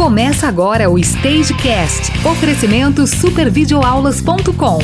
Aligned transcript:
Começa 0.00 0.48
agora 0.48 0.88
o 0.88 0.98
Stagecast. 0.98 2.10
Oferecimento 2.26 3.06
supervideoaulas.com. 3.06 4.78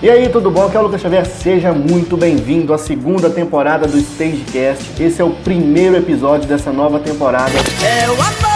E 0.00 0.08
aí, 0.08 0.28
tudo 0.28 0.48
bom? 0.48 0.66
Aqui 0.66 0.76
é 0.76 0.78
o 0.78 0.84
Lucas 0.84 1.00
Xavier. 1.00 1.26
Seja 1.26 1.72
muito 1.72 2.16
bem-vindo 2.16 2.72
à 2.72 2.78
segunda 2.78 3.28
temporada 3.28 3.88
do 3.88 3.98
Stagecast. 3.98 5.02
Esse 5.02 5.20
é 5.20 5.24
o 5.24 5.30
primeiro 5.30 5.96
episódio 5.96 6.48
dessa 6.48 6.70
nova 6.70 7.00
temporada. 7.00 7.50
É 7.82 8.08
o 8.08 8.12
amor! 8.12 8.50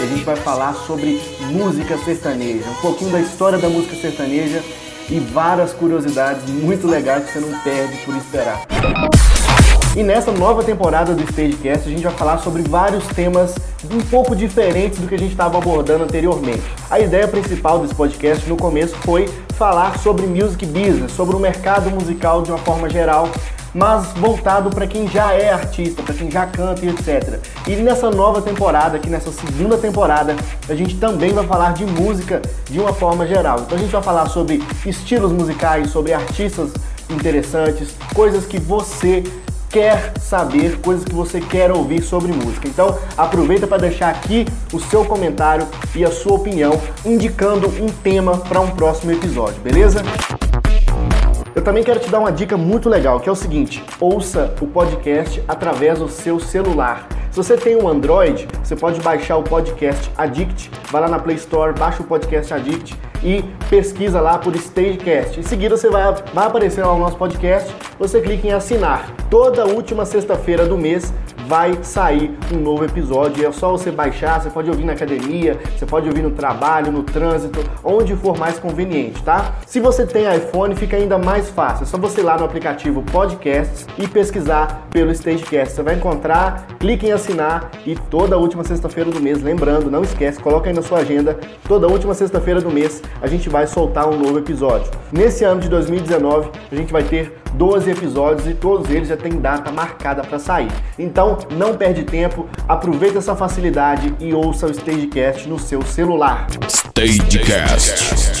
E 0.00 0.04
a 0.04 0.06
gente 0.06 0.24
vai 0.24 0.36
falar 0.36 0.74
sobre 0.74 1.20
música 1.48 1.96
sertaneja, 1.98 2.68
um 2.68 2.80
pouquinho 2.82 3.10
da 3.10 3.20
história 3.20 3.58
da 3.58 3.68
música 3.68 3.96
sertaneja 3.96 4.62
e 5.10 5.18
várias 5.18 5.72
curiosidades 5.72 6.48
muito 6.50 6.86
legais 6.86 7.24
que 7.24 7.32
você 7.32 7.40
não 7.40 7.58
perde 7.60 7.96
por 8.04 8.16
esperar. 8.16 8.66
E 9.96 10.02
nessa 10.02 10.30
nova 10.30 10.62
temporada 10.62 11.14
do 11.14 11.22
Stagecast 11.24 11.88
a 11.88 11.90
gente 11.90 12.02
vai 12.02 12.12
falar 12.12 12.38
sobre 12.38 12.62
vários 12.62 13.06
temas 13.06 13.54
um 13.90 14.00
pouco 14.02 14.36
diferentes 14.36 14.98
do 14.98 15.08
que 15.08 15.14
a 15.14 15.18
gente 15.18 15.32
estava 15.32 15.58
abordando 15.58 16.04
anteriormente. 16.04 16.62
A 16.90 17.00
ideia 17.00 17.26
principal 17.26 17.80
desse 17.80 17.94
podcast 17.94 18.48
no 18.48 18.56
começo 18.56 18.94
foi 18.96 19.28
falar 19.54 19.98
sobre 19.98 20.26
music 20.26 20.64
business, 20.66 21.12
sobre 21.12 21.34
o 21.34 21.40
mercado 21.40 21.90
musical 21.90 22.42
de 22.42 22.50
uma 22.50 22.58
forma 22.58 22.88
geral, 22.88 23.28
mas 23.78 24.08
voltado 24.16 24.70
para 24.70 24.88
quem 24.88 25.06
já 25.06 25.32
é 25.32 25.52
artista, 25.52 26.02
para 26.02 26.12
quem 26.12 26.28
já 26.28 26.44
canta 26.46 26.84
e 26.84 26.88
etc. 26.88 27.38
E 27.64 27.76
nessa 27.76 28.10
nova 28.10 28.42
temporada, 28.42 28.96
aqui 28.96 29.08
nessa 29.08 29.30
segunda 29.30 29.78
temporada, 29.78 30.34
a 30.68 30.74
gente 30.74 30.96
também 30.96 31.32
vai 31.32 31.46
falar 31.46 31.74
de 31.74 31.86
música 31.86 32.42
de 32.68 32.80
uma 32.80 32.92
forma 32.92 33.24
geral. 33.24 33.60
Então 33.60 33.78
a 33.78 33.80
gente 33.80 33.92
vai 33.92 34.02
falar 34.02 34.26
sobre 34.26 34.60
estilos 34.84 35.30
musicais, 35.30 35.90
sobre 35.90 36.12
artistas 36.12 36.72
interessantes, 37.08 37.94
coisas 38.12 38.44
que 38.44 38.58
você 38.58 39.22
quer 39.70 40.14
saber, 40.20 40.80
coisas 40.80 41.04
que 41.04 41.14
você 41.14 41.40
quer 41.40 41.70
ouvir 41.70 42.02
sobre 42.02 42.32
música. 42.32 42.66
Então, 42.66 42.98
aproveita 43.16 43.66
para 43.66 43.78
deixar 43.78 44.08
aqui 44.08 44.46
o 44.72 44.80
seu 44.80 45.04
comentário 45.04 45.68
e 45.94 46.04
a 46.04 46.10
sua 46.10 46.34
opinião, 46.34 46.80
indicando 47.04 47.68
um 47.68 47.86
tema 47.86 48.38
para 48.38 48.60
um 48.60 48.70
próximo 48.70 49.12
episódio, 49.12 49.60
beleza? 49.60 50.02
Eu 51.58 51.64
também 51.64 51.82
quero 51.82 51.98
te 51.98 52.08
dar 52.08 52.20
uma 52.20 52.30
dica 52.30 52.56
muito 52.56 52.88
legal, 52.88 53.18
que 53.18 53.28
é 53.28 53.32
o 53.32 53.34
seguinte: 53.34 53.82
ouça 53.98 54.54
o 54.60 54.66
podcast 54.68 55.42
através 55.48 55.98
do 55.98 56.08
seu 56.08 56.38
celular. 56.38 57.08
Se 57.32 57.36
você 57.36 57.56
tem 57.56 57.74
um 57.74 57.88
Android, 57.88 58.46
você 58.62 58.76
pode 58.76 59.00
baixar 59.00 59.36
o 59.38 59.42
podcast 59.42 60.08
Addict, 60.16 60.70
vai 60.88 61.00
lá 61.00 61.08
na 61.08 61.18
Play 61.18 61.34
Store, 61.34 61.76
baixa 61.76 62.00
o 62.00 62.06
podcast 62.06 62.54
Addict 62.54 62.96
e 63.24 63.42
pesquisa 63.68 64.20
lá 64.20 64.38
por 64.38 64.54
Stagecast. 64.54 65.40
Em 65.40 65.42
seguida 65.42 65.76
você 65.76 65.90
vai, 65.90 66.14
vai 66.32 66.46
aparecer 66.46 66.84
lá 66.84 66.92
o 66.92 66.98
nosso 67.00 67.16
podcast, 67.16 67.74
você 67.98 68.20
clica 68.20 68.46
em 68.46 68.52
assinar. 68.52 69.12
Toda 69.28 69.66
última 69.66 70.06
sexta-feira 70.06 70.64
do 70.64 70.78
mês 70.78 71.12
vai 71.48 71.78
sair 71.82 72.36
um 72.52 72.58
novo 72.58 72.84
episódio. 72.84 73.46
É 73.46 73.50
só 73.50 73.70
você 73.70 73.90
baixar, 73.90 74.40
você 74.40 74.50
pode 74.50 74.68
ouvir 74.68 74.84
na 74.84 74.92
academia, 74.92 75.58
você 75.76 75.86
pode 75.86 76.06
ouvir 76.06 76.22
no 76.22 76.30
trabalho, 76.30 76.92
no 76.92 77.02
trânsito, 77.02 77.64
onde 77.82 78.14
for 78.14 78.36
mais 78.36 78.58
conveniente, 78.58 79.22
tá? 79.22 79.54
Se 79.66 79.80
você 79.80 80.06
tem 80.06 80.24
iPhone, 80.36 80.76
fica 80.76 80.96
ainda 80.96 81.16
mais 81.16 81.47
fácil. 81.48 81.84
É 81.84 81.86
só 81.86 81.98
você 81.98 82.20
ir 82.20 82.24
lá 82.24 82.36
no 82.36 82.44
aplicativo 82.44 83.02
Podcasts 83.02 83.86
e 83.98 84.06
pesquisar 84.06 84.86
pelo 84.90 85.10
Stagecast. 85.12 85.74
Você 85.74 85.82
vai 85.82 85.94
encontrar, 85.94 86.66
clique 86.78 87.06
em 87.06 87.12
assinar 87.12 87.70
e 87.86 87.94
toda 87.94 88.36
última 88.36 88.64
sexta-feira 88.64 89.10
do 89.10 89.20
mês, 89.20 89.42
lembrando, 89.42 89.90
não 89.90 90.02
esquece, 90.02 90.40
coloca 90.40 90.68
aí 90.68 90.74
na 90.74 90.82
sua 90.82 90.98
agenda, 90.98 91.38
toda 91.66 91.86
última 91.86 92.14
sexta-feira 92.14 92.60
do 92.60 92.70
mês 92.70 93.02
a 93.20 93.26
gente 93.26 93.48
vai 93.48 93.66
soltar 93.66 94.08
um 94.08 94.18
novo 94.18 94.38
episódio. 94.38 94.90
Nesse 95.12 95.44
ano 95.44 95.60
de 95.60 95.68
2019, 95.68 96.50
a 96.70 96.74
gente 96.74 96.92
vai 96.92 97.02
ter 97.02 97.38
12 97.54 97.90
episódios 97.90 98.46
e 98.46 98.54
todos 98.54 98.90
eles 98.90 99.08
já 99.08 99.16
têm 99.16 99.40
data 99.40 99.72
marcada 99.72 100.22
para 100.22 100.38
sair. 100.38 100.70
Então, 100.98 101.38
não 101.56 101.74
perde 101.74 102.04
tempo, 102.04 102.46
aproveita 102.68 103.18
essa 103.18 103.34
facilidade 103.34 104.14
e 104.20 104.32
ouça 104.32 104.66
o 104.66 104.70
Stagecast 104.70 105.48
no 105.48 105.58
seu 105.58 105.82
celular. 105.82 106.46
Stagecast. 106.68 108.37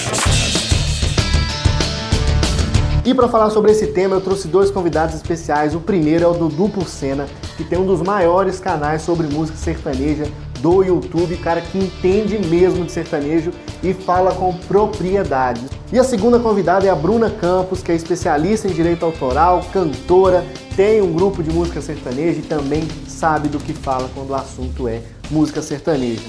E 3.08 3.14
para 3.14 3.26
falar 3.26 3.48
sobre 3.48 3.72
esse 3.72 3.86
tema, 3.86 4.16
eu 4.16 4.20
trouxe 4.20 4.46
dois 4.48 4.70
convidados 4.70 5.14
especiais. 5.14 5.74
O 5.74 5.80
primeiro 5.80 6.24
é 6.24 6.28
o 6.28 6.34
do 6.34 6.48
Duplo 6.50 6.84
Cena, 6.84 7.26
que 7.56 7.64
tem 7.64 7.78
um 7.78 7.86
dos 7.86 8.02
maiores 8.02 8.60
canais 8.60 9.00
sobre 9.00 9.26
música 9.28 9.56
sertaneja 9.56 10.30
do 10.60 10.82
YouTube, 10.82 11.34
cara 11.38 11.62
que 11.62 11.78
entende 11.78 12.38
mesmo 12.38 12.84
de 12.84 12.92
sertanejo 12.92 13.50
e 13.82 13.94
fala 13.94 14.34
com 14.34 14.52
propriedade. 14.52 15.62
E 15.90 15.98
a 15.98 16.04
segunda 16.04 16.38
convidada 16.38 16.86
é 16.86 16.90
a 16.90 16.94
Bruna 16.94 17.30
Campos, 17.30 17.82
que 17.82 17.90
é 17.90 17.94
especialista 17.94 18.68
em 18.68 18.74
direito 18.74 19.06
autoral, 19.06 19.64
cantora, 19.72 20.44
tem 20.76 21.00
um 21.00 21.10
grupo 21.10 21.42
de 21.42 21.50
música 21.50 21.80
sertaneja 21.80 22.40
e 22.40 22.42
também 22.42 22.86
sabe 23.06 23.48
do 23.48 23.58
que 23.58 23.72
fala 23.72 24.10
quando 24.14 24.32
o 24.32 24.34
assunto 24.34 24.86
é 24.86 25.00
música 25.30 25.62
sertaneja. 25.62 26.20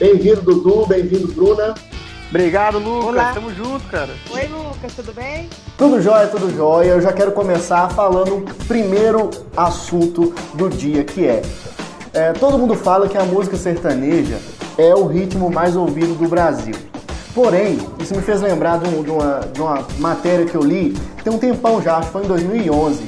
Bem-vindo, 0.00 0.42
Dudu, 0.42 0.84
bem-vindo, 0.84 1.28
Bruna. 1.28 1.76
Obrigado, 2.34 2.80
Lucas. 2.80 3.04
Olá. 3.10 3.32
Tamo 3.32 3.54
junto, 3.54 3.86
cara. 3.88 4.10
Oi, 4.28 4.46
Lucas, 4.48 4.92
tudo 4.92 5.12
bem? 5.12 5.48
Tudo 5.78 6.02
jóia, 6.02 6.26
tudo 6.26 6.52
jóia. 6.52 6.88
Eu 6.88 7.00
já 7.00 7.12
quero 7.12 7.30
começar 7.30 7.88
falando 7.90 8.38
o 8.38 8.42
primeiro 8.66 9.30
assunto 9.56 10.34
do 10.52 10.68
dia, 10.68 11.04
que 11.04 11.24
é, 11.28 11.42
é 12.12 12.32
todo 12.32 12.58
mundo 12.58 12.74
fala 12.74 13.08
que 13.08 13.16
a 13.16 13.22
música 13.22 13.56
sertaneja 13.56 14.40
é 14.76 14.92
o 14.92 15.06
ritmo 15.06 15.48
mais 15.48 15.76
ouvido 15.76 16.16
do 16.16 16.28
Brasil. 16.28 16.74
Porém, 17.32 17.78
isso 18.00 18.16
me 18.16 18.20
fez 18.20 18.40
lembrar 18.40 18.80
de, 18.80 18.88
uma, 18.88 19.40
de 19.52 19.60
uma 19.60 19.86
matéria 20.00 20.44
que 20.44 20.56
eu 20.56 20.62
li 20.62 20.92
tem 21.22 21.32
um 21.32 21.38
tempão 21.38 21.80
já, 21.80 21.98
acho 21.98 22.08
que 22.08 22.14
foi 22.14 22.24
em 22.24 22.26
2011, 22.26 23.06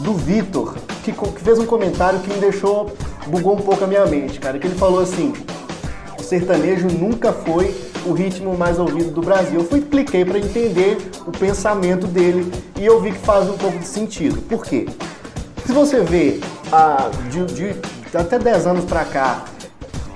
do 0.00 0.14
Vitor, 0.14 0.74
que, 1.04 1.12
que 1.12 1.40
fez 1.44 1.60
um 1.60 1.66
comentário 1.66 2.18
que 2.18 2.28
me 2.28 2.40
deixou, 2.40 2.92
bugou 3.28 3.54
um 3.54 3.60
pouco 3.60 3.84
a 3.84 3.86
minha 3.86 4.04
mente, 4.04 4.40
cara. 4.40 4.58
Que 4.58 4.66
ele 4.66 4.74
falou 4.74 4.98
assim: 4.98 5.32
o 6.18 6.22
sertanejo 6.24 6.88
nunca 6.88 7.32
foi 7.32 7.93
o 8.04 8.12
ritmo 8.12 8.56
mais 8.56 8.78
ouvido 8.78 9.10
do 9.10 9.20
Brasil. 9.20 9.60
Eu 9.60 9.66
fui 9.66 9.80
cliquei 9.80 10.24
para 10.24 10.38
entender 10.38 10.98
o 11.26 11.32
pensamento 11.32 12.06
dele 12.06 12.50
e 12.78 12.84
eu 12.84 13.00
vi 13.00 13.12
que 13.12 13.18
faz 13.18 13.48
um 13.48 13.56
pouco 13.56 13.78
de 13.78 13.86
sentido. 13.86 14.40
Por 14.42 14.64
quê? 14.64 14.86
Se 15.66 15.72
você 15.72 16.00
vê 16.00 16.40
ah, 16.72 17.10
de, 17.30 17.44
de 17.46 17.76
até 18.16 18.38
10 18.38 18.66
anos 18.66 18.84
para 18.84 19.04
cá, 19.04 19.44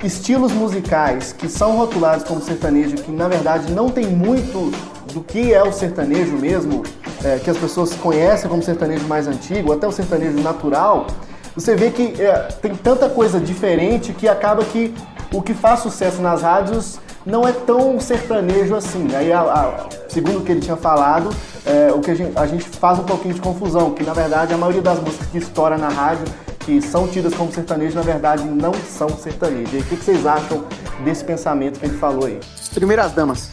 estilos 0.02 0.52
musicais 0.52 1.32
que 1.32 1.48
são 1.48 1.76
rotulados 1.76 2.24
como 2.24 2.40
sertanejo, 2.40 2.96
que 2.96 3.10
na 3.10 3.28
verdade 3.28 3.72
não 3.72 3.88
tem 3.88 4.06
muito 4.06 4.70
do 5.12 5.20
que 5.22 5.52
é 5.52 5.62
o 5.62 5.72
sertanejo 5.72 6.36
mesmo, 6.36 6.84
é, 7.24 7.38
que 7.38 7.50
as 7.50 7.56
pessoas 7.56 7.94
conhecem 7.94 8.48
como 8.48 8.62
sertanejo 8.62 9.06
mais 9.06 9.26
antigo, 9.26 9.72
até 9.72 9.86
o 9.86 9.92
sertanejo 9.92 10.38
natural, 10.40 11.06
você 11.54 11.74
vê 11.74 11.90
que 11.90 12.14
é, 12.22 12.34
tem 12.62 12.74
tanta 12.76 13.08
coisa 13.08 13.40
diferente 13.40 14.12
que 14.12 14.28
acaba 14.28 14.64
que 14.64 14.94
o 15.32 15.42
que 15.42 15.54
faz 15.54 15.80
sucesso 15.80 16.22
nas 16.22 16.42
rádios 16.42 17.00
não 17.28 17.46
é 17.46 17.52
tão 17.52 18.00
sertanejo 18.00 18.74
assim. 18.74 19.14
Aí, 19.14 19.30
a, 19.30 19.40
a, 19.40 19.88
segundo 20.08 20.38
o 20.38 20.42
que 20.42 20.50
ele 20.50 20.60
tinha 20.60 20.76
falado, 20.76 21.28
é, 21.66 21.92
o 21.92 22.00
que 22.00 22.10
a 22.10 22.14
gente, 22.14 22.36
a 22.36 22.46
gente 22.46 22.64
faz 22.64 22.98
um 22.98 23.04
pouquinho 23.04 23.34
de 23.34 23.40
confusão, 23.40 23.92
que 23.92 24.02
na 24.02 24.14
verdade 24.14 24.54
a 24.54 24.56
maioria 24.56 24.80
das 24.80 24.98
músicas 24.98 25.26
que 25.28 25.38
estoura 25.38 25.76
na 25.76 25.88
rádio 25.88 26.24
que 26.68 26.82
são 26.82 27.08
tidas 27.08 27.32
como 27.32 27.50
sertanejo, 27.50 27.94
na 27.94 28.02
verdade, 28.02 28.44
não 28.44 28.74
são 28.74 29.08
sertanejos. 29.08 29.72
E 29.72 29.78
o 29.78 29.84
que 29.84 29.96
vocês 29.96 30.26
acham 30.26 30.66
desse 31.02 31.24
pensamento 31.24 31.80
que 31.80 31.86
ele 31.86 31.96
falou 31.96 32.26
aí? 32.26 32.38
Primeiras 32.74 33.12
damas. 33.12 33.50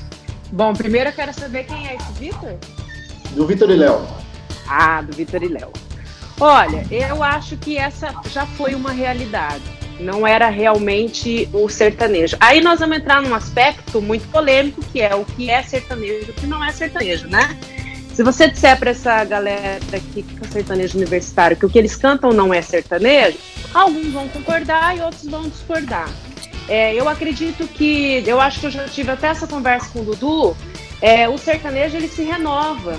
Bom, 0.51 0.73
primeiro 0.73 1.11
eu 1.11 1.13
quero 1.13 1.33
saber 1.33 1.63
quem 1.63 1.87
é 1.87 1.95
esse 1.95 2.11
Vitor. 2.19 2.55
Do 3.31 3.47
Vitor 3.47 3.69
e 3.69 3.75
Léo. 3.77 4.05
Ah, 4.67 5.01
do 5.01 5.15
Vitor 5.15 5.41
e 5.43 5.47
Léo. 5.47 5.71
Olha, 6.41 6.85
eu 6.91 7.23
acho 7.23 7.55
que 7.55 7.77
essa 7.77 8.13
já 8.29 8.45
foi 8.45 8.75
uma 8.75 8.91
realidade. 8.91 9.63
Não 9.99 10.25
era 10.25 10.49
realmente 10.49 11.47
o 11.53 11.69
sertanejo. 11.69 12.35
Aí 12.39 12.61
nós 12.61 12.79
vamos 12.79 12.97
entrar 12.97 13.21
num 13.21 13.33
aspecto 13.33 14.01
muito 14.01 14.27
polêmico, 14.29 14.81
que 14.91 15.01
é 15.01 15.15
o 15.15 15.23
que 15.23 15.49
é 15.49 15.63
sertanejo 15.63 16.27
e 16.27 16.31
o 16.31 16.33
que 16.33 16.47
não 16.47 16.63
é 16.63 16.71
sertanejo, 16.71 17.27
né? 17.27 17.57
Se 18.13 18.23
você 18.23 18.49
disser 18.49 18.77
para 18.79 18.91
essa 18.91 19.23
galera 19.25 19.79
que 20.13 20.23
fica 20.23 20.47
sertanejo 20.49 20.97
universitário 20.97 21.57
que 21.57 21.65
o 21.65 21.69
que 21.69 21.77
eles 21.77 21.95
cantam 21.95 22.31
não 22.31 22.53
é 22.53 22.61
sertanejo, 22.61 23.37
alguns 23.73 24.07
vão 24.07 24.27
concordar 24.29 24.97
e 24.97 25.01
outros 25.01 25.25
vão 25.25 25.49
discordar. 25.49 26.09
É, 26.67 26.93
eu 26.93 27.07
acredito 27.07 27.67
que, 27.67 28.23
eu 28.25 28.39
acho 28.39 28.59
que 28.59 28.65
eu 28.67 28.71
já 28.71 28.85
tive 28.85 29.11
até 29.11 29.27
essa 29.27 29.45
conversa 29.45 29.89
com 29.91 29.99
o 29.99 30.03
Dudu, 30.03 30.55
é, 31.01 31.27
o 31.27 31.37
sertanejo 31.37 31.97
ele 31.97 32.07
se 32.07 32.23
renova. 32.23 32.97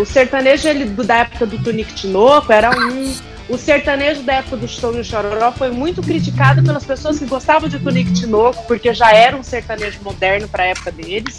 O 0.00 0.04
sertanejo 0.04 0.68
ele, 0.68 0.84
da 0.84 1.18
época 1.18 1.46
do 1.46 1.58
Tunique 1.62 1.94
Tinoco 1.94 2.52
era 2.52 2.70
um. 2.70 3.16
O 3.48 3.56
sertanejo 3.56 4.22
da 4.22 4.34
época 4.34 4.58
do 4.58 4.68
Chorão 4.68 5.02
Chororó 5.02 5.50
foi 5.52 5.70
muito 5.70 6.02
criticado 6.02 6.62
pelas 6.62 6.84
pessoas 6.84 7.18
que 7.18 7.24
gostavam 7.24 7.66
de 7.66 7.78
Tunique 7.78 8.12
Tinoco, 8.12 8.66
porque 8.66 8.92
já 8.92 9.10
era 9.10 9.34
um 9.34 9.42
sertanejo 9.42 10.00
moderno 10.02 10.46
para 10.46 10.64
a 10.64 10.66
época 10.66 10.92
deles. 10.92 11.34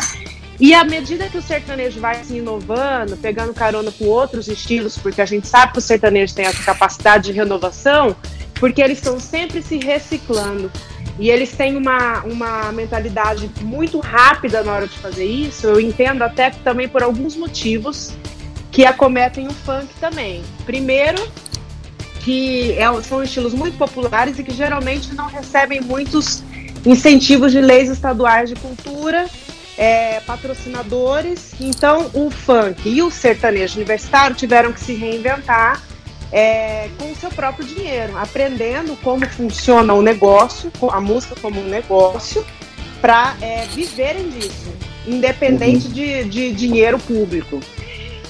E 0.59 0.73
à 0.73 0.83
medida 0.83 1.29
que 1.29 1.37
o 1.37 1.41
sertanejo 1.41 1.99
vai 1.99 2.23
se 2.23 2.37
inovando, 2.37 3.15
pegando 3.15 3.53
carona 3.53 3.91
com 3.91 4.05
outros 4.05 4.47
estilos, 4.47 4.97
porque 4.97 5.21
a 5.21 5.25
gente 5.25 5.47
sabe 5.47 5.71
que 5.73 5.77
o 5.77 5.81
sertanejo 5.81 6.33
tem 6.33 6.45
essa 6.45 6.63
capacidade 6.63 7.25
de 7.25 7.31
renovação, 7.31 8.15
porque 8.55 8.81
eles 8.81 8.97
estão 8.97 9.19
sempre 9.19 9.61
se 9.61 9.77
reciclando. 9.77 10.71
E 11.19 11.29
eles 11.29 11.51
têm 11.51 11.77
uma, 11.77 12.23
uma 12.23 12.71
mentalidade 12.71 13.51
muito 13.61 13.99
rápida 13.99 14.63
na 14.63 14.71
hora 14.71 14.87
de 14.87 14.97
fazer 14.97 15.25
isso. 15.25 15.67
Eu 15.67 15.79
entendo 15.79 16.23
até 16.23 16.49
também 16.49 16.87
por 16.87 17.03
alguns 17.03 17.35
motivos 17.35 18.13
que 18.71 18.85
acometem 18.85 19.47
o 19.47 19.51
funk 19.51 19.87
também. 19.99 20.41
Primeiro, 20.65 21.21
que 22.19 22.73
é, 22.73 23.01
são 23.01 23.23
estilos 23.23 23.53
muito 23.53 23.77
populares 23.77 24.37
e 24.39 24.43
que 24.43 24.51
geralmente 24.51 25.13
não 25.13 25.27
recebem 25.27 25.81
muitos 25.81 26.43
incentivos 26.85 27.51
de 27.51 27.61
leis 27.61 27.89
estaduais 27.89 28.49
de 28.49 28.55
cultura, 28.55 29.27
é, 29.77 30.19
patrocinadores. 30.21 31.53
Então, 31.59 32.09
o 32.13 32.29
funk 32.29 32.87
e 32.87 33.01
o 33.01 33.09
sertanejo 33.09 33.77
universitário 33.77 34.35
tiveram 34.35 34.73
que 34.73 34.79
se 34.79 34.93
reinventar 34.93 35.81
é, 36.31 36.89
com 36.97 37.11
o 37.11 37.15
seu 37.15 37.29
próprio 37.29 37.65
dinheiro, 37.65 38.17
aprendendo 38.17 38.95
como 39.01 39.27
funciona 39.27 39.93
o 39.93 40.01
negócio, 40.01 40.71
a 40.91 41.01
música 41.01 41.35
como 41.41 41.59
um 41.59 41.67
negócio, 41.67 42.45
para 43.01 43.35
é, 43.41 43.65
viverem 43.73 44.29
disso, 44.29 44.71
independente 45.07 45.87
uhum. 45.87 45.93
de, 45.93 46.23
de 46.25 46.51
dinheiro 46.51 46.99
público. 46.99 47.59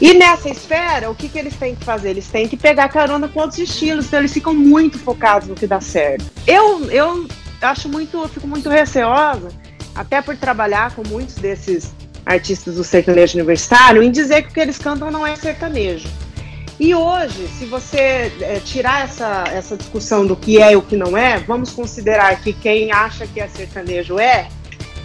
E 0.02 0.14
nessa 0.14 0.50
esfera, 0.50 1.10
o 1.10 1.16
que, 1.16 1.28
que 1.28 1.38
eles 1.38 1.56
têm 1.56 1.76
que 1.76 1.84
fazer? 1.84 2.12
Eles 2.12 2.28
têm 2.28 2.48
que 2.48 2.56
pegar 2.56 2.88
carona 2.88 3.28
com 3.28 3.42
outros 3.42 3.60
estilos, 3.60 4.06
então 4.06 4.20
eles 4.20 4.32
ficam 4.32 4.54
muito 4.54 4.98
focados 4.98 5.48
no 5.48 5.56
que 5.56 5.68
dá 5.68 5.82
certo. 5.82 6.26
Eu, 6.48 6.90
eu 6.90 7.28
acho 7.62 7.90
muito, 7.90 8.18
eu 8.18 8.30
fico 8.30 8.48
muito 8.48 8.70
receosa, 8.70 9.50
até 9.94 10.22
por 10.22 10.38
trabalhar 10.38 10.96
com 10.96 11.06
muitos 11.06 11.36
desses 11.36 11.94
artistas 12.26 12.76
do 12.76 12.84
sertanejo 12.84 13.36
universitário, 13.36 14.02
em 14.02 14.12
dizer 14.12 14.44
que 14.44 14.50
o 14.50 14.54
que 14.54 14.60
eles 14.60 14.78
cantam 14.78 15.12
não 15.12 15.28
é 15.28 15.36
sertanejo. 15.36 16.08
E 16.80 16.96
hoje, 16.96 17.50
se 17.58 17.66
você 17.66 18.32
é, 18.40 18.62
tirar 18.64 19.04
essa, 19.04 19.44
essa 19.52 19.76
discussão 19.76 20.26
do 20.26 20.34
que 20.34 20.62
é 20.62 20.72
e 20.72 20.76
o 20.78 20.82
que 20.82 20.96
não 20.96 21.18
é, 21.18 21.38
vamos 21.40 21.72
considerar 21.72 22.40
que 22.42 22.54
quem 22.54 22.90
acha 22.90 23.28
que 23.28 23.42
é 23.42 23.50
sertanejo 23.50 24.18
é, 24.18 24.48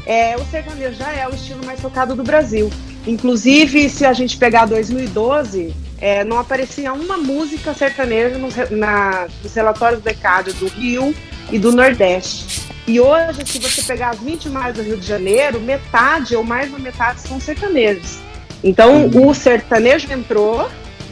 é 0.06 0.36
o 0.36 0.44
sertanejo 0.44 0.94
já 0.94 1.12
é 1.12 1.26
o 1.26 1.34
estilo 1.34 1.64
mais 1.66 1.80
tocado 1.80 2.14
do 2.14 2.22
Brasil. 2.22 2.70
Inclusive, 3.06 3.88
se 3.88 4.04
a 4.04 4.12
gente 4.12 4.36
pegar 4.36 4.66
2012, 4.66 5.74
é, 6.00 6.24
não 6.24 6.38
aparecia 6.38 6.92
uma 6.92 7.16
música 7.16 7.74
sertaneja 7.74 8.38
nos, 8.38 8.54
na, 8.70 9.28
nos 9.42 9.54
relatórios 9.54 10.02
do 10.02 10.08
ECAD 10.08 10.52
do 10.54 10.68
Rio 10.68 11.14
e 11.50 11.58
do 11.58 11.72
Nordeste. 11.72 12.62
E 12.86 13.00
hoje, 13.00 13.46
se 13.46 13.58
você 13.58 13.82
pegar 13.82 14.10
as 14.10 14.18
20 14.18 14.48
mais 14.48 14.74
do 14.74 14.82
Rio 14.82 14.96
de 14.96 15.06
Janeiro, 15.06 15.60
metade 15.60 16.36
ou 16.36 16.42
mais 16.42 16.70
da 16.70 16.78
metade 16.78 17.20
são 17.20 17.40
sertanejos. 17.40 18.18
Então, 18.62 19.08
o 19.08 19.34
sertanejo 19.34 20.10
entrou 20.12 20.68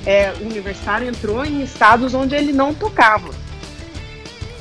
é, 0.06 0.33
universitário 0.41 1.09
entrou 1.09 1.45
em 1.45 1.62
estados 1.62 2.15
onde 2.15 2.35
ele 2.35 2.53
não 2.53 2.75
tocava. 2.75 3.31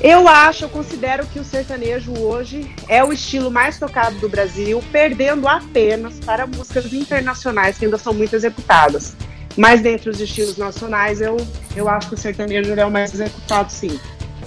Eu 0.02 0.26
acho, 0.26 0.64
eu 0.64 0.68
considero 0.68 1.24
que 1.28 1.38
o 1.38 1.44
sertanejo 1.44 2.12
hoje 2.18 2.68
é 2.88 3.04
o 3.04 3.12
estilo 3.12 3.52
mais 3.52 3.78
tocado 3.78 4.18
do 4.18 4.28
Brasil, 4.28 4.82
perdendo 4.90 5.46
apenas 5.46 6.18
para 6.18 6.44
músicas 6.44 6.92
internacionais 6.92 7.78
que 7.78 7.84
ainda 7.84 7.96
são 7.96 8.12
muito 8.12 8.34
executadas. 8.34 9.14
Mas 9.56 9.80
dentre 9.80 10.10
os 10.10 10.20
estilos 10.20 10.56
nacionais, 10.56 11.20
eu, 11.20 11.36
eu 11.76 11.88
acho 11.88 12.08
que 12.08 12.14
o 12.14 12.18
sertanejo 12.18 12.72
é 12.72 12.84
o 12.84 12.90
mais 12.90 13.14
executado, 13.14 13.70
sim. 13.70 14.00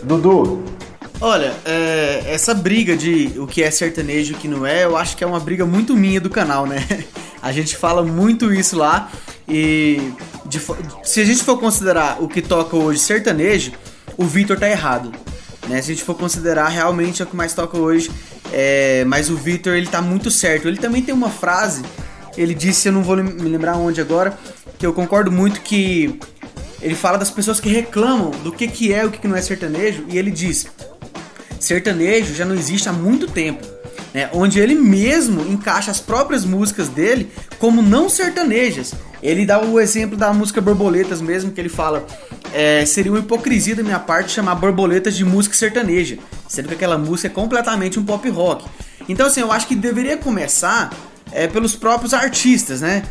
Dudu. 0.03 0.61
Olha, 1.21 1.53
é, 1.63 2.23
essa 2.27 2.53
briga 2.53 2.97
de 2.97 3.31
o 3.37 3.47
que 3.47 3.63
é 3.63 3.71
sertanejo 3.71 4.33
e 4.33 4.35
o 4.35 4.37
que 4.37 4.49
não 4.49 4.65
é, 4.65 4.83
eu 4.83 4.97
acho 4.97 5.15
que 5.15 5.23
é 5.23 5.27
uma 5.27 5.39
briga 5.39 5.65
muito 5.65 5.95
minha 5.95 6.19
do 6.19 6.29
canal, 6.29 6.65
né? 6.65 6.85
A 7.41 7.53
gente 7.53 7.77
fala 7.77 8.03
muito 8.03 8.53
isso 8.53 8.75
lá 8.75 9.09
e 9.47 10.11
de, 10.47 10.59
se 11.03 11.21
a 11.21 11.23
gente 11.23 11.43
for 11.43 11.59
considerar 11.59 12.17
o 12.19 12.27
que 12.27 12.41
toca 12.41 12.75
hoje 12.75 12.99
sertanejo, 12.99 13.71
o 14.17 14.25
Vitor 14.25 14.59
tá 14.59 14.67
errado. 14.67 15.11
Né? 15.67 15.81
Se 15.81 15.91
a 15.91 15.95
gente 15.95 16.03
for 16.03 16.15
considerar 16.15 16.69
realmente 16.69 17.21
é 17.21 17.25
o 17.25 17.27
que 17.27 17.35
mais 17.35 17.53
toca 17.53 17.77
hoje, 17.77 18.11
é, 18.51 19.03
mas 19.05 19.29
o 19.29 19.35
Vitor 19.35 19.73
ele 19.73 19.87
tá 19.87 20.01
muito 20.01 20.29
certo. 20.29 20.67
Ele 20.67 20.77
também 20.77 21.01
tem 21.01 21.13
uma 21.13 21.29
frase, 21.29 21.83
ele 22.37 22.53
disse, 22.53 22.87
eu 22.87 22.93
não 22.93 23.03
vou 23.03 23.17
me 23.17 23.49
lembrar 23.49 23.75
onde 23.75 23.99
agora, 24.01 24.37
que 24.77 24.85
eu 24.85 24.93
concordo 24.93 25.31
muito 25.31 25.61
que 25.61 26.19
ele 26.81 26.95
fala 26.95 27.17
das 27.17 27.31
pessoas 27.31 27.59
que 27.59 27.69
reclamam 27.69 28.31
do 28.43 28.51
que, 28.51 28.67
que 28.67 28.93
é 28.93 29.05
o 29.05 29.11
que 29.11 29.27
não 29.27 29.35
é 29.35 29.41
sertanejo, 29.41 30.05
e 30.09 30.17
ele 30.17 30.29
diz: 30.29 30.67
sertanejo 31.59 32.35
já 32.35 32.45
não 32.45 32.53
existe 32.53 32.87
há 32.87 32.93
muito 32.93 33.25
tempo 33.27 33.75
né, 34.15 34.29
onde 34.31 34.61
ele 34.61 34.73
mesmo 34.73 35.41
encaixa 35.41 35.91
as 35.91 35.99
próprias 35.99 36.45
músicas 36.45 36.87
dele 36.87 37.29
como 37.59 37.81
não 37.81 38.07
sertanejas. 38.07 38.93
Ele 39.25 39.43
dá 39.43 39.59
o 39.59 39.79
exemplo 39.79 40.15
da 40.15 40.31
música 40.31 40.61
Borboletas 40.61 41.19
mesmo, 41.19 41.51
que 41.51 41.59
ele 41.59 41.69
fala: 41.69 42.05
é, 42.53 42.85
seria 42.85 43.11
uma 43.11 43.19
hipocrisia 43.19 43.75
da 43.75 43.81
minha 43.81 43.99
parte 43.99 44.31
chamar 44.31 44.53
Borboletas 44.53 45.15
de 45.15 45.25
música 45.25 45.55
sertaneja, 45.55 46.19
sendo 46.47 46.67
que 46.67 46.75
aquela 46.75 46.97
música 46.97 47.27
é 47.27 47.31
completamente 47.31 47.99
um 47.99 48.05
pop 48.05 48.29
rock. 48.29 48.65
Então, 49.09 49.25
assim, 49.25 49.41
eu 49.41 49.51
acho 49.51 49.67
que 49.67 49.75
deveria 49.75 50.15
começar 50.15 50.91
é, 51.35 51.47
pelos 51.47 51.75
próprios 51.75 52.13
artistas, 52.13 52.79
né? 52.79 53.03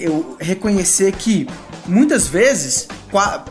Eu 0.00 0.38
reconhecer 0.40 1.12
que 1.12 1.46
muitas 1.86 2.26
vezes, 2.26 2.88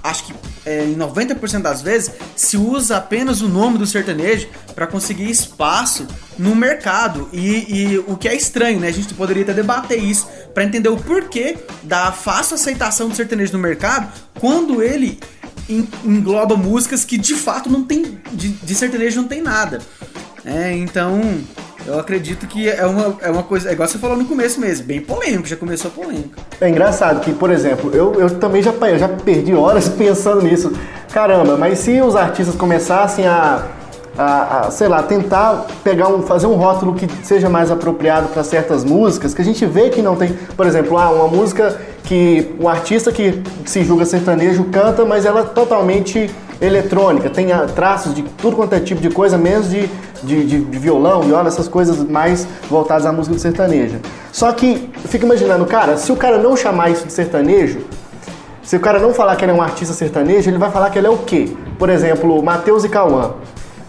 acho 0.03 0.25
que 0.25 0.33
é, 0.65 0.85
em 0.85 0.95
90% 0.95 1.61
das 1.61 1.83
vezes, 1.83 2.11
se 2.35 2.57
usa 2.57 2.97
apenas 2.97 3.41
o 3.41 3.47
nome 3.47 3.77
do 3.77 3.85
sertanejo 3.85 4.47
para 4.73 4.87
conseguir 4.87 5.29
espaço 5.29 6.07
no 6.37 6.55
mercado. 6.55 7.29
E, 7.31 7.91
e, 7.93 7.97
o 8.07 8.17
que 8.17 8.27
é 8.27 8.35
estranho, 8.35 8.79
né? 8.79 8.87
A 8.87 8.91
gente 8.91 9.13
poderia 9.13 9.43
até 9.43 9.53
debater 9.53 10.03
isso 10.03 10.27
para 10.51 10.63
entender 10.63 10.89
o 10.89 10.97
porquê 10.97 11.55
da 11.83 12.11
fácil 12.11 12.55
aceitação 12.55 13.09
do 13.09 13.15
sertanejo 13.15 13.53
no 13.53 13.59
mercado 13.59 14.11
quando 14.39 14.81
ele 14.81 15.19
engloba 16.03 16.55
músicas 16.55 17.05
que 17.05 17.17
de 17.17 17.35
fato 17.35 17.69
não 17.69 17.83
tem 17.83 18.17
de, 18.31 18.49
de 18.49 18.73
sertanejo 18.73 19.21
não 19.21 19.27
tem 19.27 19.43
nada. 19.43 19.79
É, 20.43 20.73
então 20.75 21.21
eu 21.87 21.97
acredito 21.97 22.45
que 22.45 22.69
é 22.69 22.85
uma, 22.85 23.17
é 23.21 23.31
uma 23.31 23.43
coisa, 23.43 23.69
é 23.69 23.71
igual 23.71 23.87
você 23.87 23.97
falou 23.97 24.17
no 24.17 24.25
começo 24.25 24.59
mesmo, 24.59 24.85
bem 24.85 24.99
polêmico, 24.99 25.47
já 25.47 25.55
começou 25.55 25.89
polêmico. 25.89 26.35
É 26.59 26.67
engraçado 26.67 27.21
que, 27.21 27.31
por 27.31 27.49
exemplo, 27.49 27.89
eu, 27.93 28.13
eu 28.15 28.29
também 28.31 28.61
já, 28.61 28.71
eu 28.73 28.99
já 28.99 29.07
perdi 29.07 29.55
horas 29.55 29.87
pensando 29.97 30.41
nisso. 30.41 30.73
Caramba, 31.13 31.55
mas 31.55 31.79
se 31.79 32.01
os 32.01 32.15
artistas 32.15 32.55
começassem 32.55 33.25
a, 33.25 33.63
a, 34.17 34.67
a, 34.67 34.71
sei 34.71 34.89
lá, 34.89 35.01
tentar 35.01 35.65
pegar 35.81 36.09
um, 36.09 36.21
fazer 36.23 36.47
um 36.47 36.55
rótulo 36.55 36.93
que 36.93 37.07
seja 37.25 37.49
mais 37.49 37.71
apropriado 37.71 38.27
para 38.27 38.43
certas 38.43 38.83
músicas, 38.83 39.33
que 39.33 39.41
a 39.41 39.45
gente 39.45 39.65
vê 39.65 39.89
que 39.89 40.01
não 40.01 40.17
tem, 40.17 40.33
por 40.57 40.65
exemplo, 40.65 40.97
ah, 40.97 41.09
uma 41.09 41.29
música 41.29 41.79
que 42.03 42.53
um 42.59 42.67
artista 42.67 43.13
que 43.13 43.41
se 43.65 43.83
julga 43.83 44.05
sertanejo 44.05 44.65
canta, 44.65 45.05
mas 45.05 45.25
ela 45.25 45.39
é 45.39 45.43
totalmente 45.43 46.29
eletrônica, 46.59 47.29
tem 47.29 47.47
traços 47.75 48.13
de 48.13 48.23
tudo 48.23 48.55
quanto 48.55 48.73
é 48.73 48.79
tipo 48.79 49.01
de 49.01 49.09
coisa, 49.09 49.37
menos 49.37 49.69
de, 49.69 49.87
de, 50.23 50.45
de, 50.45 50.59
de 50.65 50.79
violão, 50.79 51.21
viola, 51.21 51.47
essas 51.47 51.67
coisas 51.67 51.97
mais 52.03 52.47
voltadas 52.69 53.05
à 53.05 53.11
música 53.11 53.37
sertaneja. 53.37 53.99
Só 54.31 54.51
que 54.51 54.89
eu 55.03 55.09
fico 55.09 55.25
imaginando, 55.25 55.65
cara, 55.65 55.97
se 55.97 56.11
o 56.11 56.15
cara 56.15 56.37
não 56.37 56.55
chamar 56.55 56.89
isso 56.89 57.05
de 57.05 57.13
sertanejo, 57.13 57.81
se 58.63 58.75
o 58.75 58.79
cara 58.79 58.99
não 58.99 59.13
falar 59.13 59.35
que 59.35 59.45
ele 59.45 59.51
é 59.51 59.55
um 59.55 59.61
artista 59.61 59.93
sertanejo, 59.93 60.49
ele 60.49 60.57
vai 60.57 60.69
falar 60.69 60.89
que 60.89 60.97
ele 60.97 61.07
é 61.07 61.09
o 61.09 61.19
quê? 61.19 61.55
Por 61.79 61.89
exemplo, 61.89 62.43
Matheus 62.43 62.83
e 62.83 62.89
Cauã. 62.89 63.31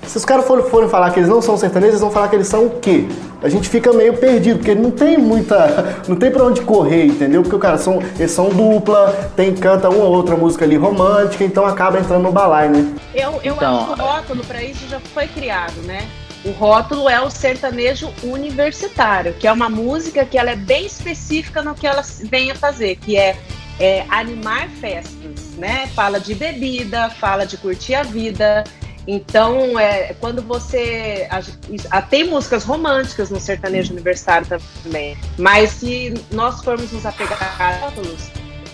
Se 0.09 0.17
os 0.17 0.25
caras 0.25 0.47
forem, 0.47 0.65
forem 0.65 0.89
falar 0.89 1.11
que 1.11 1.21
eles 1.21 1.29
não 1.29 1.43
são 1.43 1.57
sertanejos, 1.59 1.91
eles 1.91 2.01
vão 2.01 2.11
falar 2.11 2.29
que 2.29 2.37
eles 2.37 2.49
são 2.49 2.65
o 2.65 2.81
quê? 2.81 3.07
A 3.43 3.49
gente 3.51 3.69
fica 3.69 3.93
meio 3.93 4.17
perdido, 4.17 4.57
porque 4.57 4.75
não 4.75 4.91
tem 4.91 5.19
muita. 5.19 6.03
Não 6.09 6.17
tem 6.17 6.31
pra 6.31 6.45
onde 6.45 6.63
correr, 6.63 7.05
entendeu? 7.05 7.43
Porque 7.43 7.55
o 7.55 7.59
cara 7.59 7.77
são, 7.77 8.03
eles 8.19 8.31
são 8.31 8.49
dupla, 8.49 9.31
tem, 9.37 9.55
canta 9.55 9.91
uma 9.91 10.05
ou 10.05 10.15
outra 10.15 10.35
música 10.35 10.65
ali 10.65 10.77
romântica, 10.77 11.45
então 11.45 11.67
acaba 11.67 12.01
entrando 12.01 12.23
no 12.23 12.33
balai, 12.33 12.71
né? 12.71 12.91
Eu, 13.15 13.39
eu 13.45 13.55
então, 13.55 13.77
acho 13.77 13.95
que 13.95 14.01
o 14.01 14.05
rótulo 14.05 14.45
pra 14.47 14.63
isso 14.63 14.89
já 14.89 14.99
foi 14.99 15.27
criado, 15.29 15.77
né? 15.83 16.09
O 16.43 16.53
rótulo 16.53 17.07
é 17.07 17.21
o 17.21 17.29
sertanejo 17.29 18.11
universitário, 18.23 19.35
que 19.35 19.47
é 19.47 19.53
uma 19.53 19.69
música 19.69 20.25
que 20.25 20.39
ela 20.39 20.51
é 20.51 20.57
bem 20.57 20.87
específica 20.87 21.63
no 21.63 21.75
que 21.75 21.87
ela 21.87 22.03
vem 22.25 22.51
a 22.51 22.55
fazer, 22.55 22.97
que 22.97 23.15
é, 23.17 23.37
é 23.79 24.07
animar 24.09 24.69
festas, 24.81 25.55
né? 25.59 25.87
Fala 25.95 26.19
de 26.19 26.35
bebida, 26.35 27.11
fala 27.11 27.45
de 27.45 27.59
curtir 27.59 27.95
a 27.95 28.03
vida, 28.03 28.65
então, 29.11 29.79
é, 29.79 30.13
quando 30.21 30.43
você. 30.43 31.27
A, 31.31 31.97
a, 31.97 32.03
tem 32.03 32.25
músicas 32.25 32.63
românticas 32.63 33.31
no 33.31 33.41
sertanejo 33.41 33.95
universitário 33.95 34.47
também. 34.85 35.17
Mas 35.39 35.71
se 35.71 36.13
nós 36.31 36.63
formos 36.63 36.93
nos 36.93 37.07
apegar 37.07 37.43
a 37.43 37.91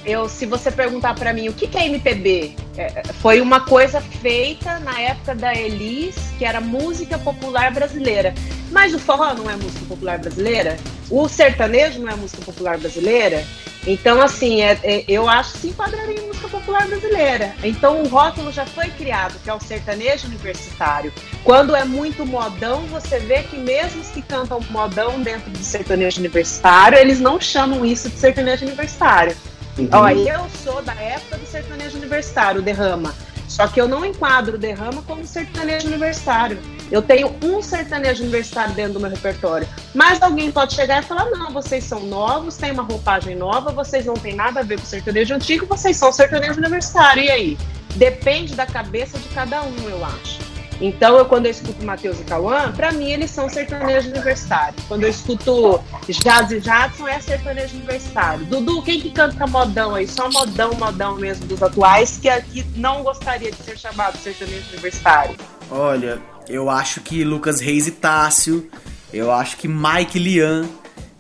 eu, 0.05 0.29
se 0.29 0.47
você 0.47 0.71
perguntar 0.71 1.15
para 1.15 1.33
mim 1.33 1.49
o 1.49 1.53
que, 1.53 1.67
que 1.67 1.79
é 1.79 1.87
MPB, 1.87 2.57
é, 2.77 3.03
foi 3.21 3.41
uma 3.41 3.61
coisa 3.61 4.01
feita 4.01 4.79
na 4.81 5.01
época 5.01 5.35
da 5.35 5.55
Elis, 5.55 6.17
que 6.39 6.45
era 6.45 6.61
música 6.61 7.19
popular 7.19 7.73
brasileira. 7.73 8.35
Mas 8.71 8.95
o 8.95 8.99
forró 8.99 9.35
não 9.35 9.49
é 9.49 9.57
música 9.57 9.85
popular 9.87 10.19
brasileira? 10.19 10.77
O 11.11 11.29
sertanejo 11.29 12.01
não 12.01 12.09
é 12.09 12.17
música 12.17 12.43
popular 12.43 12.79
brasileira? 12.79 13.45
Então, 13.87 14.21
assim, 14.21 14.63
é, 14.63 14.79
é, 14.83 15.05
eu 15.07 15.29
acho 15.29 15.53
que 15.53 15.59
se 15.59 15.69
enquadraria 15.69 16.19
em 16.19 16.27
música 16.27 16.49
popular 16.49 16.87
brasileira. 16.87 17.55
Então, 17.63 18.03
o 18.03 18.09
rótulo 18.09 18.51
já 18.51 18.65
foi 18.65 18.89
criado, 18.89 19.39
que 19.43 19.51
é 19.51 19.55
o 19.55 19.61
sertanejo 19.61 20.27
universitário. 20.27 21.13
Quando 21.45 21.77
é 21.77 21.85
muito 21.85 22.25
modão, 22.25 22.81
você 22.87 23.19
vê 23.19 23.43
que 23.43 23.59
mesmo 23.59 24.01
os 24.01 24.09
que 24.09 24.23
cantam 24.23 24.61
modão 24.71 25.21
dentro 25.21 25.51
do 25.51 25.59
sertanejo 25.59 26.19
universitário, 26.19 26.99
eles 26.99 27.21
não 27.21 27.39
chamam 27.39 27.85
isso 27.85 28.09
de 28.09 28.17
sertanejo 28.17 28.65
universitário. 28.65 29.37
Uhum. 29.79 29.89
Ó, 29.93 30.09
eu 30.09 30.47
sou 30.63 30.83
da 30.83 30.95
época 30.95 31.39
do 31.39 31.47
sertanejo 31.47 31.97
universitário, 31.97 32.63
derrama. 32.63 33.15
Só 33.49 33.69
que 33.69 33.81
eu 33.81 33.87
não 33.87 34.05
enquadro 34.05 34.59
Derrama 34.59 35.03
como 35.03 35.25
sertanejo 35.25 35.87
universitário. 35.87 36.59
Eu 36.91 37.03
tenho 37.03 37.35
um 37.43 37.63
sertanejo 37.63 38.23
universitário 38.23 38.75
dentro 38.75 38.95
do 38.95 39.01
meu 39.01 39.11
repertório. 39.11 39.67
Mas 39.95 40.21
alguém 40.23 40.51
pode 40.51 40.75
chegar 40.75 41.03
e 41.03 41.07
falar: 41.07 41.27
não, 41.27 41.53
vocês 41.53 41.85
são 41.85 42.01
novos, 42.01 42.57
têm 42.57 42.73
uma 42.73 42.83
roupagem 42.83 43.37
nova, 43.37 43.71
vocês 43.71 44.07
não 44.07 44.15
têm 44.15 44.35
nada 44.35 44.61
a 44.61 44.63
ver 44.63 44.79
com 44.79 44.87
sertanejo 44.87 45.35
antigo, 45.35 45.67
vocês 45.67 45.97
são 45.97 46.11
sertanejo 46.13 46.59
universitário. 46.59 47.23
E 47.23 47.31
aí? 47.31 47.59
Depende 47.97 48.57
da 48.57 48.67
cabeça 48.67 49.19
de 49.19 49.29
cada 49.29 49.63
um, 49.63 49.89
eu 49.89 50.05
acho. 50.05 50.44
Então, 50.85 51.17
eu, 51.17 51.25
quando 51.25 51.47
eu 51.47 51.51
escuto 51.51 51.83
Matheus 51.83 52.21
e 52.21 52.25
Cauã, 52.25 52.71
para 52.71 52.93
mim 52.93 53.11
eles 53.11 53.31
são 53.31 53.49
sertanejos 53.49 54.13
universitários. 54.13 54.85
Quando 54.87 55.05
eu 55.05 55.09
escuto 55.09 55.83
Jazz 56.07 56.51
e 56.51 56.61
Jadson, 56.61 57.09
é 57.09 57.19
sertanejo 57.21 57.77
universitário. 57.77 58.45
Dudu, 58.45 58.83
quem 58.83 59.01
que 59.01 59.11
canta 59.11 59.47
modão 59.47 59.95
aí? 59.95 60.07
Só 60.07 60.31
modão, 60.31 60.75
modão 60.75 61.17
mesmo 61.17 61.47
dos 61.47 61.63
atuais, 61.63 62.19
que 62.21 62.29
aqui 62.29 62.67
não 62.77 63.03
gostaria 63.03 63.51
de 63.51 63.57
ser 63.63 63.79
chamado 63.79 64.19
sertanejo 64.19 64.69
universitário. 64.73 65.35
Olha, 65.71 66.21
eu 66.47 66.69
acho 66.69 67.01
que 67.01 67.25
Lucas 67.25 67.61
Reis 67.61 67.87
e 67.87 67.91
Tássio, 67.91 68.69
eu 69.11 69.33
acho 69.33 69.57
que 69.57 69.67
Mike 69.67 70.19
Lian, 70.19 70.69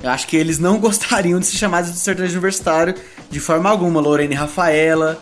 eu 0.03 0.11
acho 0.11 0.27
que 0.27 0.37
eles 0.37 0.59
não 0.59 0.77
gostariam 0.79 1.41
de 1.41 1.47
ser 1.47 1.57
chamados 1.57 1.91
de 1.91 1.99
sertanejo 2.01 2.35
universitário 2.35 2.95
de 3.31 3.41
forma 3.41 3.71
alguma. 3.71 3.99
Lorene 3.99 4.35
Rafaela. 4.35 5.19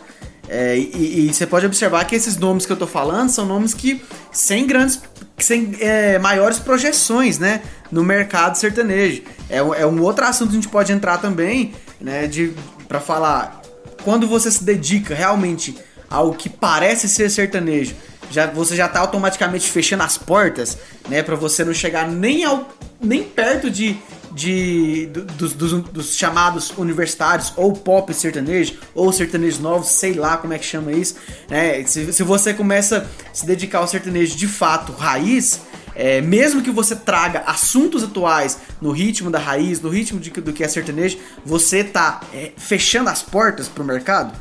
É, 0.49 0.77
e, 0.77 1.27
e, 1.27 1.33
você 1.33 1.47
pode 1.47 1.65
observar 1.65 2.05
que 2.05 2.15
esses 2.15 2.37
nomes 2.37 2.65
que 2.65 2.71
eu 2.71 2.77
tô 2.77 2.85
falando 2.85 3.29
são 3.29 3.45
nomes 3.45 3.73
que 3.73 4.03
sem 4.31 4.67
grandes, 4.67 5.01
sem 5.37 5.75
é, 5.79 6.19
maiores 6.19 6.59
projeções, 6.59 7.39
né, 7.39 7.61
no 7.91 8.03
mercado 8.03 8.57
sertanejo. 8.57 9.23
É, 9.49 9.57
é, 9.57 9.85
um 9.85 10.01
outro 10.01 10.25
assunto 10.25 10.49
que 10.49 10.57
a 10.57 10.61
gente 10.61 10.69
pode 10.69 10.91
entrar 10.91 11.17
também, 11.17 11.73
né, 11.99 12.27
de 12.27 12.53
para 12.87 12.99
falar 12.99 13.61
quando 14.03 14.27
você 14.27 14.51
se 14.51 14.63
dedica 14.63 15.15
realmente 15.15 15.77
ao 16.09 16.33
que 16.33 16.49
parece 16.49 17.07
ser 17.07 17.29
sertanejo, 17.29 17.95
já 18.29 18.45
você 18.47 18.75
já 18.75 18.87
tá 18.87 18.99
automaticamente 18.99 19.71
fechando 19.71 20.03
as 20.03 20.17
portas, 20.17 20.77
né, 21.07 21.23
para 21.23 21.35
você 21.35 21.63
não 21.63 21.73
chegar 21.73 22.07
nem 22.07 22.43
ao 22.43 22.67
nem 23.01 23.23
perto 23.23 23.69
de 23.69 23.97
de, 24.33 25.07
dos, 25.37 25.53
dos, 25.53 25.71
dos, 25.83 26.15
chamados 26.15 26.73
universitários, 26.77 27.53
ou 27.55 27.73
pop 27.73 28.13
sertanejo, 28.13 28.75
ou 28.93 29.11
sertanejo 29.11 29.61
novos, 29.61 29.89
sei 29.89 30.13
lá 30.13 30.37
como 30.37 30.53
é 30.53 30.59
que 30.59 30.65
chama 30.65 30.91
isso. 30.91 31.15
Né? 31.49 31.83
Se, 31.85 32.11
se 32.11 32.23
você 32.23 32.53
começa 32.53 33.09
a 33.29 33.33
se 33.33 33.45
dedicar 33.45 33.79
ao 33.79 33.87
sertanejo 33.87 34.35
de 34.35 34.47
fato, 34.47 34.91
raiz, 34.91 35.61
é, 35.95 36.21
mesmo 36.21 36.61
que 36.61 36.71
você 36.71 36.95
traga 36.95 37.43
assuntos 37.45 38.03
atuais 38.03 38.57
no 38.81 38.91
ritmo 38.91 39.29
da 39.29 39.39
raiz, 39.39 39.79
no 39.79 39.89
ritmo 39.89 40.19
de, 40.19 40.31
do 40.31 40.51
que 40.51 40.63
é 40.63 40.67
sertanejo, 40.67 41.17
você 41.45 41.83
tá 41.83 42.21
é, 42.33 42.51
fechando 42.57 43.09
as 43.09 43.21
portas 43.21 43.67
pro 43.67 43.83
mercado? 43.83 44.33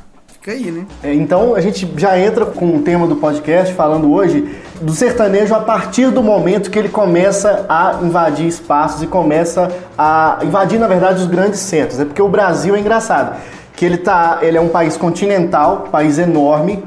Fica 0.43 0.57
aí, 0.57 0.73
né? 0.73 0.85
É, 1.05 1.15
então 1.15 1.55
a 1.55 1.61
gente 1.61 1.89
já 1.97 2.19
entra 2.19 2.45
com 2.45 2.75
o 2.75 2.83
tema 2.83 3.07
do 3.07 3.15
podcast 3.15 3.73
falando 3.75 4.13
hoje 4.13 4.53
do 4.81 4.91
sertanejo 4.91 5.55
a 5.55 5.61
partir 5.61 6.11
do 6.11 6.21
momento 6.21 6.69
que 6.69 6.77
ele 6.77 6.89
começa 6.89 7.65
a 7.69 8.01
invadir 8.03 8.49
espaços 8.49 9.05
e 9.05 9.07
começa 9.07 9.71
a 9.97 10.41
invadir, 10.43 10.81
na 10.81 10.89
verdade, 10.89 11.21
os 11.21 11.29
grandes 11.29 11.61
centros. 11.61 12.01
É 12.01 12.05
porque 12.05 12.21
o 12.21 12.29
Brasil 12.29 12.75
é 12.75 12.81
engraçado, 12.81 13.37
que 13.77 13.87
ele 13.87 13.99
tá, 13.99 14.41
ele 14.43 14.59
é 14.59 14.61
um 14.61 14.69
país 14.69 14.97
continental, 14.97 15.87
país 15.93 16.19
enorme, 16.19 16.83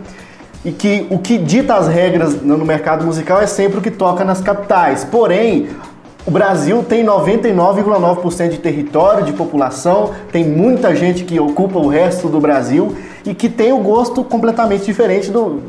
e 0.66 0.74
que 0.74 1.08
o 1.10 1.18
que 1.18 1.38
dita 1.38 1.76
as 1.76 1.88
regras 1.88 2.42
no 2.42 2.58
mercado 2.66 3.06
musical 3.06 3.40
é 3.40 3.48
sempre 3.48 3.80
o 3.80 3.82
que 3.82 3.92
toca 3.92 4.26
nas 4.26 4.42
capitais. 4.42 5.06
Porém, 5.06 5.70
o 6.26 6.32
Brasil 6.32 6.84
tem 6.84 7.06
99,9% 7.06 8.50
de 8.50 8.58
território, 8.58 9.24
de 9.24 9.32
população, 9.32 10.12
tem 10.32 10.44
muita 10.44 10.96
gente 10.96 11.24
que 11.24 11.40
ocupa 11.40 11.78
o 11.78 11.88
resto 11.88 12.28
do 12.28 12.40
Brasil 12.40 12.96
e 13.24 13.36
que 13.36 13.48
tem 13.48 13.72
o 13.72 13.78
gosto 13.78 14.24
completamente 14.24 14.86
diferente 14.86 15.30
do. 15.30 15.62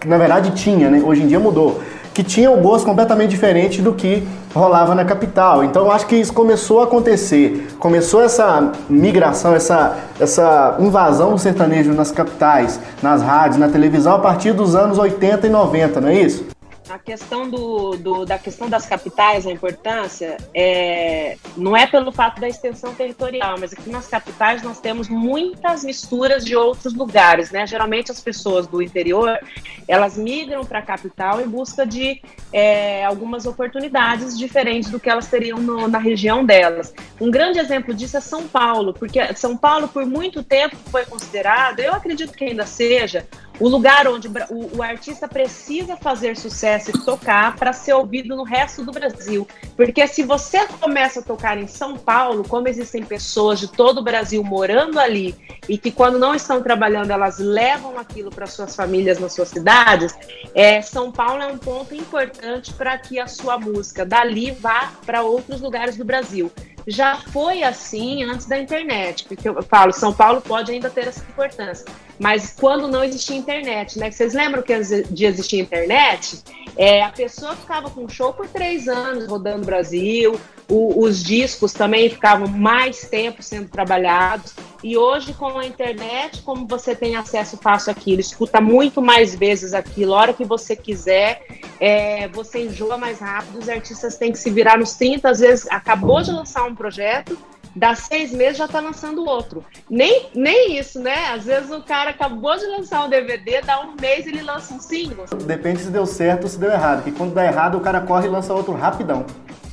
que 0.00 0.08
na 0.08 0.18
verdade 0.18 0.50
tinha, 0.50 0.90
né? 0.90 1.00
Hoje 1.04 1.22
em 1.22 1.28
dia 1.28 1.38
mudou. 1.38 1.80
Que 2.12 2.24
tinha 2.24 2.50
o 2.50 2.56
gosto 2.60 2.84
completamente 2.84 3.30
diferente 3.30 3.80
do 3.80 3.92
que 3.92 4.26
rolava 4.52 4.96
na 4.96 5.04
capital. 5.04 5.62
Então 5.62 5.84
eu 5.84 5.92
acho 5.92 6.06
que 6.06 6.16
isso 6.16 6.32
começou 6.32 6.80
a 6.80 6.84
acontecer. 6.84 7.68
Começou 7.78 8.20
essa 8.20 8.72
migração, 8.88 9.54
essa, 9.54 9.96
essa 10.18 10.76
invasão 10.80 11.30
do 11.30 11.38
sertanejo 11.38 11.92
nas 11.92 12.10
capitais, 12.10 12.80
nas 13.00 13.22
rádios, 13.22 13.58
na 13.58 13.68
televisão 13.68 14.16
a 14.16 14.18
partir 14.18 14.52
dos 14.52 14.74
anos 14.74 14.98
80 14.98 15.46
e 15.46 15.50
90, 15.50 16.00
não 16.00 16.08
é 16.08 16.14
isso? 16.14 16.59
A 16.90 16.98
questão 16.98 17.48
do, 17.48 17.96
do, 17.96 18.24
da 18.24 18.36
questão 18.36 18.68
das 18.68 18.84
capitais, 18.84 19.46
a 19.46 19.52
importância, 19.52 20.36
é, 20.52 21.36
não 21.56 21.76
é 21.76 21.86
pelo 21.86 22.10
fato 22.10 22.40
da 22.40 22.48
extensão 22.48 22.92
territorial, 22.92 23.56
mas 23.60 23.72
aqui 23.72 23.88
nas 23.88 24.08
capitais 24.08 24.62
nós 24.62 24.80
temos 24.80 25.08
muitas 25.08 25.84
misturas 25.84 26.44
de 26.44 26.56
outros 26.56 26.92
lugares, 26.92 27.52
né? 27.52 27.64
Geralmente 27.66 28.10
as 28.10 28.20
pessoas 28.20 28.66
do 28.66 28.82
interior, 28.82 29.38
elas 29.86 30.18
migram 30.18 30.64
para 30.64 30.80
a 30.80 30.82
capital 30.82 31.40
em 31.40 31.48
busca 31.48 31.86
de 31.86 32.20
é, 32.52 33.04
algumas 33.04 33.46
oportunidades 33.46 34.36
diferentes 34.36 34.90
do 34.90 34.98
que 34.98 35.08
elas 35.08 35.28
teriam 35.28 35.58
no, 35.58 35.86
na 35.86 35.98
região 35.98 36.44
delas. 36.44 36.92
Um 37.20 37.30
grande 37.30 37.60
exemplo 37.60 37.94
disso 37.94 38.16
é 38.16 38.20
São 38.20 38.48
Paulo, 38.48 38.92
porque 38.92 39.32
São 39.34 39.56
Paulo 39.56 39.86
por 39.86 40.04
muito 40.04 40.42
tempo 40.42 40.76
foi 40.90 41.04
considerado, 41.04 41.78
eu 41.78 41.94
acredito 41.94 42.32
que 42.32 42.44
ainda 42.44 42.66
seja, 42.66 43.28
o 43.60 43.68
lugar 43.68 44.08
onde 44.08 44.26
o, 44.26 44.78
o, 44.78 44.82
artista 44.82 45.28
precisa 45.28 45.94
fazer 45.94 46.34
sucesso 46.34 46.90
e 46.90 47.04
tocar 47.04 47.54
para 47.56 47.74
ser 47.74 47.92
ouvido 47.92 48.34
no 48.34 48.42
resto 48.42 48.82
do 48.82 48.90
Brasil. 48.90 49.46
Porque 49.76 50.06
se 50.06 50.22
você 50.22 50.66
começa 50.80 51.20
a 51.20 51.22
tocar 51.22 51.58
em 51.58 51.66
São 51.66 51.96
Paulo, 51.96 52.42
como 52.48 52.66
existem 52.66 53.04
pessoas 53.04 53.60
de 53.60 53.68
todo 53.68 53.98
o 53.98 54.02
Brasil 54.02 54.42
morando 54.42 54.98
ali 54.98 55.36
e 55.68 55.76
que 55.76 55.92
quando 55.92 56.18
não 56.18 56.34
estão 56.34 56.62
trabalhando 56.62 57.10
elas 57.10 57.38
levam 57.38 57.98
aquilo 57.98 58.30
para 58.30 58.46
suas 58.46 58.74
famílias 58.74 59.18
nas 59.18 59.34
suas 59.34 59.48
cidades, 59.50 60.16
é, 60.54 60.80
São 60.80 61.12
Paulo 61.12 61.42
é 61.42 61.46
um 61.46 61.58
ponto 61.58 61.94
importante 61.94 62.72
para 62.72 62.96
que 62.96 63.20
a 63.20 63.26
sua 63.26 63.58
música 63.58 64.06
dali 64.06 64.52
vá 64.52 64.90
para 65.04 65.22
outros 65.22 65.60
lugares 65.60 65.96
do 65.96 66.04
Brasil 66.04 66.50
já 66.86 67.16
foi 67.16 67.62
assim 67.62 68.24
antes 68.24 68.46
da 68.46 68.58
internet, 68.58 69.24
porque 69.24 69.48
eu 69.48 69.62
falo, 69.62 69.92
São 69.92 70.12
Paulo 70.12 70.40
pode 70.40 70.72
ainda 70.72 70.88
ter 70.88 71.08
essa 71.08 71.22
importância, 71.28 71.86
mas 72.20 72.54
quando 72.54 72.86
não 72.86 73.02
existia 73.02 73.34
internet, 73.34 73.98
né? 73.98 74.10
Vocês 74.10 74.34
lembram 74.34 74.62
que 74.62 74.74
antes 74.74 74.90
de 75.10 75.24
existir 75.24 75.58
internet, 75.58 76.38
é, 76.76 77.02
a 77.02 77.08
pessoa 77.08 77.56
ficava 77.56 77.88
com 77.88 78.06
show 78.06 78.34
por 78.34 78.46
três 78.46 78.88
anos 78.88 79.26
rodando 79.26 79.62
o 79.62 79.64
Brasil, 79.64 80.38
o, 80.68 81.02
os 81.02 81.24
discos 81.24 81.72
também 81.72 82.10
ficavam 82.10 82.46
mais 82.46 83.08
tempo 83.08 83.42
sendo 83.42 83.70
trabalhados. 83.70 84.54
E 84.84 84.98
hoje, 84.98 85.32
com 85.32 85.58
a 85.58 85.66
internet, 85.66 86.42
como 86.42 86.66
você 86.66 86.94
tem 86.94 87.16
acesso 87.16 87.56
fácil 87.56 87.90
àquilo, 87.90 88.20
escuta 88.20 88.60
muito 88.60 89.00
mais 89.00 89.34
vezes 89.34 89.72
aquilo, 89.72 90.14
a 90.14 90.18
hora 90.18 90.32
que 90.34 90.44
você 90.44 90.76
quiser, 90.76 91.42
é, 91.80 92.28
você 92.28 92.66
enjoa 92.66 92.98
mais 92.98 93.18
rápido. 93.18 93.58
Os 93.58 93.68
artistas 93.68 94.18
têm 94.18 94.30
que 94.30 94.38
se 94.38 94.50
virar 94.50 94.78
nos 94.78 94.92
30, 94.92 95.28
às 95.28 95.40
vezes 95.40 95.66
acabou 95.70 96.20
de 96.20 96.30
lançar 96.30 96.64
um 96.64 96.74
projeto, 96.74 97.38
dá 97.74 97.94
seis 97.94 98.32
meses 98.32 98.58
já 98.58 98.68
tá 98.68 98.80
lançando 98.80 99.24
outro. 99.24 99.64
Nem, 99.88 100.28
nem 100.34 100.78
isso, 100.78 101.00
né? 101.00 101.30
Às 101.32 101.44
vezes 101.44 101.70
o 101.70 101.82
cara 101.82 102.10
acabou 102.10 102.56
de 102.56 102.66
lançar 102.66 103.04
um 103.04 103.08
DVD, 103.08 103.60
dá 103.62 103.80
um 103.80 103.94
mês 104.00 104.26
ele 104.26 104.42
lança 104.42 104.74
um 104.74 104.80
single. 104.80 105.26
Depende 105.44 105.80
se 105.80 105.90
deu 105.90 106.06
certo 106.06 106.44
ou 106.44 106.48
se 106.48 106.58
deu 106.58 106.70
errado. 106.70 107.02
Porque 107.02 107.16
quando 107.16 107.34
dá 107.34 107.44
errado, 107.44 107.78
o 107.78 107.80
cara 107.80 108.00
corre 108.00 108.26
e 108.26 108.30
lança 108.30 108.52
outro 108.52 108.72
rapidão. 108.72 109.24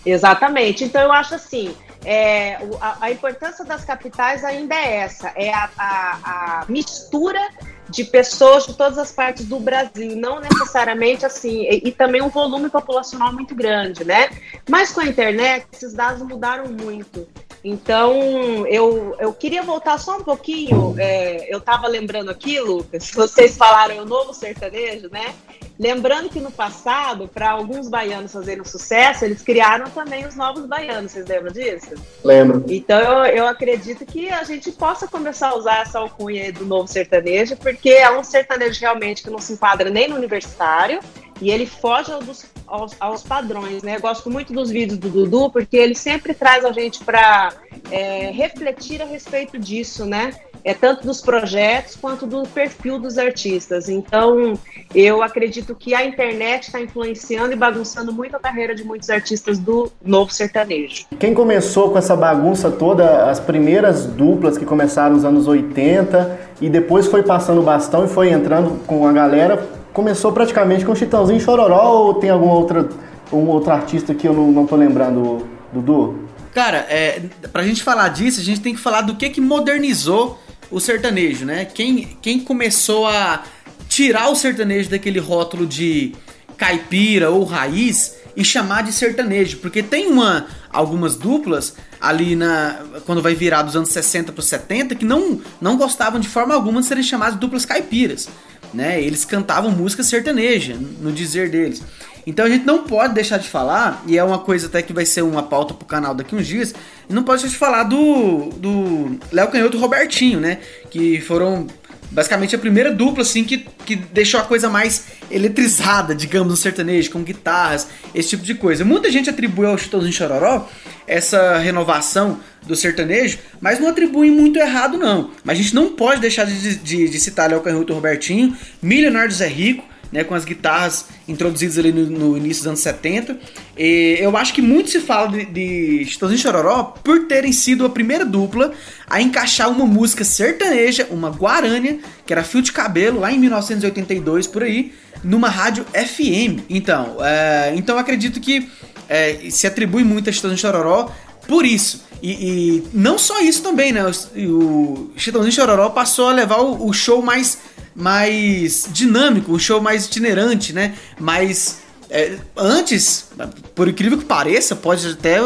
Exatamente. 0.05 0.83
Então 0.83 1.01
eu 1.01 1.11
acho 1.11 1.35
assim. 1.35 1.75
É, 2.05 2.55
a, 2.79 2.97
a, 3.01 3.11
importância 3.11 3.65
das 3.65 3.83
capitais 3.83 4.41
ainda 4.45 4.75
é 4.75 4.97
essa, 4.97 5.33
é 5.35 5.53
a, 5.53 5.69
a, 5.77 6.61
a, 6.61 6.65
mistura 6.69 7.41
de 7.89 8.05
pessoas 8.05 8.65
de 8.65 8.75
todas 8.75 8.97
as 8.97 9.11
partes 9.11 9.45
do 9.45 9.59
Brasil, 9.59 10.15
não 10.15 10.39
necessariamente 10.39 11.25
assim, 11.25 11.63
e, 11.63 11.89
e, 11.89 11.91
também 11.91 12.21
um 12.21 12.29
volume 12.29 12.69
populacional 12.69 13.33
muito 13.33 13.53
grande, 13.53 14.05
né? 14.05 14.29
Mas 14.69 14.93
com 14.93 15.01
a 15.01 15.05
internet, 15.05 15.67
esses 15.73 15.93
dados 15.93 16.21
mudaram 16.21 16.65
muito. 16.67 17.27
Então, 17.69 18.65
eu, 18.67 19.13
eu 19.19 19.33
queria 19.33 19.61
voltar 19.61 19.97
só 19.97 20.15
um 20.15 20.23
pouquinho. 20.23 20.95
É, 20.97 21.53
eu 21.53 21.57
estava 21.57 21.85
lembrando 21.85 22.29
aqui, 22.31 22.61
Lucas, 22.61 23.11
vocês 23.11 23.57
falaram 23.57 23.97
o 23.97 24.05
novo 24.05 24.33
sertanejo, 24.33 25.09
né? 25.11 25.35
Lembrando 25.79 26.29
que 26.29 26.39
no 26.39 26.51
passado, 26.51 27.27
para 27.27 27.51
alguns 27.51 27.87
baianos 27.87 28.31
fazerem 28.31 28.63
sucesso, 28.63 29.25
eles 29.25 29.41
criaram 29.41 29.89
também 29.91 30.25
os 30.25 30.35
novos 30.35 30.65
baianos. 30.65 31.11
Vocês 31.11 31.27
lembram 31.27 31.51
disso? 31.51 31.93
Lembro. 32.23 32.65
Então 32.67 32.99
eu, 32.99 33.25
eu 33.35 33.47
acredito 33.47 34.05
que 34.05 34.29
a 34.29 34.43
gente 34.43 34.71
possa 34.71 35.07
começar 35.07 35.49
a 35.49 35.55
usar 35.55 35.81
essa 35.81 35.99
alcunha 35.99 36.51
do 36.51 36.65
novo 36.65 36.87
sertanejo, 36.87 37.55
porque 37.57 37.89
é 37.89 38.09
um 38.09 38.23
sertanejo 38.23 38.79
realmente 38.79 39.23
que 39.23 39.29
não 39.29 39.39
se 39.39 39.53
enquadra 39.53 39.89
nem 39.89 40.07
no 40.07 40.15
universitário 40.15 40.99
e 41.39 41.51
ele 41.51 41.65
foge 41.65 42.11
aos, 42.11 42.45
aos, 42.65 42.95
aos 42.99 43.23
padrões, 43.23 43.83
né? 43.83 43.97
Eu 43.97 44.01
gosto 44.01 44.29
muito 44.29 44.53
dos 44.53 44.69
vídeos 44.69 44.97
do 44.97 45.09
Dudu, 45.09 45.51
porque 45.51 45.77
ele 45.77 45.95
sempre 45.95 46.33
traz 46.33 46.65
a 46.65 46.71
gente 46.71 47.03
para 47.03 47.53
é, 47.91 48.31
refletir 48.31 49.01
a 49.01 49.05
respeito 49.05 49.57
disso, 49.57 50.05
né? 50.05 50.33
É 50.63 50.73
tanto 50.73 51.05
dos 51.05 51.21
projetos 51.21 51.95
quanto 51.95 52.25
do 52.25 52.43
perfil 52.47 52.99
dos 52.99 53.17
artistas. 53.17 53.89
Então, 53.89 54.57
eu 54.93 55.21
acredito 55.21 55.75
que 55.75 55.93
a 55.93 56.05
internet 56.05 56.63
está 56.63 56.81
influenciando 56.81 57.53
e 57.53 57.55
bagunçando 57.55 58.11
muito 58.11 58.35
a 58.35 58.39
carreira 58.39 58.75
de 58.75 58.83
muitos 58.83 59.09
artistas 59.09 59.57
do 59.59 59.91
novo 60.03 60.31
sertanejo. 60.31 61.05
Quem 61.19 61.33
começou 61.33 61.91
com 61.91 61.97
essa 61.97 62.15
bagunça 62.15 62.69
toda, 62.71 63.29
as 63.29 63.39
primeiras 63.39 64.05
duplas 64.05 64.57
que 64.57 64.65
começaram 64.65 65.15
nos 65.15 65.25
anos 65.25 65.47
80 65.47 66.39
e 66.61 66.69
depois 66.69 67.07
foi 67.07 67.23
passando 67.23 67.61
o 67.61 67.63
bastão 67.63 68.05
e 68.05 68.07
foi 68.07 68.29
entrando 68.29 68.83
com 68.85 69.07
a 69.07 69.11
galera, 69.11 69.67
começou 69.93 70.31
praticamente 70.31 70.85
com 70.85 70.93
Chitãozinho 70.95 71.39
Chororó 71.39 71.91
ou 71.91 72.13
tem 72.15 72.29
algum 72.29 72.49
outra, 72.49 72.87
um 73.31 73.47
outro 73.47 73.71
artista 73.71 74.13
que 74.13 74.27
eu 74.27 74.33
não, 74.33 74.51
não 74.51 74.65
tô 74.65 74.75
lembrando, 74.75 75.45
Dudu? 75.71 76.27
Cara, 76.53 76.85
é, 76.89 77.21
pra 77.53 77.63
gente 77.63 77.83
falar 77.83 78.09
disso, 78.09 78.39
a 78.39 78.43
gente 78.43 78.61
tem 78.61 78.73
que 78.73 78.79
falar 78.79 79.01
do 79.01 79.15
que 79.15 79.29
que 79.29 79.39
modernizou 79.39 80.39
o 80.69 80.79
sertanejo, 80.79 81.45
né? 81.45 81.65
Quem, 81.65 82.17
quem 82.21 82.39
começou 82.39 83.07
a 83.07 83.43
tirar 83.87 84.29
o 84.29 84.35
sertanejo 84.35 84.89
daquele 84.89 85.19
rótulo 85.19 85.65
de 85.65 86.13
caipira 86.57 87.29
ou 87.29 87.43
raiz 87.43 88.15
e 88.35 88.43
chamar 88.43 88.83
de 88.83 88.91
sertanejo, 88.91 89.57
porque 89.57 89.81
tem 89.81 90.07
uma 90.07 90.47
algumas 90.69 91.15
duplas 91.15 91.75
ali 91.99 92.35
na 92.35 92.79
quando 93.05 93.21
vai 93.21 93.33
virar 93.33 93.63
dos 93.63 93.75
anos 93.75 93.89
60 93.89 94.31
para 94.31 94.43
70 94.43 94.93
que 94.95 95.05
não 95.05 95.41
não 95.59 95.77
gostavam 95.77 96.19
de 96.19 96.27
forma 96.27 96.53
alguma 96.53 96.81
de 96.81 96.87
serem 96.87 97.03
chamadas 97.03 97.39
duplas 97.39 97.65
caipiras, 97.65 98.29
né? 98.73 99.01
Eles 99.01 99.25
cantavam 99.25 99.71
música 99.71 100.03
sertaneja, 100.03 100.75
no 101.01 101.11
dizer 101.11 101.49
deles. 101.49 101.81
Então 102.27 102.45
a 102.45 102.49
gente 102.49 102.65
não 102.65 102.83
pode 102.83 103.13
deixar 103.13 103.37
de 103.37 103.47
falar, 103.47 104.03
e 104.05 104.17
é 104.17 104.23
uma 104.23 104.39
coisa 104.39 104.67
até 104.67 104.81
que 104.81 104.91
vai 104.91 105.05
ser 105.05 105.21
uma 105.21 105.41
pauta 105.41 105.73
pro 105.73 105.87
canal 105.87 106.13
daqui 106.13 106.35
uns 106.35 106.45
dias, 106.45 106.75
não 107.07 107.23
pode 107.23 107.41
deixar 107.41 107.53
de 107.53 107.57
falar 107.57 107.83
do 107.83 108.49
do 108.57 109.17
Léo 109.31 109.47
Canhoto 109.47 109.77
e 109.77 109.79
Robertinho, 109.79 110.37
né? 110.37 110.57
Que 110.91 111.21
foram 111.21 111.65
basicamente 112.11 112.53
a 112.53 112.59
primeira 112.59 112.91
dupla 112.91 113.21
assim 113.21 113.45
que, 113.45 113.65
que 113.85 113.95
deixou 113.95 114.41
a 114.41 114.43
coisa 114.43 114.69
mais 114.69 115.05
eletrizada, 115.31 116.13
digamos, 116.13 116.49
no 116.49 116.57
sertanejo, 116.57 117.11
com 117.11 117.23
guitarras, 117.23 117.87
esse 118.13 118.29
tipo 118.29 118.43
de 118.43 118.55
coisa. 118.55 118.83
Muita 118.83 119.09
gente 119.09 119.29
atribui 119.29 119.65
ao 119.65 119.77
Chitãozinho 119.77 120.11
Chororó 120.11 120.67
essa 121.07 121.57
renovação 121.59 122.39
do 122.63 122.75
sertanejo, 122.75 123.39
mas 123.61 123.79
não 123.79 123.87
atribui 123.87 124.29
muito 124.29 124.59
errado 124.59 124.97
não. 124.97 125.31
Mas 125.45 125.57
a 125.57 125.61
gente 125.61 125.73
não 125.73 125.93
pode 125.93 126.19
deixar 126.19 126.45
de, 126.45 126.75
de, 126.75 127.09
de 127.09 127.19
citar 127.19 127.49
Léo 127.49 127.61
Canhoto 127.61 127.93
e 127.93 127.95
Robertinho, 127.95 128.57
Milionário 128.81 129.31
Zé 129.31 129.47
Rico, 129.47 129.85
né, 130.11 130.23
com 130.23 130.33
as 130.33 130.45
guitarras 130.45 131.05
introduzidas 131.27 131.77
ali 131.77 131.91
no, 131.91 132.05
no, 132.05 132.37
início 132.37 132.63
dos 132.63 132.67
anos 132.67 132.79
70. 132.79 133.37
E 133.77 134.17
eu 134.19 134.35
acho 134.37 134.53
que 134.53 134.61
muito 134.61 134.89
se 134.89 134.99
fala 134.99 135.29
de, 135.29 135.45
de 135.45 136.05
Chitãozinho 136.05 136.39
Chororó 136.39 136.83
por 137.03 137.25
terem 137.25 137.51
sido 137.51 137.85
a 137.85 137.89
primeira 137.89 138.25
dupla 138.25 138.71
a 139.09 139.21
encaixar 139.21 139.69
uma 139.69 139.85
música 139.85 140.23
sertaneja, 140.23 141.07
uma 141.11 141.29
guarânia, 141.29 141.99
que 142.25 142.33
era 142.33 142.43
Fio 142.43 142.61
de 142.61 142.71
Cabelo, 142.71 143.19
lá 143.19 143.31
em 143.31 143.39
1982, 143.39 144.47
por 144.47 144.63
aí, 144.63 144.93
numa 145.23 145.49
rádio 145.49 145.85
FM. 145.93 146.63
Então, 146.69 147.17
é, 147.21 147.73
então 147.75 147.95
eu 147.95 147.99
acredito 147.99 148.39
que 148.39 148.69
é, 149.09 149.49
se 149.49 149.67
atribui 149.67 150.03
muito 150.03 150.29
a 150.29 150.33
Chitãozinho 150.33 150.59
Chororó 150.59 151.11
por 151.47 151.65
isso. 151.65 152.05
E, 152.21 152.31
e, 152.31 152.87
não 152.93 153.17
só 153.17 153.41
isso 153.41 153.61
também, 153.61 153.91
né? 153.91 154.03
O, 154.35 154.49
o 154.49 155.11
Chitãozinho 155.15 155.53
Chororó 155.53 155.89
passou 155.89 156.29
a 156.29 156.33
levar 156.33 156.57
o, 156.57 156.87
o 156.87 156.93
show 156.93 157.21
mais 157.21 157.59
mais 157.97 158.87
dinâmico, 158.91 159.51
um 159.51 159.57
show 159.57 159.81
mais 159.81 160.05
itinerante, 160.05 160.71
né? 160.71 160.93
Mais. 161.19 161.79
É, 162.09 162.37
antes, 162.55 163.29
por 163.73 163.87
incrível 163.87 164.19
que 164.19 164.23
pareça, 164.23 164.75
pode 164.75 165.07
até 165.07 165.41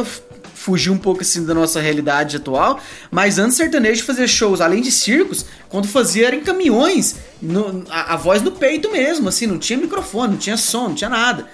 fugir 0.54 0.92
um 0.92 0.98
pouco 0.98 1.22
assim 1.22 1.44
da 1.44 1.56
nossa 1.56 1.80
realidade 1.80 2.38
atual, 2.38 2.80
mas 3.10 3.40
antes 3.40 3.58
sertanejo 3.58 4.04
fazia 4.04 4.28
shows, 4.28 4.62
além 4.62 4.82
de 4.82 4.92
circos, 4.92 5.46
quando 5.70 5.88
fazia 5.88 6.28
era 6.28 6.36
em 6.36 6.42
caminhões, 6.42 7.16
no, 7.42 7.84
a, 7.90 8.14
a, 8.14 8.16
voz 8.18 8.44
do 8.44 8.52
peito 8.52 8.92
mesmo, 8.92 9.28
assim, 9.28 9.48
não 9.48 9.58
tinha 9.58 9.80
microfone, 9.80 10.34
não 10.34 10.38
tinha 10.38 10.58
som, 10.58 10.90
não 10.90 10.94
tinha 10.94 11.10
nada. 11.10 11.48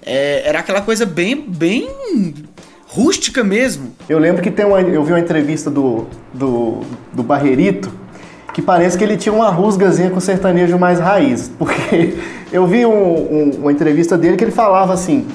É, 0.00 0.48
era 0.48 0.60
aquela 0.60 0.80
coisa 0.80 1.04
bem, 1.04 1.42
bem 1.42 1.90
rústica 2.86 3.44
mesmo. 3.44 3.94
Eu 4.08 4.18
lembro 4.18 4.40
que 4.40 4.50
tem 4.50 4.64
uma, 4.64 4.80
eu 4.80 5.04
vi 5.04 5.12
uma 5.12 5.20
entrevista 5.20 5.70
do, 5.70 6.06
do, 6.32 6.80
do 7.12 7.22
que 8.54 8.62
parece 8.62 8.96
que 8.96 9.02
ele 9.02 9.16
tinha 9.16 9.34
uma 9.34 9.50
rusgazinha 9.50 10.10
com 10.10 10.20
sertanejo 10.20 10.78
mais 10.78 11.00
raiz. 11.00 11.50
Porque 11.58 12.14
eu 12.52 12.64
vi 12.66 12.86
um, 12.86 12.92
um, 12.92 13.50
uma 13.62 13.72
entrevista 13.72 14.16
dele 14.16 14.36
que 14.36 14.44
ele 14.44 14.52
falava 14.52 14.94
assim: 14.94 15.26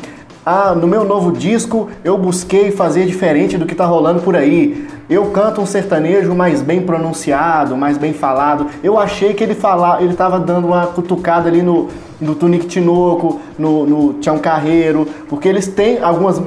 Ah, 0.45 0.73
no 0.73 0.87
meu 0.87 1.03
novo 1.03 1.33
disco 1.33 1.89
eu 2.03 2.17
busquei 2.17 2.71
fazer 2.71 3.05
diferente 3.05 3.57
do 3.57 3.65
que 3.65 3.75
tá 3.75 3.85
rolando 3.85 4.21
por 4.21 4.37
aí. 4.37 4.87
Eu 5.09 5.25
canto 5.31 5.59
um 5.59 5.65
sertanejo 5.65 6.33
mais 6.33 6.61
bem 6.61 6.81
pronunciado, 6.81 7.75
mais 7.75 7.97
bem 7.97 8.13
falado. 8.13 8.67
Eu 8.81 8.97
achei 8.97 9.33
que 9.33 9.43
ele 9.43 9.55
falava, 9.55 10.01
ele 10.01 10.13
tava 10.13 10.39
dando 10.39 10.67
uma 10.67 10.87
cutucada 10.87 11.49
ali 11.49 11.61
no, 11.61 11.89
no 12.21 12.35
Tunique 12.35 12.67
Tinoco, 12.67 13.41
no, 13.57 13.85
no 13.85 14.13
Tião 14.13 14.37
Carreiro, 14.37 15.07
porque 15.27 15.49
eles 15.49 15.67
têm 15.67 16.01
algumas 16.01 16.39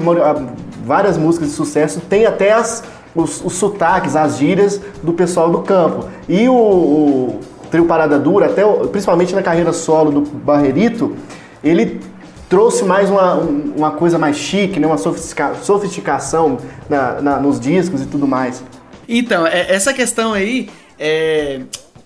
várias 0.87 1.19
músicas 1.19 1.49
de 1.49 1.55
sucesso, 1.55 2.01
tem 2.09 2.25
até 2.25 2.53
as 2.53 2.83
os, 3.15 3.45
os 3.45 3.55
sotaques, 3.55 4.17
as 4.17 4.39
gírias 4.39 4.81
do 5.03 5.13
pessoal 5.13 5.51
do 5.51 5.63
campo. 5.63 6.09
E 6.29 6.49
o, 6.49 6.55
o 6.55 7.41
trio 7.71 7.87
Parada 7.87 8.19
Dura, 8.19 8.47
até 8.47 8.63
principalmente 8.89 9.35
na 9.35 9.43
carreira 9.43 9.73
solo 9.73 10.11
do 10.11 10.21
Barrerito, 10.21 11.17
ele 11.63 12.01
trouxe 12.49 12.85
mais 12.85 13.09
uma, 13.09 13.35
uma 13.35 13.91
coisa 13.93 14.19
mais 14.19 14.37
chique, 14.37 14.79
né? 14.79 14.87
uma 14.87 14.99
sofistica, 14.99 15.55
sofisticação 15.63 16.59
na, 16.89 17.21
na, 17.21 17.41
nos 17.41 17.59
discos 17.59 18.03
e 18.03 18.07
tudo 18.07 18.27
mais. 18.27 18.63
Então, 19.09 19.47
é, 19.47 19.75
essa 19.75 19.93
questão 19.93 20.35
aí, 20.35 20.69
é, 20.99 21.63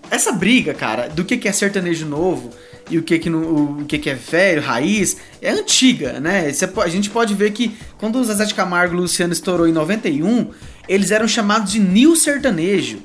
essa 0.09 0.31
briga, 0.31 0.73
cara, 0.73 1.09
do 1.09 1.25
que, 1.25 1.37
que 1.37 1.47
é 1.47 1.51
sertanejo 1.51 2.05
novo 2.05 2.49
e 2.89 2.97
o 2.97 3.03
que 3.03 3.19
que, 3.19 3.29
no, 3.29 3.81
o 3.81 3.85
que 3.85 3.97
que 3.97 4.09
é 4.09 4.15
velho, 4.15 4.61
raiz, 4.61 5.17
é 5.41 5.51
antiga, 5.51 6.19
né? 6.19 6.51
a 6.83 6.87
gente 6.87 7.09
pode 7.09 7.33
ver 7.33 7.51
que 7.51 7.77
quando 7.97 8.17
o 8.17 8.23
Zezé 8.23 8.45
de 8.45 8.53
Camargo 8.53 8.93
e 8.93 8.97
o 8.97 9.01
Luciano 9.01 9.33
estourou 9.33 9.67
em 9.67 9.71
91, 9.71 10.51
eles 10.87 11.11
eram 11.11 11.27
chamados 11.27 11.71
de 11.71 11.79
New 11.79 12.15
Sertanejo. 12.15 12.99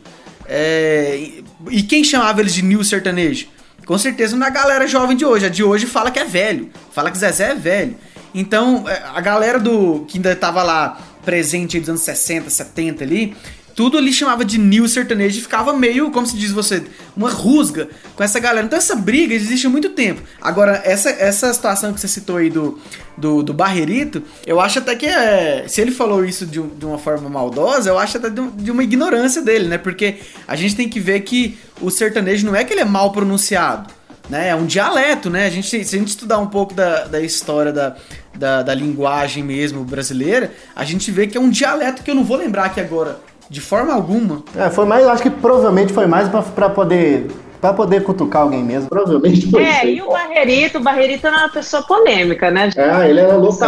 É, 0.46 1.30
e 1.70 1.82
quem 1.82 2.04
chamava 2.04 2.40
eles 2.40 2.54
de 2.54 2.62
New 2.62 2.84
Sertanejo? 2.84 3.46
Com 3.86 3.98
certeza 3.98 4.36
não 4.36 4.46
é 4.46 4.48
a 4.48 4.52
galera 4.52 4.86
jovem 4.86 5.16
de 5.16 5.24
hoje. 5.24 5.46
A 5.46 5.48
de 5.48 5.64
hoje 5.64 5.86
fala 5.86 6.10
que 6.10 6.18
é 6.18 6.24
velho, 6.24 6.70
fala 6.92 7.10
que 7.10 7.18
Zezé 7.18 7.50
é 7.50 7.54
velho. 7.54 7.96
Então, 8.34 8.88
é, 8.88 9.02
a 9.14 9.20
galera 9.20 9.58
do 9.58 10.04
que 10.06 10.18
ainda 10.18 10.34
tava 10.36 10.62
lá 10.62 11.00
presente 11.24 11.78
dos 11.78 11.88
anos 11.88 12.02
60, 12.02 12.50
70 12.50 13.04
ali, 13.04 13.36
tudo 13.74 13.98
ali 13.98 14.12
chamava 14.12 14.44
de 14.44 14.58
new 14.58 14.86
sertanejo 14.88 15.38
e 15.38 15.42
ficava 15.42 15.72
meio, 15.72 16.10
como 16.10 16.26
se 16.26 16.36
diz 16.36 16.50
você, 16.50 16.82
uma 17.16 17.30
rusga 17.30 17.88
com 18.14 18.22
essa 18.22 18.38
galera. 18.38 18.66
Então 18.66 18.78
essa 18.78 18.94
briga 18.94 19.34
existe 19.34 19.66
há 19.66 19.70
muito 19.70 19.90
tempo. 19.90 20.22
Agora, 20.40 20.80
essa, 20.84 21.10
essa 21.10 21.52
situação 21.52 21.92
que 21.92 22.00
você 22.00 22.08
citou 22.08 22.36
aí 22.36 22.50
do, 22.50 22.78
do, 23.16 23.42
do 23.42 23.54
Barrerito, 23.54 24.22
eu 24.46 24.60
acho 24.60 24.78
até 24.78 24.94
que 24.94 25.06
é. 25.06 25.64
Se 25.68 25.80
ele 25.80 25.90
falou 25.90 26.24
isso 26.24 26.46
de, 26.46 26.60
de 26.60 26.84
uma 26.84 26.98
forma 26.98 27.28
maldosa, 27.28 27.90
eu 27.90 27.98
acho 27.98 28.16
até 28.18 28.28
de, 28.28 28.46
de, 28.50 28.70
uma 28.70 28.84
ignorância 28.84 29.42
dele, 29.42 29.68
né? 29.68 29.78
Porque 29.78 30.16
a 30.46 30.56
gente 30.56 30.76
tem 30.76 30.88
que 30.88 31.00
ver 31.00 31.20
que 31.20 31.58
o 31.80 31.90
sertanejo 31.90 32.46
não 32.46 32.54
é 32.54 32.64
que 32.64 32.72
ele 32.72 32.80
é 32.80 32.86
mal 32.86 33.12
pronunciado. 33.12 33.92
Né? 34.30 34.48
É 34.48 34.54
um 34.54 34.66
dialeto, 34.66 35.28
né? 35.28 35.46
A 35.46 35.50
gente, 35.50 35.84
se 35.84 35.96
a 35.96 35.98
gente 35.98 36.08
estudar 36.08 36.38
um 36.38 36.46
pouco 36.46 36.72
da, 36.72 37.04
da 37.04 37.20
história 37.20 37.72
da, 37.72 37.96
da, 38.34 38.62
da 38.62 38.74
linguagem 38.74 39.42
mesmo 39.42 39.84
brasileira, 39.84 40.52
a 40.76 40.84
gente 40.84 41.10
vê 41.10 41.26
que 41.26 41.36
é 41.36 41.40
um 41.40 41.50
dialeto 41.50 42.02
que 42.02 42.10
eu 42.10 42.14
não 42.14 42.24
vou 42.24 42.36
lembrar 42.36 42.66
aqui 42.66 42.80
agora 42.80 43.18
de 43.52 43.60
forma 43.60 43.92
alguma. 43.92 44.42
É, 44.56 44.70
foi 44.70 44.86
mais, 44.86 45.06
acho 45.06 45.22
que 45.22 45.28
provavelmente 45.28 45.92
foi 45.92 46.06
mais 46.06 46.26
para 46.26 46.70
poder 46.70 47.26
para 47.60 47.74
poder 47.74 48.02
cutucar 48.02 48.42
alguém 48.42 48.64
mesmo. 48.64 48.88
Provavelmente 48.88 49.48
foi 49.48 49.62
É, 49.62 49.86
e 49.86 50.02
o 50.02 50.08
Barrerito, 50.08 50.78
o 50.78 50.80
Barrerito 50.80 51.26
era 51.26 51.36
uma 51.36 51.48
pessoa 51.50 51.82
polêmica, 51.82 52.50
né? 52.50 52.70
Ah, 52.76 53.06
ele 53.06 53.20
era 53.20 53.36
louco. 53.36 53.58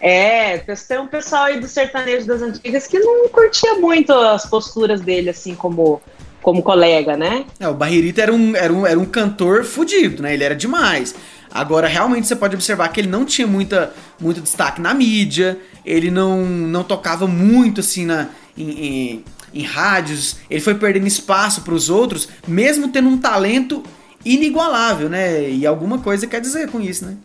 É, 0.00 0.58
tem 0.58 0.98
um 0.98 1.06
pessoal 1.06 1.44
aí 1.44 1.60
do 1.60 1.68
sertanejo 1.68 2.26
das 2.26 2.40
antigas 2.40 2.86
que 2.86 2.98
não 2.98 3.28
curtia 3.28 3.74
muito 3.74 4.12
as 4.12 4.46
posturas 4.46 5.00
dele, 5.00 5.30
assim, 5.30 5.54
como, 5.54 6.00
como 6.40 6.62
colega, 6.62 7.16
né? 7.16 7.44
É, 7.60 7.68
o 7.68 7.74
Barrerito 7.74 8.20
era 8.20 8.32
um, 8.32 8.56
era, 8.56 8.72
um, 8.72 8.86
era 8.86 8.98
um 8.98 9.04
cantor 9.04 9.64
fudido, 9.64 10.22
né? 10.22 10.32
Ele 10.32 10.44
era 10.44 10.56
demais. 10.56 11.14
Agora, 11.50 11.86
realmente, 11.86 12.26
você 12.26 12.34
pode 12.34 12.54
observar 12.54 12.88
que 12.88 13.00
ele 13.00 13.08
não 13.08 13.24
tinha 13.26 13.46
muita, 13.46 13.92
muito 14.18 14.40
destaque 14.40 14.80
na 14.80 14.94
mídia, 14.94 15.58
ele 15.84 16.10
não, 16.10 16.44
não 16.46 16.82
tocava 16.82 17.26
muito, 17.26 17.80
assim, 17.80 18.06
na, 18.06 18.28
em, 18.56 18.70
em, 18.70 19.24
em 19.54 19.62
rádios, 19.62 20.36
ele 20.50 20.60
foi 20.60 20.74
perdendo 20.74 21.06
espaço 21.06 21.62
para 21.62 21.74
os 21.74 21.88
outros, 21.90 22.28
mesmo 22.46 22.88
tendo 22.88 23.08
um 23.08 23.18
talento 23.18 23.82
inigualável, 24.24 25.08
né? 25.08 25.50
E 25.50 25.66
alguma 25.66 25.98
coisa 25.98 26.26
quer 26.26 26.40
dizer 26.40 26.70
com 26.70 26.80
isso, 26.80 27.04
né? 27.04 27.16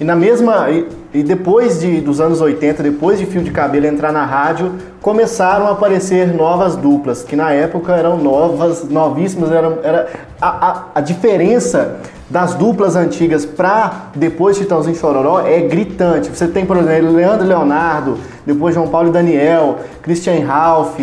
E 0.00 0.04
na 0.04 0.16
mesma 0.16 0.68
e, 0.70 0.88
e, 1.12 1.22
depois 1.22 1.78
de, 1.78 2.00
dos 2.00 2.20
anos 2.20 2.40
80, 2.40 2.82
depois 2.82 3.18
de 3.18 3.26
Fio 3.26 3.42
de 3.42 3.52
Cabelo 3.52 3.86
entrar 3.86 4.12
na 4.12 4.24
rádio, 4.24 4.72
começaram 5.00 5.68
a 5.68 5.70
aparecer 5.70 6.34
novas 6.34 6.74
duplas, 6.74 7.22
que 7.22 7.36
na 7.36 7.52
época 7.52 7.94
eram 7.94 8.16
novas, 8.16 8.88
novíssimas, 8.88 9.52
eram, 9.52 9.78
era 9.84 10.08
a, 10.40 10.48
a, 10.48 10.84
a 10.96 11.00
diferença 11.00 12.00
das 12.28 12.54
duplas 12.54 12.96
antigas 12.96 13.46
para 13.46 14.08
depois 14.16 14.56
Chitãozinho 14.56 14.96
Chororó 14.96 15.46
é 15.46 15.60
gritante. 15.60 16.28
Você 16.28 16.48
tem, 16.48 16.66
por 16.66 16.76
exemplo, 16.76 17.12
Leandro 17.12 17.46
Leonardo, 17.46 18.18
depois 18.44 18.74
João 18.74 18.88
Paulo 18.88 19.10
e 19.10 19.12
Daniel, 19.12 19.78
Christian 20.02 20.44
Ralph, 20.44 20.98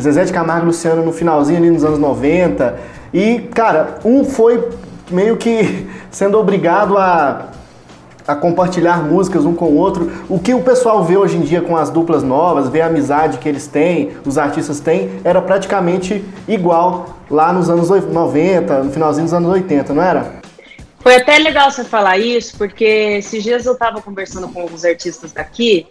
Zezé 0.00 0.24
de 0.24 0.32
Camargo 0.32 0.64
e 0.64 0.66
Luciano 0.66 1.04
no 1.04 1.12
finalzinho 1.12 1.58
ali 1.58 1.70
nos 1.70 1.82
anos 1.82 1.98
90. 1.98 2.76
E, 3.12 3.40
cara, 3.52 3.96
um 4.04 4.24
foi 4.24 4.68
meio 5.10 5.36
que 5.36 5.88
sendo 6.12 6.38
obrigado 6.38 6.96
a, 6.96 7.46
a 8.28 8.36
compartilhar 8.36 9.02
músicas 9.02 9.46
um 9.46 9.54
com 9.54 9.64
o 9.64 9.76
outro. 9.76 10.12
O 10.28 10.38
que 10.38 10.52
o 10.52 10.62
pessoal 10.62 11.02
vê 11.02 11.16
hoje 11.16 11.38
em 11.38 11.40
dia 11.40 11.62
com 11.62 11.74
as 11.74 11.88
duplas 11.88 12.22
novas, 12.22 12.68
vê 12.68 12.82
a 12.82 12.86
amizade 12.86 13.38
que 13.38 13.48
eles 13.48 13.66
têm, 13.66 14.10
os 14.26 14.36
artistas 14.36 14.80
têm, 14.80 15.10
era 15.24 15.40
praticamente 15.40 16.22
igual 16.46 17.16
lá 17.30 17.54
nos 17.54 17.70
anos 17.70 17.88
90, 17.88 18.82
no 18.82 18.92
finalzinho 18.92 19.24
dos 19.24 19.32
anos 19.32 19.50
80, 19.50 19.94
não 19.94 20.02
era? 20.02 20.40
Foi 21.00 21.16
até 21.16 21.38
legal 21.38 21.70
você 21.70 21.84
falar 21.84 22.18
isso, 22.18 22.54
porque 22.58 22.84
esses 22.84 23.42
dias 23.42 23.64
eu 23.64 23.72
estava 23.72 24.02
conversando 24.02 24.46
com 24.48 24.60
alguns 24.60 24.84
artistas 24.84 25.32
daqui 25.32 25.86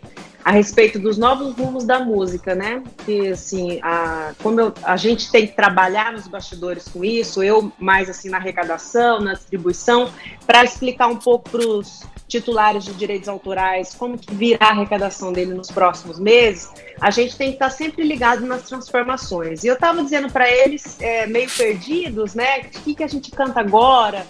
a 0.47 0.51
respeito 0.51 0.97
dos 0.97 1.17
novos 1.17 1.53
rumos 1.57 1.83
da 1.83 1.99
música, 1.99 2.55
né? 2.55 2.81
Que 3.05 3.31
assim, 3.31 3.81
a, 3.83 4.31
como 4.41 4.62
eu, 4.62 4.73
a 4.81 4.95
gente 4.95 5.29
tem 5.29 5.45
que 5.45 5.53
trabalhar 5.53 6.13
nos 6.13 6.25
bastidores 6.25 6.88
com 6.88 7.03
isso, 7.03 7.43
eu 7.43 7.69
mais 7.77 8.10
assim 8.10 8.29
na 8.29 8.38
arrecadação, 8.38 9.19
na 9.19 9.33
distribuição, 9.33 10.10
para 10.45 10.63
explicar 10.63 11.07
um 11.07 11.17
pouco 11.17 11.49
para 11.49 11.67
os 11.67 12.01
titulares 12.29 12.86
de 12.86 12.93
direitos 12.93 13.27
autorais 13.27 13.93
como 13.93 14.17
que 14.17 14.33
virá 14.33 14.67
a 14.67 14.69
arrecadação 14.69 15.33
dele 15.33 15.53
nos 15.53 15.69
próximos 15.69 16.17
meses, 16.17 16.71
a 17.01 17.12
gente 17.12 17.38
tem 17.38 17.49
que 17.49 17.55
estar 17.55 17.69
sempre 17.69 18.05
ligado 18.05 18.45
nas 18.45 18.63
transformações. 18.63 19.65
E 19.65 19.67
eu 19.67 19.73
estava 19.73 20.01
dizendo 20.01 20.31
para 20.31 20.49
eles, 20.49 20.97
é, 21.01 21.27
meio 21.27 21.49
perdidos, 21.49 22.33
né? 22.33 22.60
O 22.60 22.69
que, 22.69 22.95
que 22.95 23.03
a 23.03 23.07
gente 23.07 23.31
canta 23.31 23.60
agora? 23.60 24.25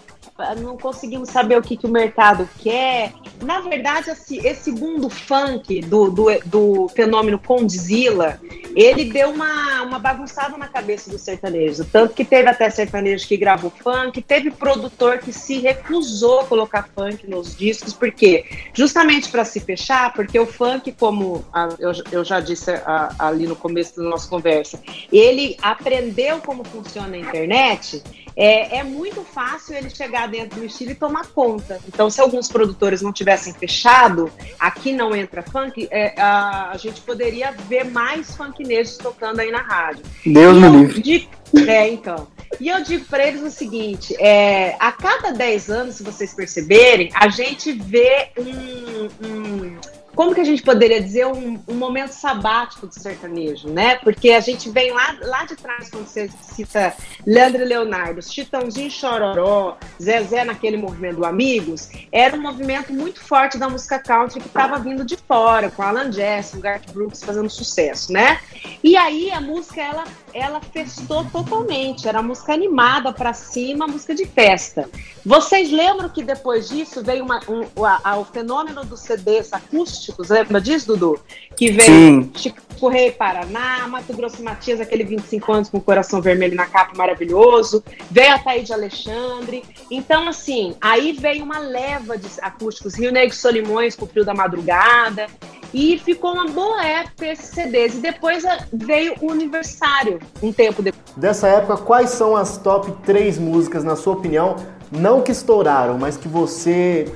Não 0.58 0.78
conseguimos 0.78 1.30
saber 1.30 1.58
o 1.58 1.62
que, 1.62 1.76
que 1.76 1.86
o 1.86 1.90
mercado 1.90 2.48
quer. 2.60 3.14
Na 3.42 3.62
verdade, 3.62 4.10
esse, 4.10 4.38
esse 4.46 4.72
boom 4.72 5.00
do 5.00 5.10
funk, 5.10 5.82
do, 5.82 6.10
do, 6.10 6.28
do 6.46 6.88
fenômeno 6.90 7.40
Condzilla, 7.40 8.40
ele 8.76 9.06
deu 9.06 9.32
uma, 9.32 9.82
uma 9.84 10.00
bagunçada 10.00 10.58
na 10.58 10.68
cabeça 10.68 11.10
do 11.10 11.18
sertanejo. 11.18 11.86
Tanto 11.86 12.14
que 12.14 12.24
teve 12.24 12.48
até 12.50 12.70
sertanejo 12.70 13.28
que 13.28 13.38
gravou 13.38 13.72
funk, 13.72 14.22
teve 14.22 14.52
produtor 14.52 15.20
que 15.20 15.34
se 15.34 15.60
recusou 15.60 16.42
a 16.42 16.46
colocar 16.46 16.90
funk 16.96 17.28
nos 17.28 17.56
discos, 17.56 17.94
porque 17.94 18.46
justamente 18.74 19.30
para 19.30 19.44
se 19.44 19.60
fechar, 19.60 20.14
porque 20.14 20.40
o 20.40 20.46
funk, 20.46 20.92
como 20.94 21.44
a, 21.54 21.70
eu, 21.80 21.92
eu 22.12 22.24
já 22.24 22.40
disse 22.40 22.72
a, 22.72 23.16
ali 23.20 23.48
no 23.48 23.56
começo 23.56 23.98
da 23.98 24.04
nossa 24.04 24.30
conversa, 24.30 24.80
ele 25.12 25.58
aprendeu 25.62 26.40
como 26.42 26.64
funciona 26.64 27.16
a 27.16 27.20
internet 27.20 28.04
é, 28.38 28.78
é 28.78 28.84
muito 28.84 29.24
fácil 29.24 29.76
ele 29.76 29.90
chegar 29.90 30.27
dentro 30.28 30.60
do 30.60 30.66
estilo 30.66 30.92
e 30.92 30.96
tomar 30.96 31.28
conta. 31.28 31.80
Então, 31.88 32.10
se 32.10 32.22
alguns 32.22 32.48
produtores 32.48 33.02
não 33.02 33.12
tivessem 33.12 33.54
fechado, 33.54 34.32
aqui 34.60 34.92
não 34.92 35.16
entra 35.16 35.42
funk, 35.42 35.88
é, 35.92 36.20
a, 36.20 36.72
a, 36.72 36.78
gente 36.78 37.02
poderia 37.02 37.52
ver 37.52 37.86
mais 37.86 38.36
funknejos 38.36 38.98
tocando 38.98 39.40
aí 39.40 39.52
na 39.52 39.62
rádio. 39.62 40.04
Deus 40.26 40.58
me 40.58 40.70
livre. 40.70 41.02
Digo, 41.02 41.30
é, 41.68 41.90
então. 41.90 42.28
E 42.60 42.70
eu 42.70 42.82
digo 42.84 43.06
para 43.06 43.28
eles 43.28 43.42
o 43.42 43.52
seguinte: 43.52 44.16
é, 44.20 44.76
a 44.80 44.92
cada 44.92 45.32
10 45.32 45.70
anos, 45.70 45.96
se 45.96 46.04
vocês 46.04 46.34
perceberem, 46.34 47.10
a 47.14 47.30
gente 47.30 47.72
vê 47.72 48.30
um, 48.38 49.10
um 49.26 49.78
como 50.18 50.34
que 50.34 50.42
a 50.42 50.44
gente 50.44 50.64
poderia 50.64 51.00
dizer, 51.00 51.28
um, 51.28 51.60
um, 51.68 51.76
momento 51.76 52.10
sabático 52.10 52.88
do 52.88 52.94
sertanejo, 52.94 53.70
né? 53.70 53.98
Porque 53.98 54.32
a 54.32 54.40
gente 54.40 54.68
vem 54.68 54.92
lá, 54.92 55.16
lá 55.22 55.46
de 55.46 55.56
trás, 55.56 55.92
quando 55.92 56.08
você 56.08 56.28
cita 56.42 56.96
Leandro 57.24 57.62
e 57.62 57.66
Leonardo, 57.66 58.20
Chitãozinho 58.24 58.90
Chororó, 58.90 59.78
Zezé 60.02 60.44
naquele 60.44 60.76
movimento 60.76 61.24
Amigos, 61.24 61.90
era 62.12 62.36
um 62.36 62.42
movimento 62.42 62.92
muito 62.92 63.20
forte 63.22 63.60
da 63.60 63.70
música 63.70 64.00
country 64.00 64.40
que 64.40 64.48
estava 64.48 64.80
vindo 64.80 65.06
de 65.06 65.16
fora, 65.16 65.70
com 65.70 65.84
Alan 65.84 66.10
Jackson, 66.10 66.60
Garth 66.62 66.92
Brooks 66.92 67.24
fazendo 67.24 67.50
sucesso, 67.52 68.12
né? 68.12 68.40
E 68.84 68.98
aí 68.98 69.30
a 69.30 69.40
música, 69.40 69.80
ela, 69.82 70.04
ela 70.38 70.62
festou 70.62 71.26
totalmente, 71.26 72.08
era 72.08 72.22
música 72.22 72.54
animada 72.54 73.12
para 73.12 73.34
cima, 73.34 73.88
música 73.88 74.14
de 74.14 74.26
festa. 74.26 74.88
Vocês 75.26 75.72
lembram 75.72 76.10
que 76.10 76.24
depois 76.24 76.70
disso 76.70 77.04
veio 77.04 77.24
uma, 77.24 77.40
um, 77.50 77.84
a, 77.84 78.12
a, 78.12 78.18
o 78.18 78.24
fenômeno 78.24 78.86
dos 78.86 79.00
CDs 79.00 79.52
acústicos, 79.52 80.30
lembra 80.30 80.62
disso, 80.62 80.88
Dudu? 80.88 81.20
Que 81.56 81.72
veio 81.72 82.24
Sim. 82.24 82.32
Chico 82.36 82.88
Rei 82.88 83.12
Paraná, 83.12 83.88
Mato 83.88 84.14
Grosso 84.14 84.44
Matias, 84.44 84.80
aquele 84.80 85.04
25 85.04 85.52
anos 85.52 85.70
com 85.70 85.80
o 85.80 85.82
coração 85.82 86.22
vermelho 86.22 86.56
na 86.56 86.68
capa 86.68 86.96
maravilhoso, 86.96 87.84
veio 88.12 88.36
a 88.36 88.40
Taíde 88.40 88.72
Alexandre. 88.72 89.64
Então, 89.90 90.28
assim, 90.28 90.76
aí 90.80 91.14
veio 91.14 91.44
uma 91.44 91.58
leva 91.58 92.16
de 92.16 92.28
acústicos, 92.42 92.94
Rio 92.94 93.12
Negro 93.12 93.36
Solimões 93.36 93.96
com 93.96 94.06
o 94.06 94.08
Frio 94.08 94.24
da 94.24 94.36
Madrugada, 94.36 95.28
e 95.74 95.98
ficou 96.00 96.34
uma 96.34 96.46
boa 96.46 96.86
época 96.86 97.28
esses 97.28 97.50
CDs. 97.50 97.96
E 97.96 98.00
depois 98.00 98.44
veio 98.72 99.16
o 99.22 99.32
Aniversário, 99.32 100.20
um 100.42 100.52
tempo 100.52 100.82
depois. 100.82 101.04
Dessa 101.16 101.48
época, 101.48 101.78
quais 101.78 102.12
são 102.12 102.36
as 102.36 102.58
top 102.58 102.92
3 103.06 103.40
músicas, 103.40 103.84
na 103.84 103.96
sua 103.96 104.14
opinião, 104.14 104.56
não 104.92 105.22
que 105.22 105.32
estouraram, 105.32 105.98
mas 105.98 106.16
que 106.16 106.28
você 106.28 107.12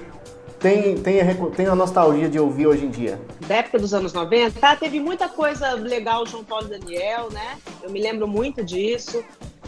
tem, 0.60 0.95
tem, 0.95 1.19
a, 1.19 1.36
tem 1.56 1.65
a 1.65 1.76
nostalgia 1.76 2.30
de 2.30 2.39
ouvir 2.39 2.67
hoje 2.67 2.86
em 2.86 2.89
dia? 2.89 3.19
Da 3.47 3.56
época 3.56 3.80
dos 3.80 3.93
anos 3.93 4.13
90, 4.13 4.60
tá, 4.60 4.76
teve 4.76 5.00
muita 5.00 5.28
coisa 5.28 5.71
legal, 5.71 6.26
João 6.26 6.43
Paulo 6.43 6.67
e 6.67 6.80
Daniel, 6.80 7.30
né? 7.32 7.58
Eu 7.82 7.89
me 7.89 8.02
lembro 8.02 8.28
muito 8.28 8.63
disso. 8.63 9.24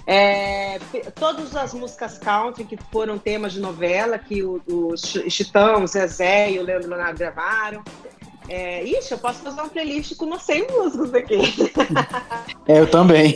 É, 0.06 0.80
todas 1.16 1.56
as 1.56 1.74
músicas 1.74 2.18
country 2.18 2.66
que 2.66 2.78
foram 2.92 3.18
temas 3.18 3.54
de 3.54 3.60
novela, 3.60 4.20
que 4.20 4.44
o, 4.44 4.62
o 4.68 4.98
Chitão, 4.98 5.84
o 5.84 5.88
Zezé 5.88 6.52
e 6.52 6.60
o 6.60 6.64
Leandro 6.64 6.90
Leonardo 6.90 7.18
gravaram. 7.18 7.84
É, 8.50 8.84
ixi, 8.84 9.12
eu 9.12 9.18
posso 9.18 9.40
fazer 9.40 9.62
uma 9.62 9.70
playlist 9.70 10.16
com 10.16 10.26
umas 10.26 10.44
100 10.44 10.68
músicas 10.68 11.14
aqui. 11.14 11.38
É, 12.66 12.80
eu 12.80 12.90
também. 12.90 13.36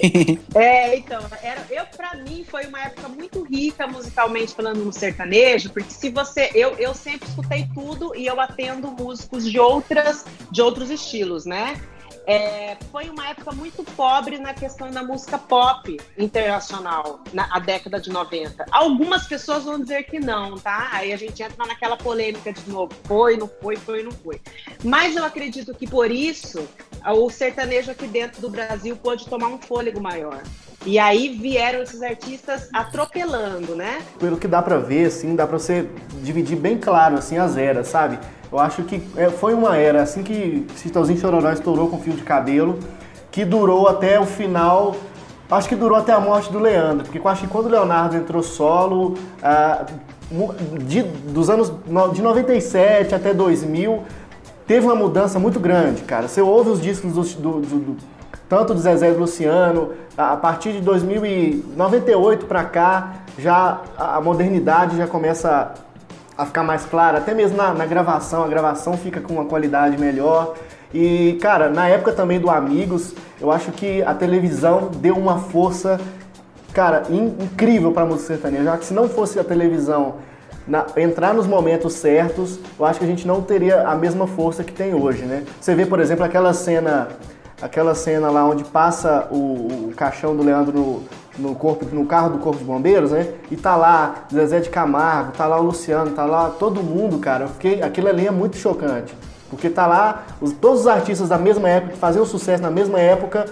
É, 0.55 0.95
então, 0.95 1.19
era, 1.43 1.65
eu 1.69 1.85
para 1.85 2.15
mim 2.15 2.45
foi 2.49 2.65
uma 2.65 2.79
época 2.79 3.09
muito 3.09 3.43
rica 3.43 3.85
musicalmente 3.85 4.53
falando 4.53 4.85
no 4.85 4.93
sertanejo, 4.93 5.69
porque 5.71 5.91
se 5.91 6.09
você, 6.09 6.49
eu, 6.53 6.75
eu 6.77 6.93
sempre 6.93 7.27
escutei 7.27 7.67
tudo 7.73 8.15
e 8.15 8.25
eu 8.25 8.39
atendo 8.39 8.89
músicos 8.89 9.49
de 9.49 9.59
outras, 9.59 10.23
de 10.49 10.61
outros 10.61 10.89
estilos, 10.89 11.45
né? 11.45 11.75
É, 12.27 12.75
foi 12.91 13.09
uma 13.09 13.29
época 13.29 13.53
muito 13.53 13.85
pobre 13.95 14.37
na 14.37 14.53
questão 14.53 14.91
da 14.91 15.01
música 15.01 15.37
pop 15.37 15.97
internacional, 16.17 17.21
na 17.31 17.47
a 17.49 17.57
década 17.57 18.01
de 18.01 18.09
90. 18.09 18.65
Algumas 18.69 19.25
pessoas 19.25 19.63
vão 19.63 19.79
dizer 19.79 20.03
que 20.03 20.19
não, 20.19 20.55
tá? 20.55 20.89
Aí 20.91 21.13
a 21.13 21.17
gente 21.17 21.41
entra 21.41 21.65
naquela 21.65 21.95
polêmica 21.95 22.51
de 22.51 22.69
novo: 22.69 22.91
foi, 23.05 23.37
não 23.37 23.49
foi, 23.61 23.77
foi, 23.77 24.03
não 24.03 24.11
foi. 24.11 24.41
Mas 24.83 25.15
eu 25.15 25.23
acredito 25.23 25.73
que 25.73 25.87
por 25.87 26.11
isso 26.11 26.67
o 27.05 27.29
sertanejo 27.29 27.91
aqui 27.91 28.07
dentro 28.07 28.41
do 28.41 28.49
Brasil 28.49 28.97
pôde 28.97 29.25
tomar 29.25 29.47
um 29.47 29.57
fôlego 29.57 30.01
maior. 30.01 30.43
E 30.85 30.99
aí 30.99 31.29
vieram 31.29 31.81
esses 31.81 32.01
artistas 32.01 32.69
atropelando, 32.73 33.75
né? 33.75 34.01
Pelo 34.19 34.37
que 34.37 34.47
dá 34.47 34.61
para 34.61 34.77
ver, 34.77 35.07
assim, 35.07 35.35
dá 35.35 35.47
para 35.47 35.57
você 35.57 35.89
dividir 36.21 36.57
bem 36.57 36.77
claro 36.77 37.17
assim 37.17 37.37
as 37.37 37.57
eras, 37.57 37.87
sabe? 37.87 38.19
Eu 38.51 38.59
acho 38.59 38.83
que 38.83 39.01
é, 39.15 39.29
foi 39.29 39.53
uma 39.53 39.75
era 39.75 40.01
assim 40.01 40.23
que 40.23 40.65
Chitãozinho 40.77 41.19
Chororó 41.19 41.51
estourou 41.51 41.89
com 41.89 41.99
fio 41.99 42.13
de 42.13 42.23
cabelo, 42.23 42.79
que 43.31 43.43
durou 43.43 43.87
até 43.87 44.19
o 44.19 44.25
final. 44.25 44.95
Acho 45.49 45.69
que 45.69 45.75
durou 45.75 45.97
até 45.97 46.11
a 46.11 46.19
morte 46.19 46.51
do 46.51 46.59
Leandro, 46.59 47.05
porque 47.05 47.19
eu 47.19 47.27
acho 47.27 47.41
que 47.41 47.47
quando 47.47 47.67
o 47.67 47.69
Leonardo 47.69 48.15
entrou 48.17 48.43
solo, 48.43 49.15
ah, 49.41 49.85
de, 50.85 51.03
dos 51.03 51.49
anos 51.49 51.71
de 52.13 52.21
97 52.21 53.15
até 53.15 53.33
2000, 53.33 54.03
teve 54.65 54.85
uma 54.85 54.95
mudança 54.95 55.39
muito 55.39 55.59
grande, 55.59 56.01
cara. 56.03 56.27
Você 56.27 56.41
ouve 56.41 56.69
os 56.69 56.81
discos 56.81 57.13
do, 57.13 57.21
do, 57.41 57.61
do 57.61 57.97
tanto 58.49 58.73
do 58.73 58.79
Zezé 58.79 59.09
e 59.09 59.13
do 59.13 59.19
Luciano, 59.19 59.91
a, 60.17 60.33
a 60.33 60.37
partir 60.37 60.73
de 60.73 60.81
2098 60.81 62.45
para 62.45 62.63
cá, 62.63 63.13
já 63.37 63.81
a 63.97 64.19
modernidade 64.19 64.97
já 64.97 65.07
começa 65.07 65.73
a 66.37 66.45
ficar 66.45 66.63
mais 66.63 66.85
clara, 66.85 67.17
até 67.17 67.33
mesmo 67.33 67.57
na, 67.57 67.73
na, 67.73 67.85
gravação, 67.85 68.43
a 68.43 68.47
gravação 68.47 68.95
fica 68.95 69.19
com 69.19 69.33
uma 69.33 69.45
qualidade 69.45 69.97
melhor. 69.97 70.53
E, 70.93 71.37
cara, 71.41 71.69
na 71.69 71.89
época 71.89 72.13
também 72.13 72.39
do 72.39 72.49
Amigos, 72.49 73.13
eu 73.41 73.51
acho 73.51 73.71
que 73.71 74.03
a 74.03 74.13
televisão 74.13 74.91
deu 74.97 75.15
uma 75.15 75.39
força, 75.39 75.99
cara, 76.73 77.03
in, 77.09 77.35
incrível 77.41 77.91
para 77.91 78.03
a 78.03 78.05
música 78.05 78.27
sertaneja. 78.27 78.63
Já 78.65 78.77
que 78.77 78.85
se 78.85 78.93
não 78.93 79.09
fosse 79.09 79.39
a 79.39 79.43
televisão 79.43 80.15
na, 80.67 80.85
entrar 80.95 81.33
nos 81.33 81.47
momentos 81.47 81.93
certos, 81.93 82.59
eu 82.79 82.85
acho 82.85 82.99
que 82.99 83.05
a 83.05 83.07
gente 83.07 83.25
não 83.25 83.41
teria 83.41 83.87
a 83.87 83.95
mesma 83.95 84.27
força 84.27 84.63
que 84.63 84.71
tem 84.71 84.93
hoje, 84.93 85.23
né? 85.23 85.43
Você 85.59 85.73
vê, 85.73 85.85
por 85.85 85.99
exemplo, 85.99 86.23
aquela 86.23 86.53
cena, 86.53 87.07
aquela 87.61 87.95
cena 87.95 88.29
lá 88.29 88.45
onde 88.45 88.63
passa 88.63 89.27
o, 89.31 89.89
o 89.89 89.93
caixão 89.95 90.35
do 90.35 90.43
Leandro 90.43 91.03
no, 91.37 91.55
corpo, 91.55 91.85
no 91.93 92.05
carro 92.05 92.29
do 92.31 92.39
Corpo 92.39 92.59
de 92.59 92.65
Bombeiros, 92.65 93.11
né? 93.11 93.33
E 93.51 93.55
tá 93.55 93.75
lá 93.75 94.25
Zezé 94.33 94.59
de 94.59 94.69
Camargo, 94.69 95.31
tá 95.31 95.45
lá 95.45 95.59
o 95.59 95.63
Luciano, 95.63 96.11
tá 96.11 96.25
lá 96.25 96.49
todo 96.49 96.83
mundo, 96.83 97.19
cara. 97.19 97.45
Eu 97.45 97.49
fiquei, 97.49 97.81
aquilo 97.81 98.07
ali 98.07 98.27
é 98.27 98.31
muito 98.31 98.57
chocante. 98.57 99.15
Porque 99.49 99.69
tá 99.69 99.87
lá 99.87 100.25
os, 100.41 100.51
todos 100.53 100.81
os 100.81 100.87
artistas 100.87 101.29
da 101.29 101.37
mesma 101.37 101.69
época, 101.69 101.93
que 101.93 101.99
faziam 101.99 102.25
sucesso 102.25 102.61
na 102.61 102.71
mesma 102.71 102.99
época, 102.99 103.45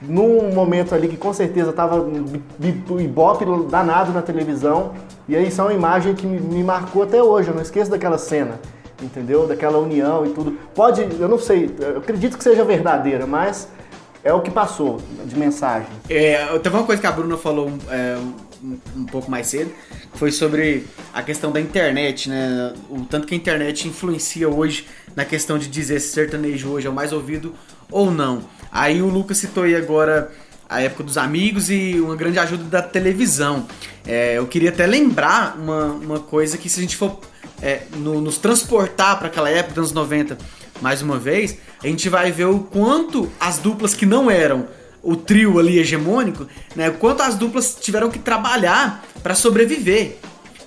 num 0.00 0.52
momento 0.52 0.94
ali 0.94 1.08
que 1.08 1.16
com 1.16 1.32
certeza 1.32 1.72
tava 1.72 2.00
um 2.00 3.00
ibope 3.00 3.44
danado 3.70 4.12
na 4.12 4.22
televisão. 4.22 4.92
E 5.28 5.36
aí 5.36 5.48
isso 5.48 5.60
é 5.60 5.64
uma 5.64 5.74
imagem 5.74 6.14
que 6.14 6.26
me, 6.26 6.40
me 6.40 6.62
marcou 6.62 7.02
até 7.02 7.22
hoje, 7.22 7.48
eu 7.48 7.54
não 7.54 7.62
esqueço 7.62 7.90
daquela 7.90 8.18
cena 8.18 8.58
entendeu? 9.02 9.46
Daquela 9.46 9.78
união 9.78 10.24
e 10.24 10.30
tudo. 10.30 10.52
Pode, 10.74 11.06
eu 11.20 11.28
não 11.28 11.38
sei, 11.38 11.74
eu 11.78 11.98
acredito 11.98 12.38
que 12.38 12.42
seja 12.42 12.64
verdadeira, 12.64 13.26
mas 13.26 13.68
é 14.26 14.32
o 14.32 14.40
que 14.40 14.50
passou 14.50 15.00
de 15.24 15.38
mensagem. 15.38 15.86
É, 16.10 16.44
teve 16.58 16.76
uma 16.76 16.84
coisa 16.84 17.00
que 17.00 17.06
a 17.06 17.12
Bruna 17.12 17.36
falou 17.36 17.72
é, 17.88 18.18
um, 18.60 18.76
um, 18.96 19.04
pouco 19.04 19.30
mais 19.30 19.46
cedo, 19.46 19.70
foi 20.14 20.32
sobre 20.32 20.84
a 21.14 21.22
questão 21.22 21.52
da 21.52 21.60
internet, 21.60 22.28
né? 22.28 22.74
O 22.90 23.04
tanto 23.04 23.24
que 23.24 23.34
a 23.34 23.36
internet 23.36 23.86
influencia 23.86 24.48
hoje 24.48 24.88
na 25.14 25.24
questão 25.24 25.56
de 25.56 25.68
dizer 25.68 26.00
se 26.00 26.08
sertanejo 26.08 26.68
hoje 26.68 26.88
é 26.88 26.90
o 26.90 26.92
mais 26.92 27.12
ouvido 27.12 27.54
ou 27.88 28.10
não. 28.10 28.42
Aí 28.72 29.00
o 29.00 29.06
Lucas 29.06 29.38
citou 29.38 29.62
aí 29.62 29.76
agora 29.76 30.32
a 30.68 30.82
época 30.82 31.04
dos 31.04 31.16
amigos 31.16 31.70
e 31.70 32.00
uma 32.00 32.16
grande 32.16 32.40
ajuda 32.40 32.64
da 32.64 32.82
televisão. 32.82 33.68
É, 34.04 34.38
eu 34.38 34.46
queria 34.48 34.70
até 34.70 34.86
lembrar 34.86 35.56
uma, 35.56 35.84
uma 35.84 36.18
coisa 36.18 36.58
que 36.58 36.68
se 36.68 36.80
a 36.80 36.82
gente 36.82 36.96
for 36.96 37.20
é, 37.62 37.82
no, 37.98 38.20
nos 38.20 38.38
transportar 38.38 39.18
para 39.18 39.28
aquela 39.28 39.48
época, 39.48 39.80
dos 39.80 39.90
anos 39.90 39.92
90, 39.92 40.36
mais 40.80 41.02
uma 41.02 41.18
vez, 41.18 41.58
a 41.82 41.86
gente 41.86 42.08
vai 42.08 42.30
ver 42.30 42.46
o 42.46 42.60
quanto 42.60 43.30
as 43.38 43.58
duplas 43.58 43.94
que 43.94 44.06
não 44.06 44.30
eram 44.30 44.68
o 45.02 45.14
trio 45.14 45.58
ali 45.58 45.78
hegemônico, 45.78 46.48
né, 46.74 46.90
quanto 46.90 47.22
as 47.22 47.36
duplas 47.36 47.76
tiveram 47.80 48.10
que 48.10 48.18
trabalhar 48.18 49.04
para 49.22 49.34
sobreviver. 49.36 50.16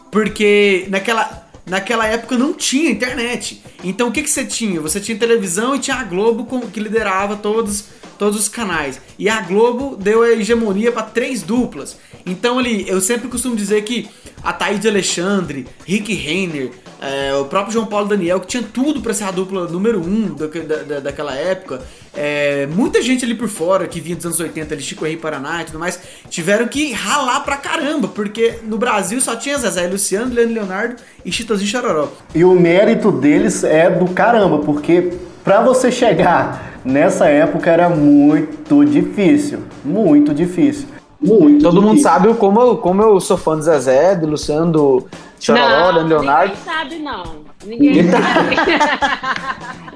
Porque 0.10 0.86
naquela, 0.90 1.50
naquela 1.66 2.08
época 2.08 2.38
não 2.38 2.54
tinha 2.54 2.90
internet. 2.90 3.62
Então 3.84 4.08
o 4.08 4.12
que, 4.12 4.24
que 4.24 4.30
você 4.30 4.46
tinha? 4.46 4.80
Você 4.80 5.00
tinha 5.00 5.18
televisão 5.18 5.76
e 5.76 5.80
tinha 5.80 5.98
a 5.98 6.04
Globo 6.04 6.46
com, 6.46 6.62
que 6.62 6.80
liderava 6.80 7.36
todos, 7.36 7.86
todos 8.20 8.38
os 8.38 8.50
canais. 8.50 9.02
E 9.18 9.30
a 9.30 9.42
Globo 9.42 9.96
deu 9.96 10.22
a 10.22 10.30
hegemonia 10.30 10.92
para 10.92 11.04
três 11.04 11.42
duplas. 11.42 11.98
Então 12.26 12.60
ali, 12.60 12.88
eu 12.88 13.00
sempre 13.00 13.30
costumo 13.30 13.56
dizer 13.56 13.82
que 13.84 14.08
a 14.44 14.54
Thaís 14.54 14.86
Alexandre, 14.86 15.66
Rick 15.86 16.14
Renner, 16.14 16.72
é, 17.02 17.34
o 17.34 17.46
próprio 17.46 17.74
João 17.74 17.86
Paulo 17.86 18.08
Daniel, 18.08 18.42
que 18.42 18.48
tinha 18.48 18.64
tudo 18.64 19.02
para 19.02 19.14
ser 19.14 19.24
a 19.24 19.32
dupla 19.32 19.68
número 19.68 20.02
um 20.02 20.36
da, 20.36 20.48
da, 20.48 21.00
daquela 21.00 21.34
época. 21.34 21.82
É, 22.14 22.68
muita 22.68 23.02
gente 23.02 23.24
ali 23.24 23.34
por 23.34 23.48
fora, 23.48 23.88
que 23.88 24.02
vinha 24.02 24.18
dos 24.18 24.26
anos 24.26 24.40
80, 24.40 24.74
ali, 24.74 24.84
Chico 24.84 25.06
Rei 25.06 25.16
Paraná 25.16 25.62
e 25.62 25.66
tudo 25.66 25.80
mais, 25.80 26.00
tiveram 26.30 26.68
que 26.68 26.92
ralar 26.92 27.40
pra 27.42 27.56
caramba, 27.56 28.10
porque 28.10 28.60
no 28.64 28.78
Brasil 28.78 29.22
só 29.22 29.36
tinha 29.38 29.58
Zezé 29.58 29.88
Luciano, 29.88 30.34
Leandro 30.34 30.56
Leonardo 30.56 30.96
e 31.24 31.32
Chitãozinho 31.32 31.70
Chororó. 31.70 32.10
E 32.36 32.44
o 32.44 32.52
mérito 32.52 33.12
deles 33.12 33.64
é 33.64 33.90
do 33.90 34.08
caramba, 34.10 34.60
porque 34.60 35.14
pra 35.44 35.62
você 35.62 35.90
chegar 35.90 36.69
nessa 36.84 37.28
época 37.28 37.70
era 37.70 37.90
muito 37.90 38.84
difícil, 38.86 39.60
muito 39.84 40.34
difícil. 40.34 40.88
Muito 41.22 41.64
Todo 41.64 41.74
difícil. 41.74 41.82
mundo 41.82 42.02
sabe 42.02 42.34
como 42.36 42.62
eu, 42.62 42.78
como 42.78 43.02
eu 43.02 43.20
sou 43.20 43.38
fã 43.38 43.56
do 43.58 43.62
Zezé, 43.62 44.16
do 44.16 44.26
Luciano, 44.26 44.72
do 44.72 45.08
Chororó, 45.38 45.92
não, 45.92 46.08
Leonardo. 46.08 46.54
Ninguém 46.54 46.66
sabe, 46.66 47.00
não. 47.00 47.24
Ninguém 47.66 48.10
sabe. 48.10 48.56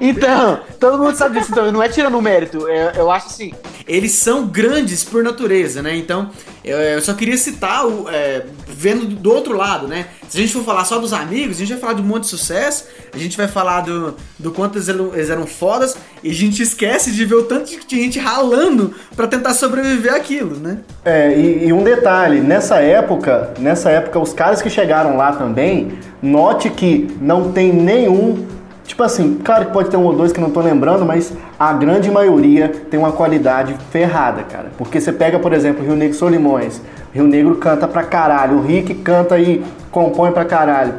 então, 0.00 0.60
todo 0.78 0.98
mundo 0.98 1.14
sabe 1.16 1.38
disso, 1.38 1.50
então 1.50 1.72
não 1.72 1.82
é 1.82 1.88
tirando 1.88 2.18
o 2.18 2.22
mérito. 2.22 2.68
Eu, 2.68 2.90
eu 2.90 3.10
acho 3.10 3.28
assim. 3.28 3.52
Eles 3.86 4.12
são 4.12 4.46
grandes 4.46 5.02
por 5.02 5.22
natureza, 5.22 5.80
né? 5.80 5.96
Então, 5.96 6.30
eu, 6.62 6.78
eu 6.78 7.00
só 7.00 7.14
queria 7.14 7.38
citar 7.38 7.86
o. 7.86 8.06
É, 8.10 8.44
vendo 8.76 9.06
do 9.06 9.32
outro 9.32 9.56
lado, 9.56 9.86
né? 9.86 10.06
Se 10.28 10.38
a 10.38 10.40
gente 10.40 10.52
for 10.52 10.64
falar 10.64 10.84
só 10.84 10.98
dos 10.98 11.12
amigos, 11.12 11.56
a 11.56 11.60
gente 11.60 11.70
vai 11.70 11.78
falar 11.78 11.92
de 11.94 12.02
um 12.02 12.04
monte 12.04 12.22
de 12.22 12.28
sucesso, 12.28 12.86
a 13.12 13.18
gente 13.18 13.36
vai 13.36 13.46
falar 13.46 13.82
do, 13.82 14.14
do 14.38 14.50
quanto 14.50 14.76
eles 14.76 14.88
eram, 14.88 15.14
eles 15.14 15.30
eram 15.30 15.46
fodas, 15.46 15.96
e 16.22 16.30
a 16.30 16.34
gente 16.34 16.62
esquece 16.62 17.12
de 17.12 17.24
ver 17.24 17.36
o 17.36 17.44
tanto 17.44 17.70
de 17.86 17.96
gente 17.96 18.18
ralando 18.18 18.94
para 19.14 19.26
tentar 19.26 19.54
sobreviver 19.54 20.12
aquilo, 20.12 20.56
né? 20.56 20.78
É, 21.04 21.32
e, 21.38 21.68
e 21.68 21.72
um 21.72 21.82
detalhe, 21.84 22.40
nessa 22.40 22.76
época, 22.76 23.54
nessa 23.58 23.90
época, 23.90 24.18
os 24.18 24.32
caras 24.32 24.60
que 24.60 24.68
chegaram 24.68 25.16
lá 25.16 25.32
também, 25.32 25.98
note 26.20 26.68
que 26.70 27.08
não 27.20 27.52
tem 27.52 27.72
nenhum 27.72 28.54
Tipo 28.86 29.02
assim, 29.02 29.40
claro 29.42 29.66
que 29.66 29.72
pode 29.72 29.88
ter 29.88 29.96
um 29.96 30.04
ou 30.04 30.14
dois 30.14 30.30
que 30.30 30.40
não 30.40 30.50
tô 30.50 30.60
lembrando, 30.60 31.06
mas 31.06 31.32
a 31.58 31.72
grande 31.72 32.10
maioria 32.10 32.68
tem 32.68 32.98
uma 32.98 33.12
qualidade 33.12 33.74
ferrada, 33.90 34.42
cara. 34.42 34.72
Porque 34.76 35.00
você 35.00 35.12
pega, 35.12 35.38
por 35.38 35.52
exemplo, 35.52 35.84
Rio 35.84 35.94
Negro 35.94 36.16
Solimões, 36.16 36.80
Rio 37.12 37.24
Negro 37.24 37.56
canta 37.56 37.86
pra 37.86 38.02
caralho, 38.02 38.58
o 38.58 38.62
Rick 38.62 38.94
canta 38.96 39.38
e 39.38 39.64
compõe 39.90 40.32
pra 40.32 40.44
caralho. 40.44 40.94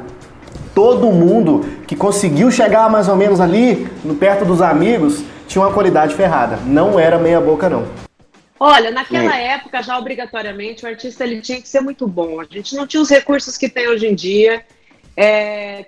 Todo 0.73 1.11
mundo 1.11 1.65
que 1.87 1.95
conseguiu 1.95 2.49
chegar 2.51 2.89
mais 2.89 3.07
ou 3.07 3.15
menos 3.15 3.39
ali, 3.39 3.87
no 4.03 4.15
perto 4.15 4.45
dos 4.45 4.61
amigos, 4.61 5.23
tinha 5.47 5.63
uma 5.63 5.73
qualidade 5.73 6.15
ferrada. 6.15 6.57
Não 6.65 6.99
era 6.99 7.17
meia 7.17 7.39
boca, 7.39 7.69
não. 7.69 7.85
Olha, 8.59 8.89
naquela 8.89 9.37
é. 9.37 9.55
época, 9.55 9.83
já 9.83 9.97
obrigatoriamente, 9.97 10.85
o 10.85 10.87
artista 10.87 11.23
ele 11.25 11.41
tinha 11.41 11.61
que 11.61 11.67
ser 11.67 11.81
muito 11.81 12.07
bom. 12.07 12.39
A 12.39 12.45
gente 12.45 12.75
não 12.75 12.87
tinha 12.87 13.01
os 13.01 13.09
recursos 13.09 13.57
que 13.57 13.67
tem 13.67 13.87
hoje 13.87 14.07
em 14.07 14.15
dia. 14.15 14.63
É, 15.17 15.85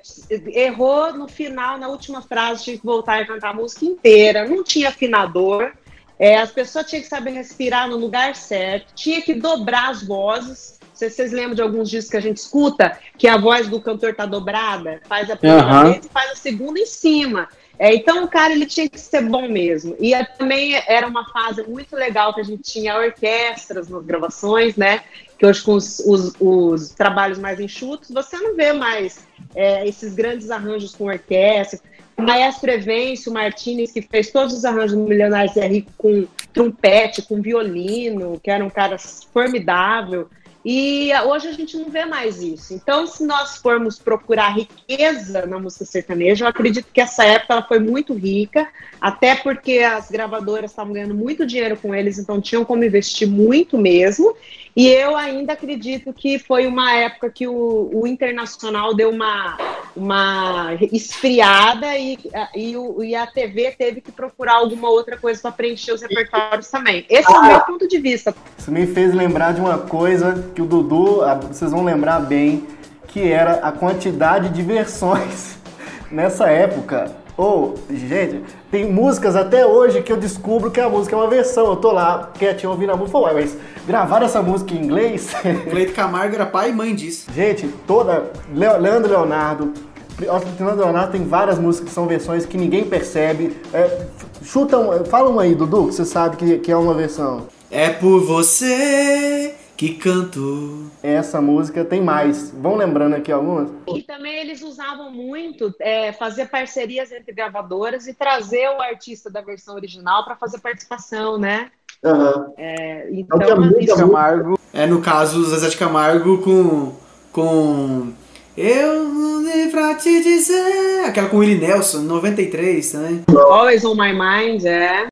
errou 0.48 1.14
no 1.14 1.28
final, 1.28 1.78
na 1.78 1.90
última 1.90 2.22
frase, 2.22 2.64
tinha 2.64 2.78
que 2.78 2.86
voltar 2.86 3.22
e 3.22 3.26
cantar 3.26 3.50
a 3.50 3.54
música 3.54 3.84
inteira, 3.84 4.48
não 4.48 4.64
tinha 4.64 4.90
afinador, 4.90 5.74
é, 6.20 6.38
as 6.38 6.52
pessoas 6.52 6.88
tinham 6.88 7.04
que 7.04 7.10
saber 7.10 7.32
respirar 7.32 7.88
no 7.88 7.98
lugar 7.98 8.36
certo, 8.36 8.94
tinha 8.96 9.22
que 9.22 9.34
dobrar 9.34 9.90
as 9.90 10.04
vozes. 10.04 10.80
Se 10.94 11.10
vocês 11.12 11.32
lembram 11.32 11.54
de 11.54 11.62
alguns 11.62 11.90
discos 11.92 12.10
que 12.10 12.18
a 12.18 12.22
gente 12.22 12.38
escuta, 12.38 12.98
que 13.18 13.28
a 13.28 13.38
voz 13.38 13.68
do 13.68 13.80
cantor 13.80 14.16
tá 14.16 14.26
dobrada, 14.26 15.00
faz 15.08 15.30
a 15.30 15.36
primeira 15.36 15.66
uhum. 15.68 15.92
vez 15.92 16.06
e 16.06 16.10
faz 16.10 16.32
a 16.32 16.36
segunda 16.36 16.80
em 16.80 16.88
cima. 16.88 17.48
É, 17.80 17.94
então 17.94 18.24
o 18.24 18.28
cara 18.28 18.54
ele 18.54 18.66
tinha 18.66 18.90
que 18.90 19.00
ser 19.00 19.22
bom 19.22 19.48
mesmo. 19.48 19.96
E 20.00 20.14
também 20.38 20.74
era 20.88 21.08
uma 21.08 21.32
fase 21.32 21.64
muito 21.64 21.96
legal 21.96 22.34
que 22.34 22.42
a 22.42 22.44
gente 22.44 22.64
tinha 22.64 22.98
orquestras 22.98 23.88
nas 23.88 24.04
gravações, 24.04 24.76
né? 24.76 25.02
que 25.38 25.46
hoje 25.46 25.62
com 25.62 25.74
os, 25.74 26.00
os, 26.00 26.34
os, 26.40 26.90
trabalhos 26.90 27.38
mais 27.38 27.60
enxutos, 27.60 28.10
você 28.10 28.38
não 28.38 28.56
vê 28.56 28.74
mais 28.74 29.26
é, 29.56 29.88
esses 29.88 30.16
grandes 30.16 30.50
arranjos 30.50 30.96
com 30.96 31.06
orquestra. 31.06 31.80
O 32.18 32.24
maestro 32.24 32.72
Evêncio 32.72 33.32
Martinez, 33.32 33.92
que 33.92 34.02
fez 34.02 34.32
todos 34.32 34.56
os 34.56 34.66
arranjos 34.66 34.98
do 34.98 35.04
Milionários 35.04 35.56
é 35.56 35.68
Rico 35.68 35.92
com 35.96 36.28
trompete, 36.52 37.22
com 37.22 37.42
violino, 37.42 38.40
que 38.44 38.50
era 38.50 38.66
um 38.66 38.70
cara 38.72 38.98
formidável. 39.32 40.28
E 40.70 41.14
hoje 41.24 41.48
a 41.48 41.54
gente 41.54 41.78
não 41.78 41.90
vê 41.90 42.04
mais 42.04 42.42
isso. 42.42 42.74
Então, 42.74 43.08
se 43.08 43.26
nós 43.26 43.56
formos 43.56 43.98
procurar 43.98 44.50
riqueza 44.50 45.46
na 45.46 45.58
música 45.58 45.86
sertaneja, 45.86 46.44
eu 46.44 46.50
acredito 46.50 46.90
que 46.92 47.00
essa 47.00 47.24
época 47.24 47.54
ela 47.54 47.64
foi 47.64 47.80
muito 47.80 48.14
rica, 48.14 48.68
até 49.00 49.34
porque 49.34 49.80
as 49.80 50.12
gravadoras 50.12 50.72
estavam 50.72 50.92
ganhando 50.92 51.16
muito 51.16 51.46
dinheiro 51.46 51.78
com 51.78 51.96
eles, 51.96 52.20
então 52.20 52.42
tinham 52.42 52.66
como 52.66 52.84
investir 52.84 53.30
muito 53.30 53.78
mesmo. 53.78 54.36
E 54.78 54.88
eu 54.90 55.18
ainda 55.18 55.54
acredito 55.54 56.14
que 56.14 56.38
foi 56.38 56.68
uma 56.68 56.94
época 56.94 57.32
que 57.32 57.48
o, 57.48 57.90
o 57.92 58.06
internacional 58.06 58.94
deu 58.94 59.10
uma, 59.10 59.58
uma 59.96 60.78
esfriada 60.92 61.98
e, 61.98 62.16
e, 62.56 62.78
o, 62.78 63.04
e, 63.04 63.16
a 63.16 63.26
TV 63.26 63.72
teve 63.72 64.02
que 64.02 64.12
procurar 64.12 64.58
alguma 64.58 64.88
outra 64.88 65.18
coisa 65.18 65.42
para 65.42 65.52
preencher 65.52 65.94
os 65.94 66.04
repertórios 66.04 66.70
também. 66.70 67.04
Esse 67.10 67.28
ah, 67.28 67.38
é 67.38 67.40
o 67.40 67.46
meu 67.48 67.62
ponto 67.62 67.88
de 67.88 67.98
vista. 67.98 68.36
Isso 68.56 68.72
me 68.72 68.86
fez 68.86 69.16
lembrar 69.16 69.52
de 69.56 69.62
uma 69.62 69.80
coisa 69.80 70.48
que 70.54 70.62
o 70.62 70.66
Dudu, 70.68 71.22
vocês 71.48 71.72
vão 71.72 71.84
lembrar 71.84 72.20
bem, 72.20 72.68
que 73.08 73.32
era 73.32 73.54
a 73.54 73.72
quantidade 73.72 74.50
de 74.50 74.62
versões 74.62 75.58
nessa 76.12 76.52
época 76.52 77.16
ou, 77.38 77.76
oh, 77.76 77.94
gente, 77.94 78.44
tem 78.72 78.92
músicas 78.92 79.36
até 79.36 79.66
hoje 79.66 80.02
que 80.02 80.12
eu 80.12 80.18
descubro 80.18 80.70
que 80.70 80.80
a 80.80 80.90
música 80.90 81.16
é 81.16 81.20
uma 81.20 81.30
versão. 81.30 81.68
Eu 81.68 81.76
tô 81.78 81.92
lá 81.92 82.32
quietinho 82.38 82.72
ouvindo 82.72 82.92
a 82.92 82.98
música, 82.98 83.18
mas 83.34 83.58
gravar 83.86 84.24
essa 84.24 84.42
música 84.42 84.74
em 84.74 84.84
inglês. 84.84 85.32
Cleito 85.70 85.94
Camargo 85.94 86.36
era 86.36 86.46
pai 86.46 86.70
e 86.70 86.74
mãe 86.74 86.94
disso. 86.94 87.28
Gente, 87.34 87.68
toda. 87.86 88.32
Leandro 88.54 89.10
Leonardo. 89.10 89.74
Leandro 90.20 90.76
Leonardo 90.76 91.12
tem 91.12 91.24
várias 91.24 91.60
músicas 91.60 91.90
que 91.90 91.96
são 91.96 92.08
versões 92.08 92.46
que 92.46 92.58
ninguém 92.58 92.84
percebe. 92.84 93.56
É, 93.74 94.06
chutam, 94.44 95.06
fala 95.06 95.30
uma 95.30 95.44
aí, 95.44 95.56
Dudu, 95.56 95.88
que 95.88 95.94
você 95.94 96.06
sabe 96.06 96.36
que, 96.36 96.58
que 96.58 96.72
é 96.72 96.76
uma 96.76 96.94
versão. 96.94 97.48
É 97.72 97.90
por 97.90 98.22
você 98.22 99.54
que 99.78 99.94
canto. 99.94 100.90
Essa 101.04 101.40
música 101.40 101.86
tem 101.86 102.02
mais. 102.02 102.52
Vão 102.52 102.76
lembrando 102.76 103.14
aqui 103.14 103.32
algumas? 103.32 103.70
E 103.88 104.02
também 104.02 104.40
eles 104.40 104.64
usavam 104.64 105.12
muito 105.12 105.74
é, 105.80 106.12
fazer 106.12 106.50
parcerias 106.50 107.12
entre 107.12 107.32
gravadoras 107.32 108.08
e 108.08 108.14
trazer 108.14 108.68
o 108.70 108.82
artista 108.82 109.30
da 109.30 109.40
versão 109.40 109.76
original 109.76 110.26
para 110.26 110.36
fazer 110.36 110.60
participação, 110.60 111.38
né? 111.38 111.70
Uhum. 112.04 112.54
É, 112.58 113.08
então, 113.12 113.40
então 113.40 113.80
isso... 113.80 113.96
Camargo. 113.96 114.60
É 114.74 114.86
no 114.88 115.02
caso 115.02 115.44
Zezé 115.46 115.70
de 115.70 115.78
Camargo 115.78 116.40
com 116.40 116.96
com 117.32 118.12
eu 118.58 119.04
não 119.04 119.44
dei 119.44 119.68
pra 119.68 119.94
te 119.94 120.22
dizer. 120.24 121.06
Aquela 121.06 121.30
com 121.30 121.38
Willie 121.38 121.60
Nelson, 121.60 122.00
93 122.00 122.92
também. 122.92 123.24
Always 123.30 123.86
on 123.86 123.94
my 123.94 124.12
mind, 124.12 124.66
é. 124.66 125.08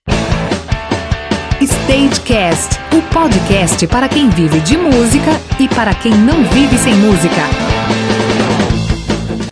Stagecast, 1.65 2.78
o 2.95 3.01
podcast 3.12 3.88
para 3.88 4.08
quem 4.08 4.30
vive 4.30 4.60
de 4.60 4.78
música 4.78 5.32
e 5.60 5.67
para 5.67 5.95
quem 5.95 6.12
não 6.12 6.43
vive 6.43 6.78
sem 6.78 6.93
música. 6.93 7.41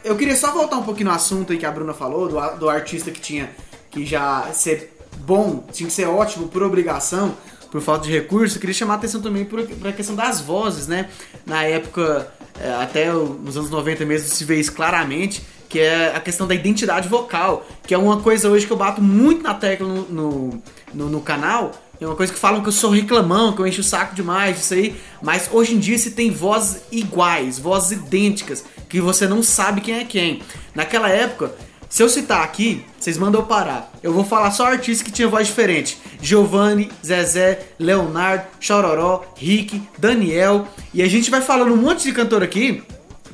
Eu 0.04 0.16
queria 0.16 0.36
só 0.36 0.52
voltar 0.52 0.78
um 0.78 0.84
pouquinho 0.84 1.10
no 1.10 1.16
assunto 1.16 1.52
aí 1.52 1.58
que 1.58 1.66
a 1.66 1.72
Bruna 1.72 1.92
falou, 1.92 2.30
do, 2.30 2.40
do 2.60 2.70
artista 2.70 3.10
que 3.10 3.20
tinha 3.20 3.50
que 3.90 4.06
já 4.06 4.44
ser 4.54 4.96
bom, 5.26 5.66
tinha 5.72 5.88
que 5.88 5.94
ser 5.94 6.06
ótimo 6.06 6.48
por 6.50 6.62
obrigação, 6.62 7.36
por 7.72 7.82
falta 7.82 8.06
de 8.06 8.12
recurso. 8.12 8.58
Eu 8.58 8.60
queria 8.60 8.76
chamar 8.76 8.94
a 8.94 8.98
atenção 8.98 9.20
também 9.20 9.44
para 9.44 9.90
a 9.90 9.94
questão 9.94 10.16
das 10.16 10.40
vozes, 10.40 10.88
né? 10.88 11.10
Na 11.48 11.64
época, 11.64 12.32
é, 12.62 12.74
até 12.74 13.12
nos 13.12 13.58
anos 13.58 13.72
90 13.72 14.06
mesmo, 14.06 14.30
se 14.30 14.46
vê 14.46 14.60
isso 14.60 14.74
claramente 14.74 15.42
que 15.74 15.80
é 15.80 16.16
a 16.16 16.20
questão 16.20 16.46
da 16.46 16.54
identidade 16.54 17.10
vocal, 17.10 17.66
que 17.82 17.96
é 17.96 17.98
uma 17.98 18.22
coisa 18.22 18.48
hoje 18.48 18.68
que 18.68 18.72
eu 18.72 18.78
bato 18.78 19.02
muito 19.02 19.42
na 19.42 19.56
tecla 19.56 19.88
no, 19.88 20.04
no, 20.04 20.64
no, 20.94 21.10
no 21.10 21.20
canal, 21.20 21.72
é 22.04 22.08
uma 22.08 22.16
coisa 22.16 22.34
que 22.34 22.40
falam 22.40 22.62
que 22.62 22.68
eu 22.68 22.74
sou 22.74 22.90
reclamão, 22.90 23.54
que 23.54 23.62
eu 23.62 23.68
encho 23.68 23.82
o 23.82 23.84
saco 23.84 24.14
demais 24.14 24.58
disso 24.58 24.74
aí. 24.74 24.96
Mas 25.22 25.50
hoje 25.52 25.74
em 25.74 25.80
dia 25.80 25.98
se 25.98 26.12
tem 26.12 26.30
vozes 26.32 26.84
iguais, 26.92 27.58
vozes 27.58 27.92
idênticas, 27.92 28.66
que 28.90 29.00
você 29.00 29.28
não 29.28 29.42
sabe 29.42 29.80
quem 29.82 29.96
é 29.96 30.04
quem. 30.04 30.42
Naquela 30.76 31.10
época, 31.10 31.56
se 31.90 32.04
eu 32.04 32.10
citar 32.10 32.44
aqui, 32.44 32.84
Vocês 33.00 33.18
mandam 33.18 33.42
eu 33.42 33.48
parar. 33.48 33.92
Eu 34.02 34.14
vou 34.14 34.24
falar 34.24 34.50
só 34.52 34.66
artistas 34.66 35.02
que 35.02 35.12
tinham 35.12 35.30
voz 35.30 35.48
diferente. 35.48 35.98
Giovanni, 36.22 36.90
Zezé, 37.06 37.68
Leonardo, 37.78 38.46
Chororó, 38.60 39.26
Rick, 39.36 39.82
Daniel. 39.98 40.68
E 40.94 41.02
a 41.04 41.08
gente 41.08 41.30
vai 41.30 41.42
falando 41.42 41.74
um 41.74 41.78
monte 41.78 42.04
de 42.04 42.14
cantor 42.14 42.42
aqui 42.42 42.82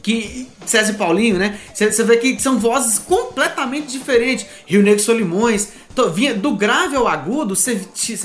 que 0.01 0.47
César 0.65 0.93
e 0.93 0.95
Paulinho, 0.95 1.37
né? 1.37 1.57
Você 1.73 2.03
vê 2.03 2.17
que 2.17 2.39
são 2.41 2.59
vozes 2.59 2.99
completamente 2.99 3.87
diferentes. 3.87 4.45
Rio 4.65 4.81
Negro 4.81 5.01
Solimões, 5.01 5.69
vinha 6.13 6.33
do 6.33 6.51
grave 6.51 6.95
ao 6.95 7.07
agudo, 7.07 7.55
você 7.55 7.75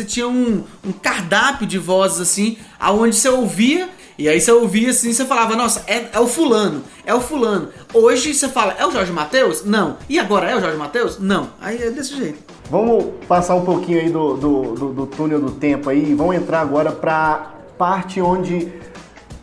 tinha 0.06 0.28
um, 0.28 0.62
um, 0.84 0.92
cardápio 0.92 1.66
de 1.66 1.78
vozes 1.78 2.20
assim, 2.20 2.56
aonde 2.78 3.16
você 3.16 3.28
ouvia 3.28 3.88
e 4.16 4.28
aí 4.28 4.40
você 4.40 4.52
ouvia 4.52 4.90
assim, 4.90 5.12
você 5.12 5.24
falava, 5.24 5.56
nossa, 5.56 5.82
é, 5.88 6.06
é 6.12 6.20
o 6.20 6.28
fulano, 6.28 6.84
é 7.04 7.12
o 7.12 7.20
fulano. 7.20 7.70
Hoje 7.92 8.32
você 8.32 8.48
fala, 8.48 8.76
é 8.78 8.86
o 8.86 8.92
Jorge 8.92 9.10
Matheus? 9.10 9.64
Não. 9.64 9.96
E 10.08 10.20
agora 10.20 10.48
é 10.48 10.56
o 10.56 10.60
Jorge 10.60 10.76
Matheus? 10.76 11.18
Não. 11.18 11.50
Aí 11.60 11.82
é 11.82 11.90
desse 11.90 12.16
jeito. 12.16 12.38
Vamos 12.70 13.06
passar 13.26 13.56
um 13.56 13.64
pouquinho 13.64 14.00
aí 14.00 14.10
do, 14.10 14.36
do, 14.36 14.74
do, 14.74 14.92
do 14.92 15.06
túnel 15.06 15.40
do 15.40 15.50
tempo 15.50 15.90
aí 15.90 16.14
vamos 16.14 16.36
entrar 16.36 16.60
agora 16.60 16.92
pra 16.92 17.54
parte 17.76 18.20
onde 18.20 18.72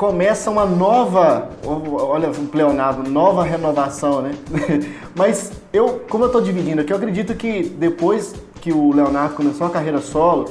começa 0.01 0.49
uma 0.49 0.65
nova, 0.65 1.51
olha 1.63 2.29
um 2.29 2.47
pleonado, 2.47 3.07
nova 3.07 3.43
renovação, 3.43 4.19
né? 4.19 4.31
Mas 5.13 5.51
eu, 5.71 6.01
como 6.09 6.23
eu 6.23 6.29
tô 6.29 6.41
dividindo 6.41 6.81
aqui, 6.81 6.91
eu 6.91 6.97
acredito 6.97 7.35
que 7.35 7.61
depois 7.61 8.33
que 8.59 8.73
o 8.73 8.91
Leonardo 8.91 9.35
começou 9.35 9.67
a 9.67 9.69
carreira 9.69 10.01
solo, 10.01 10.49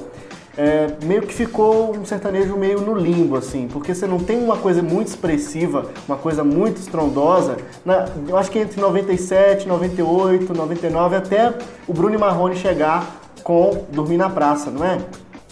é, 0.57 0.93
meio 1.05 1.23
que 1.23 1.35
ficou 1.35 1.97
um 1.97 2.05
sertanejo 2.05 2.57
meio 2.57 2.81
no 2.81 2.95
limbo, 2.95 3.35
assim, 3.35 3.67
porque 3.67 3.93
você 3.93 4.07
não 4.07 4.21
tem 4.21 4.41
uma 4.41 4.57
coisa 4.57 4.85
muito 4.85 5.09
expressiva, 5.09 5.91
uma 6.07 6.17
coisa 6.17 6.45
muito 6.45 6.77
estrondosa. 6.77 7.57
Na, 7.85 8.07
eu 8.29 8.37
acho 8.37 8.53
que 8.53 8.59
entre 8.61 8.81
97, 8.81 9.67
98, 9.67 10.55
99, 10.55 11.17
até 11.17 11.59
o 11.89 11.93
Bruno 11.93 12.17
Marrone 12.17 12.55
chegar 12.55 13.21
com 13.43 13.85
Dormir 13.91 14.17
na 14.17 14.31
Praça, 14.31 14.71
não 14.71 14.87
é? 14.87 14.99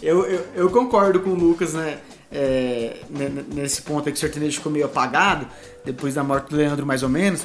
Eu, 0.01 0.25
eu, 0.25 0.41
eu 0.55 0.71
concordo 0.71 1.19
com 1.19 1.31
o 1.31 1.35
Lucas, 1.35 1.75
né? 1.75 1.99
É, 2.31 2.99
nesse 3.55 3.83
ponto 3.83 4.07
aí 4.07 4.13
que 4.13 4.19
o 4.19 4.21
sertanejo 4.21 4.59
ficou 4.59 4.71
meio 4.71 4.87
apagado, 4.87 5.47
depois 5.85 6.15
da 6.15 6.23
morte 6.23 6.51
do 6.51 6.57
Leandro, 6.57 6.85
mais 6.85 7.03
ou 7.03 7.09
menos. 7.09 7.43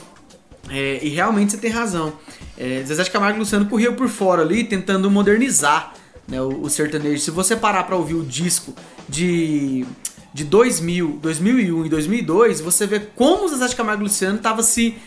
É, 0.70 1.00
e 1.02 1.10
realmente 1.10 1.52
você 1.52 1.58
tem 1.58 1.72
razão. 1.72 2.14
É, 2.58 2.84
Zezé 2.86 3.04
de 3.04 3.12
Camargo 3.12 3.38
e 3.38 3.40
Luciano 3.40 3.66
corriam 3.66 3.94
por 3.94 4.08
fora 4.08 4.42
ali, 4.42 4.64
tentando 4.64 5.10
modernizar 5.10 5.94
né, 6.28 6.42
o, 6.42 6.62
o 6.62 6.70
sertanejo. 6.70 7.22
Se 7.22 7.32
você 7.32 7.56
parar 7.56 7.84
para 7.84 7.96
ouvir 7.96 8.16
o 8.16 8.24
disco 8.24 8.74
de 9.08 9.86
de 10.34 10.44
2000, 10.44 11.20
2001 11.22 11.86
e 11.86 11.90
2002, 11.90 12.60
você 12.60 12.88
vê 12.88 13.00
como 13.00 13.46
o 13.46 13.48
Zezé 13.48 13.68
de 13.68 13.76
Camargo 13.76 14.02
e 14.02 14.06
Luciano 14.06 14.40
tava 14.40 14.64
se 14.64 14.98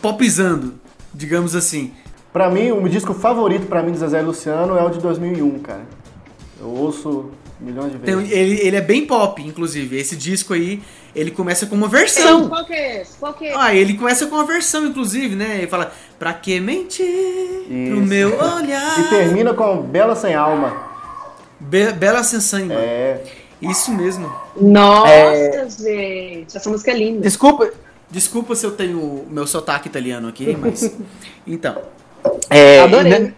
popizando, 0.00 0.74
digamos 1.12 1.54
assim. 1.54 1.92
Para 2.32 2.48
mim, 2.48 2.70
o 2.70 2.88
disco 2.88 3.12
favorito 3.12 3.66
para 3.66 3.82
mim 3.82 3.92
de 3.92 3.98
Zezé 3.98 4.20
e 4.20 4.22
Luciano 4.22 4.76
é 4.76 4.82
o 4.82 4.88
de 4.88 4.98
2001, 4.98 5.58
cara. 5.58 5.84
Eu 6.58 6.68
ouço 6.68 7.30
milhões 7.60 7.92
de 7.92 7.98
vezes. 7.98 8.24
Então, 8.24 8.38
ele, 8.38 8.60
ele 8.60 8.76
é 8.76 8.80
bem 8.80 9.06
pop, 9.06 9.42
inclusive. 9.42 9.98
Esse 9.98 10.16
disco 10.16 10.54
aí, 10.54 10.82
ele 11.14 11.30
começa 11.30 11.66
com 11.66 11.74
uma 11.74 11.88
versão. 11.88 12.48
Qual 12.48 12.64
que 12.64 12.72
é 12.72 13.02
esse? 13.02 13.18
Qual 13.18 13.34
que 13.34 13.46
é? 13.46 13.54
Ah, 13.56 13.74
ele 13.74 13.94
começa 13.94 14.26
com 14.26 14.34
uma 14.36 14.44
versão, 14.44 14.86
inclusive, 14.86 15.36
né? 15.36 15.58
Ele 15.58 15.66
fala, 15.66 15.92
pra 16.18 16.32
que 16.32 16.58
mentir 16.60 17.06
Isso. 17.06 17.90
pro 17.90 18.00
meu 18.00 18.38
olhar? 18.38 19.00
E 19.00 19.08
termina 19.08 19.54
com 19.54 19.82
Bela 19.82 20.16
Sem 20.16 20.34
Alma. 20.34 20.88
Be 21.58 21.92
Bela 21.92 22.22
Sem 22.22 22.40
Sangue. 22.40 22.72
É. 22.72 23.22
Isso 23.60 23.92
mesmo. 23.92 24.32
Nossa, 24.56 25.12
é... 25.12 25.68
gente. 25.68 26.56
Essa 26.56 26.70
música 26.70 26.90
é 26.90 26.94
linda. 26.94 27.20
Desculpa. 27.20 27.70
Desculpa 28.10 28.54
se 28.56 28.66
eu 28.66 28.72
tenho 28.72 29.26
meu 29.30 29.46
sotaque 29.46 29.88
italiano 29.88 30.28
aqui, 30.28 30.56
mas. 30.56 30.96
então. 31.46 31.76
É, 32.48 32.80
Adorei. 32.80 33.34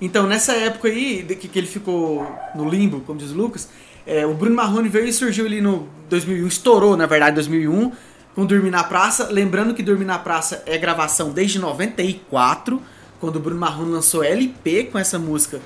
Então, 0.00 0.26
nessa 0.26 0.52
época 0.52 0.88
aí, 0.88 1.24
que, 1.24 1.48
que 1.48 1.58
ele 1.58 1.66
ficou 1.66 2.26
no 2.54 2.68
limbo, 2.68 3.00
como 3.00 3.18
diz 3.18 3.32
o 3.32 3.34
Lucas, 3.34 3.68
é, 4.06 4.24
o 4.24 4.32
Bruno 4.32 4.54
Marrone 4.54 4.88
veio 4.88 5.06
e 5.06 5.12
surgiu 5.12 5.44
ali 5.44 5.60
no 5.60 5.88
2001, 6.08 6.46
estourou, 6.46 6.96
na 6.96 7.06
verdade, 7.06 7.34
2001, 7.34 7.92
com 8.34 8.46
Dormir 8.46 8.70
na 8.70 8.84
Praça. 8.84 9.28
Lembrando 9.30 9.74
que 9.74 9.82
Dormir 9.82 10.04
na 10.04 10.18
Praça 10.18 10.62
é 10.64 10.78
gravação 10.78 11.30
desde 11.30 11.58
94, 11.58 12.80
quando 13.20 13.36
o 13.36 13.40
Bruno 13.40 13.60
Marrone 13.60 13.90
lançou 13.90 14.22
LP 14.22 14.84
com 14.84 14.98
essa 14.98 15.18
música, 15.18 15.60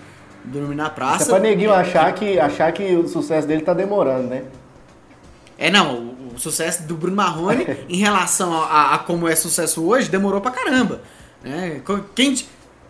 Dormir 0.45 0.75
na 0.75 0.89
Praça. 0.89 1.23
Isso 1.23 1.31
é 1.31 1.35
pra 1.35 1.49
neguinho 1.49 1.73
achar 1.73 2.13
que, 2.15 2.39
achar 2.39 2.73
que 2.73 2.97
o 2.97 3.07
sucesso 3.07 3.47
dele 3.47 3.63
tá 3.63 3.75
demorando, 3.75 4.29
né? 4.29 4.45
É, 5.59 5.71
não, 5.71 5.95
o, 5.95 6.35
o 6.35 6.39
sucesso 6.39 6.83
do 6.85 6.97
Bruno 6.97 7.17
Marrone, 7.17 7.65
em 7.89 7.99
relação 7.99 8.53
a, 8.53 8.67
a, 8.67 8.95
a, 8.95 8.99
como 8.99 9.29
é 9.29 9.37
sucesso 9.37 9.87
hoje, 9.87 10.09
demorou 10.09 10.41
pra 10.41 10.51
caramba. 10.51 11.03
Né? 11.45 11.81
Quem 12.15 12.35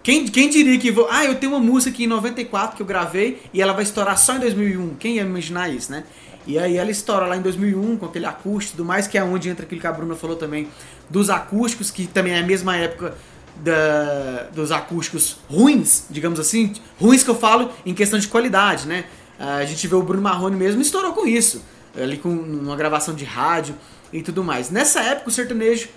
quem, 0.02 0.26
quem 0.26 0.50
diria 0.50 0.78
que 0.78 0.90
vou. 0.90 1.08
Ah, 1.10 1.24
eu 1.24 1.36
tenho 1.36 1.52
uma 1.52 1.60
música 1.60 1.94
aqui 1.94 2.04
em 2.04 2.08
94 2.08 2.76
que 2.76 2.82
eu 2.82 2.86
gravei 2.86 3.40
e 3.52 3.62
ela 3.62 3.72
vai 3.72 3.84
estourar 3.84 4.18
só 4.18 4.34
em 4.36 4.40
2001. 4.40 4.96
Quem 4.96 5.16
ia 5.16 5.22
imaginar 5.22 5.68
isso, 5.68 5.92
né? 5.92 6.04
E 6.46 6.58
aí 6.58 6.76
ela 6.76 6.90
estoura 6.90 7.26
lá 7.26 7.36
em 7.36 7.40
2001 7.40 7.98
com 7.98 8.06
aquele 8.06 8.26
acústico 8.26 8.74
e 8.74 8.76
tudo 8.78 8.86
mais, 8.86 9.06
que 9.06 9.16
é 9.16 9.22
onde 9.22 9.48
entra 9.48 9.64
aquilo 9.64 9.80
que 9.80 9.86
a 9.86 9.92
Bruna 9.92 10.16
falou 10.16 10.34
também, 10.34 10.68
dos 11.08 11.30
acústicos, 11.30 11.90
que 11.90 12.06
também 12.06 12.32
é 12.32 12.40
a 12.40 12.42
mesma 12.42 12.76
época 12.76 13.14
da, 13.56 14.48
dos 14.52 14.72
acústicos 14.72 15.36
ruins, 15.48 16.04
digamos 16.10 16.40
assim. 16.40 16.72
Ruins 17.00 17.22
que 17.22 17.30
eu 17.30 17.36
falo 17.36 17.70
em 17.86 17.94
questão 17.94 18.18
de 18.18 18.26
qualidade, 18.26 18.88
né? 18.88 19.04
A 19.38 19.64
gente 19.64 19.86
vê 19.86 19.94
o 19.94 20.02
Bruno 20.02 20.22
Marrone 20.22 20.56
mesmo 20.56 20.82
estourou 20.82 21.12
com 21.12 21.26
isso, 21.26 21.62
ali 21.96 22.16
com 22.16 22.28
uma 22.28 22.76
gravação 22.76 23.14
de 23.14 23.24
rádio 23.24 23.74
e 24.12 24.22
tudo 24.22 24.42
mais. 24.42 24.70
Nessa 24.70 25.00
época 25.00 25.28
o 25.28 25.32
sertanejo 25.32 25.88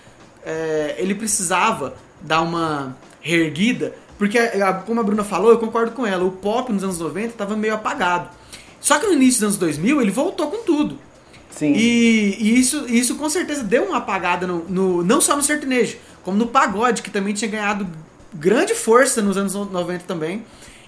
é, 0.45 0.95
ele 0.99 1.15
precisava 1.15 1.95
dar 2.21 2.41
uma 2.41 2.95
reerguida, 3.25 3.95
porque, 4.19 4.37
como 4.85 4.99
a 4.99 5.03
Bruna 5.03 5.23
falou, 5.23 5.49
eu 5.49 5.57
concordo 5.57 5.91
com 5.91 6.05
ela, 6.05 6.23
o 6.23 6.31
pop 6.31 6.71
nos 6.71 6.83
anos 6.83 6.99
90 6.99 7.27
estava 7.27 7.55
meio 7.55 7.73
apagado. 7.73 8.29
Só 8.79 8.99
que 8.99 9.07
no 9.07 9.13
início 9.13 9.41
dos 9.41 9.43
anos 9.43 9.57
2000 9.57 9.99
ele 9.99 10.11
voltou 10.11 10.49
com 10.51 10.63
tudo. 10.63 10.99
Sim. 11.49 11.73
E, 11.73 12.37
e 12.39 12.59
isso, 12.59 12.85
isso 12.87 13.15
com 13.15 13.27
certeza 13.27 13.63
deu 13.63 13.85
uma 13.85 13.97
apagada, 13.97 14.45
no, 14.45 14.59
no, 14.69 15.03
não 15.03 15.19
só 15.19 15.35
no 15.35 15.41
sertanejo, 15.41 15.97
como 16.23 16.37
no 16.37 16.47
pagode, 16.47 17.01
que 17.01 17.09
também 17.09 17.33
tinha 17.33 17.49
ganhado 17.49 17.87
grande 18.31 18.75
força 18.75 19.23
nos 19.23 19.37
anos 19.37 19.55
90 19.55 20.03
também. 20.05 20.43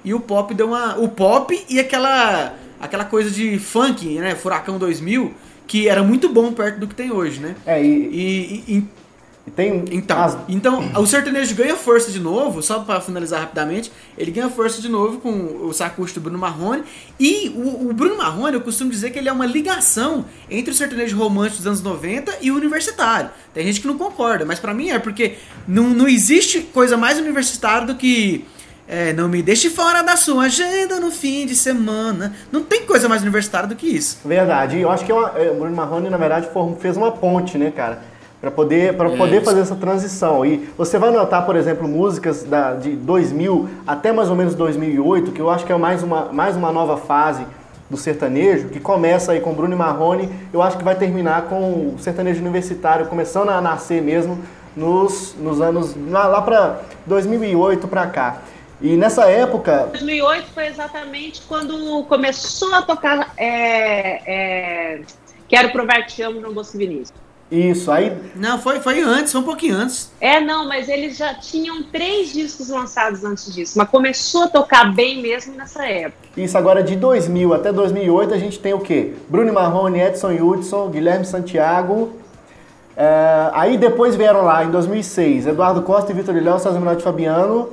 E 0.06 0.14
o 0.14 0.20
pop 0.20 0.54
deu 0.54 0.68
uma. 0.68 0.98
O 1.00 1.10
pop 1.10 1.66
e 1.68 1.80
aquela, 1.80 2.54
aquela 2.80 3.04
coisa 3.04 3.32
de 3.32 3.58
funk, 3.58 4.08
né? 4.20 4.36
Furacão 4.36 4.78
2000, 4.78 5.34
que 5.66 5.90
era 5.90 6.04
muito 6.04 6.30
bom 6.30 6.54
perto 6.54 6.80
do 6.80 6.88
que 6.88 6.94
tem 6.94 7.12
hoje, 7.12 7.40
né? 7.40 7.56
É, 7.66 7.84
e, 7.84 8.64
e, 8.68 8.78
e 8.78 8.84
tem 9.56 9.86
então, 9.92 10.22
as... 10.22 10.38
então, 10.48 10.92
o 11.02 11.06
sertanejo 11.06 11.56
ganha 11.56 11.76
força 11.76 12.12
de 12.12 12.20
novo, 12.20 12.62
só 12.62 12.80
para 12.80 13.00
finalizar 13.00 13.40
rapidamente, 13.40 13.92
ele 14.18 14.32
ganha 14.32 14.50
força 14.50 14.82
de 14.82 14.90
novo 14.90 15.20
com 15.20 15.66
o 15.66 15.74
sacusto 15.74 16.20
do 16.20 16.24
Bruno 16.24 16.38
Marrone. 16.38 16.84
E 17.20 17.50
o, 17.56 17.90
o, 17.90 17.94
Bruno 17.94 18.18
Marrone, 18.18 18.56
eu 18.56 18.62
costumo 18.62 18.92
dizer 18.92 19.12
que 19.12 19.20
ele 19.20 19.30
é 19.30 19.32
uma 19.32 19.46
ligação 19.46 20.26
entre 20.50 20.72
o 20.72 20.74
sertanejo 20.74 21.18
romântico 21.18 21.58
dos 21.58 21.68
anos 21.68 21.82
90 21.82 22.38
e 22.42 22.52
o 22.52 22.56
universitário. 22.56 23.30
Tem 23.54 23.66
gente 23.66 23.82
que 23.82 23.88
não 23.88 23.98
concorda, 23.98 24.46
mas 24.46 24.60
para 24.60 24.74
mim 24.74 24.90
é 24.90 25.00
porque 25.00 25.36
não, 25.68 25.90
não 25.90 26.08
existe 26.08 26.62
coisa 26.62 26.98
mais 26.98 27.18
universitária 27.18 27.88
do 27.88 27.96
que. 27.96 28.46
É, 28.90 29.12
não 29.12 29.28
me 29.28 29.44
deixe 29.44 29.70
fora 29.70 30.02
da 30.02 30.16
sua 30.16 30.44
agenda 30.44 30.98
no 30.98 31.12
fim 31.12 31.46
de 31.46 31.56
semana. 31.56 32.34
Não 32.52 32.64
tem 32.64 32.86
coisa 32.86 33.10
mais 33.10 33.22
universitária 33.22 33.68
do 33.68 33.76
que 33.76 33.86
isso. 33.86 34.20
Verdade. 34.24 34.78
E 34.78 34.82
eu 34.82 34.90
acho 34.90 35.04
que 35.04 35.12
é 35.12 35.16
uma, 35.16 35.30
é, 35.38 35.52
o 35.52 35.56
Bruno 35.56 35.76
Marrone, 35.76 36.10
na 36.10 36.16
verdade, 36.16 36.48
fez 36.80 36.96
uma 36.96 37.12
ponte, 37.12 37.58
né, 37.58 37.70
cara? 37.70 38.02
Para 38.40 38.52
poder, 38.52 38.96
pra 38.96 39.10
é, 39.10 39.18
poder 39.18 39.44
fazer 39.44 39.62
essa 39.62 39.76
transição. 39.76 40.46
E 40.46 40.70
você 40.78 40.98
vai 40.98 41.12
notar, 41.12 41.46
por 41.46 41.56
exemplo, 41.56 41.88
músicas 41.88 42.44
da, 42.44 42.74
de 42.74 42.92
2000 42.96 43.70
até 43.86 44.12
mais 44.12 44.30
ou 44.30 44.36
menos 44.36 44.54
2008, 44.56 45.32
que 45.32 45.42
eu 45.42 45.50
acho 45.50 45.66
que 45.66 45.72
é 45.72 45.78
mais 45.78 46.04
uma, 46.04 46.26
mais 46.32 46.56
uma 46.56 46.72
nova 46.72 46.98
fase 46.98 47.46
do 47.90 47.98
sertanejo, 47.98 48.70
que 48.70 48.80
começa 48.80 49.32
aí 49.32 49.40
com 49.40 49.54
Bruno 49.54 49.74
e 49.74 49.78
Marrone, 49.78 50.30
eu 50.52 50.62
acho 50.62 50.78
que 50.78 50.84
vai 50.84 50.96
terminar 50.96 51.44
com 51.44 51.94
o 51.96 51.96
sertanejo 52.00 52.42
universitário, 52.42 53.08
começando 53.08 53.50
a 53.50 53.62
nascer 53.62 54.02
mesmo 54.02 54.38
nos, 54.76 55.34
nos 55.40 55.62
anos, 55.62 55.96
lá 56.10 56.42
para 56.42 56.82
2008 57.06 57.88
para 57.88 58.08
cá. 58.08 58.42
E 58.80 58.96
nessa 58.96 59.26
época... 59.26 59.88
2008 59.92 60.48
foi 60.54 60.68
exatamente 60.68 61.42
quando 61.48 62.04
começou 62.04 62.76
a 62.76 62.82
tocar 62.84 63.34
é, 63.36 64.98
é, 64.98 65.02
Quero 65.48 65.72
Provar 65.72 66.06
Te 66.06 66.22
Amo 66.22 66.40
no 66.42 66.54
Bosco 66.54 66.78
Vinícius. 66.78 67.27
Isso, 67.50 67.90
aí. 67.90 68.16
Não, 68.36 68.60
foi, 68.60 68.80
foi 68.82 69.02
antes, 69.02 69.32
foi 69.32 69.40
um 69.40 69.46
pouquinho 69.46 69.76
antes. 69.76 70.12
É, 70.20 70.40
não, 70.40 70.68
mas 70.68 70.90
eles 70.90 71.16
já 71.16 71.34
tinham 71.34 71.82
três 71.84 72.34
discos 72.34 72.70
lançados 72.70 73.24
antes 73.24 73.54
disso, 73.54 73.78
mas 73.78 73.88
começou 73.90 74.44
a 74.44 74.48
tocar 74.48 74.94
bem 74.94 75.22
mesmo 75.22 75.56
nessa 75.56 75.86
época. 75.86 76.28
Isso, 76.36 76.58
agora 76.58 76.84
de 76.84 76.96
2000 76.96 77.54
até 77.54 77.72
2008 77.72 78.34
a 78.34 78.38
gente 78.38 78.60
tem 78.60 78.74
o 78.74 78.80
quê? 78.80 79.14
Bruno 79.30 79.54
Marrone, 79.54 80.00
Edson 80.00 80.32
Hudson, 80.32 80.90
Guilherme 80.90 81.26
Santiago. 81.26 82.18
É, 82.98 83.50
aí 83.54 83.78
depois 83.78 84.16
vieram 84.16 84.42
lá, 84.42 84.66
em 84.66 84.72
2006, 84.72 85.48
Eduardo 85.48 85.82
Costa 85.84 86.12
e 86.12 86.16
Vitor 86.16 86.36
Léo, 86.36 86.60
César 86.60 86.80
Menotti 86.80 87.04
Fabiano. 87.04 87.70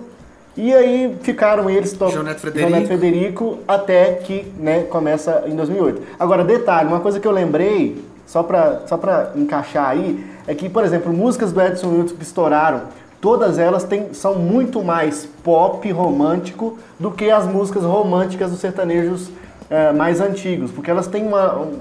E 0.57 0.73
aí 0.73 1.17
ficaram 1.23 1.69
eles 1.69 1.93
tocando 1.93 2.27
João 2.27 2.39
Frederico. 2.39 2.87
Frederico 2.87 3.59
até 3.67 4.13
que 4.13 4.53
né, 4.57 4.85
começa 4.85 5.43
em 5.47 5.57
2008. 5.57 6.03
Agora, 6.17 6.45
detalhe, 6.45 6.89
uma 6.89 7.01
coisa 7.01 7.19
que 7.19 7.27
eu 7.27 7.33
lembrei 7.33 8.01
só 8.27 8.43
para 8.43 8.83
só 8.87 8.97
pra 8.97 9.33
encaixar 9.37 9.89
aí, 9.89 10.25
é 10.47 10.55
que, 10.55 10.69
por 10.69 10.85
exemplo, 10.85 11.13
músicas 11.13 11.53
do 11.53 11.61
Edson 11.61 11.89
Wilson 11.89 12.17
que 12.17 12.23
estouraram, 12.23 12.83
todas 13.21 13.59
elas 13.59 13.85
têm, 13.85 14.13
são 14.13 14.35
muito 14.37 14.83
mais 14.85 15.27
pop 15.43 15.91
romântico 15.91 16.79
do 17.01 17.11
que 17.11 17.31
as 17.31 17.47
músicas 17.47 17.83
românticas 17.83 18.51
dos 18.51 18.61
sertanejos 18.61 19.31
é, 19.71 19.93
mais 19.93 20.21
antigos, 20.21 20.71
porque 20.71 20.91
elas 20.91 21.07
têm 21.07 21.27
uma, 21.27 21.57
um, 21.59 21.73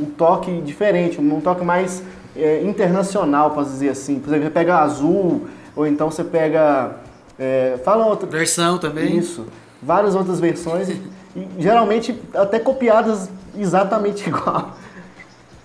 um, 0.00 0.06
toque 0.16 0.60
diferente, 0.62 1.20
um 1.20 1.40
toque 1.40 1.64
mais 1.64 2.02
é, 2.34 2.62
internacional, 2.62 3.50
posso 3.50 3.70
dizer 3.70 3.90
assim. 3.90 4.18
Por 4.18 4.30
exemplo, 4.30 4.44
você 4.44 4.50
pega 4.50 4.78
Azul, 4.78 5.46
ou 5.76 5.86
então 5.86 6.10
você 6.10 6.24
pega. 6.24 6.92
É, 7.38 7.78
fala 7.84 8.06
outra. 8.06 8.26
Versão 8.26 8.78
também. 8.78 9.16
Isso. 9.18 9.46
Várias 9.82 10.14
outras 10.14 10.40
versões, 10.40 10.88
e, 10.88 11.00
e 11.36 11.48
geralmente 11.58 12.18
até 12.34 12.58
copiadas 12.58 13.28
exatamente 13.56 14.26
igual. 14.28 14.76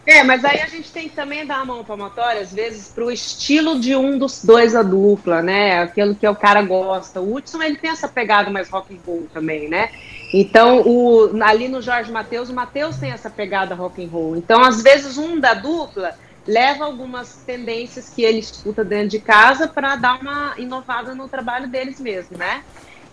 É, 0.08 0.24
mas 0.24 0.46
aí 0.46 0.62
a 0.62 0.68
gente 0.68 0.92
tem 0.92 1.10
que 1.10 1.16
também 1.16 1.46
dar 1.46 1.58
a 1.58 1.66
mão 1.66 1.84
palmatória, 1.84 2.42
às 2.42 2.54
vezes, 2.54 2.90
pro 2.90 3.12
estilo 3.12 3.80
de 3.80 3.96
um 3.96 4.20
dos 4.20 4.46
dois 4.46 4.74
da 4.74 4.84
dupla, 4.84 5.42
né? 5.42 5.82
Aquilo 5.82 6.14
que 6.14 6.28
o 6.28 6.36
cara 6.36 6.62
gosta. 6.62 7.20
O 7.20 7.36
Hudson, 7.36 7.64
ele 7.64 7.78
tem 7.78 7.90
essa 7.90 8.08
pegada 8.08 8.52
mais 8.52 8.70
rock 8.70 8.94
and 8.94 9.00
roll 9.06 9.28
também, 9.34 9.68
né? 9.68 9.90
Então, 10.32 10.82
o, 10.82 11.32
ali 11.44 11.68
no 11.68 11.82
Jorge 11.82 12.12
Matheus, 12.12 12.50
o 12.50 12.54
Matheus 12.54 12.98
tem 12.98 13.12
essa 13.12 13.30
pegada 13.30 13.74
rock 13.74 14.04
and 14.04 14.10
roll. 14.10 14.36
Então, 14.36 14.64
às 14.64 14.84
vezes, 14.84 15.18
um 15.18 15.40
da 15.40 15.56
dupla 15.56 16.16
leva 16.48 16.86
algumas 16.86 17.38
tendências 17.46 18.10
que 18.10 18.24
ele 18.24 18.40
escuta 18.40 18.84
dentro 18.84 19.10
de 19.10 19.20
casa 19.20 19.68
para 19.68 19.96
dar 19.96 20.22
uma 20.22 20.54
inovada 20.58 21.16
no 21.16 21.28
trabalho 21.28 21.68
deles 21.68 22.00
mesmo, 22.00 22.38
né? 22.38 22.64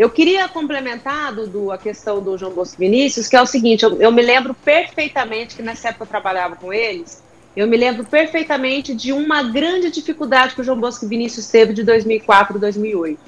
Eu 0.03 0.11
queria 0.11 0.49
complementar, 0.49 1.33
Dudu, 1.33 1.71
a 1.71 1.79
questão 1.79 2.21
do 2.21 2.37
João 2.37 2.51
Bosco 2.51 2.77
Vinícius, 2.77 3.29
que 3.29 3.37
é 3.37 3.41
o 3.41 3.47
seguinte, 3.47 3.85
eu, 3.85 4.03
eu, 4.03 4.11
me 4.11 4.21
lembro 4.21 4.53
perfeitamente 4.53 5.55
que 5.55 5.63
nessa 5.63 5.91
época 5.91 6.03
eu 6.03 6.09
trabalhava 6.09 6.57
com 6.57 6.73
eles, 6.73 7.23
eu 7.55 7.69
me 7.69 7.77
lembro 7.77 8.05
perfeitamente 8.05 8.97
de 8.97 9.13
uma 9.13 9.45
grande 9.45 9.93
dificuldade 9.93 10.57
que 10.57 10.61
o 10.61 10.65
João 10.65 10.81
Bosco 10.81 11.07
Vinícius 11.07 11.47
teve 11.47 11.73
de 11.73 11.85
2004 11.85 12.59
2008, 12.59 13.21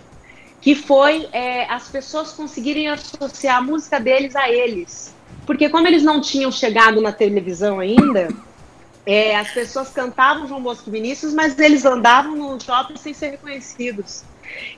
que 0.61 0.75
foi 0.75 1.29
é, 1.31 1.65
as 1.67 1.87
pessoas 1.91 2.33
conseguirem 2.33 2.89
associar 2.89 3.59
a 3.59 3.63
música 3.63 4.01
deles 4.01 4.35
a 4.35 4.51
eles. 4.51 5.15
Porque 5.47 5.69
como 5.69 5.87
eles 5.87 6.03
não 6.03 6.21
tinham 6.21 6.51
chegado 6.51 7.01
na 7.01 7.13
televisão 7.13 7.79
ainda, 7.79 8.31
é, 9.07 9.37
as 9.37 9.53
pessoas 9.53 9.91
cantavam 9.91 10.49
João 10.49 10.61
Bosco 10.61 10.91
Vinícius, 10.91 11.33
mas 11.35 11.57
eles 11.57 11.85
andavam 11.85 12.35
no 12.35 12.61
shopping 12.61 12.97
sem 12.97 13.15
ser 13.15 13.31
reconhecidos. 13.31 14.25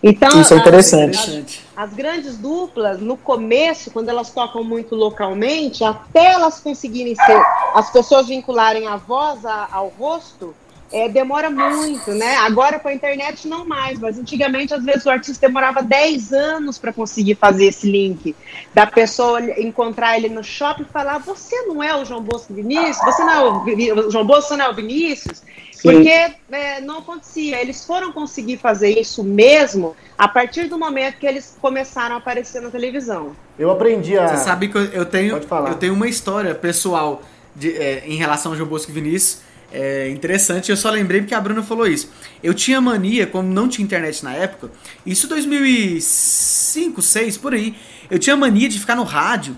Então, 0.03 0.43
Isso 0.43 0.53
é 0.53 0.59
interessante. 0.59 1.17
As, 1.17 1.66
as, 1.77 1.93
grandes 1.93 2.39
duplas, 2.39 3.01
no 3.01 3.17
começo, 3.17 3.91
quando 3.91 4.09
elas 4.09 4.31
tocam 4.31 4.65
muito 4.65 4.95
localmente, 4.95 5.85
até 5.85 6.33
elas 6.33 6.61
conseguirem 6.61 7.15
ser, 7.15 7.43
as 7.75 7.91
pessoas 7.91 8.29
vincularem 8.29 8.87
a 8.87 8.97
voz 8.97 9.45
a, 9.45 9.69
ao 9.71 9.89
rosto, 9.89 10.55
é, 10.93 11.09
demora 11.09 11.51
muito, 11.51 12.13
né? 12.13 12.37
Agora 12.37 12.79
com 12.79 12.89
a 12.89 12.95
internet 12.95 13.49
não 13.49 13.65
mais, 13.65 13.99
mas 13.99 14.19
antigamente 14.19 14.73
às 14.73 14.85
vezes 14.85 15.05
o 15.05 15.11
artista 15.11 15.47
demorava 15.47 15.83
10 15.83 16.33
anos 16.33 16.79
para 16.79 16.93
conseguir 16.93 17.35
fazer 17.35 17.67
esse 17.67 17.91
link. 17.91 18.35
Da 18.73 18.87
pessoa 18.87 19.41
encontrar 19.61 20.17
ele 20.17 20.29
no 20.29 20.45
shopping 20.45 20.83
e 20.83 20.93
falar: 20.93 21.19
Você 21.19 21.63
não 21.63 21.83
é 21.83 21.95
o 21.97 22.05
João 22.05 22.23
Bosco 22.23 22.55
Vinícius? 22.55 23.05
Você 23.05 23.25
não 23.25 23.33
é 23.33 23.41
o, 23.41 24.07
o 24.07 24.11
João 24.11 24.25
Bosco, 24.25 24.49
você 24.49 24.57
não 24.57 24.67
é 24.67 24.69
o 24.69 24.75
Vinícius? 24.75 25.43
Porque 25.83 26.09
é, 26.51 26.81
não 26.81 26.99
acontecia. 26.99 27.61
Eles 27.61 27.85
foram 27.85 28.13
conseguir 28.13 28.57
fazer 28.57 28.99
isso 28.99 29.23
mesmo 29.23 29.95
a 30.17 30.27
partir 30.27 30.69
do 30.69 30.79
momento 30.79 31.19
que 31.19 31.27
eles 31.27 31.57
começaram 31.61 32.15
a 32.15 32.19
aparecer 32.19 32.61
na 32.61 32.71
televisão. 32.71 33.37
Eu 33.59 33.71
aprendi 33.71 34.19
a. 34.19 34.29
Você 34.29 34.45
sabe 34.45 34.69
que 34.69 34.77
eu 34.77 35.05
tenho, 35.05 35.37
eu 35.37 35.75
tenho 35.75 35.95
uma 35.95 36.09
história 36.09 36.55
pessoal 36.55 37.23
de, 37.55 37.77
é, 37.77 38.05
em 38.07 38.17
relação 38.17 38.53
ao 38.53 38.57
João 38.57 38.69
Bosco 38.69 38.91
Vinícius 38.93 39.46
é 39.77 40.09
interessante. 40.09 40.71
Eu 40.71 40.77
só 40.77 40.89
lembrei 40.89 41.21
porque 41.21 41.35
a 41.35 41.41
Bruna 41.41 41.63
falou 41.63 41.87
isso. 41.87 42.11
Eu 42.43 42.55
tinha 42.55 42.81
mania, 42.81 43.27
quando 43.27 43.49
não 43.49 43.69
tinha 43.69 43.85
internet 43.85 44.25
na 44.25 44.33
época, 44.33 44.71
isso 45.05 45.29
2005, 45.29 46.95
2006, 46.95 47.37
por 47.37 47.53
aí. 47.53 47.77
Eu 48.11 48.19
tinha 48.19 48.35
mania 48.37 48.69
de 48.69 48.81
ficar 48.81 48.97
no 48.97 49.05
rádio 49.05 49.57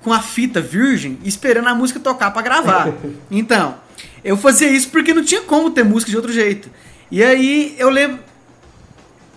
com 0.00 0.12
a 0.12 0.20
fita 0.20 0.60
virgem 0.60 1.18
esperando 1.22 1.68
a 1.68 1.74
música 1.74 2.00
tocar 2.00 2.30
para 2.30 2.42
gravar. 2.42 2.94
Então, 3.30 3.76
eu 4.24 4.36
fazia 4.38 4.68
isso 4.68 4.88
porque 4.88 5.12
não 5.12 5.22
tinha 5.22 5.42
como 5.42 5.70
ter 5.70 5.84
música 5.84 6.10
de 6.10 6.16
outro 6.16 6.32
jeito. 6.32 6.70
E 7.10 7.22
aí 7.22 7.76
eu 7.78 7.90
lembro. 7.90 8.20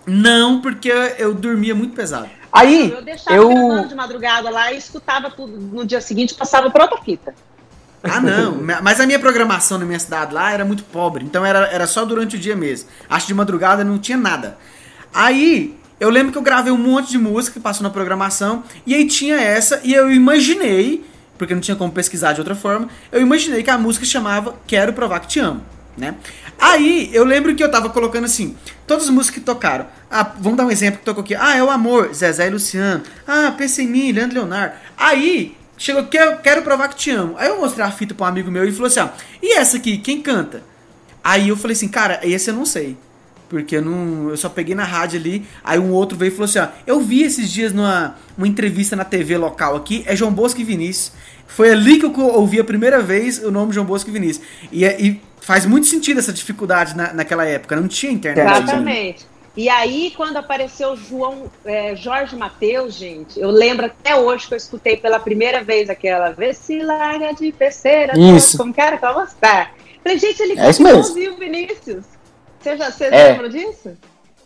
Não, 0.05 0.61
porque 0.61 0.89
eu 1.17 1.33
dormia 1.33 1.75
muito 1.75 1.93
pesado. 1.93 2.29
Aí, 2.51 2.89
eu 2.89 3.01
deixava 3.01 3.35
eu... 3.35 3.87
de 3.87 3.95
madrugada 3.95 4.49
lá 4.49 4.73
e 4.73 4.77
escutava 4.77 5.29
tudo 5.29 5.57
no 5.57 5.85
dia 5.85 6.01
seguinte, 6.01 6.33
passava 6.33 6.69
para 6.69 6.83
outra 6.83 7.01
fita. 7.01 7.33
Ah, 8.03 8.19
não. 8.19 8.59
Mas 8.81 8.99
a 8.99 9.05
minha 9.05 9.19
programação 9.19 9.77
na 9.77 9.85
minha 9.85 9.99
cidade 9.99 10.33
lá 10.33 10.51
era 10.51 10.65
muito 10.65 10.83
pobre. 10.83 11.23
Então 11.23 11.45
era, 11.45 11.67
era 11.67 11.85
só 11.85 12.03
durante 12.03 12.35
o 12.35 12.39
dia 12.39 12.55
mesmo. 12.55 12.89
Acho 13.09 13.27
que 13.27 13.33
de 13.33 13.37
madrugada 13.37 13.83
não 13.83 13.99
tinha 13.99 14.17
nada. 14.17 14.57
Aí, 15.13 15.77
eu 15.99 16.09
lembro 16.09 16.31
que 16.31 16.37
eu 16.37 16.41
gravei 16.41 16.71
um 16.71 16.77
monte 16.77 17.11
de 17.11 17.17
música 17.17 17.53
que 17.53 17.59
passou 17.59 17.83
na 17.83 17.89
programação. 17.89 18.63
E 18.87 18.95
aí 18.95 19.05
tinha 19.05 19.39
essa. 19.39 19.81
E 19.83 19.93
eu 19.93 20.11
imaginei, 20.11 21.05
porque 21.37 21.53
não 21.53 21.61
tinha 21.61 21.77
como 21.77 21.91
pesquisar 21.91 22.33
de 22.33 22.41
outra 22.41 22.55
forma. 22.55 22.89
Eu 23.11 23.21
imaginei 23.21 23.61
que 23.61 23.69
a 23.69 23.77
música 23.77 24.05
chamava 24.05 24.55
Quero 24.65 24.93
Provar 24.93 25.19
Que 25.19 25.27
Te 25.27 25.39
Amo. 25.39 25.61
Né? 25.95 26.15
Aí 26.57 27.09
eu 27.13 27.23
lembro 27.25 27.53
que 27.53 27.63
eu 27.63 27.69
tava 27.69 27.89
colocando 27.89 28.23
assim, 28.23 28.55
todas 28.87 29.03
as 29.03 29.09
músicas 29.09 29.39
que 29.39 29.45
tocaram. 29.45 29.85
Ah, 30.09 30.31
vamos 30.39 30.57
dar 30.57 30.65
um 30.65 30.71
exemplo 30.71 30.99
que 30.99 31.05
tocou 31.05 31.21
aqui. 31.21 31.35
Ah, 31.35 31.55
é 31.55 31.61
o 31.61 31.69
amor, 31.69 32.13
Zezé 32.13 32.47
e 32.47 32.49
Luciano. 32.49 33.03
Ah, 33.27 33.53
Pense 33.55 33.83
em 33.83 33.87
mim, 33.87 34.11
Leandro 34.11 34.39
Leonardo. 34.39 34.73
Aí 34.97 35.55
Chegou, 35.81 36.03
quero, 36.03 36.37
quero 36.43 36.61
provar 36.61 36.89
que 36.89 36.95
te 36.95 37.09
amo. 37.09 37.33
Aí 37.39 37.47
eu 37.47 37.59
mostrei 37.59 37.83
a 37.83 37.89
fita 37.89 38.13
pra 38.13 38.27
um 38.27 38.29
amigo 38.29 38.51
meu 38.51 38.63
e 38.67 38.71
falou 38.71 38.85
assim: 38.85 38.99
e 39.41 39.57
essa 39.57 39.77
aqui, 39.77 39.97
quem 39.97 40.21
canta? 40.21 40.61
Aí 41.23 41.49
eu 41.49 41.57
falei 41.57 41.75
assim, 41.75 41.87
cara, 41.87 42.19
esse 42.21 42.51
eu 42.51 42.53
não 42.53 42.67
sei. 42.67 42.95
Porque 43.49 43.77
eu, 43.77 43.81
não, 43.81 44.29
eu 44.29 44.37
só 44.37 44.47
peguei 44.47 44.75
na 44.75 44.83
rádio 44.83 45.19
ali. 45.19 45.43
Aí 45.63 45.79
um 45.79 45.89
outro 45.89 46.15
veio 46.15 46.29
e 46.29 46.35
falou 46.35 46.45
assim: 46.45 46.59
ó, 46.59 46.67
eu 46.85 47.01
vi 47.01 47.23
esses 47.23 47.49
dias 47.49 47.73
numa 47.73 48.15
uma 48.37 48.47
entrevista 48.47 48.95
na 48.95 49.03
TV 49.03 49.35
local 49.39 49.75
aqui, 49.75 50.03
é 50.05 50.15
João 50.15 50.31
Bosco 50.31 50.61
e 50.61 50.63
Vinícius. 50.63 51.13
Foi 51.47 51.71
ali 51.71 51.97
que 51.97 52.05
eu 52.05 52.13
ouvi 52.27 52.59
a 52.59 52.63
primeira 52.63 53.01
vez 53.01 53.43
o 53.43 53.49
nome 53.49 53.73
João 53.73 53.85
Bosco 53.85 54.07
e 54.07 54.13
Vinícius. 54.13 54.45
E, 54.71 54.85
é, 54.85 55.01
e 55.01 55.19
faz 55.41 55.65
muito 55.65 55.87
sentido 55.87 56.19
essa 56.19 56.31
dificuldade 56.31 56.95
na, 56.95 57.11
naquela 57.11 57.43
época, 57.43 57.75
não 57.75 57.87
tinha 57.87 58.11
internet. 58.11 58.47
Exatamente. 58.47 59.30
E 59.55 59.67
aí, 59.67 60.13
quando 60.15 60.37
apareceu 60.37 60.95
João 60.95 61.51
é, 61.65 61.95
Jorge 61.95 62.35
Mateus, 62.35 62.93
gente, 62.95 63.39
eu 63.39 63.49
lembro 63.49 63.85
até 63.85 64.15
hoje 64.15 64.47
que 64.47 64.53
eu 64.53 64.57
escutei 64.57 64.95
pela 64.95 65.19
primeira 65.19 65.61
vez 65.61 65.89
aquela 65.89 66.31
Vê 66.31 66.53
se 66.53 66.79
larga 66.81 67.33
de 67.33 67.51
terceira. 67.51 68.17
Isso. 68.17 68.57
Como 68.57 68.73
que 68.73 68.79
era? 68.79 68.97
Como 68.97 69.21
está? 69.23 69.71
Falei, 70.01 70.17
gente, 70.17 70.41
ele 70.41 70.59
é 70.59 70.69
isso 70.69 70.81
mesmo. 70.81 71.33
o 71.33 71.37
Vinícius. 71.37 72.05
Você 72.59 72.77
já 72.77 72.91
você 72.91 73.05
é. 73.05 73.31
lembra 73.31 73.49
disso? 73.49 73.97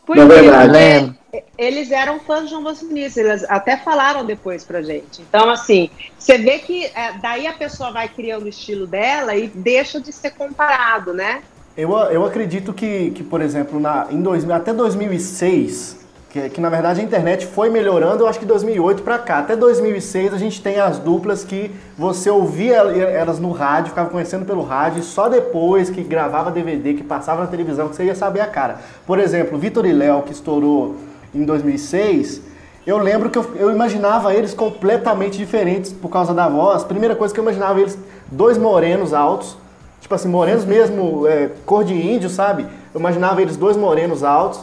Porque 0.06 0.22
é 0.22 0.26
verdade, 0.26 1.16
eles 1.58 1.91
eram 1.91 2.20
fãs 2.20 2.43
de 2.43 2.49
João 2.51 2.64
Bosco 2.64 2.88
Vinícius, 2.88 3.18
eles 3.18 3.43
até 3.49 3.78
falaram 3.78 4.26
depois 4.26 4.64
pra 4.64 4.82
gente. 4.82 5.22
Então, 5.22 5.49
assim, 5.49 5.89
você 6.18 6.38
vê 6.38 6.60
que 6.60 6.86
é, 6.86 7.14
daí 7.22 7.47
a 7.47 7.53
pessoa 7.53 7.91
vai 7.91 8.08
criando 8.08 8.43
o 8.43 8.47
estilo 8.47 8.86
dela 8.86 9.36
e 9.36 9.47
deixa 9.47 9.99
de 9.99 10.12
ser 10.12 10.32
comparado, 10.32 11.14
né? 11.14 11.43
Eu, 11.78 11.92
eu 11.92 12.26
acredito 12.26 12.72
que, 12.72 13.12
que 13.12 13.22
por 13.22 13.42
exemplo, 13.42 13.82
na, 13.82 14.08
em 14.10 14.22
dois, 14.22 14.50
até 14.50 14.74
2006, 14.74 15.98
que, 16.30 16.50
que 16.50 16.62
na 16.62 16.70
verdade 16.70 17.02
a 17.02 17.04
internet 17.04 17.46
foi 17.46 17.70
melhorando, 17.70 18.24
eu 18.24 18.28
acho 18.30 18.40
que 18.40 18.46
2008 18.46 19.04
para 19.04 19.20
cá. 19.20 19.40
Até 19.40 19.58
2006 19.58 20.34
a 20.34 20.38
gente 20.38 20.62
tem 20.62 20.80
as 20.80 21.00
duplas 21.00 21.44
que 21.44 21.70
você 21.98 22.30
ouvia 22.30 22.76
elas 22.76 23.40
no 23.40 23.52
rádio, 23.52 23.90
ficava 23.90 24.10
conhecendo 24.10 24.46
pelo 24.46 24.64
rádio, 24.64 25.02
e 25.02 25.04
só 25.04 25.28
depois 25.28 25.90
que 25.90 26.02
gravava 26.02 26.50
DVD, 26.50 26.94
que 26.94 27.04
passava 27.04 27.42
na 27.42 27.48
televisão, 27.48 27.90
que 27.90 27.98
você 27.98 28.06
ia 28.06 28.16
saber 28.16 28.40
a 28.40 28.48
cara. 28.48 28.78
Por 29.06 29.20
exemplo, 29.20 29.58
Vitor 29.58 29.86
e 29.86 29.92
Léo, 29.92 30.22
que 30.22 30.32
estourou 30.32 30.96
em 31.34 31.44
2006, 31.44 32.42
eu 32.88 33.00
lembro 33.00 33.30
que 33.30 33.38
eu, 33.38 33.52
eu, 33.56 33.70
imaginava 33.70 34.34
eles 34.34 34.54
completamente 34.54 35.38
diferentes 35.38 35.92
por 35.92 36.08
causa 36.08 36.34
da 36.34 36.48
voz. 36.48 36.86
Primeira 36.86 37.18
coisa 37.18 37.34
que 37.34 37.40
eu 37.40 37.44
imaginava 37.44 37.82
eles, 37.82 37.98
dois 38.32 38.58
morenos 38.58 39.14
altos, 39.14 39.58
tipo 40.06 40.14
assim, 40.14 40.28
morenos 40.28 40.66
mesmo, 40.66 41.26
é, 41.26 41.49
cor 41.66 41.84
de 41.84 41.95
índio, 41.95 42.30
sabe? 42.30 42.64
Eu 42.93 42.99
imaginava 42.99 43.41
eles 43.41 43.58
dois 43.58 43.76
morenos 43.76 44.24
altos 44.24 44.62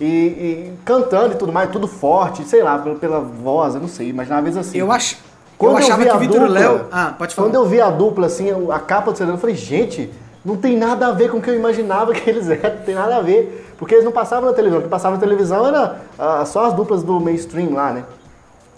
e, 0.00 0.04
e 0.04 0.72
cantando 0.84 1.34
e 1.34 1.36
tudo 1.36 1.52
mais, 1.52 1.70
tudo 1.70 1.86
forte, 1.86 2.42
sei 2.42 2.60
lá, 2.60 2.76
pela, 2.76 2.96
pela 2.96 3.20
voz, 3.20 3.76
eu 3.76 3.80
não 3.80 3.86
sei, 3.86 4.08
imaginava 4.08 4.48
eles 4.48 4.56
assim. 4.56 4.78
Eu 4.78 4.90
acho. 4.90 5.16
Quando 5.56 5.74
eu, 5.74 5.78
achava 5.78 6.02
eu 6.02 6.18
vi 6.18 6.26
que 6.26 6.32
Vitor 6.32 6.50
Léo. 6.50 6.86
Ah, 6.90 7.14
pode 7.16 7.36
falar. 7.36 7.46
Quando 7.46 7.54
eu 7.54 7.66
vi 7.66 7.80
a 7.80 7.88
dupla, 7.88 8.26
assim, 8.26 8.48
a 8.68 8.80
capa 8.80 9.12
do 9.12 9.18
CD, 9.18 9.30
eu 9.30 9.38
falei, 9.38 9.54
gente, 9.54 10.10
não 10.44 10.56
tem 10.56 10.76
nada 10.76 11.06
a 11.06 11.12
ver 11.12 11.30
com 11.30 11.38
o 11.38 11.40
que 11.40 11.50
eu 11.50 11.54
imaginava 11.54 12.10
que 12.12 12.28
eles 12.28 12.50
eram, 12.50 12.78
não 12.78 12.82
tem 12.84 12.94
nada 12.96 13.16
a 13.16 13.20
ver. 13.20 13.72
Porque 13.78 13.94
eles 13.94 14.04
não 14.04 14.10
passavam 14.10 14.50
na 14.50 14.56
televisão, 14.56 14.80
o 14.80 14.82
que 14.82 14.88
passava 14.88 15.14
na 15.14 15.20
televisão 15.20 15.68
era 15.68 16.00
ah, 16.18 16.44
só 16.44 16.66
as 16.66 16.72
duplas 16.72 17.04
do 17.04 17.20
mainstream 17.20 17.74
lá, 17.74 17.92
né? 17.92 18.04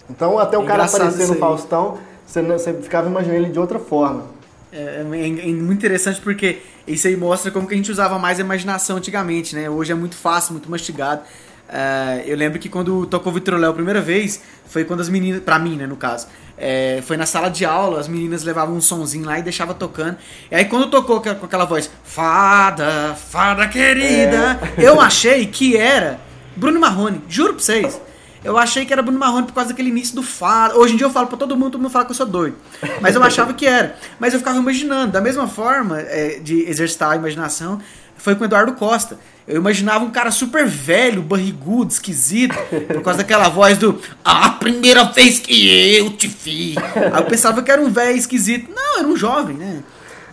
Então 0.07 0.37
até 0.37 0.59
o 0.59 0.63
cara 0.63 0.85
aparecer 0.85 1.27
no 1.27 1.35
Faustão, 1.37 1.97
você, 2.23 2.39
você 2.43 2.71
ficava 2.73 3.09
imaginando 3.09 3.39
ele 3.39 3.51
de 3.51 3.59
outra 3.59 3.79
forma. 3.79 4.42
É, 4.73 5.05
é, 5.05 5.27
é, 5.27 5.53
muito 5.53 5.73
interessante 5.73 6.19
porque 6.19 6.63
isso 6.87 7.07
aí 7.07 7.15
mostra 7.15 7.51
como 7.51 7.67
que 7.67 7.75
a 7.75 7.77
gente 7.77 7.91
usava 7.91 8.17
mais 8.17 8.39
a 8.39 8.41
imaginação 8.41 8.97
antigamente, 8.97 9.55
né? 9.55 9.69
Hoje 9.69 9.91
é 9.91 9.95
muito 9.95 10.15
fácil, 10.15 10.53
muito 10.53 10.69
mastigado. 10.69 11.21
É, 11.69 12.23
eu 12.25 12.35
lembro 12.35 12.57
que 12.57 12.67
quando 12.67 13.05
tocou 13.05 13.31
Vitor 13.31 13.55
Léo 13.55 13.69
a 13.69 13.73
primeira 13.73 14.01
vez, 14.01 14.41
foi 14.65 14.83
quando 14.83 15.01
as 15.01 15.09
meninas, 15.09 15.41
pra 15.41 15.59
mim, 15.59 15.77
né, 15.77 15.85
no 15.85 15.95
caso, 15.95 16.27
é, 16.57 17.03
foi 17.05 17.17
na 17.17 17.25
sala 17.25 17.49
de 17.49 17.65
aula, 17.65 17.99
as 17.99 18.07
meninas 18.07 18.43
levavam 18.43 18.75
um 18.75 18.81
sonzinho 18.81 19.25
lá 19.25 19.37
e 19.37 19.43
deixavam 19.43 19.75
tocando. 19.75 20.17
E 20.51 20.55
aí 20.55 20.65
quando 20.65 20.89
tocou 20.89 21.21
com 21.21 21.29
aquela 21.29 21.65
voz, 21.65 21.91
fada, 22.03 23.13
fada 23.15 23.67
querida, 23.67 24.59
é. 24.75 24.87
eu 24.87 24.99
achei 24.99 25.45
que 25.45 25.77
era 25.77 26.19
Bruno 26.55 26.79
Marrone, 26.79 27.21
juro 27.29 27.53
pra 27.53 27.63
vocês. 27.63 28.01
Eu 28.43 28.57
achei 28.57 28.85
que 28.85 28.91
era 28.91 29.01
Bruno 29.01 29.17
Marrone 29.17 29.47
por 29.47 29.53
causa 29.53 29.69
daquele 29.69 29.89
início 29.89 30.15
do 30.15 30.23
fado. 30.23 30.77
Hoje 30.77 30.93
em 30.93 30.97
dia 30.97 31.05
eu 31.05 31.11
falo 31.11 31.27
pra 31.27 31.37
todo 31.37 31.55
mundo, 31.55 31.71
todo 31.71 31.81
mundo 31.81 31.91
fala 31.91 32.05
que 32.05 32.11
eu 32.11 32.15
sou 32.15 32.25
doido. 32.25 32.57
Mas 33.01 33.15
eu 33.15 33.23
achava 33.23 33.53
que 33.53 33.65
era. 33.65 33.95
Mas 34.19 34.33
eu 34.33 34.39
ficava 34.39 34.57
imaginando. 34.57 35.11
Da 35.13 35.21
mesma 35.21 35.47
forma 35.47 35.99
é, 36.01 36.39
de 36.39 36.69
exercitar 36.69 37.11
a 37.11 37.15
imaginação, 37.15 37.79
foi 38.17 38.35
com 38.35 38.43
o 38.43 38.45
Eduardo 38.45 38.73
Costa. 38.73 39.17
Eu 39.47 39.57
imaginava 39.57 40.05
um 40.05 40.11
cara 40.11 40.31
super 40.31 40.65
velho, 40.65 41.21
barrigudo, 41.21 41.91
esquisito, 41.91 42.55
por 42.87 43.01
causa 43.01 43.17
daquela 43.17 43.49
voz 43.49 43.77
do 43.77 43.99
A 44.23 44.51
primeira 44.51 45.03
vez 45.03 45.39
que 45.39 45.97
eu 45.97 46.09
te 46.11 46.27
vi. 46.27 46.75
Aí 46.95 47.21
eu 47.21 47.25
pensava 47.25 47.61
que 47.61 47.69
era 47.69 47.81
um 47.81 47.89
velho 47.89 48.17
esquisito. 48.17 48.71
Não, 48.73 48.99
era 48.99 49.07
um 49.07 49.17
jovem, 49.17 49.57
né? 49.57 49.83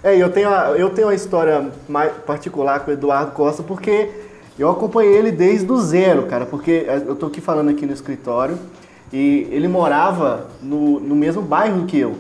É, 0.03 0.17
eu 0.17 0.31
tenho, 0.31 0.49
a, 0.49 0.71
eu 0.79 0.91
tenho 0.91 1.09
uma 1.09 1.15
história 1.15 1.71
mais 1.89 2.13
particular 2.27 2.81
com 2.81 2.91
o 2.91 2.95
Eduardo 2.95 3.33
Costa, 3.33 3.63
porque 3.63 4.09
eu 4.61 4.71
acompanhei 4.71 5.17
ele 5.17 5.33
desde 5.33 5.71
o 5.73 5.79
zero, 5.79 6.27
cara, 6.27 6.45
porque 6.45 6.87
eu 7.07 7.17
tô 7.17 7.27
aqui 7.27 7.41
falando 7.41 7.71
aqui 7.71 7.87
no 7.87 7.93
escritório 7.93 8.59
e 9.13 9.49
ele 9.51 9.67
morava 9.67 10.49
no, 10.63 11.01
no 11.01 11.17
mesmo 11.17 11.41
bairro 11.41 11.87
que 11.87 11.99
eu. 11.99 12.17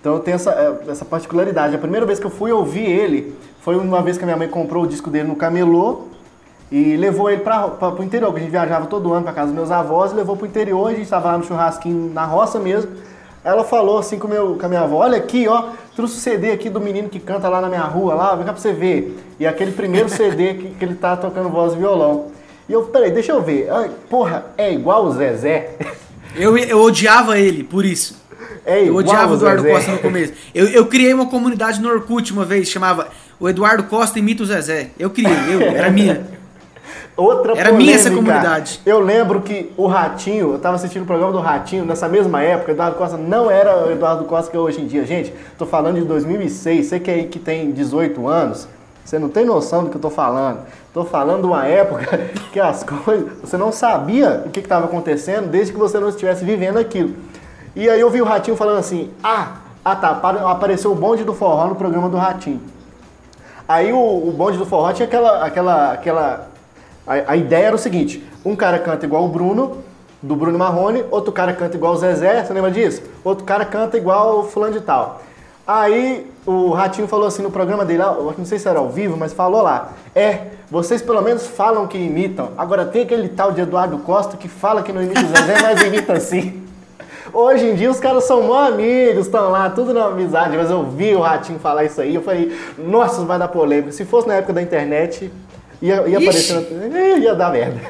Então 0.00 0.14
eu 0.14 0.20
tenho 0.20 0.34
essa, 0.34 0.50
é, 0.50 0.90
essa 0.90 1.04
particularidade. 1.04 1.74
A 1.74 1.78
primeira 1.78 2.06
vez 2.06 2.18
que 2.18 2.26
eu 2.26 2.30
fui 2.30 2.50
ouvir 2.50 2.84
ele 2.84 3.34
foi 3.60 3.76
uma 3.76 4.00
vez 4.00 4.16
que 4.16 4.24
a 4.24 4.26
minha 4.26 4.36
mãe 4.36 4.48
comprou 4.48 4.84
o 4.84 4.86
disco 4.86 5.10
dele 5.10 5.28
no 5.28 5.36
camelô 5.36 6.08
e 6.70 6.96
levou 6.96 7.30
ele 7.30 7.42
para 7.42 7.94
o 7.98 8.02
interior, 8.02 8.28
porque 8.28 8.40
a 8.40 8.42
gente 8.44 8.50
viajava 8.50 8.86
todo 8.86 9.12
ano 9.12 9.22
para 9.22 9.34
casa 9.34 9.48
dos 9.48 9.54
meus 9.54 9.70
avós 9.70 10.10
e 10.10 10.14
levou 10.14 10.34
para 10.34 10.44
o 10.44 10.48
interior, 10.48 10.86
a 10.88 10.92
gente 10.92 11.02
estava 11.02 11.32
lá 11.32 11.38
no 11.38 11.44
churrasquinho 11.44 12.10
na 12.14 12.24
roça 12.24 12.58
mesmo. 12.58 12.90
Ela 13.44 13.64
falou 13.64 13.98
assim 13.98 14.18
com, 14.18 14.28
meu, 14.28 14.56
com 14.58 14.66
a 14.66 14.68
minha 14.68 14.82
avó, 14.82 14.98
olha 14.98 15.18
aqui, 15.18 15.48
ó, 15.48 15.70
trouxe 15.96 16.16
o 16.16 16.20
CD 16.20 16.52
aqui 16.52 16.70
do 16.70 16.80
menino 16.80 17.08
que 17.08 17.18
canta 17.18 17.48
lá 17.48 17.60
na 17.60 17.68
minha 17.68 17.82
rua, 17.82 18.14
lá, 18.14 18.34
vem 18.36 18.44
cá 18.46 18.52
pra 18.52 18.62
você 18.62 18.72
ver. 18.72 19.18
E 19.38 19.46
aquele 19.46 19.72
primeiro 19.72 20.08
CD 20.08 20.54
que, 20.54 20.70
que 20.70 20.84
ele 20.84 20.94
tá 20.94 21.16
tocando 21.16 21.48
voz 21.48 21.72
e 21.72 21.76
violão. 21.76 22.26
E 22.68 22.72
eu, 22.72 22.84
peraí, 22.84 23.10
deixa 23.10 23.32
eu 23.32 23.42
ver. 23.42 23.68
Porra, 24.08 24.46
é 24.56 24.72
igual 24.72 25.06
o 25.06 25.12
Zezé? 25.12 25.76
Eu, 26.36 26.56
eu 26.56 26.80
odiava 26.80 27.38
ele, 27.38 27.64
por 27.64 27.84
isso. 27.84 28.22
É 28.64 28.88
eu 28.88 28.94
odiava 28.94 29.32
o 29.32 29.36
Eduardo 29.36 29.62
Zezé. 29.62 29.74
Costa 29.74 29.92
no 29.92 29.98
começo. 29.98 30.32
Eu, 30.54 30.68
eu 30.68 30.86
criei 30.86 31.12
uma 31.12 31.26
comunidade 31.26 31.80
no 31.82 31.90
Orkut 31.90 32.32
uma 32.32 32.44
vez, 32.44 32.68
chamava 32.68 33.08
O 33.40 33.48
Eduardo 33.48 33.82
Costa 33.84 34.18
imita 34.18 34.44
o 34.44 34.46
Zezé. 34.46 34.90
Eu 34.98 35.10
criei, 35.10 35.32
eu, 35.50 35.60
era 35.62 35.90
minha. 35.90 36.24
Outra 37.22 37.56
Era 37.56 37.70
minha 37.70 37.94
essa 37.94 38.10
comunidade. 38.10 38.80
Eu 38.84 38.98
lembro 38.98 39.42
que 39.42 39.72
o 39.76 39.86
Ratinho, 39.86 40.50
eu 40.50 40.56
estava 40.56 40.74
assistindo 40.74 41.02
o 41.02 41.06
programa 41.06 41.32
do 41.32 41.38
Ratinho 41.38 41.84
nessa 41.84 42.08
mesma 42.08 42.42
época, 42.42 42.72
o 42.72 42.74
Eduardo 42.74 42.96
Costa 42.96 43.16
não 43.16 43.48
era 43.48 43.86
o 43.86 43.92
Eduardo 43.92 44.24
Costa 44.24 44.50
que 44.50 44.56
é 44.56 44.60
hoje 44.60 44.80
em 44.80 44.86
dia. 44.86 45.06
Gente, 45.06 45.32
tô 45.56 45.64
falando 45.64 46.00
de 46.00 46.04
2006, 46.04 46.86
você 46.86 46.98
que 46.98 47.10
aí 47.10 47.28
que 47.28 47.38
tem 47.38 47.70
18 47.70 48.26
anos, 48.26 48.66
você 49.04 49.20
não 49.20 49.28
tem 49.28 49.44
noção 49.44 49.84
do 49.84 49.90
que 49.90 49.96
eu 49.96 50.00
tô 50.00 50.10
falando. 50.10 50.60
Tô 50.92 51.04
falando 51.04 51.42
de 51.42 51.46
uma 51.46 51.64
época 51.64 52.18
que 52.52 52.58
as 52.58 52.82
coisas, 52.82 53.30
você 53.40 53.56
não 53.56 53.70
sabia 53.70 54.42
o 54.44 54.50
que 54.50 54.58
estava 54.58 54.86
acontecendo 54.86 55.48
desde 55.48 55.72
que 55.72 55.78
você 55.78 56.00
não 56.00 56.08
estivesse 56.08 56.44
vivendo 56.44 56.76
aquilo. 56.76 57.14
E 57.76 57.88
aí 57.88 58.00
eu 58.00 58.10
vi 58.10 58.20
o 58.20 58.24
Ratinho 58.24 58.56
falando 58.56 58.78
assim: 58.78 59.10
ah, 59.22 59.58
ah 59.84 59.94
tá, 59.94 60.10
apareceu 60.50 60.90
o 60.90 60.96
bonde 60.96 61.22
do 61.22 61.34
forró 61.34 61.68
no 61.68 61.76
programa 61.76 62.08
do 62.08 62.16
Ratinho. 62.16 62.60
Aí 63.68 63.92
o, 63.92 63.96
o 63.96 64.32
bonde 64.36 64.58
do 64.58 64.66
forró 64.66 64.92
tinha 64.92 65.06
aquela. 65.06 65.44
aquela, 65.44 65.92
aquela 65.92 66.51
a, 67.06 67.32
a, 67.32 67.36
ideia 67.36 67.66
era 67.66 67.76
o 67.76 67.78
seguinte: 67.78 68.24
um 68.44 68.54
cara 68.54 68.78
canta 68.78 69.06
igual 69.06 69.24
o 69.24 69.28
Bruno, 69.28 69.78
do 70.22 70.36
Bruno 70.36 70.58
Marrone, 70.58 71.04
outro 71.10 71.32
cara 71.32 71.52
canta 71.52 71.76
igual 71.76 71.94
o 71.94 71.96
Zezé, 71.96 72.44
você 72.44 72.52
lembra 72.52 72.70
disso? 72.70 73.02
Outro 73.24 73.44
cara 73.44 73.64
canta 73.64 73.96
igual 73.96 74.40
o 74.40 74.44
fulano 74.44 74.74
de 74.74 74.80
tal. 74.80 75.22
Aí 75.66 76.30
o 76.44 76.70
Ratinho 76.70 77.06
falou 77.06 77.26
assim 77.26 77.42
no 77.42 77.50
programa 77.50 77.84
dele, 77.84 78.02
não 78.36 78.44
sei 78.44 78.58
se 78.58 78.68
era 78.68 78.78
ao 78.78 78.88
vivo, 78.88 79.16
mas 79.16 79.32
falou 79.32 79.62
lá: 79.62 79.92
É, 80.14 80.46
vocês 80.70 81.00
pelo 81.02 81.22
menos 81.22 81.46
falam 81.46 81.86
que 81.86 81.98
imitam. 81.98 82.50
Agora 82.56 82.84
tem 82.84 83.02
aquele 83.02 83.28
tal 83.28 83.52
de 83.52 83.60
Eduardo 83.60 83.98
Costa 83.98 84.36
que 84.36 84.48
fala 84.48 84.82
que 84.82 84.92
não 84.92 85.02
imita 85.02 85.20
o 85.20 85.28
Zezé, 85.28 85.62
mas 85.62 85.82
imita 85.82 86.18
sim. 86.18 86.62
Hoje 87.32 87.66
em 87.66 87.74
dia 87.74 87.90
os 87.90 88.00
caras 88.00 88.24
são 88.24 88.42
mó 88.42 88.66
amigos, 88.66 89.26
estão 89.26 89.50
lá, 89.50 89.70
tudo 89.70 89.94
na 89.94 90.06
amizade, 90.06 90.56
mas 90.56 90.70
eu 90.70 90.82
vi 90.84 91.14
o 91.14 91.20
Ratinho 91.20 91.58
falar 91.58 91.84
isso 91.84 92.00
aí, 92.00 92.14
eu 92.14 92.22
falei, 92.22 92.54
nossa, 92.76 93.24
vai 93.24 93.38
dar 93.38 93.48
polêmica. 93.48 93.92
Se 93.92 94.04
fosse 94.04 94.28
na 94.28 94.34
época 94.34 94.52
da 94.52 94.60
internet, 94.60 95.32
ia, 95.82 96.08
ia 96.08 96.18
aparecer 96.18 96.70
na... 96.70 96.98
ia 97.18 97.34
dar 97.34 97.50
merda. 97.50 97.80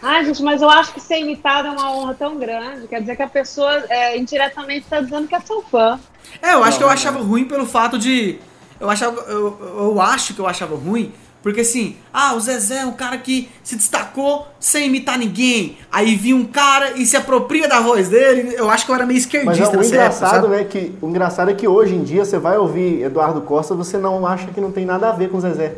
Ai, 0.00 0.24
gente, 0.24 0.42
mas 0.42 0.62
eu 0.62 0.70
acho 0.70 0.92
que 0.92 1.00
ser 1.00 1.18
imitado 1.18 1.66
é 1.66 1.70
uma 1.72 1.92
honra 1.92 2.14
tão 2.14 2.36
grande. 2.36 2.86
Quer 2.86 3.00
dizer 3.00 3.16
que 3.16 3.22
a 3.22 3.28
pessoa 3.28 3.84
é, 3.88 4.16
indiretamente 4.16 4.82
está 4.82 5.00
dizendo 5.00 5.26
que 5.26 5.34
é 5.34 5.40
seu 5.40 5.60
fã. 5.62 5.98
É, 6.40 6.54
eu 6.54 6.62
acho 6.62 6.72
Não, 6.72 6.78
que 6.78 6.84
eu 6.84 6.90
achava 6.90 7.18
ruim 7.18 7.44
pelo 7.44 7.66
fato 7.66 7.98
de. 7.98 8.38
Eu 8.78 8.88
achava. 8.88 9.20
Eu, 9.22 9.58
eu 9.60 10.00
acho 10.00 10.34
que 10.34 10.40
eu 10.40 10.46
achava 10.46 10.76
ruim 10.76 11.12
porque 11.42 11.60
assim, 11.60 11.96
ah, 12.12 12.34
o 12.34 12.40
Zezé 12.40 12.80
é 12.80 12.86
um 12.86 12.92
cara 12.92 13.16
que 13.16 13.48
se 13.62 13.76
destacou 13.76 14.48
sem 14.58 14.86
imitar 14.86 15.16
ninguém. 15.16 15.78
Aí 15.90 16.16
vi 16.16 16.34
um 16.34 16.44
cara 16.44 16.92
e 16.98 17.06
se 17.06 17.16
apropria 17.16 17.68
da 17.68 17.80
voz 17.80 18.08
dele. 18.08 18.54
Eu 18.56 18.68
acho 18.68 18.84
que 18.84 18.90
eu 18.90 18.94
era 18.94 19.06
meio 19.06 19.18
esquerdista 19.18 19.76
Mas 19.76 19.86
o 19.86 19.88
engraçado, 19.88 20.36
época, 20.36 20.56
né, 20.56 20.64
que 20.64 20.94
o 21.00 21.08
engraçado 21.08 21.50
é 21.50 21.54
que 21.54 21.68
hoje 21.68 21.94
em 21.94 22.02
dia 22.02 22.24
você 22.24 22.38
vai 22.38 22.58
ouvir 22.58 23.02
Eduardo 23.02 23.40
Costa, 23.40 23.74
você 23.74 23.96
não 23.96 24.26
acha 24.26 24.48
que 24.48 24.60
não 24.60 24.72
tem 24.72 24.84
nada 24.84 25.10
a 25.10 25.12
ver 25.12 25.30
com 25.30 25.38
o 25.38 25.40
Zezé. 25.40 25.76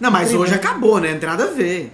Não, 0.00 0.10
mas 0.10 0.32
hoje 0.32 0.54
acabou, 0.54 0.98
né? 0.98 1.12
Não 1.12 1.20
tem 1.20 1.28
nada 1.28 1.44
a 1.44 1.48
ver. 1.48 1.92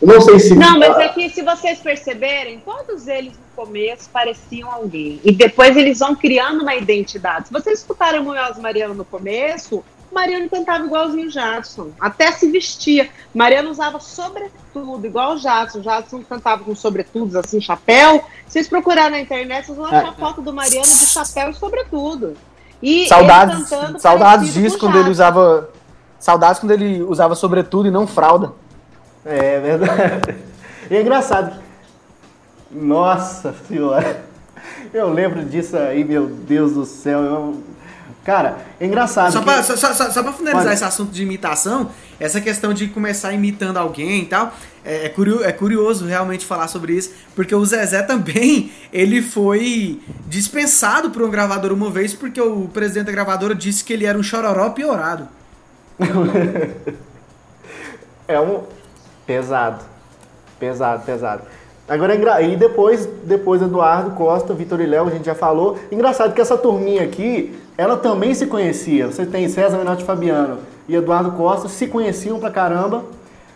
Não 0.00 0.20
sei 0.20 0.38
se. 0.38 0.54
Não, 0.54 0.78
mas 0.78 0.96
é 0.98 1.08
que 1.08 1.28
se 1.28 1.42
vocês 1.42 1.80
perceberem, 1.80 2.60
todos 2.60 3.06
eles 3.06 3.32
no 3.32 3.64
começo 3.64 4.08
pareciam 4.10 4.70
alguém. 4.70 5.20
E 5.24 5.32
depois 5.32 5.76
eles 5.76 5.98
vão 5.98 6.14
criando 6.14 6.62
uma 6.62 6.74
identidade. 6.74 7.48
Se 7.48 7.52
vocês 7.52 7.80
escutaram 7.80 8.22
o 8.22 8.62
Mariano 8.62 8.94
no 8.94 9.04
começo, 9.04 9.84
Mariana 10.12 10.48
cantava 10.48 10.84
igualzinho 10.84 11.26
o 11.26 11.30
Jadson, 11.30 11.90
até 11.98 12.30
se 12.32 12.50
vestia. 12.50 13.08
Mariana 13.34 13.70
usava 13.70 13.98
sobretudo, 13.98 15.06
igual 15.06 15.34
o 15.34 15.38
Jadson. 15.38 15.78
O 15.78 15.82
Jadson 15.82 16.22
cantava 16.22 16.62
com 16.62 16.74
sobretudos, 16.74 17.34
assim, 17.34 17.60
chapéu. 17.60 18.24
Se 18.46 18.52
vocês 18.52 18.68
procurarem 18.68 19.12
na 19.12 19.20
internet, 19.20 19.66
vocês 19.66 19.78
vão 19.78 19.86
achar 19.86 20.12
é. 20.12 20.12
foto 20.12 20.42
do 20.42 20.52
Mariano 20.52 20.86
de 20.86 21.06
chapéu 21.06 21.50
e 21.50 21.54
sobretudo. 21.54 22.36
E 22.82 23.06
saudades, 23.06 23.68
saudades 23.98 24.54
disso 24.54 24.78
quando 24.78 24.98
ele 24.98 25.10
usava. 25.10 25.70
Saudades 26.22 26.60
quando 26.60 26.70
ele 26.70 27.02
usava 27.02 27.34
sobretudo 27.34 27.88
e 27.88 27.90
não 27.90 28.06
fralda. 28.06 28.52
É, 29.26 29.56
é 29.56 29.60
verdade. 29.60 30.36
E 30.88 30.94
é 30.94 31.00
engraçado. 31.00 31.60
Nossa 32.70 33.52
senhora. 33.66 34.22
Eu 34.94 35.12
lembro 35.12 35.44
disso 35.44 35.76
aí, 35.76 36.04
meu 36.04 36.28
Deus 36.28 36.74
do 36.74 36.84
céu. 36.84 37.20
Eu 37.22 37.64
Cara, 38.24 38.58
é 38.78 38.86
engraçado. 38.86 39.32
Só, 39.32 39.40
que... 39.40 39.44
pra, 39.46 39.64
só, 39.64 39.76
só, 39.76 39.92
só 40.12 40.22
pra 40.22 40.32
finalizar 40.32 40.62
Pode. 40.62 40.74
esse 40.74 40.84
assunto 40.84 41.10
de 41.10 41.24
imitação, 41.24 41.90
essa 42.20 42.40
questão 42.40 42.72
de 42.72 42.86
começar 42.86 43.32
imitando 43.32 43.78
alguém 43.78 44.22
e 44.22 44.26
tal, 44.26 44.54
é, 44.84 45.06
é, 45.06 45.08
curioso, 45.08 45.42
é 45.42 45.50
curioso 45.50 46.06
realmente 46.06 46.46
falar 46.46 46.68
sobre 46.68 46.94
isso, 46.94 47.10
porque 47.34 47.52
o 47.52 47.64
Zezé 47.64 48.00
também, 48.06 48.70
ele 48.92 49.20
foi 49.22 50.00
dispensado 50.28 51.10
por 51.10 51.20
um 51.20 51.30
gravador 51.30 51.72
uma 51.72 51.90
vez, 51.90 52.14
porque 52.14 52.40
o 52.40 52.68
presidente 52.68 53.06
da 53.06 53.12
gravadora 53.12 53.56
disse 53.56 53.82
que 53.82 53.92
ele 53.92 54.06
era 54.06 54.16
um 54.16 54.22
chororó 54.22 54.70
piorado. 54.70 55.26
é 58.28 58.40
um... 58.40 58.60
Pesado. 59.26 59.84
Pesado, 60.58 61.04
pesado. 61.04 61.42
Agora, 61.88 62.14
é 62.14 62.48
e 62.48 62.56
depois, 62.56 63.08
depois 63.24 63.60
Eduardo 63.60 64.12
Costa, 64.12 64.54
Vitor 64.54 64.80
e 64.80 64.86
Léo, 64.86 65.08
a 65.08 65.10
gente 65.10 65.26
já 65.26 65.34
falou. 65.34 65.78
Engraçado 65.90 66.32
que 66.32 66.40
essa 66.40 66.56
turminha 66.56 67.02
aqui, 67.02 67.58
ela 67.76 67.96
também 67.96 68.34
se 68.34 68.46
conhecia. 68.46 69.08
Você 69.08 69.26
tem 69.26 69.48
César 69.48 69.78
Menotti 69.78 70.04
Fabiano 70.04 70.58
e 70.88 70.94
Eduardo 70.94 71.32
Costa, 71.32 71.68
se 71.68 71.86
conheciam 71.88 72.38
pra 72.38 72.50
caramba. 72.50 73.04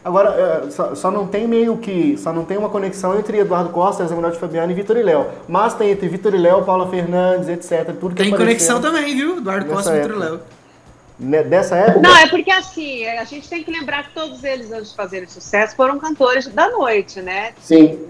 Agora, 0.04 0.30
é, 0.30 0.70
só, 0.70 0.94
só, 0.94 1.10
não 1.10 1.26
tem 1.26 1.48
meio 1.48 1.76
que. 1.78 2.16
Só 2.18 2.32
não 2.32 2.44
tem 2.44 2.56
uma 2.56 2.68
conexão 2.68 3.18
entre 3.18 3.38
Eduardo 3.38 3.70
Costa, 3.70 4.02
César 4.02 4.14
Menotti 4.14 4.38
Fabiano 4.38 4.70
e 4.70 4.74
Vitor 4.74 4.96
e 4.96 5.02
Léo. 5.02 5.26
Mas 5.48 5.74
tem 5.74 5.90
entre 5.90 6.08
Vitor 6.08 6.34
e 6.34 6.38
Léo, 6.38 6.62
Paula 6.62 6.88
Fernandes, 6.88 7.48
etc. 7.48 7.94
Tudo 7.98 8.14
que 8.14 8.22
Tem 8.22 8.30
conexão 8.30 8.80
também, 8.80 9.14
viu? 9.16 9.38
Eduardo 9.38 9.66
Costa 9.66 9.96
e 9.96 10.00
Vitor 10.00 10.16
e 10.16 10.18
Léo. 10.18 10.40
Né, 11.18 11.42
dessa 11.42 11.76
época? 11.76 12.00
Não, 12.00 12.14
é 12.14 12.26
porque 12.28 12.50
assim, 12.50 13.06
a 13.06 13.24
gente 13.24 13.48
tem 13.48 13.62
que 13.64 13.70
lembrar 13.70 14.04
que 14.04 14.14
todos 14.14 14.44
eles, 14.44 14.70
antes 14.70 14.90
de 14.90 14.96
fazerem 14.96 15.26
sucesso, 15.26 15.74
foram 15.74 15.98
cantores 15.98 16.46
da 16.48 16.68
noite, 16.70 17.22
né? 17.22 17.54
Sim. 17.60 18.06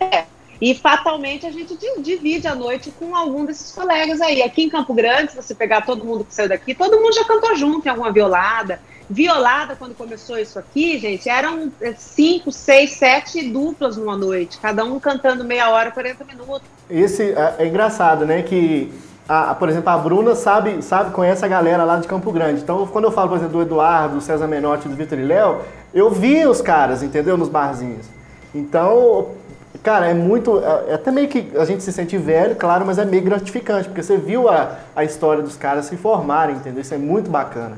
É. 0.00 0.24
E 0.60 0.74
fatalmente 0.74 1.46
a 1.46 1.50
gente 1.50 1.76
divide 2.00 2.46
a 2.48 2.54
noite 2.54 2.92
com 2.98 3.14
algum 3.14 3.44
desses 3.44 3.72
colegas 3.72 4.20
aí. 4.20 4.42
Aqui 4.42 4.64
em 4.64 4.68
Campo 4.68 4.92
Grande, 4.92 5.30
se 5.30 5.36
você 5.36 5.54
pegar 5.54 5.82
todo 5.82 6.04
mundo 6.04 6.24
que 6.24 6.34
saiu 6.34 6.48
daqui, 6.48 6.74
todo 6.74 7.00
mundo 7.00 7.14
já 7.14 7.24
cantou 7.24 7.54
junto 7.56 7.86
em 7.86 7.90
alguma 7.90 8.12
violada. 8.12 8.80
Violada, 9.10 9.74
quando 9.74 9.94
começou 9.94 10.38
isso 10.38 10.58
aqui, 10.58 10.98
gente, 10.98 11.28
eram 11.28 11.72
é, 11.80 11.94
cinco, 11.94 12.52
seis, 12.52 12.90
sete 12.92 13.48
duplas 13.48 13.96
numa 13.96 14.16
noite, 14.16 14.58
cada 14.58 14.84
um 14.84 15.00
cantando 15.00 15.44
meia 15.44 15.70
hora, 15.70 15.90
40 15.90 16.24
minutos. 16.24 16.68
Esse 16.90 17.32
é, 17.32 17.54
é 17.58 17.66
engraçado, 17.66 18.26
né? 18.26 18.42
Que 18.42 18.92
a, 19.28 19.54
por 19.54 19.68
exemplo, 19.68 19.90
a 19.90 19.98
Bruna 19.98 20.34
sabe, 20.34 20.80
sabe, 20.82 21.10
conhece 21.10 21.44
a 21.44 21.48
galera 21.48 21.84
lá 21.84 21.98
de 21.98 22.08
Campo 22.08 22.32
Grande. 22.32 22.62
Então, 22.62 22.86
quando 22.86 23.04
eu 23.04 23.10
falo, 23.10 23.28
por 23.28 23.36
exemplo, 23.36 23.58
do 23.58 23.62
Eduardo, 23.62 24.14
do 24.14 24.20
César 24.22 24.46
Menotti, 24.46 24.88
do 24.88 24.96
Vitor 24.96 25.18
e 25.18 25.22
Léo, 25.22 25.58
eu 25.92 26.10
via 26.10 26.48
os 26.48 26.62
caras, 26.62 27.02
entendeu? 27.02 27.36
Nos 27.36 27.50
barzinhos. 27.50 28.06
Então, 28.54 29.28
cara, 29.82 30.06
é 30.06 30.14
muito. 30.14 30.58
É, 30.64 30.92
é 30.92 30.94
até 30.94 31.10
meio 31.10 31.28
que 31.28 31.52
a 31.58 31.66
gente 31.66 31.82
se 31.82 31.92
sente 31.92 32.16
velho, 32.16 32.56
claro, 32.56 32.86
mas 32.86 32.96
é 32.96 33.04
meio 33.04 33.22
gratificante, 33.22 33.88
porque 33.88 34.02
você 34.02 34.16
viu 34.16 34.48
a, 34.48 34.78
a 34.96 35.04
história 35.04 35.42
dos 35.42 35.56
caras 35.56 35.84
se 35.84 35.96
formarem, 35.98 36.56
entendeu? 36.56 36.80
Isso 36.80 36.94
é 36.94 36.98
muito 36.98 37.30
bacana. 37.30 37.76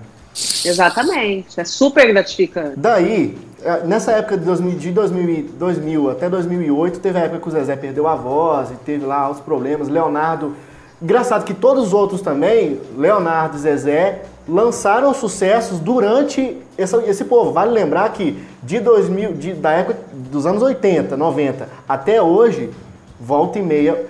Exatamente, 0.64 1.60
é 1.60 1.64
super 1.64 2.06
gratificante. 2.06 2.74
Daí, 2.76 3.36
é, 3.60 3.82
nessa 3.84 4.12
época 4.12 4.38
de 4.38 4.44
2000, 4.44 4.78
de 4.78 4.92
2000, 4.92 5.48
2000 5.58 6.10
até 6.10 6.30
2008, 6.30 7.00
teve 7.00 7.18
a 7.18 7.22
época 7.22 7.40
que 7.40 7.48
o 7.48 7.50
Zezé 7.50 7.74
perdeu 7.74 8.06
a 8.06 8.14
voz 8.14 8.70
e 8.70 8.74
teve 8.76 9.04
lá 9.04 9.28
os 9.28 9.40
problemas. 9.40 9.88
Leonardo. 9.88 10.54
Engraçado 11.02 11.44
que 11.44 11.54
todos 11.54 11.88
os 11.88 11.92
outros 11.94 12.20
também, 12.20 12.78
Leonardo 12.96 13.56
e 13.56 13.60
Zezé, 13.60 14.22
lançaram 14.46 15.14
sucessos 15.14 15.78
durante 15.78 16.58
esse, 16.76 16.96
esse 17.04 17.24
povo. 17.24 17.52
Vale 17.52 17.72
lembrar 17.72 18.12
que 18.12 18.42
de 18.62 18.80
2000, 18.80 19.32
de, 19.34 19.54
da 19.54 19.70
época 19.70 19.98
dos 20.12 20.44
anos 20.44 20.62
80, 20.62 21.16
90 21.16 21.68
até 21.88 22.20
hoje, 22.20 22.70
volta 23.18 23.58
e 23.58 23.62
meia, 23.62 24.06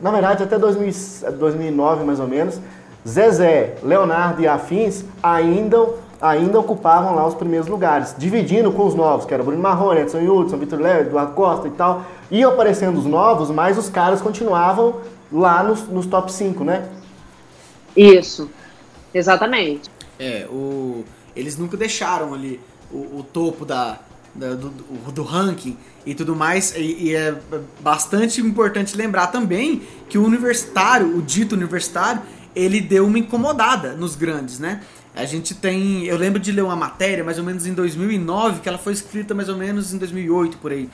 na 0.00 0.10
verdade 0.10 0.42
até 0.42 0.58
2000, 0.58 1.32
2009 1.38 2.04
mais 2.04 2.20
ou 2.20 2.26
menos, 2.26 2.58
Zezé, 3.06 3.76
Leonardo 3.82 4.40
e 4.40 4.48
Afins 4.48 5.04
ainda, 5.22 5.76
ainda 6.20 6.58
ocupavam 6.58 7.14
lá 7.14 7.26
os 7.26 7.34
primeiros 7.34 7.68
lugares, 7.68 8.14
dividindo 8.16 8.70
com 8.72 8.86
os 8.86 8.94
novos, 8.94 9.26
que 9.26 9.34
era 9.34 9.42
Bruno 9.42 9.60
Marrone, 9.60 10.00
Edson 10.00 10.20
Hudson, 10.20 10.56
Vitor 10.56 10.80
Léo, 10.80 11.00
Eduardo 11.02 11.32
Costa 11.32 11.68
e 11.68 11.70
tal. 11.70 12.02
Iam 12.30 12.52
aparecendo 12.52 12.98
os 12.98 13.06
novos, 13.06 13.50
mas 13.50 13.76
os 13.78 13.88
caras 13.88 14.20
continuavam 14.20 14.96
lá 15.32 15.62
nos, 15.62 15.82
nos 15.88 16.06
top 16.06 16.32
5, 16.32 16.64
né? 16.64 16.88
Isso, 17.96 18.50
exatamente. 19.12 19.90
É, 20.18 20.46
o, 20.50 21.04
eles 21.34 21.56
nunca 21.56 21.76
deixaram 21.76 22.34
ali 22.34 22.60
o, 22.90 23.18
o 23.18 23.22
topo 23.22 23.64
da, 23.64 23.98
da 24.34 24.54
do, 24.54 24.70
do, 24.70 25.22
ranking 25.22 25.76
e 26.04 26.14
tudo 26.14 26.34
mais. 26.36 26.74
E, 26.76 27.08
e, 27.08 27.14
é 27.14 27.36
bastante 27.80 28.40
importante 28.40 28.96
lembrar 28.96 29.28
também 29.28 29.82
que 30.08 30.18
o 30.18 30.24
universitário, 30.24 31.16
o 31.16 31.22
dito 31.22 31.54
universitário, 31.54 32.22
ele 32.54 32.80
deu 32.80 33.06
uma 33.06 33.18
incomodada 33.18 33.94
nos 33.94 34.16
grandes, 34.16 34.58
né? 34.58 34.82
A 35.14 35.24
gente 35.24 35.54
tem. 35.54 36.04
Eu 36.04 36.16
lembro 36.16 36.38
de 36.38 36.52
ler 36.52 36.62
uma 36.62 36.76
matéria, 36.76 37.24
mais 37.24 37.38
ou 37.38 37.44
menos 37.44 37.66
em 37.66 37.74
2009, 37.74 38.60
que 38.60 38.68
ela 38.68 38.78
foi 38.78 38.92
escrita 38.92 39.34
mais 39.34 39.48
ou 39.48 39.56
menos 39.56 39.92
em 39.92 39.98
2008 39.98 40.58
por 40.58 40.70
aí. 40.70 40.88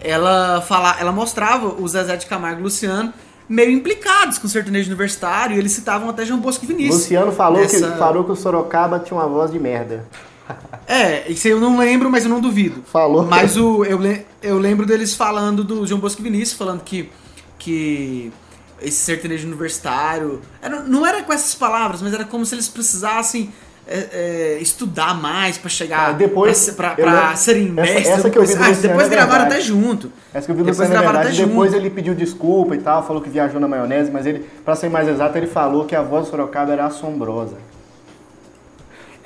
Ela, 0.00 0.60
fala, 0.60 0.96
ela 1.00 1.10
mostrava 1.10 1.80
o 1.80 1.88
Zezé 1.88 2.16
de 2.16 2.26
Camargo 2.26 2.60
e 2.60 2.62
Luciano 2.62 3.12
meio 3.48 3.70
implicados 3.70 4.38
com 4.38 4.46
o 4.46 4.50
sertanejo 4.50 4.88
universitário, 4.88 5.56
e 5.56 5.58
eles 5.58 5.72
citavam 5.72 6.08
até 6.08 6.24
João 6.24 6.38
Bosco 6.38 6.64
e 6.64 6.68
Vinícius. 6.68 7.02
Luciano 7.02 7.32
falou, 7.32 7.60
nessa... 7.60 7.90
que, 7.90 7.98
falou 7.98 8.24
que 8.24 8.32
o 8.32 8.36
Sorocaba 8.36 8.98
tinha 8.98 9.18
uma 9.18 9.28
voz 9.28 9.50
de 9.50 9.58
merda. 9.58 10.04
É, 10.90 11.30
isso 11.30 11.46
eu 11.46 11.60
não 11.60 11.78
lembro, 11.78 12.10
mas 12.10 12.24
eu 12.24 12.30
não 12.30 12.40
duvido. 12.40 12.82
Falou. 12.90 13.22
Mas 13.26 13.58
o, 13.58 13.84
eu, 13.84 14.00
eu 14.42 14.58
lembro 14.58 14.86
deles 14.86 15.14
falando 15.14 15.62
do 15.62 15.86
João 15.86 16.00
Bosco 16.00 16.22
e 16.22 16.24
Vinícius, 16.24 16.56
falando 16.56 16.80
que, 16.80 17.10
que 17.58 18.32
esse 18.80 18.96
sertanejo 18.96 19.46
universitário. 19.46 20.40
Era, 20.62 20.80
não 20.80 21.06
era 21.06 21.22
com 21.22 21.30
essas 21.30 21.54
palavras, 21.54 22.00
mas 22.00 22.14
era 22.14 22.24
como 22.24 22.46
se 22.46 22.54
eles 22.54 22.68
precisassem 22.68 23.52
é, 23.88 24.08
é, 24.12 24.58
estudar 24.60 25.18
mais 25.20 25.56
para 25.56 25.70
chegar. 25.70 26.10
Ah, 26.10 26.12
depois. 26.12 26.70
Pra 26.70 27.34
serem 27.34 27.70
mestres. 27.70 28.06
Essa, 28.06 28.18
essa 28.20 28.30
que 28.30 28.38
eu 28.38 28.44
vi 28.44 28.54
ah, 28.54 28.70
depois 28.70 29.06
é 29.06 29.10
gravaram 29.10 29.44
até 29.46 29.60
junto. 29.60 30.12
Essa 30.32 30.46
que 30.46 30.52
eu 30.52 30.56
vi 30.56 30.62
depois 30.62 30.78
Luciano, 30.78 31.02
gravaram 31.02 31.20
até 31.20 31.30
depois 31.30 31.72
junto. 31.72 31.82
ele 31.82 31.90
pediu 31.90 32.14
desculpa 32.14 32.74
e 32.74 32.78
tal, 32.78 33.06
falou 33.06 33.22
que 33.22 33.30
viajou 33.30 33.58
na 33.58 33.66
maionese, 33.66 34.10
mas 34.10 34.26
ele, 34.26 34.46
para 34.64 34.76
ser 34.76 34.90
mais 34.90 35.08
exato, 35.08 35.38
ele 35.38 35.46
falou 35.46 35.86
que 35.86 35.96
a 35.96 36.02
voz 36.02 36.26
do 36.26 36.30
Sorocaba 36.30 36.72
era 36.72 36.84
assombrosa. 36.84 37.56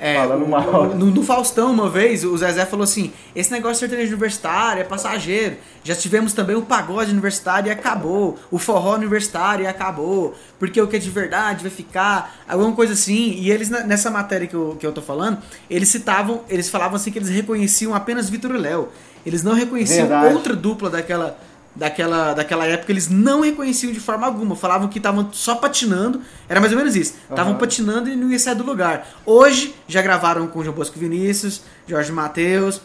É, 0.03 0.15
Falando 0.15 0.45
mal. 0.45 0.87
No, 0.95 1.05
no, 1.05 1.23
Faustão, 1.23 1.71
uma 1.71 1.89
vez, 1.89 2.25
o 2.25 2.37
Zezé 2.37 2.65
falou 2.65 2.83
assim: 2.83 3.13
esse 3.33 3.49
negócio 3.49 3.75
de 3.75 3.79
sertanejo 3.79 4.09
universitário 4.09 4.81
é 4.81 4.83
passageiro. 4.83 5.55
Já 5.81 5.95
tivemos 5.95 6.33
também 6.33 6.57
o 6.57 6.61
pagode 6.61 7.09
universitário 7.09 7.69
e 7.69 7.71
acabou. 7.71 8.37
O 8.51 8.59
forró 8.59 8.95
universitário 8.95 9.63
e 9.63 9.67
acabou. 9.67 10.35
Porque 10.59 10.81
o 10.81 10.87
que 10.89 10.97
é 10.97 10.99
de 10.99 11.09
verdade 11.09 11.61
vai 11.61 11.71
ficar. 11.71 12.35
Alguma 12.45 12.73
coisa 12.73 12.91
assim. 12.91 13.31
E 13.37 13.49
eles, 13.49 13.69
nessa 13.69 14.11
matéria 14.11 14.45
que 14.45 14.53
eu, 14.53 14.75
que 14.77 14.85
eu 14.85 14.91
tô 14.91 15.01
falando, 15.01 15.37
eles 15.69 15.87
citavam, 15.87 16.41
eles 16.49 16.67
falavam 16.67 16.97
assim 16.97 17.09
que 17.09 17.19
eles 17.19 17.29
reconheciam 17.29 17.95
apenas 17.95 18.29
Vitor 18.29 18.55
e 18.55 18.57
Léo. 18.57 18.89
Eles 19.25 19.41
não 19.41 19.53
reconheciam 19.53 20.09
verdade. 20.09 20.35
outra 20.35 20.53
dupla 20.53 20.89
daquela 20.89 21.39
daquela, 21.75 22.33
daquela 22.33 22.65
época 22.65 22.91
eles 22.91 23.09
não 23.09 23.41
reconheciam 23.41 23.91
de 23.91 23.99
forma 23.99 24.25
alguma. 24.25 24.55
Falavam 24.55 24.87
que 24.87 24.99
estavam 24.99 25.29
só 25.31 25.55
patinando. 25.55 26.21
Era 26.47 26.59
mais 26.59 26.71
ou 26.71 26.77
menos 26.77 26.95
isso. 26.95 27.15
Estavam 27.29 27.53
uhum. 27.53 27.59
patinando 27.59 28.09
e 28.09 28.15
não 28.15 28.31
ia 28.31 28.39
sair 28.39 28.55
do 28.55 28.63
lugar. 28.63 29.07
Hoje 29.25 29.75
já 29.87 30.01
gravaram 30.01 30.47
com 30.47 30.63
João 30.63 30.75
Bosco 30.75 30.99
Vinícius, 30.99 31.61
Jorge 31.87 32.11
Matheus. 32.11 32.81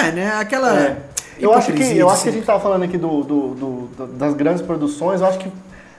É, 0.00 0.10
né? 0.12 0.32
Aquela. 0.34 0.78
É. 0.78 1.02
Eu 1.38 1.52
acho, 1.52 1.70
que, 1.72 1.82
eu 1.82 2.08
acho 2.08 2.22
que 2.22 2.30
a 2.30 2.32
gente 2.32 2.40
estava 2.42 2.60
falando 2.60 2.84
aqui 2.84 2.96
do, 2.96 3.22
do, 3.22 3.48
do, 3.54 4.06
das 4.14 4.32
grandes 4.32 4.62
produções. 4.62 5.20
Eu 5.20 5.26
acho 5.26 5.38
que 5.38 5.52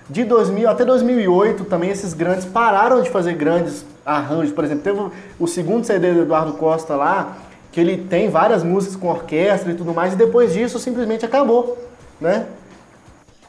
de 0.10 0.24
2000 0.24 0.68
até 0.68 0.84
2008 0.84 1.66
também 1.66 1.92
esses 1.92 2.14
grandes 2.16 2.44
pararam 2.44 3.04
de 3.04 3.10
fazer 3.12 3.34
grandes 3.34 3.86
arranjos. 4.04 4.52
Por 4.52 4.64
exemplo, 4.64 4.84
teve 4.84 5.00
o 5.40 5.48
segundo 5.48 5.86
CD 5.86 6.12
do 6.12 6.22
Eduardo 6.22 6.54
Costa 6.54 6.96
lá, 6.96 7.38
que 7.72 7.80
ele 7.80 7.98
tem 7.98 8.32
várias 8.32 8.64
músicas 8.64 8.96
com 8.96 9.10
orquestra 9.10 9.72
e 9.72 9.76
tudo 9.76 9.94
mais, 9.94 10.14
e 10.14 10.16
depois 10.16 10.54
disso 10.54 10.80
simplesmente 10.80 11.24
acabou 11.24 11.78
né? 12.20 12.48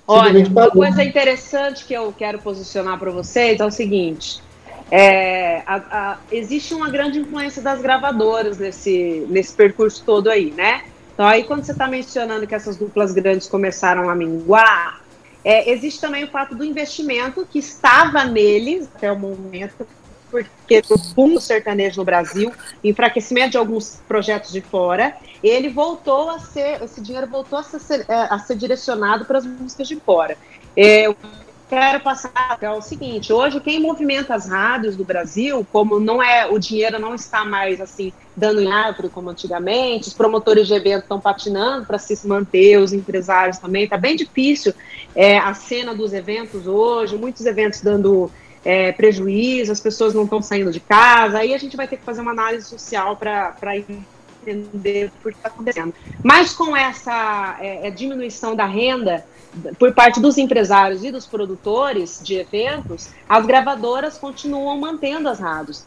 Olha, 0.06 0.46
uma 0.46 0.70
coisa 0.70 1.04
interessante 1.04 1.84
que 1.84 1.92
eu 1.92 2.12
quero 2.16 2.38
posicionar 2.38 2.98
para 2.98 3.10
vocês 3.10 3.60
é 3.60 3.64
o 3.64 3.70
seguinte: 3.70 4.40
é, 4.90 5.62
a, 5.66 5.76
a, 5.76 6.18
existe 6.32 6.74
uma 6.74 6.88
grande 6.88 7.18
influência 7.18 7.60
das 7.60 7.82
gravadoras 7.82 8.58
nesse, 8.58 9.26
nesse 9.28 9.54
percurso 9.54 10.02
todo 10.04 10.30
aí, 10.30 10.50
né? 10.50 10.84
Então, 11.12 11.26
aí 11.26 11.44
quando 11.44 11.64
você 11.64 11.72
está 11.72 11.86
mencionando 11.86 12.46
que 12.46 12.54
essas 12.54 12.76
duplas 12.76 13.12
grandes 13.12 13.48
começaram 13.48 14.08
a 14.08 14.14
minguar, 14.14 15.02
é, 15.44 15.70
existe 15.70 16.00
também 16.00 16.24
o 16.24 16.28
fato 16.28 16.54
do 16.54 16.64
investimento 16.64 17.46
que 17.50 17.58
estava 17.58 18.24
neles 18.24 18.88
até 18.94 19.10
o 19.12 19.18
momento, 19.18 19.86
porque 20.30 20.82
o 20.90 20.98
boom 21.14 21.40
sertanejo 21.40 21.98
no 21.98 22.04
Brasil, 22.04 22.52
enfraquecimento 22.82 23.50
de 23.52 23.56
alguns 23.58 24.00
projetos 24.06 24.52
de 24.52 24.60
fora, 24.60 25.16
ele 25.42 25.68
voltou 25.68 26.30
a 26.30 26.38
ser, 26.38 26.82
esse 26.82 27.00
dinheiro 27.00 27.26
voltou 27.26 27.58
a 27.58 27.62
ser, 27.62 28.04
é, 28.08 28.14
a 28.30 28.38
ser 28.38 28.56
direcionado 28.56 29.24
para 29.24 29.38
as 29.38 29.46
músicas 29.46 29.88
de 29.88 29.96
fora. 29.96 30.36
Eu 30.76 31.16
quero 31.68 32.00
passar 32.00 32.58
é 32.60 32.70
o 32.70 32.80
seguinte, 32.80 33.32
hoje 33.32 33.60
quem 33.60 33.78
movimenta 33.78 34.34
as 34.34 34.48
rádios 34.48 34.96
do 34.96 35.04
Brasil, 35.04 35.66
como 35.70 36.00
não 36.00 36.22
é, 36.22 36.46
o 36.46 36.58
dinheiro 36.58 36.98
não 36.98 37.14
está 37.14 37.44
mais 37.44 37.80
assim 37.80 38.12
dando 38.34 38.62
em 38.62 38.72
árvore 38.72 39.10
como 39.10 39.28
antigamente, 39.28 40.08
os 40.08 40.14
promotores 40.14 40.66
de 40.66 40.74
eventos 40.74 41.02
estão 41.02 41.20
patinando 41.20 41.84
para 41.84 41.98
se 41.98 42.26
manter, 42.26 42.78
os 42.78 42.92
empresários 42.92 43.58
também, 43.58 43.84
está 43.84 43.98
bem 43.98 44.16
difícil 44.16 44.72
é, 45.14 45.38
a 45.38 45.52
cena 45.52 45.94
dos 45.94 46.12
eventos 46.12 46.66
hoje, 46.66 47.16
muitos 47.16 47.44
eventos 47.44 47.80
dando 47.80 48.30
é, 48.64 48.92
prejuízo, 48.92 49.70
as 49.70 49.80
pessoas 49.80 50.14
não 50.14 50.24
estão 50.24 50.40
saindo 50.40 50.72
de 50.72 50.80
casa, 50.80 51.38
aí 51.38 51.54
a 51.54 51.58
gente 51.58 51.76
vai 51.76 51.86
ter 51.86 51.96
que 51.96 52.04
fazer 52.04 52.20
uma 52.20 52.30
análise 52.30 52.66
social 52.66 53.16
para 53.16 53.76
entender 54.50 55.10
por 55.22 55.32
que 55.32 55.38
está 55.38 55.48
acontecendo. 55.48 55.94
Mas 56.22 56.52
com 56.52 56.76
essa 56.76 57.56
é, 57.60 57.88
é, 57.88 57.90
diminuição 57.90 58.54
da 58.54 58.64
renda 58.64 59.24
por 59.78 59.92
parte 59.92 60.20
dos 60.20 60.38
empresários 60.38 61.02
e 61.04 61.10
dos 61.10 61.26
produtores 61.26 62.20
de 62.22 62.34
eventos, 62.34 63.10
as 63.28 63.46
gravadoras 63.46 64.18
continuam 64.18 64.78
mantendo 64.78 65.28
as 65.28 65.40
rádios. 65.40 65.84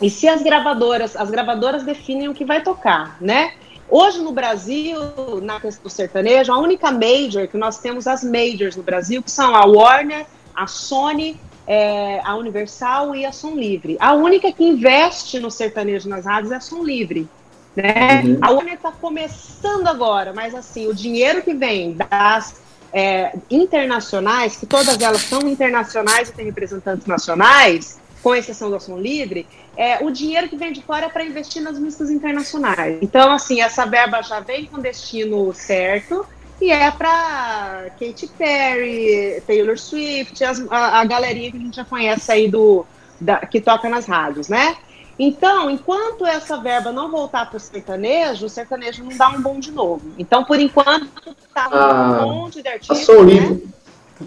E 0.00 0.10
se 0.10 0.28
as 0.28 0.42
gravadoras, 0.42 1.14
as 1.14 1.30
gravadoras 1.30 1.84
definem 1.84 2.28
o 2.28 2.34
que 2.34 2.44
vai 2.44 2.62
tocar, 2.62 3.16
né? 3.20 3.52
Hoje 3.88 4.20
no 4.22 4.32
Brasil, 4.32 4.98
na 5.42 5.60
questão 5.60 5.84
do 5.84 5.90
sertanejo, 5.90 6.50
a 6.50 6.58
única 6.58 6.90
major 6.90 7.46
que 7.46 7.58
nós 7.58 7.78
temos 7.78 8.06
as 8.06 8.24
majors 8.24 8.74
no 8.74 8.82
Brasil, 8.82 9.22
que 9.22 9.30
são 9.30 9.54
a 9.54 9.66
Warner, 9.66 10.26
a 10.54 10.66
Sony, 10.66 11.38
é, 11.66 12.20
a 12.24 12.34
Universal 12.36 13.14
e 13.14 13.24
a 13.24 13.32
Som 13.32 13.54
Livre. 13.54 13.96
A 14.00 14.14
única 14.14 14.50
que 14.52 14.64
investe 14.64 15.38
no 15.38 15.50
sertanejo 15.50 16.08
nas 16.08 16.24
rádios 16.24 16.52
é 16.52 16.56
a 16.56 16.60
Som 16.60 16.82
Livre. 16.82 17.28
Né? 17.74 18.22
Uhum. 18.24 18.38
A 18.42 18.50
Warner 18.50 18.74
está 18.74 18.92
começando 18.92 19.86
agora, 19.86 20.32
mas 20.32 20.54
assim, 20.54 20.86
o 20.86 20.94
dinheiro 20.94 21.42
que 21.42 21.54
vem 21.54 21.94
das 21.94 22.60
é, 22.92 23.34
internacionais, 23.50 24.56
que 24.56 24.66
todas 24.66 25.00
elas 25.00 25.22
são 25.22 25.40
internacionais 25.48 26.28
e 26.28 26.32
têm 26.32 26.44
representantes 26.44 27.06
nacionais, 27.06 27.98
com 28.22 28.34
exceção 28.34 28.70
do 28.70 28.76
Ação 28.76 29.00
Livre, 29.00 29.46
é, 29.76 30.04
o 30.04 30.10
dinheiro 30.10 30.48
que 30.48 30.56
vem 30.56 30.72
de 30.72 30.82
fora 30.82 31.06
é 31.06 31.08
para 31.08 31.24
investir 31.24 31.62
nas 31.62 31.78
músicas 31.78 32.10
internacionais. 32.10 32.98
Então, 33.02 33.32
assim, 33.32 33.60
essa 33.60 33.84
verba 33.86 34.22
já 34.22 34.38
vem 34.40 34.66
com 34.66 34.78
destino 34.78 35.52
certo 35.52 36.24
e 36.60 36.70
é 36.70 36.90
para 36.90 37.86
Katy 37.98 38.28
Perry, 38.38 39.42
Taylor 39.46 39.78
Swift, 39.78 40.44
as, 40.44 40.64
a, 40.70 41.00
a 41.00 41.04
galerinha 41.04 41.50
que 41.50 41.56
a 41.56 41.60
gente 41.60 41.76
já 41.76 41.84
conhece 41.84 42.30
aí 42.30 42.48
do, 42.48 42.86
da, 43.20 43.38
que 43.38 43.60
toca 43.60 43.88
nas 43.88 44.06
rádios, 44.06 44.48
né? 44.48 44.76
Então, 45.18 45.70
enquanto 45.70 46.26
essa 46.26 46.56
verba 46.56 46.90
não 46.90 47.10
voltar 47.10 47.48
para 47.48 47.56
o 47.56 47.60
sertanejo, 47.60 48.46
o 48.46 48.48
sertanejo 48.48 49.04
não 49.04 49.16
dá 49.16 49.28
um 49.28 49.40
bom 49.40 49.58
de 49.58 49.70
novo. 49.70 50.02
Então, 50.18 50.44
por 50.44 50.58
enquanto, 50.58 51.08
está 51.46 51.68
ah, 51.70 52.24
um 52.24 52.34
monte 52.34 52.62
de 52.62 52.68
artistas. 52.68 53.06
Né? 53.06 53.60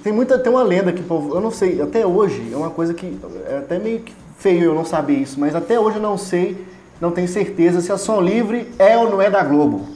Tem 0.04 0.14
muita, 0.14 0.38
tem 0.38 0.52
uma 0.52 0.64
lenda 0.64 0.94
que 0.94 1.02
povo, 1.02 1.36
eu 1.36 1.42
não 1.42 1.52
sei, 1.52 1.82
até 1.82 2.06
hoje 2.06 2.52
é 2.52 2.56
uma 2.56 2.70
coisa 2.70 2.94
que 2.94 3.18
é 3.48 3.58
até 3.58 3.80
meio 3.80 4.02
que 4.02 4.14
feio 4.38 4.66
eu 4.66 4.76
não 4.76 4.86
saber 4.86 5.16
isso, 5.16 5.40
mas 5.40 5.56
até 5.56 5.80
hoje 5.80 5.98
eu 5.98 6.02
não 6.02 6.18
sei 6.18 6.66
não 7.00 7.12
tenho 7.12 7.28
certeza 7.28 7.82
se 7.82 7.92
a 7.92 7.98
Som 7.98 8.22
Livre 8.22 8.72
é 8.80 8.98
ou 8.98 9.10
não 9.10 9.22
é 9.22 9.30
da 9.30 9.44
Globo. 9.44 9.88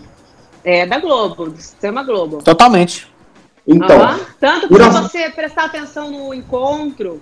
É 0.63 0.85
da 0.85 0.99
Globo, 0.99 1.49
do 1.49 1.57
Sistema 1.57 2.03
Globo. 2.03 2.43
Totalmente. 2.43 3.07
Então, 3.65 4.01
Aham. 4.01 4.19
Tanto 4.39 4.67
que 4.67 4.75
se 4.75 4.89
você 4.89 5.29
prestar 5.29 5.65
atenção 5.65 6.11
no 6.11 6.33
encontro, 6.33 7.21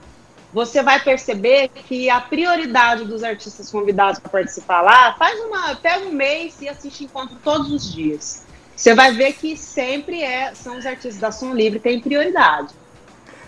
você 0.58 0.82
vai 0.82 1.00
perceber 1.00 1.70
que 1.70 2.10
a 2.10 2.20
prioridade 2.20 3.06
dos 3.06 3.24
artistas 3.24 3.70
convidados 3.72 4.20
para 4.20 4.32
participar 4.32 4.82
lá, 4.82 5.14
faz 5.14 5.40
uma, 5.40 5.76
pega 5.76 6.08
um 6.08 6.12
mês 6.12 6.60
e 6.62 6.68
assiste 6.68 7.04
encontro 7.04 7.36
todos 7.44 7.72
os 7.72 7.94
dias. 7.94 8.44
Você 8.76 8.96
vai 8.96 9.12
ver 9.14 9.34
que 9.34 9.56
sempre 9.56 10.22
é, 10.24 10.52
são 10.56 10.78
os 10.78 10.86
artistas 10.86 11.18
da 11.18 11.32
Som 11.32 11.54
Livre 11.54 11.78
que 11.80 11.88
têm 11.90 12.00
prioridade. 12.00 12.70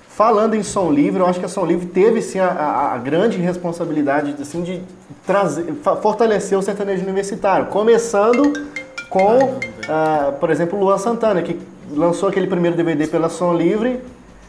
falando 0.07 0.53
em 0.53 0.62
Som 0.64 0.91
Livre, 0.91 1.20
eu 1.22 1.26
acho 1.28 1.39
que 1.39 1.45
a 1.45 1.49
Som 1.49 1.66
Livre 1.66 1.88
teve 1.88 2.22
sim 2.22 2.39
a, 2.39 2.47
a- 2.49 2.93
a 2.93 2.97
grande 2.97 3.38
responsabilidade 3.38 4.36
assim, 4.41 4.62
de 4.62 4.82
trazer, 5.26 5.66
fortalecer 6.01 6.57
o 6.57 6.62
sertanejo 6.62 7.03
universitário. 7.03 7.68
Começando 7.68 8.53
com, 9.10 9.57
ah, 9.88 10.34
por 10.39 10.49
exemplo, 10.51 10.78
o 10.78 10.84
Luan 10.84 10.97
Santana, 10.97 11.41
que 11.41 11.60
lançou 11.91 12.30
aquele 12.30 12.45
primeiro 12.47 12.76
DVD 12.78 13.07
pela 13.07 13.30
Som 13.30 13.53
Livre 13.53 13.99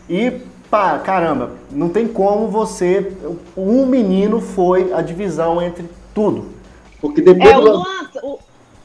e, 0.09 0.33
pá, 0.71 0.99
caramba, 0.99 1.53
não 1.71 1.89
tem 1.89 2.07
como 2.07 2.49
você. 2.49 3.13
Um 3.57 3.85
menino 3.85 4.41
foi 4.41 4.93
a 4.93 5.03
divisão 5.03 5.61
entre 5.61 5.89
tudo. 6.15 6.53
Porque 7.01 7.21
depois 7.21 7.51
É, 7.51 7.59
o 7.59 7.61
Luan, 7.61 8.11
o, 8.23 8.39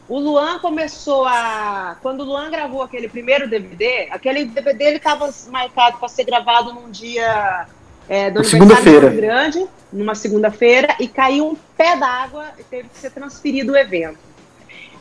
o 0.09 0.19
Luan 0.19 0.59
começou 0.59 1.25
a. 1.25 1.97
Quando 2.01 2.21
o 2.21 2.23
Luan 2.23 2.49
gravou 2.49 2.81
aquele 2.81 3.07
primeiro 3.07 3.49
DVD, 3.49 4.07
aquele 4.09 4.45
DVD 4.45 4.85
ele 4.85 4.97
estava 4.97 5.29
marcado 5.49 5.97
para 5.97 6.07
ser 6.07 6.23
gravado 6.23 6.73
num 6.73 6.89
dia 6.89 7.67
é, 8.07 8.31
do 8.31 8.43
segunda-feira. 8.43 9.09
grande, 9.09 9.65
numa 9.91 10.15
segunda-feira, 10.15 10.95
e 10.99 11.07
caiu 11.07 11.49
um 11.49 11.55
pé 11.77 11.95
d'água 11.97 12.45
e 12.57 12.63
teve 12.63 12.89
que 12.89 12.97
ser 12.97 13.11
transferido 13.11 13.73
o 13.73 13.77
evento. 13.77 14.17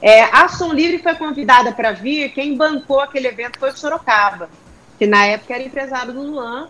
É, 0.02 0.24
a 0.24 0.48
Som 0.48 0.72
Livre 0.72 0.98
foi 0.98 1.14
convidada 1.14 1.72
para 1.72 1.92
vir, 1.92 2.30
quem 2.30 2.56
bancou 2.56 3.00
aquele 3.00 3.28
evento 3.28 3.58
foi 3.58 3.70
o 3.70 3.76
Sorocaba, 3.76 4.50
que 5.04 5.10
na 5.10 5.26
época 5.26 5.54
era 5.54 5.62
empresário 5.62 6.14
do 6.14 6.22
Luan, 6.22 6.66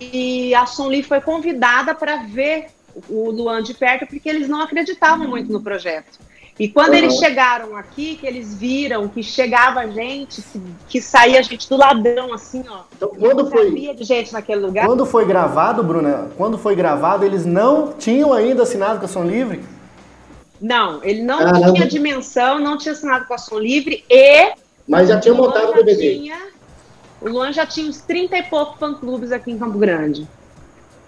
e 0.00 0.54
a 0.54 0.64
Livre 0.88 1.02
foi 1.02 1.20
convidada 1.20 1.94
para 1.94 2.16
ver 2.24 2.66
o 3.08 3.30
Luan 3.30 3.62
de 3.62 3.74
perto, 3.74 4.06
porque 4.06 4.28
eles 4.28 4.48
não 4.48 4.60
acreditavam 4.62 5.26
muito 5.26 5.52
no 5.52 5.60
projeto. 5.60 6.20
E 6.60 6.68
quando 6.68 6.90
Uhum. 6.90 6.94
eles 6.98 7.14
chegaram 7.14 7.76
aqui, 7.76 8.16
que 8.16 8.26
eles 8.26 8.54
viram 8.54 9.08
que 9.08 9.22
chegava 9.22 9.90
gente, 9.90 10.42
que, 10.42 10.60
que 10.88 11.00
saía 11.02 11.42
gente 11.42 11.68
do 11.68 11.76
ladrão, 11.76 12.32
assim, 12.32 12.62
ó. 12.68 12.82
Então, 12.94 13.08
quando 13.08 13.50
foi, 13.50 13.70
de 13.94 14.04
gente 14.04 14.32
naquele 14.32 14.60
lugar. 14.60 14.86
Quando 14.86 15.04
foi 15.04 15.24
gravado, 15.24 15.82
Bruna, 15.82 16.30
quando 16.36 16.56
foi 16.58 16.76
gravado, 16.76 17.24
eles 17.24 17.44
não 17.46 17.94
tinham 17.94 18.32
ainda 18.32 18.62
assinado 18.62 19.00
com 19.00 19.06
a 19.06 19.08
Som 19.08 19.24
Livre? 19.24 19.64
Não, 20.60 21.02
ele 21.02 21.22
não 21.22 21.38
Caramba. 21.38 21.72
tinha 21.72 21.86
dimensão, 21.88 22.60
não 22.60 22.76
tinha 22.78 22.92
assinado 22.92 23.24
com 23.26 23.34
a 23.34 23.38
Som 23.38 23.58
Livre 23.58 24.04
e 24.08 24.52
mas 24.86 25.08
já 25.08 25.18
tinha 25.18 25.34
montado 25.34 25.70
o 25.70 25.74
DVD. 25.74 26.18
tinha- 26.18 26.51
o 27.22 27.28
Luan 27.28 27.52
já 27.52 27.64
tinha 27.66 27.88
uns 27.88 27.98
30 28.00 28.36
e 28.38 28.42
poucos 28.44 28.78
fã-clubes 28.78 29.32
aqui 29.32 29.50
em 29.50 29.58
Campo 29.58 29.78
Grande. 29.78 30.26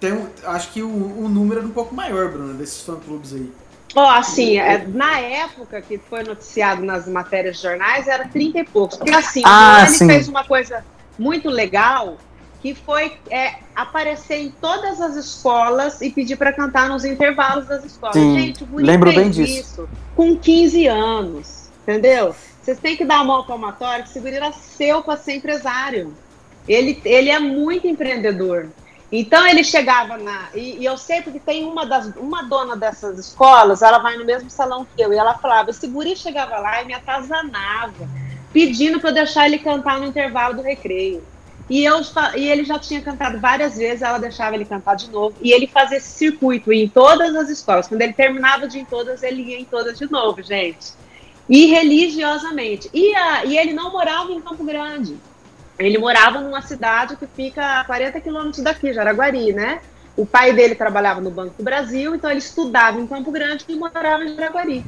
Tem 0.00 0.12
um- 0.12 0.26
acho 0.44 0.70
que 0.72 0.82
o, 0.82 0.88
o 0.88 1.28
número 1.28 1.60
era 1.60 1.66
um 1.68 1.72
pouco 1.72 1.94
maior, 1.94 2.30
Bruno, 2.30 2.54
desses 2.54 2.80
fã-clubes 2.82 3.32
aí. 3.34 3.50
Ó, 3.96 4.10
assim, 4.10 4.58
é, 4.58 4.84
na 4.88 5.20
época 5.20 5.80
que 5.80 5.98
foi 5.98 6.24
noticiado 6.24 6.82
nas 6.82 7.06
matérias 7.06 7.56
de 7.56 7.62
jornais, 7.62 8.08
era 8.08 8.26
30 8.26 8.58
e 8.58 8.64
poucos. 8.64 8.96
Porque 8.96 9.12
assim, 9.14 9.42
o 9.42 9.46
Ah, 9.46 9.76
Luan, 9.76 9.86
ele 9.86 9.90
sim. 9.98 10.06
fez 10.06 10.28
uma 10.28 10.42
coisa 10.44 10.84
muito 11.18 11.48
legal, 11.48 12.16
que 12.60 12.74
foi 12.74 13.12
é, 13.30 13.54
aparecer 13.76 14.38
em 14.38 14.50
todas 14.50 15.00
as 15.00 15.14
escolas 15.16 16.00
e 16.00 16.10
pedir 16.10 16.36
para 16.36 16.52
cantar 16.52 16.88
nos 16.88 17.04
intervalos 17.04 17.66
das 17.68 17.84
escolas. 17.84 18.16
Sim, 18.16 18.34
Gente, 18.34 18.64
o 18.64 18.66
Guri 18.66 18.84
lembro 18.84 19.12
bem 19.14 19.30
disso. 19.30 19.60
isso 19.60 19.88
com 20.16 20.36
15 20.36 20.86
anos, 20.88 21.68
entendeu? 21.82 22.34
Vocês 22.64 22.80
têm 22.80 22.96
que 22.96 23.04
dar 23.04 23.20
a 23.20 23.24
mão 23.24 23.44
palmatória, 23.44 24.02
que 24.02 24.08
esse 24.08 24.20
guri 24.20 24.40
nasceu 24.40 25.02
para 25.02 25.18
ser 25.18 25.34
empresário. 25.34 26.14
Ele, 26.66 26.98
ele 27.04 27.28
é 27.28 27.38
muito 27.38 27.86
empreendedor. 27.86 28.70
Então 29.12 29.46
ele 29.46 29.62
chegava 29.62 30.16
na. 30.16 30.48
E, 30.54 30.78
e 30.78 30.84
eu 30.86 30.96
sei 30.96 31.20
porque 31.20 31.38
tem 31.38 31.64
uma 31.64 31.84
das 31.84 32.06
uma 32.16 32.42
dona 32.44 32.74
dessas 32.74 33.18
escolas, 33.18 33.82
ela 33.82 33.98
vai 33.98 34.16
no 34.16 34.24
mesmo 34.24 34.48
salão 34.48 34.86
que 34.96 35.02
eu, 35.02 35.12
e 35.12 35.16
ela 35.16 35.34
falava, 35.34 35.70
esse 35.70 35.86
guri 35.86 36.16
chegava 36.16 36.56
lá 36.58 36.80
e 36.80 36.86
me 36.86 36.94
atazanava, 36.94 38.08
pedindo 38.50 38.98
para 38.98 39.10
eu 39.10 39.14
deixar 39.14 39.44
ele 39.44 39.58
cantar 39.58 40.00
no 40.00 40.06
intervalo 40.06 40.54
do 40.54 40.62
recreio. 40.62 41.22
E, 41.68 41.84
eu, 41.84 42.00
e 42.34 42.48
ele 42.48 42.64
já 42.64 42.78
tinha 42.78 43.02
cantado 43.02 43.38
várias 43.38 43.76
vezes, 43.76 44.00
ela 44.00 44.18
deixava 44.18 44.54
ele 44.56 44.64
cantar 44.64 44.96
de 44.96 45.10
novo. 45.10 45.36
E 45.42 45.52
ele 45.52 45.66
fazia 45.66 45.98
esse 45.98 46.08
circuito 46.08 46.72
em 46.72 46.88
todas 46.88 47.34
as 47.36 47.50
escolas. 47.50 47.86
Quando 47.86 48.00
ele 48.00 48.12
terminava 48.14 48.66
de 48.66 48.78
ir 48.78 48.80
em 48.82 48.84
todas, 48.84 49.22
ele 49.22 49.42
ia 49.42 49.60
em 49.60 49.64
todas 49.64 49.98
de 49.98 50.10
novo, 50.10 50.42
gente. 50.42 51.03
E 51.48 51.66
religiosamente. 51.66 52.88
E, 52.92 53.14
a, 53.14 53.44
e 53.44 53.58
ele 53.58 53.72
não 53.72 53.92
morava 53.92 54.32
em 54.32 54.40
Campo 54.40 54.64
Grande. 54.64 55.16
Ele 55.78 55.98
morava 55.98 56.40
numa 56.40 56.62
cidade 56.62 57.16
que 57.16 57.26
fica 57.26 57.80
a 57.80 57.84
40 57.84 58.20
quilômetros 58.20 58.62
daqui, 58.62 58.92
Jaraguari, 58.92 59.52
né? 59.52 59.80
O 60.16 60.24
pai 60.24 60.52
dele 60.52 60.74
trabalhava 60.74 61.20
no 61.20 61.30
Banco 61.30 61.54
do 61.58 61.64
Brasil, 61.64 62.14
então 62.14 62.30
ele 62.30 62.38
estudava 62.38 63.00
em 63.00 63.06
Campo 63.06 63.32
Grande 63.32 63.64
e 63.68 63.74
morava 63.74 64.24
em 64.24 64.34
Jaraguari. 64.34 64.84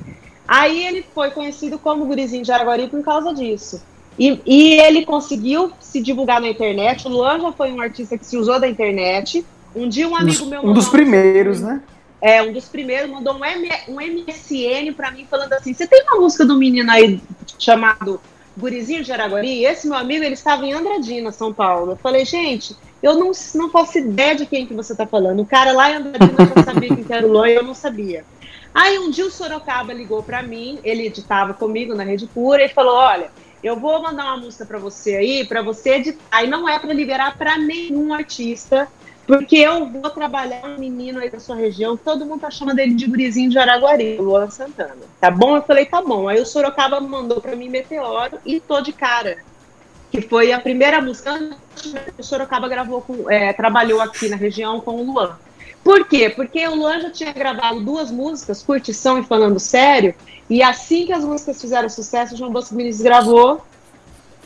Aí 0.46 0.86
ele 0.86 1.04
foi 1.14 1.30
conhecido 1.30 1.78
como 1.78 2.06
Gurizinho 2.06 2.42
de 2.42 2.48
Jaraguari 2.48 2.86
por 2.86 3.02
causa 3.02 3.34
disso. 3.34 3.82
E, 4.18 4.40
e 4.46 4.80
ele 4.80 5.04
conseguiu 5.04 5.72
se 5.80 6.00
divulgar 6.00 6.40
na 6.40 6.48
internet. 6.48 7.06
O 7.06 7.10
Luan 7.10 7.40
já 7.40 7.52
foi 7.52 7.72
um 7.72 7.80
artista 7.80 8.16
que 8.16 8.24
se 8.24 8.36
usou 8.36 8.58
da 8.60 8.68
internet. 8.68 9.44
Um 9.74 9.88
dia 9.88 10.08
um 10.08 10.12
Um 10.12 10.16
amigo 10.16 10.38
dos, 10.38 10.48
meu 10.48 10.64
um 10.64 10.72
dos 10.72 10.88
primeiros, 10.88 11.60
né? 11.60 11.82
É, 12.26 12.42
um 12.42 12.52
dos 12.52 12.68
primeiros 12.68 13.08
mandou 13.08 13.36
um, 13.36 13.44
M, 13.44 13.70
um 13.86 14.00
MSN 14.00 14.92
pra 14.96 15.12
mim 15.12 15.24
falando 15.30 15.52
assim: 15.52 15.72
você 15.72 15.86
tem 15.86 16.02
uma 16.02 16.20
música 16.20 16.44
do 16.44 16.58
menino 16.58 16.90
aí 16.90 17.20
chamado 17.56 18.20
Gurizinho 18.58 19.04
de 19.04 19.12
Araguari? 19.12 19.64
Esse 19.64 19.86
meu 19.86 19.96
amigo, 19.96 20.24
ele 20.24 20.34
estava 20.34 20.66
em 20.66 20.72
Andradina, 20.72 21.30
São 21.30 21.54
Paulo. 21.54 21.92
Eu 21.92 21.96
falei, 21.96 22.24
gente, 22.24 22.76
eu 23.00 23.14
não, 23.14 23.30
não 23.54 23.70
faço 23.70 23.98
ideia 23.98 24.34
de 24.34 24.44
quem 24.44 24.66
que 24.66 24.74
você 24.74 24.92
tá 24.92 25.06
falando. 25.06 25.40
O 25.40 25.46
cara 25.46 25.70
lá 25.70 25.88
em 25.88 25.94
Andradina 25.94 26.52
já 26.56 26.64
sabia 26.64 26.88
quem 26.88 27.04
que 27.04 27.12
era 27.12 27.24
o 27.24 27.30
Luan 27.30 27.48
e 27.48 27.54
eu 27.54 27.62
não 27.62 27.74
sabia. 27.74 28.24
Aí 28.74 28.98
um 28.98 29.08
dia 29.08 29.24
o 29.24 29.30
Sorocaba 29.30 29.92
ligou 29.92 30.20
pra 30.20 30.42
mim, 30.42 30.80
ele 30.82 31.06
editava 31.06 31.54
comigo 31.54 31.94
na 31.94 32.02
Rede 32.02 32.26
Pura 32.26 32.64
e 32.64 32.68
falou: 32.68 32.96
olha. 32.96 33.30
Eu 33.62 33.74
vou 33.80 34.00
mandar 34.00 34.26
uma 34.26 34.36
música 34.36 34.64
pra 34.64 34.78
você 34.78 35.16
aí, 35.16 35.44
pra 35.44 35.60
você 35.60 35.94
editar. 35.94 36.44
E 36.44 36.46
não 36.46 36.68
é 36.68 36.78
pra 36.78 36.92
liberar 36.92 37.36
pra 37.36 37.56
nenhum 37.56 38.12
artista, 38.12 38.86
porque 39.26 39.56
eu 39.56 39.86
vou 39.86 40.08
trabalhar 40.10 40.64
um 40.64 40.78
menino 40.78 41.18
aí 41.18 41.28
da 41.28 41.40
sua 41.40 41.56
região, 41.56 41.96
todo 41.96 42.24
mundo 42.24 42.40
tá 42.40 42.50
chamando 42.50 42.78
ele 42.78 42.94
de 42.94 43.06
gurizinho 43.06 43.50
de 43.50 43.58
Araguari, 43.58 44.16
o 44.18 44.22
Luan 44.22 44.48
Santana. 44.48 44.96
Tá 45.20 45.30
bom? 45.30 45.56
Eu 45.56 45.62
falei, 45.62 45.84
tá 45.84 46.00
bom. 46.00 46.28
Aí 46.28 46.40
o 46.40 46.46
Sorocaba 46.46 47.00
mandou 47.00 47.40
pra 47.40 47.56
mim 47.56 47.68
Meteoro 47.68 48.38
e 48.46 48.60
tô 48.60 48.80
de 48.80 48.92
cara. 48.92 49.38
Que 50.10 50.20
foi 50.20 50.52
a 50.52 50.60
primeira 50.60 51.00
música 51.00 51.56
que 51.74 52.20
o 52.20 52.22
Sorocaba 52.22 52.68
gravou 52.68 53.02
com, 53.02 53.28
é, 53.28 53.52
trabalhou 53.52 54.00
aqui 54.00 54.28
na 54.28 54.36
região 54.36 54.80
com 54.80 54.92
o 54.92 55.12
Luan. 55.12 55.36
Por 55.82 56.06
quê? 56.08 56.30
Porque 56.30 56.66
o 56.66 56.74
Luan 56.74 57.00
já 57.00 57.10
tinha 57.10 57.32
gravado 57.32 57.80
duas 57.80 58.10
músicas, 58.10 58.62
Curtição 58.62 59.18
e 59.18 59.24
Falando 59.24 59.58
Sério, 59.60 60.14
e 60.48 60.62
assim 60.62 61.06
que 61.06 61.12
as 61.12 61.24
músicas 61.24 61.60
fizeram 61.60 61.88
sucesso, 61.88 62.34
o 62.34 62.36
João 62.36 62.52
Bosco 62.52 62.74
Muniz 62.74 63.00
gravou. 63.00 63.64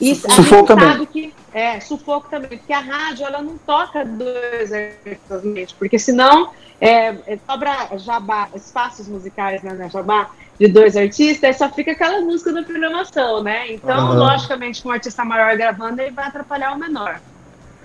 E 0.00 0.14
Sufoco 0.14 0.66
também. 0.66 0.88
sabe 0.88 1.06
que 1.06 1.34
é 1.52 1.80
sufoco 1.80 2.28
também, 2.30 2.58
porque 2.58 2.72
a 2.72 2.80
rádio 2.80 3.26
ela 3.26 3.42
não 3.42 3.58
toca 3.58 4.04
dois 4.04 4.72
artistas, 4.72 5.72
porque 5.78 5.98
senão 5.98 6.50
é, 6.80 7.08
é, 7.26 7.38
sobra 7.46 7.90
jabá, 7.98 8.48
espaços 8.54 9.06
musicais 9.08 9.62
né, 9.62 9.74
na 9.74 9.88
jabá 9.88 10.30
de 10.58 10.68
dois 10.68 10.96
artistas, 10.96 11.56
só 11.56 11.68
fica 11.68 11.92
aquela 11.92 12.20
música 12.20 12.52
da 12.52 12.62
programação, 12.62 13.42
né? 13.42 13.72
Então, 13.72 13.98
Aham. 13.98 14.18
logicamente, 14.18 14.82
com 14.82 14.90
um 14.90 14.92
artista 14.92 15.24
maior 15.24 15.56
gravando, 15.56 16.00
ele 16.00 16.10
vai 16.10 16.26
atrapalhar 16.26 16.72
o 16.72 16.78
menor. 16.78 17.20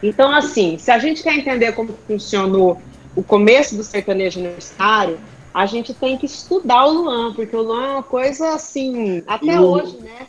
Então, 0.04 0.32
assim, 0.32 0.78
se 0.78 0.92
a 0.92 1.00
gente 1.00 1.24
quer 1.24 1.36
entender 1.36 1.72
como 1.72 1.98
funciona 2.06 2.58
o, 2.58 2.78
o 3.16 3.24
começo 3.24 3.76
do 3.76 3.84
sertanejo 3.84 4.40
universitário, 4.40 5.18
a 5.56 5.66
gente 5.66 5.94
tem 5.94 6.18
que 6.18 6.26
estudar 6.26 6.86
o 6.86 6.92
Luan, 6.92 7.34
porque 7.34 7.56
o 7.56 7.62
Luan 7.62 7.86
é 7.86 7.92
uma 7.94 8.04
coisa 8.04 8.54
assim, 8.54 9.24
até 9.26 9.58
o- 9.58 9.64
hoje, 9.64 9.98
né? 10.04 10.28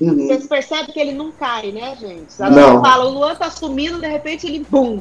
Uhum. 0.00 0.26
Vocês 0.26 0.46
percebem 0.46 0.92
que 0.92 1.00
ele 1.00 1.12
não 1.14 1.32
cai, 1.32 1.72
né, 1.72 1.96
gente? 1.98 2.26
A 2.38 2.50
Não. 2.50 2.74
gente 2.74 2.80
fala, 2.82 3.06
o 3.06 3.08
Luan 3.10 3.34
tá 3.34 3.48
sumindo, 3.50 3.98
de 3.98 4.06
repente 4.06 4.46
ele, 4.46 4.66
bum, 4.70 5.00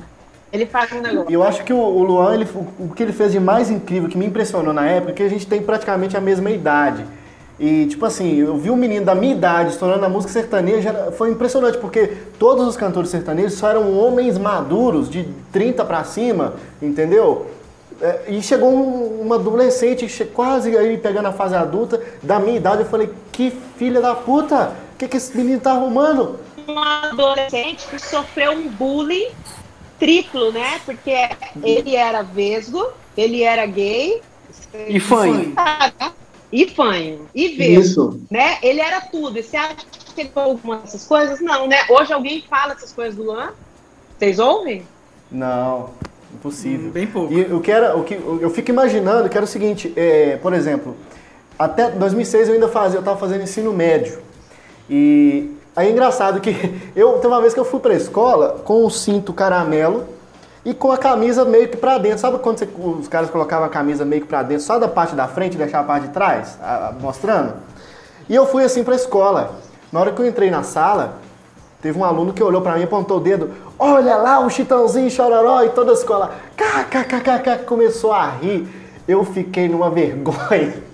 ele 0.53 0.65
faz 0.65 0.93
um 0.93 1.01
negócio. 1.01 1.29
Eu 1.29 1.43
acho 1.43 1.65
que 1.65 1.73
o, 1.73 1.77
o 1.77 2.03
Luan, 2.03 2.35
ele, 2.35 2.47
o, 2.79 2.87
que 2.95 3.03
ele 3.03 3.11
fez 3.11 3.33
de 3.33 3.39
mais 3.41 3.69
incrível, 3.69 4.07
que 4.07 4.17
me 4.17 4.25
impressionou 4.25 4.73
na 4.73 4.85
época, 4.85 5.11
é 5.11 5.15
que 5.15 5.23
a 5.23 5.29
gente 5.29 5.45
tem 5.45 5.61
praticamente 5.61 6.15
a 6.15 6.21
mesma 6.21 6.49
idade. 6.49 7.05
E, 7.59 7.85
tipo 7.87 8.05
assim, 8.05 8.35
eu 8.37 8.55
vi 8.55 8.71
um 8.71 8.77
menino 8.77 9.05
da 9.05 9.13
minha 9.13 9.33
idade 9.35 9.71
estourando 9.71 10.05
a 10.05 10.09
música 10.09 10.31
sertaneja, 10.31 11.11
foi 11.17 11.31
impressionante, 11.31 11.77
porque 11.77 12.07
todos 12.39 12.65
os 12.65 12.77
cantores 12.77 13.09
sertanejos 13.09 13.55
só 13.55 13.67
eram 13.71 13.93
homens 13.99 14.37
maduros, 14.37 15.09
de 15.09 15.27
30 15.51 15.83
pra 15.83 16.05
cima, 16.05 16.53
entendeu? 16.81 17.45
É, 18.01 18.23
e 18.29 18.41
chegou 18.41 18.69
um- 18.69 19.21
uma 19.21 19.35
adolescente, 19.35 20.07
quase 20.33 20.75
aí 20.77 20.97
pegando 20.97 21.27
a 21.27 21.33
fase 21.33 21.55
adulta, 21.55 22.01
da 22.23 22.39
minha 22.39 22.55
idade, 22.57 22.83
eu 22.83 22.87
falei, 22.89 23.09
que 23.31 23.51
filha 23.77 23.99
da 23.99 24.15
puta, 24.15 24.73
o 24.93 24.97
que, 24.97 25.07
que 25.07 25.17
esse 25.17 25.35
menino 25.35 25.59
tá 25.59 25.71
arrumando? 25.71 26.39
Um 26.67 26.79
adolescente 26.79 27.85
que 27.87 27.99
sofreu 27.99 28.51
um 28.53 28.69
bullying 28.69 29.29
triplo, 29.99 30.51
né? 30.51 30.79
Porque 30.85 31.11
ele 31.61 31.95
era 31.95 32.21
vesgo, 32.21 32.87
ele 33.17 33.43
era 33.43 33.65
gay, 33.65 34.21
E 34.87 34.99
fã. 34.99 35.25
né? 35.25 35.53
e 36.51 36.67
fanho, 36.69 37.27
e 37.35 37.49
ver, 37.49 37.79
Isso. 37.79 38.19
né? 38.31 38.57
Ele 38.63 38.79
era 38.79 39.01
tudo. 39.01 39.37
E 39.37 39.43
você 39.43 39.57
acha 39.57 39.75
que 40.15 40.21
ele 40.21 40.29
falou 40.29 40.51
alguma 40.51 40.77
dessas 40.77 41.05
coisas? 41.05 41.39
Não, 41.41 41.67
né? 41.67 41.77
Hoje 41.89 42.13
alguém 42.13 42.41
fala 42.49 42.73
essas 42.73 42.91
coisas 42.93 43.15
do 43.15 43.23
Luan? 43.23 43.51
Vocês 44.17 44.39
ouvem? 44.39 44.85
Não, 45.31 45.89
impossível. 46.33 46.91
Bem 46.91 47.07
pouco. 47.07 47.33
E 47.33 47.41
o 47.53 47.59
que 47.61 47.71
era, 47.71 47.95
o 47.97 48.03
que 48.03 48.13
eu 48.15 48.49
fico 48.49 48.69
imaginando 48.71 49.27
que 49.29 49.37
era 49.37 49.43
o 49.43 49.47
seguinte, 49.47 49.93
é, 49.95 50.37
por 50.41 50.53
exemplo, 50.53 50.95
até 51.57 51.89
2006 51.91 52.47
eu 52.47 52.53
ainda 52.55 52.67
fazia, 52.67 52.99
eu 52.99 53.03
tava 53.03 53.17
fazendo 53.17 53.43
ensino 53.43 53.73
médio. 53.73 54.19
E 54.89 55.51
aí 55.75 55.87
é 55.87 55.91
engraçado 55.91 56.39
que 56.41 56.51
eu 56.95 57.13
teve 57.13 57.27
uma 57.27 57.41
vez 57.41 57.53
que 57.53 57.59
eu 57.59 57.65
fui 57.65 57.79
pra 57.79 57.93
escola 57.93 58.61
com 58.63 58.85
um 58.85 58.89
cinto 58.89 59.33
caramelo 59.33 60.05
e 60.65 60.73
com 60.73 60.91
a 60.91 60.97
camisa 60.97 61.45
meio 61.45 61.67
que 61.67 61.77
pra 61.77 61.97
dentro. 61.97 62.19
Sabe 62.19 62.39
quando 62.39 62.59
você- 62.59 62.69
os 62.99 63.07
caras 63.07 63.29
colocavam 63.29 63.65
a 63.65 63.69
camisa 63.69 64.03
meio 64.05 64.21
que 64.21 64.27
pra 64.27 64.43
dentro, 64.43 64.63
só 64.63 64.77
da 64.79 64.87
parte 64.87 65.15
da 65.15 65.27
frente 65.27 65.55
e 65.55 65.57
deixavam 65.57 65.85
a 65.85 65.87
parte 65.87 66.07
de 66.07 66.13
trás, 66.13 66.57
a- 66.61 66.89
a- 66.89 66.91
mostrando? 66.99 67.53
E 68.27 68.35
eu 68.35 68.45
fui 68.45 68.63
assim 68.63 68.83
pra 68.83 68.95
escola. 68.95 69.55
Na 69.91 69.99
hora 69.99 70.11
que 70.11 70.21
eu 70.21 70.25
entrei 70.27 70.51
na 70.51 70.61
sala, 70.63 71.15
teve 71.81 71.97
um 71.97 72.05
aluno 72.05 72.31
que 72.33 72.43
olhou 72.43 72.61
pra 72.61 72.73
mim 72.75 72.81
e 72.81 72.83
apontou 72.83 73.17
o 73.17 73.19
dedo. 73.19 73.51
Olha 73.81 74.17
lá 74.17 74.41
o 74.41 74.49
Chitãozinho 74.49 75.09
Chororó 75.09 75.63
e 75.63 75.69
toda 75.69 75.91
a 75.91 75.93
escola. 75.93 76.31
KKKKK 76.57 77.63
começou 77.65 78.11
a 78.11 78.27
rir. 78.29 78.67
Eu 79.07 79.23
fiquei 79.23 79.69
numa 79.69 79.89
vergonha. 79.89 80.73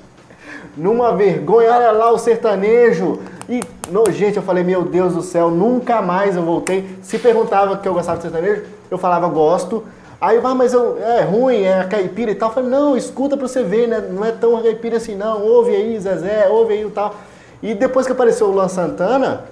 Numa 0.77 1.15
vergonha, 1.15 1.71
olha 1.71 1.91
lá 1.91 2.11
o 2.11 2.17
sertanejo. 2.17 3.19
E, 3.47 3.63
no, 3.89 4.11
gente, 4.11 4.35
eu 4.35 4.43
falei, 4.43 4.61
meu 4.61 4.83
Deus 4.83 5.13
do 5.13 5.21
céu, 5.21 5.49
nunca 5.49 6.01
mais 6.01 6.35
eu 6.35 6.43
voltei. 6.43 6.97
Se 7.01 7.17
perguntava 7.17 7.77
que 7.77 7.87
eu 7.87 7.93
gostava 7.93 8.17
de 8.17 8.23
sertanejo, 8.23 8.63
eu 8.91 8.97
falava, 8.97 9.25
gosto. 9.29 9.85
Aí, 10.19 10.37
ah, 10.43 10.53
mas 10.53 10.73
eu, 10.73 10.97
é 11.01 11.21
ruim, 11.21 11.61
é 11.61 11.79
a 11.79 11.85
caipira 11.85 12.29
e 12.31 12.35
tal. 12.35 12.49
Eu 12.49 12.55
falei, 12.55 12.69
não, 12.69 12.97
escuta 12.97 13.37
pra 13.37 13.47
você 13.47 13.63
ver, 13.63 13.87
né? 13.87 14.01
Não 14.11 14.25
é 14.25 14.33
tão 14.33 14.61
caipira 14.61 14.97
assim, 14.97 15.15
não. 15.15 15.41
Ouve 15.41 15.73
aí, 15.73 15.97
Zezé, 15.97 16.49
ouve 16.49 16.73
aí 16.73 16.85
o 16.85 16.91
tal. 16.91 17.15
E 17.63 17.73
depois 17.73 18.05
que 18.05 18.11
apareceu 18.11 18.47
o 18.47 18.51
Luan 18.51 18.67
Santana, 18.67 19.45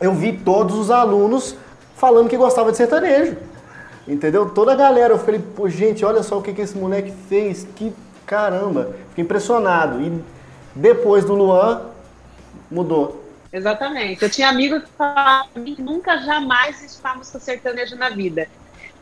eu 0.00 0.12
vi 0.12 0.32
todos 0.32 0.76
os 0.76 0.90
alunos 0.90 1.56
falando 2.00 2.28
que 2.28 2.36
gostava 2.36 2.70
de 2.72 2.78
sertanejo. 2.78 3.36
Entendeu? 4.08 4.48
Toda 4.50 4.72
a 4.72 4.76
galera, 4.76 5.14
eu 5.14 5.18
falei, 5.18 5.40
pô, 5.40 5.68
gente, 5.68 6.04
olha 6.04 6.22
só 6.22 6.38
o 6.38 6.42
que, 6.42 6.54
que 6.54 6.62
esse 6.62 6.76
moleque 6.76 7.12
fez, 7.28 7.68
que 7.76 7.92
caramba. 8.26 8.96
Fiquei 9.10 9.22
impressionado. 9.22 10.00
E 10.00 10.20
depois 10.74 11.24
do 11.24 11.34
Luan, 11.34 11.82
mudou. 12.70 13.22
Exatamente. 13.52 14.22
Eu 14.22 14.30
tinha 14.30 14.48
amigos 14.48 14.82
que 14.82 14.90
falavam 14.96 15.64
que 15.64 15.82
nunca 15.82 16.18
jamais 16.18 16.82
escutava 16.82 17.18
música 17.18 17.38
sertaneja 17.38 17.94
na 17.94 18.08
vida. 18.08 18.48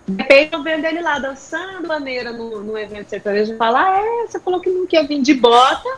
De 0.06 0.22
repente 0.22 0.54
eu 0.54 0.62
vendo 0.62 0.84
ele 0.86 1.00
lá 1.00 1.18
dançando 1.18 1.86
maneira 1.86 2.32
no, 2.32 2.62
no 2.62 2.76
evento 2.76 3.10
sertanejo 3.10 3.52
e 3.52 3.56
fala, 3.56 3.82
ah, 3.82 4.00
é, 4.00 4.26
você 4.26 4.40
falou 4.40 4.60
que 4.60 4.70
nunca 4.70 4.96
ia 4.96 5.06
vir 5.06 5.20
de 5.20 5.34
bota, 5.34 5.88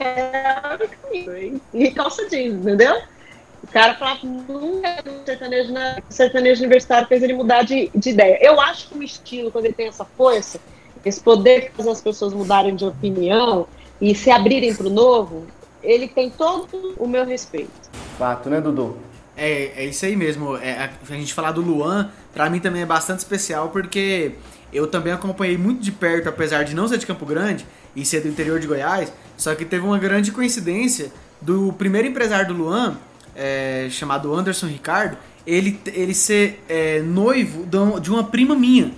é? 0.00 1.52
E 1.74 1.90
calça 1.90 2.28
jeans, 2.28 2.54
entendeu? 2.54 2.96
O 3.64 3.66
cara 3.66 3.94
falava 3.94 4.20
que 4.20 4.26
nunca 4.26 5.02
um 5.06 5.24
sertanejo, 5.24 5.72
na, 5.72 6.02
sertanejo 6.10 6.60
universitário 6.60 7.08
fez 7.08 7.22
ele 7.22 7.32
mudar 7.32 7.62
de, 7.62 7.90
de 7.94 8.10
ideia. 8.10 8.38
Eu 8.42 8.60
acho 8.60 8.90
que 8.90 8.98
o 8.98 9.02
estilo, 9.02 9.50
quando 9.50 9.64
ele 9.64 9.72
tem 9.72 9.88
essa 9.88 10.04
força, 10.04 10.60
esse 11.02 11.18
poder 11.18 11.70
que 11.70 11.70
faz 11.70 11.88
as 11.88 12.02
pessoas 12.02 12.34
mudarem 12.34 12.76
de 12.76 12.84
opinião 12.84 13.66
e 13.98 14.14
se 14.14 14.30
abrirem 14.30 14.74
para 14.74 14.86
o 14.86 14.90
novo, 14.90 15.46
ele 15.82 16.06
tem 16.06 16.28
todo 16.28 16.94
o 16.98 17.08
meu 17.08 17.24
respeito. 17.24 17.70
Fato, 18.18 18.50
né, 18.50 18.60
Dudu? 18.60 18.98
É, 19.34 19.72
é 19.76 19.86
isso 19.86 20.04
aí 20.04 20.14
mesmo. 20.14 20.58
É, 20.58 20.84
a, 20.84 20.90
a 21.08 21.16
gente 21.16 21.32
falar 21.32 21.52
do 21.52 21.62
Luan, 21.62 22.10
pra 22.34 22.50
mim 22.50 22.60
também 22.60 22.82
é 22.82 22.86
bastante 22.86 23.20
especial, 23.20 23.70
porque 23.70 24.32
eu 24.74 24.86
também 24.86 25.12
acompanhei 25.14 25.56
muito 25.56 25.80
de 25.80 25.90
perto, 25.90 26.28
apesar 26.28 26.64
de 26.64 26.74
não 26.74 26.86
ser 26.86 26.98
de 26.98 27.06
Campo 27.06 27.24
Grande 27.24 27.64
e 27.96 28.04
ser 28.04 28.20
do 28.20 28.28
interior 28.28 28.60
de 28.60 28.66
Goiás, 28.66 29.10
só 29.38 29.54
que 29.54 29.64
teve 29.64 29.86
uma 29.86 29.98
grande 29.98 30.32
coincidência 30.32 31.10
do 31.40 31.72
primeiro 31.72 32.08
empresário 32.08 32.48
do 32.48 32.54
Luan, 32.54 32.98
é, 33.34 33.88
chamado 33.90 34.34
Anderson 34.34 34.66
Ricardo, 34.66 35.16
ele, 35.46 35.78
ele 35.86 36.14
ser 36.14 36.62
é, 36.68 37.00
noivo 37.00 37.66
de 37.66 37.76
um- 38.10 38.16
uma 38.16 38.24
prima 38.24 38.54
minha. 38.54 38.92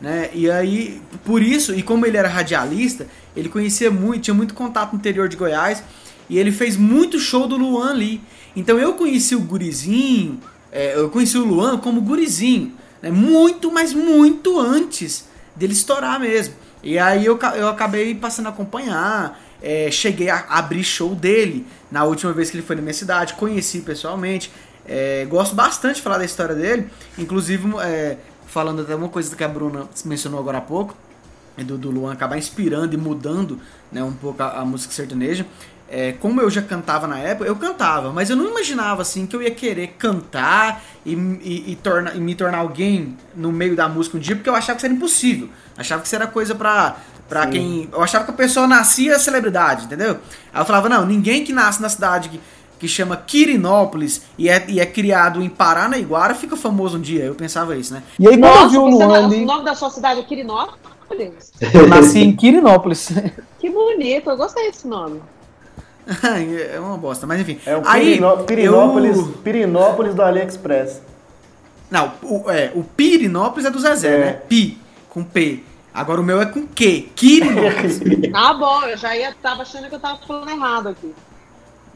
Né? 0.00 0.30
E 0.32 0.50
aí, 0.50 1.00
por 1.24 1.42
isso, 1.42 1.74
e 1.74 1.82
como 1.82 2.06
ele 2.06 2.16
era 2.16 2.28
radialista, 2.28 3.06
ele 3.36 3.48
conhecia 3.48 3.90
muito, 3.90 4.22
tinha 4.22 4.34
muito 4.34 4.54
contato 4.54 4.92
no 4.92 4.98
interior 4.98 5.28
de 5.28 5.36
Goiás, 5.36 5.82
e 6.28 6.38
ele 6.38 6.50
fez 6.52 6.76
muito 6.76 7.18
show 7.18 7.46
do 7.46 7.56
Luan 7.56 7.90
ali. 7.90 8.20
Então 8.56 8.78
eu 8.78 8.94
conheci 8.94 9.34
o 9.34 9.40
Gurizinho, 9.40 10.40
é, 10.72 10.94
eu 10.96 11.10
conheci 11.10 11.36
o 11.36 11.44
Luan 11.44 11.76
como 11.78 12.00
Gurizinho, 12.00 12.72
né? 13.02 13.10
muito, 13.10 13.70
mas 13.70 13.92
muito 13.92 14.58
antes 14.58 15.28
dele 15.54 15.72
estourar 15.74 16.18
mesmo. 16.18 16.54
E 16.82 16.98
aí 16.98 17.26
eu, 17.26 17.38
eu 17.56 17.68
acabei 17.68 18.14
passando 18.14 18.46
a 18.46 18.48
acompanhar, 18.50 19.38
é, 19.62 19.90
cheguei 19.90 20.28
a 20.30 20.44
abrir 20.48 20.82
show 20.84 21.14
dele 21.14 21.66
na 21.90 22.04
última 22.04 22.32
vez 22.32 22.50
que 22.50 22.56
ele 22.56 22.66
foi 22.66 22.76
na 22.76 22.82
minha 22.82 22.94
cidade, 22.94 23.34
conheci 23.34 23.80
pessoalmente. 23.80 24.50
É, 24.86 25.24
gosto 25.28 25.54
bastante 25.54 25.96
de 25.96 26.02
falar 26.02 26.18
da 26.18 26.24
história 26.24 26.54
dele, 26.54 26.88
inclusive 27.18 27.70
é, 27.82 28.16
falando 28.46 28.82
até 28.82 28.94
uma 28.94 29.08
coisa 29.08 29.34
que 29.36 29.44
a 29.44 29.48
Bruna 29.48 29.88
mencionou 30.04 30.40
agora 30.40 30.58
há 30.58 30.62
pouco, 30.62 30.96
é 31.56 31.62
do, 31.62 31.76
do 31.78 31.90
Luan 31.90 32.12
acabar 32.12 32.38
inspirando 32.38 32.94
e 32.94 32.96
mudando 32.96 33.60
né, 33.92 34.02
um 34.02 34.12
pouco 34.12 34.42
a, 34.42 34.60
a 34.60 34.64
música 34.64 34.92
sertaneja. 34.92 35.46
É, 35.92 36.12
como 36.12 36.40
eu 36.40 36.48
já 36.48 36.62
cantava 36.62 37.08
na 37.08 37.18
época, 37.18 37.48
eu 37.48 37.56
cantava, 37.56 38.12
mas 38.12 38.30
eu 38.30 38.36
não 38.36 38.46
imaginava 38.48 39.02
assim 39.02 39.26
que 39.26 39.34
eu 39.34 39.42
ia 39.42 39.50
querer 39.50 39.88
cantar 39.98 40.80
e, 41.04 41.14
e, 41.14 41.72
e 41.72 41.76
torna- 41.82 42.12
e 42.14 42.20
me 42.20 42.32
tornar 42.36 42.58
alguém 42.58 43.16
no 43.34 43.50
meio 43.50 43.74
da 43.74 43.88
música 43.88 44.16
um 44.16 44.20
dia, 44.20 44.36
porque 44.36 44.48
eu 44.48 44.54
achava 44.54 44.74
que 44.74 44.78
isso 44.78 44.86
era 44.86 44.94
impossível. 44.94 45.48
Achava 45.76 46.00
que 46.00 46.06
isso 46.06 46.14
era 46.14 46.28
coisa 46.28 46.54
pra, 47.30 47.42
pra 47.42 47.50
quem. 47.50 47.88
Eu 47.90 48.02
achava 48.02 48.24
que 48.24 48.30
a 48.30 48.34
pessoa 48.34 48.66
nascia 48.66 49.18
celebridade, 49.18 49.86
entendeu? 49.86 50.18
Aí 50.52 50.60
eu 50.60 50.66
falava, 50.66 50.88
não, 50.90 51.06
ninguém 51.06 51.42
que 51.44 51.52
nasce 51.52 51.80
na 51.80 51.88
cidade 51.88 52.28
que, 52.28 52.40
que 52.78 52.86
chama 52.88 53.16
Quirinópolis 53.16 54.22
e 54.36 54.48
é, 54.50 54.62
e 54.68 54.78
é 54.80 54.84
criado 54.84 55.40
em 55.42 55.48
Paranaiguara 55.48 56.34
fica 56.34 56.56
famoso 56.56 56.98
um 56.98 57.00
dia. 57.00 57.24
Eu 57.24 57.34
pensava 57.34 57.74
isso, 57.76 57.94
né? 57.94 58.02
E 58.18 58.28
aí 58.28 58.36
quando 58.36 58.44
eu 58.44 58.54
Nossa, 58.54 58.68
vi 58.68 58.78
o 58.78 58.90
você 58.90 59.04
Luan 59.04 59.08
na- 59.20 59.26
ali, 59.26 59.42
o 59.42 59.46
nome 59.46 59.64
da 59.64 59.74
sua 59.74 59.88
cidade 59.90 60.20
é 60.20 60.22
Quirinópolis? 60.24 61.52
eu 61.72 61.86
nasci 61.88 62.18
em 62.20 62.36
Quirinópolis. 62.36 63.10
Que 63.60 63.68
bonito, 63.68 64.30
eu 64.30 64.36
gostei 64.38 64.70
desse 64.70 64.88
nome. 64.88 65.20
é 66.74 66.80
uma 66.80 66.96
bosta, 66.96 67.26
mas 67.26 67.40
enfim. 67.40 67.58
É 67.66 67.76
o 67.76 67.82
Aí, 67.84 68.12
Pirinó- 68.12 68.36
Pirinópolis, 68.38 69.16
eu- 69.18 69.26
Pirinópolis 69.44 70.14
do 70.14 70.22
AliExpress. 70.22 71.02
Não, 71.90 72.12
o, 72.22 72.50
é, 72.50 72.72
o 72.74 72.82
Pirinópolis 72.82 73.66
é 73.66 73.70
do 73.70 73.78
Zezé, 73.78 74.14
É. 74.16 74.18
né? 74.18 74.32
Pi, 74.48 74.78
com 75.10 75.22
P. 75.22 75.62
Agora 75.92 76.20
o 76.20 76.24
meu 76.24 76.40
é 76.40 76.46
com 76.46 76.66
Q. 76.66 77.10
Quirinópolis. 77.14 78.00
Ah, 78.32 78.54
bom, 78.58 78.84
eu 78.84 78.96
já 78.96 79.16
ia, 79.16 79.34
tava 79.42 79.62
achando 79.62 79.88
que 79.88 79.94
eu 79.94 80.00
tava 80.00 80.18
falando 80.26 80.50
errado 80.50 80.88
aqui. 80.88 81.12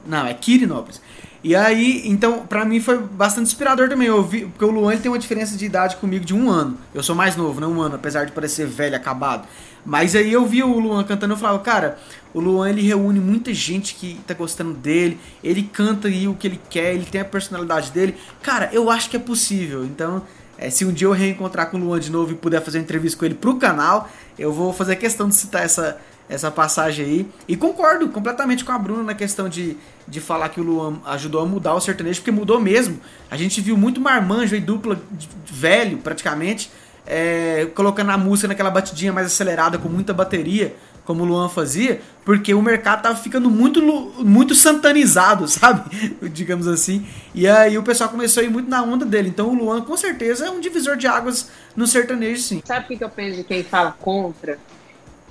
Não, 0.07 0.27
é 0.27 0.35
Quirinópolis. 0.35 1.01
E 1.45 1.55
aí, 1.55 2.03
então, 2.07 2.47
pra 2.47 2.65
mim 2.65 2.81
foi 2.81 2.99
bastante 2.99 3.49
inspirador 3.49 3.87
também. 3.89 4.09
Eu 4.09 4.23
vi, 4.23 4.47
porque 4.47 4.65
o 4.65 4.71
Luan 4.71 4.97
tem 4.97 5.11
uma 5.11 5.19
diferença 5.19 5.59
de 5.59 5.67
idade 5.67 5.97
comigo 5.97 6.25
de 6.25 6.35
um 6.35 6.51
ano. 6.51 6.79
Eu 6.95 7.03
sou 7.03 7.15
mais 7.15 7.37
novo, 7.37 7.61
né? 7.61 7.67
Um 7.67 7.83
ano, 7.83 7.97
apesar 7.97 8.25
de 8.25 8.33
parecer 8.33 8.67
velho, 8.67 8.97
acabado. 8.97 9.47
Mas 9.85 10.17
aí 10.17 10.33
eu 10.33 10.47
vi 10.47 10.63
o 10.63 10.79
Luan 10.79 11.05
cantando 11.05 11.35
e 11.35 11.37
eu 11.37 11.39
falava, 11.39 11.59
cara, 11.59 11.99
o 12.33 12.41
Luan 12.41 12.71
ele 12.71 12.81
reúne 12.81 13.21
muita 13.21 13.53
gente 13.53 13.95
que 13.95 14.19
tá 14.27 14.33
gostando 14.33 14.73
dele. 14.73 15.21
Ele 15.43 15.63
canta 15.63 16.09
aí 16.09 16.27
o 16.27 16.35
que 16.35 16.47
ele 16.47 16.61
quer, 16.71 16.95
ele 16.95 17.05
tem 17.05 17.21
a 17.21 17.25
personalidade 17.27 17.91
dele. 17.91 18.17
Cara, 18.43 18.71
eu 18.73 18.89
acho 18.89 19.11
que 19.11 19.17
é 19.17 19.21
possível. 19.21 19.85
Então, 19.85 20.23
é, 20.59 20.71
se 20.71 20.85
um 20.85 20.93
dia 20.93 21.07
eu 21.07 21.13
reencontrar 21.13 21.71
com 21.71 21.77
o 21.77 21.81
Luan 21.81 22.01
de 22.01 22.11
novo 22.11 22.33
e 22.33 22.35
puder 22.35 22.63
fazer 22.63 22.79
uma 22.79 22.85
entrevista 22.85 23.19
com 23.19 23.25
ele 23.25 23.35
pro 23.35 23.57
canal, 23.57 24.09
eu 24.39 24.53
vou 24.53 24.73
fazer 24.73 24.97
questão 24.97 25.29
de 25.29 25.35
citar 25.35 25.63
essa, 25.65 25.99
essa 26.29 26.51
passagem 26.51 27.05
aí. 27.05 27.29
E 27.49 27.57
concordo 27.57 28.09
completamente 28.09 28.65
com 28.65 28.73
a 28.73 28.79
Bruna 28.79 29.03
na 29.03 29.15
questão 29.15 29.49
de, 29.49 29.77
de 30.07 30.21
falar 30.21 30.49
que 30.49 30.61
o 30.61 30.65
Luan 30.65 30.99
ajudou 31.07 31.41
a 31.43 31.47
mudar 31.47 31.75
o 31.75 31.81
sertanejo, 31.81 32.21
porque 32.21 32.31
mudou 32.31 32.61
mesmo. 32.61 32.99
A 33.31 33.37
gente 33.37 33.61
viu 33.61 33.77
muito 33.77 34.01
marmanjo 34.01 34.55
e 34.57 34.61
dupla 34.61 34.97
de- 35.11 35.27
de 35.27 35.53
velho, 35.53 35.99
praticamente, 35.99 36.71
é, 37.07 37.67
colocando 37.75 38.11
a 38.11 38.17
música 38.19 38.49
naquela 38.49 38.71
batidinha 38.71 39.13
mais 39.13 39.27
acelerada, 39.27 39.77
com 39.77 39.89
muita 39.89 40.13
bateria, 40.15 40.75
como 41.05 41.23
o 41.23 41.27
Luan 41.27 41.49
fazia, 41.49 42.01
porque 42.25 42.55
o 42.55 42.63
mercado 42.63 43.03
tava 43.03 43.17
ficando 43.17 43.51
muito, 43.51 43.83
muito 44.25 44.55
santanizado, 44.55 45.47
sabe? 45.49 46.19
Digamos 46.29 46.67
assim. 46.67 47.07
E 47.35 47.47
aí 47.47 47.77
o 47.77 47.83
pessoal 47.83 48.11
começou 48.11 48.43
a 48.43 48.45
ir 48.45 48.51
muito 48.51 48.69
na 48.69 48.83
onda 48.83 49.05
dele. 49.05 49.29
Então 49.29 49.51
o 49.51 49.55
Luan, 49.55 49.83
com 49.83 49.97
certeza, 49.97 50.47
é 50.47 50.51
um 50.51 50.61
divisor 50.61 50.97
de 50.97 51.07
águas 51.07 51.51
no 51.77 51.87
sertanejo, 51.87 52.43
sim. 52.43 52.63
Sabe 52.65 52.85
o 52.85 52.89
que, 52.89 52.97
que 52.97 53.05
eu 53.05 53.11
penso 53.11 53.37
de 53.39 53.45
quem 53.45 53.63
fala 53.63 53.93
contra? 53.93 54.59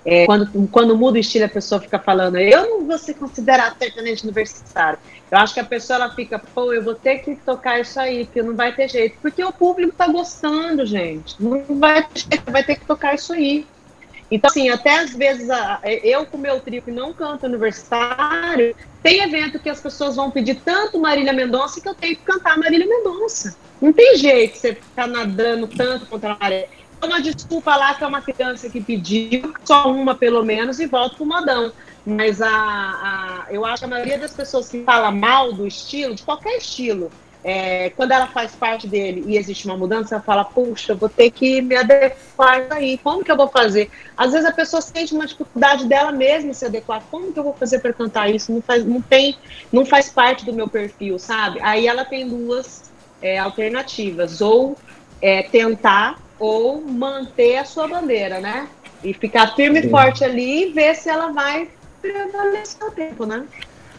É, 0.06 0.26
quando, 0.26 0.68
quando 0.68 0.98
muda 0.98 1.18
o 1.18 1.20
estilo, 1.22 1.46
a 1.46 1.50
pessoa 1.50 1.80
fica 1.80 1.98
falando, 1.98 2.38
eu 2.38 2.70
não 2.70 2.86
vou 2.86 2.98
ser 2.98 3.14
considerado 3.14 3.78
sertanejo 3.78 4.24
universitário. 4.24 5.00
Eu 5.32 5.38
acho 5.38 5.54
que 5.54 5.60
a 5.62 5.66
pessoa 5.66 5.96
ela 5.96 6.14
fica, 6.14 6.38
pô, 6.38 6.74
eu 6.74 6.84
vou 6.84 6.94
ter 6.94 7.20
que 7.20 7.36
tocar 7.38 7.80
isso 7.80 8.00
aí, 8.00 8.26
porque 8.26 8.44
não 8.44 8.56
vai 8.56 8.76
ter 8.76 8.90
jeito. 8.90 9.18
Porque 9.22 9.44
o 9.44 9.52
público 9.52 9.94
tá 9.98 10.08
gostando, 10.08 10.86
gente. 10.86 11.42
Não 11.42 11.64
vai 11.80 12.04
ter 12.04 12.20
jeito, 12.20 12.52
vai 12.52 12.64
ter 12.64 12.76
que 12.76 12.86
tocar 12.86 13.16
isso 13.16 13.32
aí. 13.32 13.66
Então, 14.34 14.50
assim, 14.50 14.68
até 14.70 14.98
às 14.98 15.12
vezes, 15.14 15.48
a- 15.48 15.80
eu 15.84 16.26
com 16.26 16.40
meu 16.40 16.60
trio 16.60 16.82
que 16.82 16.90
não 16.90 17.14
canto 17.14 17.46
universitário, 17.46 18.76
tem 19.04 19.22
evento 19.22 19.60
que 19.60 19.70
as 19.70 19.80
pessoas 19.80 20.16
vão 20.16 20.32
pedir 20.32 20.56
tanto 20.66 21.00
Marília 21.00 21.32
Mendonça 21.32 21.80
que 21.80 21.88
eu 21.88 21.94
tenho 21.94 22.16
que 22.16 22.24
cantar 22.24 22.58
Marília 22.58 22.88
Mendonça. 22.88 23.56
Não 23.80 23.94
tem 23.94 24.18
jeito 24.18 24.58
você 24.58 24.74
ficar 24.74 25.06
nadando 25.08 25.68
tanto 25.68 26.08
contra 26.08 26.34
a 26.34 26.38
maré. 26.40 26.68
uma 27.04 27.22
desculpa 27.22 27.76
lá 27.76 27.94
que 27.94 28.04
é 28.04 28.08
uma 28.08 28.22
criança 28.22 28.70
que 28.70 28.82
pediu, 28.82 29.54
só 29.66 29.92
uma 29.92 30.16
pelo 30.16 30.42
menos, 30.42 30.80
e 30.80 30.88
volta 30.88 31.16
pro 31.18 31.26
modão. 31.26 31.72
Mas 32.06 32.42
a, 32.42 32.50
a, 32.50 33.46
eu 33.52 33.64
acho 33.66 33.80
que 33.80 33.86
a 33.86 33.90
maioria 33.90 34.18
das 34.18 34.34
pessoas 34.34 34.68
que 34.70 34.84
fala 34.84 35.12
mal 35.12 35.54
do 35.54 35.68
estilo, 35.68 36.16
de 36.16 36.24
qualquer 36.24 36.58
estilo, 36.58 37.12
é, 37.44 37.90
quando 37.90 38.12
ela 38.12 38.28
faz 38.28 38.56
parte 38.56 38.88
dele 38.88 39.24
e 39.28 39.38
existe 39.38 39.66
uma 39.66 39.76
mudança, 39.76 40.16
ela 40.16 40.24
fala, 40.24 40.46
puxa, 40.46 40.96
vou 40.96 41.10
ter 41.10 41.30
que 41.30 41.62
me 41.62 41.76
adequar 41.76 42.68
aí, 42.72 42.98
como 42.98 43.24
que 43.24 43.32
eu 43.32 43.36
vou 43.36 43.50
fazer? 43.50 43.92
Às 44.16 44.32
vezes 44.32 44.48
a 44.48 44.52
pessoa 44.52 44.82
sente 44.82 45.14
uma 45.14 45.28
dificuldade 45.28 45.86
dela 45.86 46.12
mesma 46.12 46.54
se 46.54 46.66
adequar, 46.66 47.04
como 47.12 47.34
que 47.34 47.40
eu 47.40 47.44
vou 47.44 47.54
fazer 47.54 47.80
para 47.80 47.92
cantar 47.92 48.30
isso? 48.30 48.52
Não 48.52 48.62
faz, 48.62 48.86
não 48.86 49.02
tem, 49.02 49.36
não 49.72 49.86
faz 49.86 50.10
parte 50.10 50.46
do 50.46 50.54
meu 50.54 50.70
perfil, 50.70 51.20
sabe? 51.20 51.60
Aí 51.62 51.86
ela 51.86 52.06
tem 52.06 52.28
duas 52.28 52.92
é, 53.22 53.38
alternativas, 53.38 54.40
ou 54.40 54.78
é, 55.22 55.44
tentar 55.44 56.22
ou 56.40 56.82
manter 56.82 57.58
a 57.58 57.66
sua 57.66 57.88
bandeira, 57.88 58.40
né? 58.40 58.68
E 59.04 59.14
ficar 59.14 59.54
firme 59.56 59.80
e 59.80 59.90
forte 59.90 60.24
ali 60.24 60.70
e 60.70 60.72
ver 60.72 60.96
se 60.96 61.10
ela 61.10 61.32
vai 61.32 61.70
prevalecer 62.02 62.84
o 62.86 62.92
tempo, 62.92 63.26
né? 63.26 63.46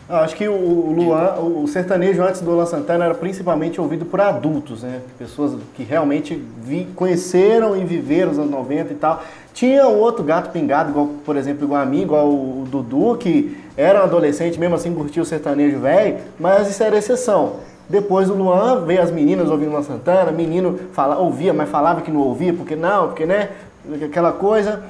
Eu 0.07 0.17
acho 0.17 0.37
que 0.37 0.47
o 0.47 0.93
Luan, 0.93 1.35
o 1.41 1.67
sertanejo 1.67 2.23
antes 2.23 2.43
do 2.43 2.51
Luan 2.51 2.67
Santana 2.67 3.07
era 3.07 3.15
principalmente 3.15 3.81
ouvido 3.81 4.05
por 4.05 4.21
adultos, 4.21 4.83
né? 4.83 5.01
Pessoas 5.19 5.57
que 5.75 5.83
realmente 5.83 6.43
vi, 6.63 6.87
conheceram 6.95 7.75
e 7.75 7.85
viveram 7.85 8.33
os 8.33 8.39
anos 8.39 8.51
90 8.51 8.93
e 8.93 8.97
tal. 8.97 9.23
Tinha 9.55 9.89
um 9.89 9.99
outro 9.99 10.23
gato 10.23 10.51
pingado, 10.51 10.91
igual, 10.91 11.09
por 11.25 11.39
exemplo, 11.39 11.65
igual 11.65 11.81
a 11.81 11.87
mim, 11.87 12.03
igual 12.03 12.29
o 12.29 12.67
Dudu, 12.71 13.17
que 13.17 13.57
era 13.79 14.01
um 14.01 14.03
adolescente, 14.03 14.61
mesmo 14.61 14.75
assim 14.75 14.95
curtia 14.95 15.23
o 15.23 15.25
sertanejo 15.25 15.79
velho, 15.79 16.19
mas 16.39 16.69
isso 16.69 16.83
era 16.83 16.99
exceção. 16.99 17.55
Depois 17.89 18.29
o 18.29 18.35
Luan 18.35 18.85
veio 18.85 19.03
as 19.03 19.11
meninas 19.11 19.49
ouvindo 19.49 19.71
Luan 19.71 19.83
Santana, 19.83 20.31
menino 20.31 20.79
fala, 20.93 21.17
ouvia, 21.17 21.55
mas 21.55 21.71
falava 21.71 22.03
que 22.03 22.11
não 22.11 22.21
ouvia, 22.21 22.53
porque 22.53 22.77
não, 22.77 23.09
porque 23.09 23.25
né, 23.25 23.51
aquela 24.05 24.33
coisa. 24.33 24.83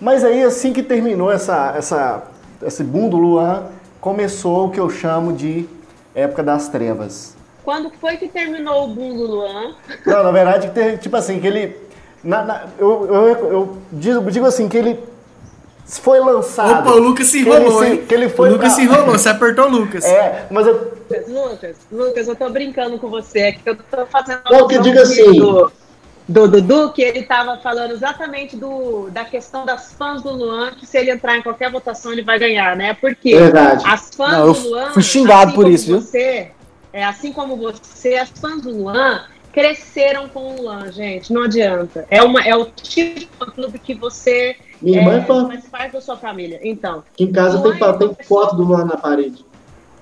Mas 0.00 0.24
aí 0.24 0.42
assim 0.42 0.72
que 0.72 0.82
terminou 0.82 1.30
essa, 1.30 1.74
essa, 1.76 2.22
esse 2.62 2.82
boom 2.82 3.10
do 3.10 3.18
Luan, 3.18 3.64
começou 4.04 4.66
o 4.66 4.70
que 4.70 4.78
eu 4.78 4.90
chamo 4.90 5.32
de 5.32 5.66
época 6.14 6.42
das 6.42 6.68
trevas. 6.68 7.34
Quando 7.64 7.90
foi 7.98 8.18
que 8.18 8.28
terminou 8.28 8.84
o 8.84 8.88
boom 8.88 9.16
do 9.16 9.26
Luan? 9.26 9.74
Não, 10.04 10.22
na 10.22 10.30
verdade, 10.30 10.70
tipo 10.98 11.16
assim, 11.16 11.40
que 11.40 11.46
ele. 11.46 11.74
Na, 12.22 12.44
na, 12.44 12.64
eu, 12.78 13.06
eu, 13.06 13.26
eu 13.50 13.78
digo, 13.90 14.30
digo 14.30 14.44
assim, 14.44 14.68
que 14.68 14.76
ele 14.76 15.00
foi 15.86 16.20
lançado. 16.20 16.86
Opa, 16.86 16.96
o 16.96 16.98
Lucas 16.98 17.28
se 17.28 17.38
enrolou, 17.38 17.78
que 17.78 17.84
ele, 17.86 17.94
hein? 17.94 18.06
Que 18.06 18.14
ele 18.14 18.28
foi 18.28 18.50
o 18.50 18.52
Lucas 18.52 18.74
pra... 18.74 18.76
se 18.76 18.82
enrolou, 18.82 19.18
você 19.18 19.28
apertou 19.30 19.64
o 19.64 19.70
Lucas. 19.70 20.04
É, 20.04 20.48
mas 20.50 20.66
eu. 20.66 20.92
Lucas, 21.26 21.76
Lucas, 21.90 22.28
eu 22.28 22.36
tô 22.36 22.50
brincando 22.50 22.98
com 22.98 23.08
você, 23.08 23.38
é 23.38 23.52
que 23.52 23.66
eu 23.66 23.74
tô 23.74 24.04
fazendo. 24.04 24.42
Não, 24.50 24.68
que 24.68 24.78
diga 24.80 25.00
assim. 25.00 25.32
Do, 25.32 25.72
do 26.26 26.48
Dudu, 26.48 26.92
que 26.92 27.02
ele 27.02 27.22
tava 27.22 27.58
falando 27.58 27.92
exatamente 27.92 28.56
do, 28.56 29.10
da 29.10 29.24
questão 29.24 29.66
das 29.66 29.92
fãs 29.92 30.22
do 30.22 30.30
Luan, 30.30 30.72
que 30.72 30.86
se 30.86 30.96
ele 30.96 31.10
entrar 31.10 31.36
em 31.36 31.42
qualquer 31.42 31.70
votação 31.70 32.12
ele 32.12 32.22
vai 32.22 32.38
ganhar, 32.38 32.74
né? 32.76 32.94
Porque 32.94 33.36
Verdade. 33.36 33.84
as 33.86 34.10
fãs 34.14 34.32
Não, 34.32 34.52
do 34.52 34.68
Luan. 34.68 34.90
fui 34.90 35.02
xingado 35.02 35.42
assim 35.48 35.54
por 35.54 35.64
como 35.64 35.74
isso, 35.74 35.86
viu? 35.86 36.00
Você, 36.00 36.50
é, 36.92 37.04
assim 37.04 37.32
como 37.32 37.56
você, 37.56 38.14
as 38.14 38.30
fãs 38.30 38.62
do 38.62 38.70
Luan 38.70 39.24
cresceram 39.52 40.28
com 40.28 40.54
o 40.54 40.62
Luan, 40.62 40.90
gente. 40.90 41.32
Não 41.32 41.42
adianta. 41.42 42.06
É, 42.10 42.22
uma, 42.22 42.40
é 42.40 42.56
o 42.56 42.64
tipo 42.64 43.20
de 43.20 43.28
fã-clube 43.38 43.78
que 43.78 43.94
você 43.94 44.56
Minha 44.80 45.00
irmã 45.00 45.14
é 45.18 45.20
fã. 45.20 45.46
faz 45.46 45.66
parte 45.68 45.92
da 45.92 46.00
sua 46.00 46.16
família. 46.16 46.58
Então, 46.62 47.04
Aqui 47.12 47.24
em 47.24 47.32
casa 47.32 47.62
tem, 47.62 47.72
é 47.72 47.92
tem 47.92 48.16
foto 48.26 48.56
do 48.56 48.64
Luan 48.64 48.86
na 48.86 48.96
parede. 48.96 49.44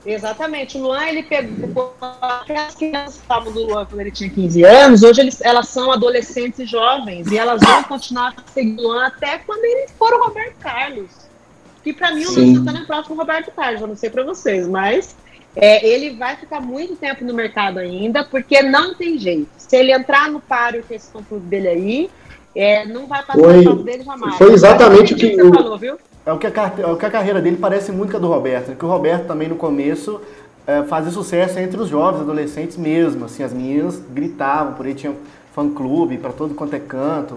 Exatamente. 0.05 0.77
O 0.79 0.83
Luan, 0.83 1.05
ele 1.07 1.23
pegou 1.23 1.95
aquelas 2.01 2.75
crianças 2.75 3.15
que 3.17 3.21
estavam 3.23 3.53
do 3.53 3.63
Luan 3.67 3.87
quando 3.87 4.01
ele 4.01 4.11
tinha 4.11 4.29
15 4.29 4.65
anos, 4.65 5.03
hoje 5.03 5.21
eles, 5.21 5.41
elas 5.41 5.69
são 5.69 5.93
adolescentes 5.93 6.59
e 6.59 6.67
jovens, 6.67 7.31
e 7.31 7.39
elas 7.39 7.61
vão 7.63 7.83
continuar 7.85 8.35
seguindo 8.53 8.81
o 8.81 8.89
Luan 8.89 9.07
até 9.07 9.39
quando 9.39 9.65
ele 9.65 9.87
for 9.99 10.13
o 10.13 10.25
Roberto 10.25 10.57
Carlos. 10.59 11.11
Que 11.85 11.93
pra 11.93 12.13
mim 12.13 12.25
o 12.25 12.31
Luan. 12.33 12.55
Santana 12.57 12.81
é 12.81 12.85
próximo 12.85 13.17
Roberto 13.17 13.51
Carlos, 13.53 13.81
eu 13.81 13.87
não 13.89 13.97
sei 13.97 14.11
pra 14.11 14.25
vocês, 14.25 14.67
mas 14.67 15.15
é, 15.55 15.87
ele 15.87 16.17
vai 16.17 16.37
ficar 16.37 16.61
muito 16.61 16.97
tempo 16.97 17.25
no 17.25 17.35
mercado 17.35 17.79
ainda, 17.79 18.25
porque 18.25 18.63
não 18.63 18.95
tem 18.95 19.19
jeito. 19.19 19.49
Se 19.57 19.77
ele 19.77 19.93
entrar 19.93 20.29
no 20.31 20.41
páreo 20.41 20.85
com 20.87 20.95
esse 20.95 21.11
conteúdo 21.13 21.45
dele 21.47 21.69
aí, 21.69 22.11
é, 22.55 22.85
não 22.87 23.07
vai 23.07 23.23
passar 23.25 23.41
Foi- 23.41 23.61
o 23.61 23.65
papo 23.65 23.83
dele 23.83 24.03
jamais. 24.05 24.37
foi 24.37 24.53
exatamente 24.53 25.15
o 25.15 25.17
que 25.17 25.35
você 25.35 25.43
o- 25.43 25.55
falou, 25.55 25.79
viu? 25.79 25.97
É 26.25 26.33
o 26.33 26.39
que, 26.39 26.47
a, 26.47 26.73
é 26.79 26.87
o 26.87 26.97
que 26.97 27.05
a 27.05 27.11
carreira 27.11 27.41
dele 27.41 27.57
parece 27.57 27.91
muito 27.91 28.11
com 28.13 28.17
a 28.17 28.21
do 28.21 28.29
Roberto. 28.29 28.77
Que 28.77 28.85
o 28.85 28.89
Roberto 28.89 29.27
também 29.27 29.49
no 29.49 29.57
começo 29.57 30.21
é, 30.67 30.83
fazia 30.85 31.11
sucesso 31.11 31.59
entre 31.59 31.81
os 31.81 31.89
jovens, 31.89 32.21
adolescentes 32.23 32.77
mesmo. 32.77 33.25
Assim, 33.25 33.43
as 33.43 33.53
meninas 33.53 34.01
gritavam, 34.11 34.75
por 34.75 34.87
aí 34.87 34.95
tinha 34.95 35.13
fã-clube 35.53 36.19
para 36.19 36.33
todo 36.33 36.55
quanto 36.55 36.75
é 36.75 36.79
canto. 36.79 37.37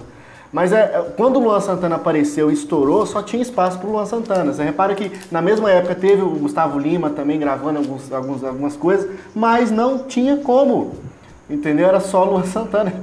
Mas 0.54 0.72
é, 0.72 1.12
quando 1.18 1.38
o 1.38 1.40
Luan 1.40 1.60
Santana 1.60 1.96
apareceu 1.96 2.50
e 2.52 2.54
estourou, 2.54 3.06
só 3.06 3.24
tinha 3.24 3.42
espaço 3.42 3.80
para 3.80 3.90
o 3.90 3.92
Luan 3.92 4.06
Santana. 4.06 4.54
Você 4.54 4.64
repara 4.64 4.94
que 4.94 5.12
na 5.32 5.42
mesma 5.42 5.70
época 5.72 5.96
teve 5.96 6.22
o 6.22 6.30
Gustavo 6.30 6.78
Lima 6.78 7.10
também 7.10 7.40
gravando 7.40 7.80
alguns, 7.80 8.14
alguns, 8.14 8.44
algumas 8.44 8.76
coisas, 8.76 9.10
mas 9.34 9.72
não 9.72 10.00
tinha 10.00 10.38
como. 10.38 10.94
Entendeu? 11.50 11.88
Era 11.88 12.00
só 12.00 12.24
Luan 12.24 12.44
Santana. 12.44 12.94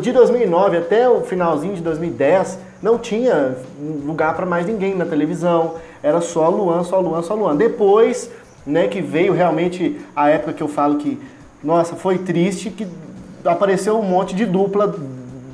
De 0.00 0.12
2009 0.12 0.78
até 0.78 1.08
o 1.08 1.20
finalzinho 1.22 1.74
de 1.74 1.82
2010, 1.82 2.58
não 2.82 2.98
tinha 2.98 3.56
lugar 4.04 4.34
para 4.34 4.46
mais 4.46 4.66
ninguém 4.66 4.94
na 4.94 5.04
televisão. 5.04 5.74
Era 6.02 6.20
só 6.20 6.48
Luan, 6.48 6.84
só 6.84 7.00
Luan, 7.00 7.22
só 7.22 7.34
Luan. 7.34 7.56
Depois, 7.56 8.30
né, 8.66 8.88
que 8.88 9.02
veio 9.02 9.32
realmente 9.32 10.00
a 10.16 10.28
época 10.28 10.54
que 10.54 10.62
eu 10.62 10.68
falo 10.68 10.96
que, 10.96 11.20
nossa, 11.62 11.94
foi 11.94 12.18
triste, 12.18 12.70
que 12.70 12.86
apareceu 13.44 13.98
um 13.98 14.02
monte 14.02 14.34
de 14.34 14.46
dupla 14.46 14.94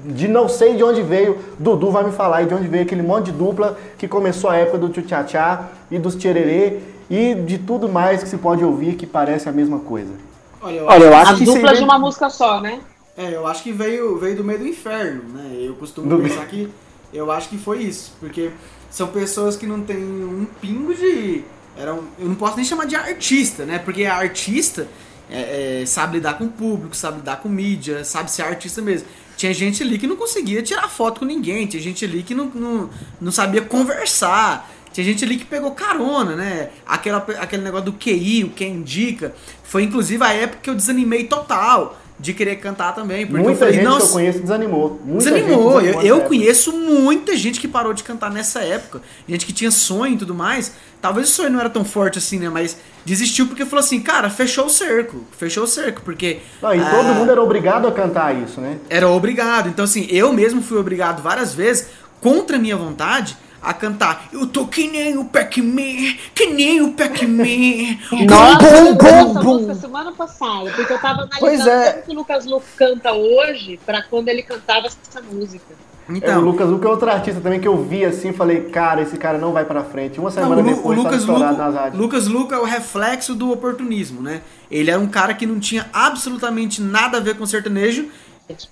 de 0.05 0.29
não 0.29 0.49
sei 0.49 0.77
de 0.77 0.83
onde 0.83 1.03
veio, 1.03 1.39
Dudu 1.59 1.91
vai 1.91 2.05
me 2.05 2.13
falar 2.13 2.45
de 2.45 2.55
onde 2.55 2.67
veio 2.67 2.83
aquele 2.83 3.03
monte 3.03 3.27
de 3.27 3.33
dupla 3.33 3.77
que 3.99 4.09
começou 4.09 4.49
a 4.49 4.57
época 4.57 4.79
do 4.79 4.89
tchutchá 4.89 5.69
e 5.91 5.99
dos 5.99 6.15
tchererê 6.15 6.79
e 7.09 7.35
de 7.35 7.59
tudo 7.59 7.89
mais 7.89 8.23
que 8.23 8.29
se 8.29 8.39
pode 8.39 8.65
ouvir 8.65 8.95
que 8.95 9.07
parece 9.07 9.49
a 9.49 9.53
mesma 9.53 9.79
coisa. 9.81 10.30
Olha, 10.61 10.77
eu 10.77 10.87
Olha, 10.87 11.05
eu 11.05 11.15
acho 11.17 11.33
As 11.33 11.39
que 11.39 11.45
duplas 11.45 11.63
seria- 11.65 11.79
de 11.79 11.85
uma 11.85 11.99
música 11.99 12.29
só, 12.31 12.61
né? 12.61 12.81
É, 13.17 13.35
eu 13.35 13.47
acho 13.47 13.63
que 13.63 13.73
veio, 13.73 14.19
veio 14.19 14.37
do 14.37 14.45
meio 14.45 14.59
do 14.59 14.67
inferno, 14.69 15.23
né? 15.35 15.57
Eu 15.59 15.75
costumo 15.75 16.09
Do- 16.09 16.23
pensar 16.23 16.45
que 16.47 16.69
eu 17.13 17.31
acho 17.31 17.49
que 17.49 17.59
foi 17.59 17.83
isso, 17.83 18.13
porque 18.21 18.51
são 18.91 19.09
pessoas 19.09 19.57
que 19.57 19.67
não 19.67 19.81
têm 19.83 19.97
um 19.99 20.47
pingo 20.61 20.95
de. 20.95 21.43
Eram, 21.77 22.05
eu 22.19 22.29
não 22.29 22.35
posso 22.35 22.57
nem 22.57 22.65
chamar 22.65 22.85
de 22.87 22.97
artista, 22.97 23.65
né? 23.65 23.79
Porque 23.79 24.05
a 24.05 24.17
artista 24.17 24.87
é, 25.31 25.83
é, 25.83 25.87
sabe 25.87 26.17
lidar 26.17 26.35
com 26.39 26.45
o 26.45 26.49
público, 26.51 26.95
sabe 26.97 27.19
lidar 27.19 27.37
com 27.41 27.49
mídia, 27.49 28.05
sabe 28.05 28.31
ser 28.31 28.43
artista 28.43 28.83
mesmo. 28.83 29.07
Tinha 29.37 29.55
gente 29.55 29.83
ali 29.83 29.97
que 29.99 30.07
não 30.07 30.17
conseguia 30.17 30.63
tirar 30.63 30.89
foto 30.89 31.21
com 31.21 31.25
ninguém, 31.25 31.67
tinha 31.67 31.83
gente 31.83 32.05
ali 32.05 32.23
que 32.23 32.35
não, 32.35 32.47
não, 32.47 32.91
não 33.21 33.33
sabia 33.33 33.63
conversar. 33.63 34.69
Tinha 34.93 35.05
gente 35.05 35.25
ali 35.25 35.37
que 35.37 35.45
pegou 35.45 35.71
carona, 35.73 36.35
né? 36.35 36.71
Aquela, 36.87 37.19
aquele 37.39 37.63
negócio 37.63 37.87
do 37.87 37.93
QI, 37.93 38.45
o 38.45 38.51
que 38.51 38.65
indica. 38.65 39.35
Foi 39.63 39.83
inclusive 39.85 40.23
a 40.25 40.33
época 40.33 40.59
que 40.63 40.71
eu 40.71 40.75
desanimei 40.75 41.25
total 41.25 41.97
de 42.19 42.35
querer 42.35 42.57
cantar 42.57 42.95
também. 42.95 43.25
Porque 43.27 43.41
eu 43.41 43.45
Muita 43.45 43.59
falei, 43.59 43.75
gente 43.75 43.83
que 43.83 43.87
eu 43.89 43.93
"Nossa, 43.93 44.13
conheço 44.13 44.41
desanimou. 44.41 45.01
Muita 45.05 45.31
Desanimou. 45.31 45.81
gente 45.81 45.95
Eu, 45.95 46.03
eu 46.03 46.21
conheço 46.23 46.73
muita 46.73 47.35
gente 47.37 47.59
que 47.59 47.67
parou 47.67 47.95
de 47.95 48.03
cantar 48.03 48.31
nessa 48.31 48.61
época. 48.61 49.01
Gente 49.27 49.47
que 49.47 49.53
tinha 49.55 49.71
sonho 49.71 50.15
e 50.15 50.19
tudo 50.19 50.35
mais. 50.35 50.73
Talvez 51.01 51.31
o 51.31 51.33
sonho 51.33 51.49
não 51.51 51.61
era 51.61 51.71
tão 51.71 51.83
forte 51.83 52.19
assim, 52.19 52.39
né? 52.39 52.51
Mas 52.51 52.77
desistiu 53.07 53.47
porque 53.47 53.65
falou 53.65 53.83
assim, 53.83 54.01
cara, 54.01 54.29
fechou 54.29 54.67
o 54.67 54.71
cerco. 54.71 55.25
Fechou 55.39 55.65
o 55.65 55.67
cerco, 55.67 56.03
porque. 56.03 56.41
Não, 56.61 56.75
e 56.75 56.81
ah, 56.81 56.91
todo 56.91 57.15
mundo 57.15 57.31
era 57.31 57.43
obrigado 57.43 57.89
a 57.89 57.93
cantar 57.93 58.35
isso, 58.37 58.61
né? 58.61 58.77
era 58.91 59.09
obrigado. 59.09 59.69
Então, 59.71 59.87
assim, 59.87 60.07
eu 60.11 60.31
mesmo 60.31 60.61
fui 60.61 60.77
obrigado 60.77 61.23
várias 61.23 61.55
vezes, 61.55 61.87
contra 62.21 62.57
a 62.57 62.59
minha 62.61 62.77
vontade, 62.77 63.35
a 63.63 63.75
cantar. 63.75 64.29
Eu 64.33 64.47
tô 64.47 64.67
que 64.67 64.89
nem 64.89 65.19
o 65.19 65.25
Pac-Man, 65.25 66.15
que 66.35 66.47
nem 66.47 66.81
o 66.81 66.93
Pac-Man. 66.93 67.99
Nossa, 68.29 68.67
eu 68.67 68.95
bum, 68.95 68.99
bum, 68.99 69.07
essa 69.31 69.41
bum. 69.41 69.55
música 69.55 69.75
semana 69.75 70.13
passada, 70.13 70.71
porque 70.75 70.93
eu 70.93 70.99
tava 71.01 71.29
Pois 71.39 71.61
analisando 71.61 71.83
é. 71.83 71.93
como 71.93 72.05
que 72.05 72.11
o 72.11 72.15
Lucas 72.15 72.47
Luco 72.47 72.67
canta 72.77 73.13
hoje 73.13 73.79
pra 73.85 74.03
quando 74.03 74.29
ele 74.29 74.43
cantava 74.43 74.87
essa 74.87 75.21
música. 75.23 75.65
É, 76.09 76.13
o 76.13 76.17
Então, 76.17 76.41
Lucas 76.41 76.69
Luco 76.69 76.85
é 76.87 76.91
outro 76.91 77.09
artista 77.11 77.41
também 77.41 77.61
que 77.61 77.69
eu 77.69 77.85
vi 77.85 78.05
assim, 78.05 78.33
falei, 78.33 78.63
cara, 78.71 79.03
esse 79.03 79.17
cara 79.17 79.39
não 79.39 79.53
vai 79.53 79.65
pra 79.65 79.85
frente. 79.85 80.19
Uma 80.19 80.31
Não, 80.31 80.35
semana 80.35 80.61
o, 80.61 80.65
Lu- 80.65 80.75
depois 80.75 80.99
o 80.99 81.03
Lucas 81.03 81.25
Luco, 81.25 81.39
nas 81.41 81.75
rádios. 81.75 82.01
Lucas 82.01 82.27
Luco 82.27 82.55
é 82.55 82.59
o 82.59 82.65
reflexo 82.65 83.35
do 83.35 83.53
oportunismo, 83.53 84.21
né? 84.21 84.41
Ele 84.71 84.91
era 84.91 84.99
um 84.99 85.07
cara 85.07 85.35
que 85.35 85.47
não 85.47 85.61
tinha 85.61 85.89
absolutamente 85.93 86.81
nada 86.83 87.19
a 87.19 87.21
ver 87.21 87.37
com 87.37 87.47
sertanejo. 87.47 88.07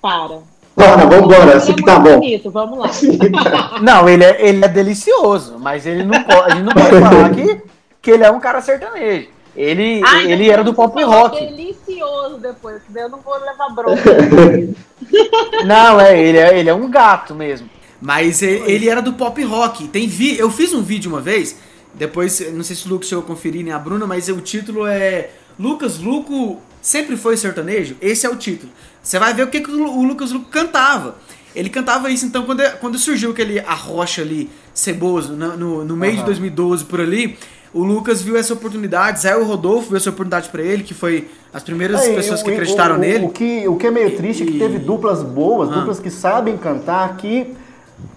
Para. 0.01 0.39
Bora, 0.79 1.05
vambora, 1.05 1.41
Ele 1.41 1.51
assim 1.51 1.71
é 1.71 1.75
que 1.75 1.83
tá 1.83 1.99
bom. 1.99 2.13
bonito, 2.19 2.49
vamos 2.49 2.79
lá. 2.79 2.89
Não, 3.83 4.07
ele 4.07 4.23
é, 4.23 4.47
ele 4.47 4.63
é 4.63 4.67
delicioso, 4.67 5.57
mas 5.59 5.85
ele 5.85 6.05
não 6.05 6.23
pode, 6.23 6.51
a 6.51 6.55
gente 6.55 6.63
não 6.63 6.71
pode 6.73 6.89
falar 6.89 7.29
que, 7.31 7.61
que 8.01 8.11
ele 8.11 8.23
é 8.23 8.31
um 8.31 8.39
cara 8.39 8.61
sertanejo. 8.61 9.27
Ele, 9.55 10.01
Ai, 10.05 10.31
ele 10.31 10.49
era 10.49 10.63
do 10.63 10.73
pop 10.73 11.03
rock. 11.03 11.37
Delicioso 11.37 12.37
depois, 12.37 12.81
que 12.83 12.93
daí 12.93 13.03
eu 13.03 13.09
não 13.09 13.19
vou 13.19 13.33
levar 13.37 13.69
bronca. 13.75 13.99
Não, 15.65 15.99
é, 15.99 16.17
ele 16.21 16.37
é, 16.37 16.59
ele 16.59 16.69
é 16.69 16.73
um 16.73 16.89
gato 16.89 17.35
mesmo. 17.35 17.69
Mas 17.99 18.41
ele, 18.41 18.71
ele 18.71 18.89
era 18.89 19.01
do 19.01 19.13
pop 19.13 19.43
rock. 19.43 19.87
Tem 19.89 20.07
vi, 20.07 20.37
eu 20.39 20.49
fiz 20.49 20.73
um 20.73 20.81
vídeo 20.81 21.11
uma 21.11 21.19
vez, 21.19 21.57
depois, 21.93 22.39
não 22.53 22.63
sei 22.63 22.75
se 22.75 22.85
o 22.85 22.89
Lucas 22.89 23.09
chegou 23.09 23.23
a 23.23 23.27
conferir, 23.27 23.63
nem 23.63 23.73
a 23.73 23.79
Bruna, 23.79 24.07
mas 24.07 24.29
o 24.29 24.39
título 24.39 24.87
é 24.87 25.31
Lucas 25.59 25.99
Luco 25.99 26.61
sempre 26.81 27.15
foi 27.17 27.35
sertanejo? 27.37 27.95
Esse 28.01 28.25
é 28.25 28.29
o 28.29 28.35
título. 28.35 28.71
Você 29.01 29.17
vai 29.19 29.33
ver 29.33 29.43
o 29.43 29.47
que, 29.47 29.61
que 29.61 29.71
o 29.71 29.77
Lu- 29.77 29.97
o 29.99 30.03
Lucas 30.03 30.31
Luco 30.31 30.49
cantava. 30.49 31.15
Ele 31.55 31.69
cantava 31.69 32.09
isso, 32.11 32.25
então, 32.25 32.43
quando, 32.43 32.61
quando 32.79 32.97
surgiu 32.97 33.31
aquele 33.31 33.59
Arrocha 33.59 34.21
ali, 34.21 34.49
ceboso, 34.73 35.33
no, 35.33 35.57
no, 35.57 35.85
no 35.85 35.95
meio 35.97 36.13
de 36.13 36.19
Aham. 36.19 36.25
2012 36.27 36.85
por 36.85 37.01
ali, 37.01 37.37
o 37.73 37.83
Lucas 37.83 38.21
viu 38.21 38.37
essa 38.37 38.53
oportunidade, 38.53 39.21
Zé 39.21 39.35
o 39.35 39.43
Rodolfo 39.43 39.89
viu 39.89 39.97
essa 39.97 40.09
oportunidade 40.09 40.49
pra 40.49 40.61
ele, 40.61 40.83
que 40.83 40.93
foi 40.93 41.27
as 41.53 41.63
primeiras 41.63 42.01
É, 42.05 42.13
pessoas 42.13 42.41
o- 42.41 42.43
que 42.45 42.51
acreditaram 42.51 42.95
o, 42.95 42.97
nele. 42.99 43.25
O 43.25 43.29
que, 43.29 43.67
o 43.67 43.75
que 43.77 43.87
é 43.87 43.91
meio 43.91 44.15
triste 44.15 44.43
é 44.43 44.45
que 44.45 44.55
E- 44.57 44.59
teve 44.59 44.77
duplas 44.77 45.23
boas, 45.23 45.69
Ah. 45.71 45.75
duplas 45.79 45.99
que 45.99 46.11
sabem 46.11 46.55
cantar, 46.57 47.17
que 47.17 47.53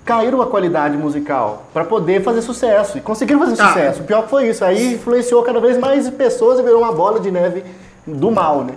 caíram 0.04 0.40
a 0.42 0.46
qualidade 0.46 0.96
musical 0.96 1.68
pra 1.72 1.84
poder 1.84 2.22
fazer 2.22 2.42
sucesso. 2.42 2.98
E 2.98 3.00
conseguiram 3.00 3.40
fazer 3.40 3.60
Ah. 3.60 3.68
sucesso. 3.68 4.00
O 4.02 4.04
pior 4.04 4.28
foi 4.28 4.48
isso. 4.50 4.64
Aí 4.64 4.94
influenciou 4.94 5.42
cada 5.42 5.60
vez 5.60 5.78
mais 5.78 6.08
pessoas 6.10 6.58
e 6.58 6.62
virou 6.62 6.82
uma 6.82 6.92
bola 6.92 7.18
de 7.18 7.30
neve 7.30 7.64
do 8.07 8.30
mal, 8.30 8.64
né? 8.64 8.74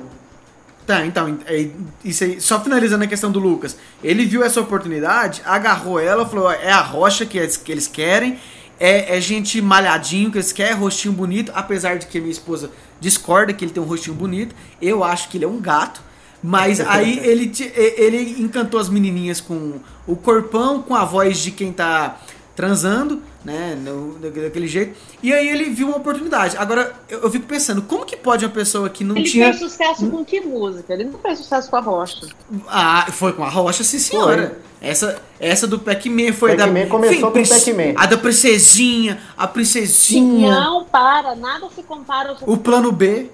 Tá, 0.85 1.03
então, 1.03 1.39
é, 1.47 1.67
isso 2.03 2.23
aí, 2.23 2.39
só 2.39 2.61
finalizando 2.61 3.03
a 3.03 3.07
questão 3.07 3.31
do 3.31 3.39
Lucas. 3.39 3.75
Ele 4.03 4.23
viu 4.23 4.43
essa 4.43 4.61
oportunidade, 4.61 5.41
agarrou 5.43 5.99
ela, 5.99 6.27
falou: 6.27 6.51
é 6.51 6.71
a 6.71 6.81
rocha 6.81 7.25
que 7.25 7.39
eles, 7.39 7.57
que 7.57 7.71
eles 7.71 7.87
querem, 7.87 8.39
é, 8.79 9.17
é 9.17 9.21
gente 9.21 9.59
malhadinho 9.61 10.31
que 10.31 10.37
eles 10.37 10.51
querem, 10.51 10.75
rostinho 10.75 11.13
bonito, 11.13 11.51
apesar 11.55 11.97
de 11.97 12.05
que 12.05 12.19
minha 12.19 12.31
esposa 12.31 12.69
discorda 12.99 13.51
que 13.51 13.65
ele 13.65 13.71
tem 13.71 13.81
um 13.81 13.85
rostinho 13.85 14.15
bonito. 14.15 14.55
Eu 14.79 15.03
acho 15.03 15.29
que 15.29 15.37
ele 15.37 15.45
é 15.45 15.47
um 15.47 15.59
gato. 15.59 16.01
Mas 16.43 16.79
aí 16.87 17.17
ele, 17.23 17.51
ele 17.75 18.41
encantou 18.43 18.79
as 18.79 18.87
menininhas 18.87 19.41
com 19.41 19.79
o 20.05 20.15
corpão, 20.15 20.83
com 20.83 20.93
a 20.93 21.03
voz 21.03 21.39
de 21.39 21.49
quem 21.49 21.73
tá 21.73 22.19
transando, 22.55 23.21
né? 23.43 23.75
no- 23.75 24.17
daquele 24.19 24.67
jeito. 24.67 24.95
E 25.21 25.33
aí 25.33 25.47
ele 25.49 25.65
viu 25.65 25.87
uma 25.87 25.97
oportunidade. 25.97 26.55
Agora, 26.57 26.93
eu, 27.09 27.21
eu 27.21 27.29
fico 27.31 27.45
pensando, 27.45 27.81
como 27.81 28.05
que 28.05 28.15
pode 28.15 28.45
uma 28.45 28.51
pessoa 28.51 28.89
que 28.89 29.03
não 29.03 29.15
Ele 29.15 29.29
tinha. 29.29 29.47
fez 29.53 29.59
sucesso 29.59 30.09
com 30.09 30.23
que 30.23 30.39
música? 30.41 30.93
Ele 30.93 31.03
não 31.05 31.19
fez 31.19 31.39
sucesso 31.39 31.69
com 31.69 31.75
a 31.75 31.81
Rocha. 31.81 32.27
Ah, 32.67 33.07
foi 33.11 33.33
com 33.33 33.43
a 33.43 33.49
Rocha, 33.49 33.83
sim 33.83 33.99
senhora. 33.99 34.57
Essa, 34.81 35.19
essa 35.39 35.65
do 35.67 35.79
Pac-Man 35.79 36.31
foi 36.33 36.55
Pac-Man 36.55 36.81
da. 36.83 36.87
começou 36.87 37.21
com 37.21 37.27
o 37.27 37.31
princ- 37.31 37.49
Pac-Man. 37.49 37.93
A 37.97 38.05
da 38.05 38.17
princesinha, 38.17 39.19
a 39.35 39.47
princesinha, 39.47 40.51
Não, 40.51 40.85
para, 40.85 41.35
nada 41.35 41.67
se 41.75 41.81
compara 41.83 42.29
ao 42.29 42.37
o 42.53 42.57
plano 42.57 42.91
B. 42.91 43.29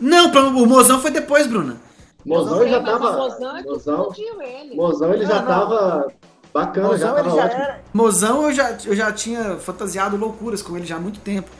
Não, 0.00 0.26
o, 0.26 0.32
plano, 0.32 0.62
o 0.62 0.66
mozão 0.66 1.00
foi 1.00 1.10
depois, 1.10 1.46
Bruna. 1.46 1.76
Mozão 2.24 2.66
já 2.68 2.82
tava. 2.82 3.12
Mozão 3.16 3.56
é 3.56 3.62
que 3.62 3.68
Mozão, 3.68 3.98
explodiu 4.10 4.42
ele. 4.42 4.74
Mozão 4.76 5.12
ele 5.12 5.26
já 5.26 5.42
tava 5.42 6.06
bacana, 6.54 6.96
já 6.96 7.08
Mozão, 7.08 7.14
tava 7.16 7.28
ele 7.28 7.36
já 7.36 7.44
ótimo. 7.44 7.62
era. 7.62 7.80
Mozão 7.92 8.42
eu 8.44 8.52
já, 8.54 8.78
eu 8.86 8.96
já 8.96 9.12
tinha 9.12 9.56
fantasiado 9.56 10.16
loucuras 10.16 10.62
com 10.62 10.76
ele 10.76 10.86
já 10.86 10.96
há 10.96 11.00
muito 11.00 11.18
tempo. 11.20 11.50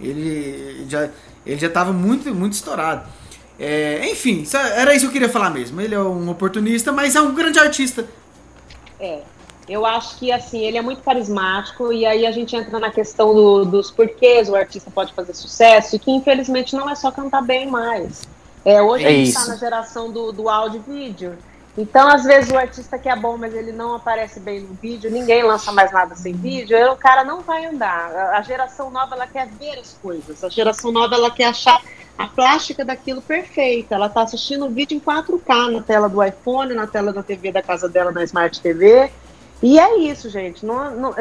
Ele 0.00 0.86
já, 0.88 1.08
ele 1.44 1.58
já 1.60 1.68
tava 1.68 1.92
muito, 1.92 2.32
muito 2.34 2.52
estourado. 2.54 3.06
É, 3.58 4.08
enfim, 4.10 4.44
só- 4.44 4.58
era 4.58 4.92
isso 4.94 5.04
que 5.04 5.08
eu 5.08 5.12
queria 5.12 5.28
falar 5.28 5.50
mesmo. 5.50 5.80
Ele 5.80 5.94
é 5.94 6.00
um 6.00 6.30
oportunista, 6.30 6.90
mas 6.92 7.14
é 7.16 7.20
um 7.20 7.34
grande 7.34 7.58
artista. 7.58 8.04
É. 8.98 9.20
Eu 9.68 9.86
acho 9.86 10.18
que 10.18 10.30
assim, 10.30 10.60
ele 10.60 10.76
é 10.76 10.82
muito 10.82 11.00
carismático 11.02 11.90
e 11.90 12.04
aí 12.04 12.26
a 12.26 12.30
gente 12.32 12.54
entra 12.54 12.78
na 12.78 12.90
questão 12.90 13.34
do- 13.34 13.64
dos 13.64 13.90
porquês 13.90 14.48
o 14.50 14.54
artista 14.54 14.90
pode 14.90 15.14
fazer 15.14 15.32
sucesso 15.32 15.96
e 15.96 15.98
que 15.98 16.10
infelizmente 16.10 16.76
não 16.76 16.88
é 16.90 16.94
só 16.94 17.10
cantar 17.10 17.40
bem 17.42 17.66
mais. 17.66 18.22
É, 18.64 18.82
hoje 18.82 19.04
É 19.04 19.08
a 19.08 19.10
gente 19.10 19.28
está 19.28 19.46
na 19.46 19.56
geração 19.56 20.10
do, 20.12 20.32
do 20.32 20.48
áudio 20.50 20.82
e 20.86 20.92
vídeo. 20.92 21.38
Então, 21.76 22.08
às 22.08 22.22
vezes, 22.22 22.50
o 22.50 22.56
artista 22.56 22.96
que 22.98 23.08
é 23.08 23.16
bom, 23.16 23.36
mas 23.36 23.52
ele 23.52 23.72
não 23.72 23.96
aparece 23.96 24.38
bem 24.38 24.60
no 24.60 24.74
vídeo, 24.74 25.10
ninguém 25.10 25.42
lança 25.42 25.72
mais 25.72 25.90
nada 25.90 26.14
sem 26.14 26.32
vídeo, 26.32 26.76
o 26.92 26.96
cara 26.96 27.24
não 27.24 27.40
vai 27.40 27.64
andar. 27.66 28.14
A- 28.32 28.42
geração 28.42 28.90
nova, 28.90 29.16
ela 29.16 29.26
quer 29.26 29.48
ver 29.48 29.78
as 29.80 29.96
coisas. 30.00 30.44
A 30.44 30.48
geração 30.48 30.92
nova, 30.92 31.16
ela 31.16 31.30
quer 31.32 31.46
achar 31.46 31.80
a 32.16 32.28
plástica 32.28 32.84
daquilo 32.84 33.20
perfeita. 33.20 33.96
Ela 33.96 34.08
tá 34.08 34.22
assistindo 34.22 34.66
o 34.66 34.70
vídeo 34.70 34.96
em 34.96 35.00
4K 35.00 35.72
na 35.72 35.82
tela 35.82 36.08
do 36.08 36.22
iPhone, 36.22 36.74
na 36.74 36.86
tela 36.86 37.12
da 37.12 37.24
TV 37.24 37.50
da 37.50 37.60
casa 37.62 37.88
dela, 37.88 38.12
na 38.12 38.22
Smart 38.22 38.60
TV. 38.60 39.10
E 39.60 39.78
é 39.80 39.98
isso, 39.98 40.28
gente. 40.30 40.64
Não, 40.64 40.90
não, 40.92 41.14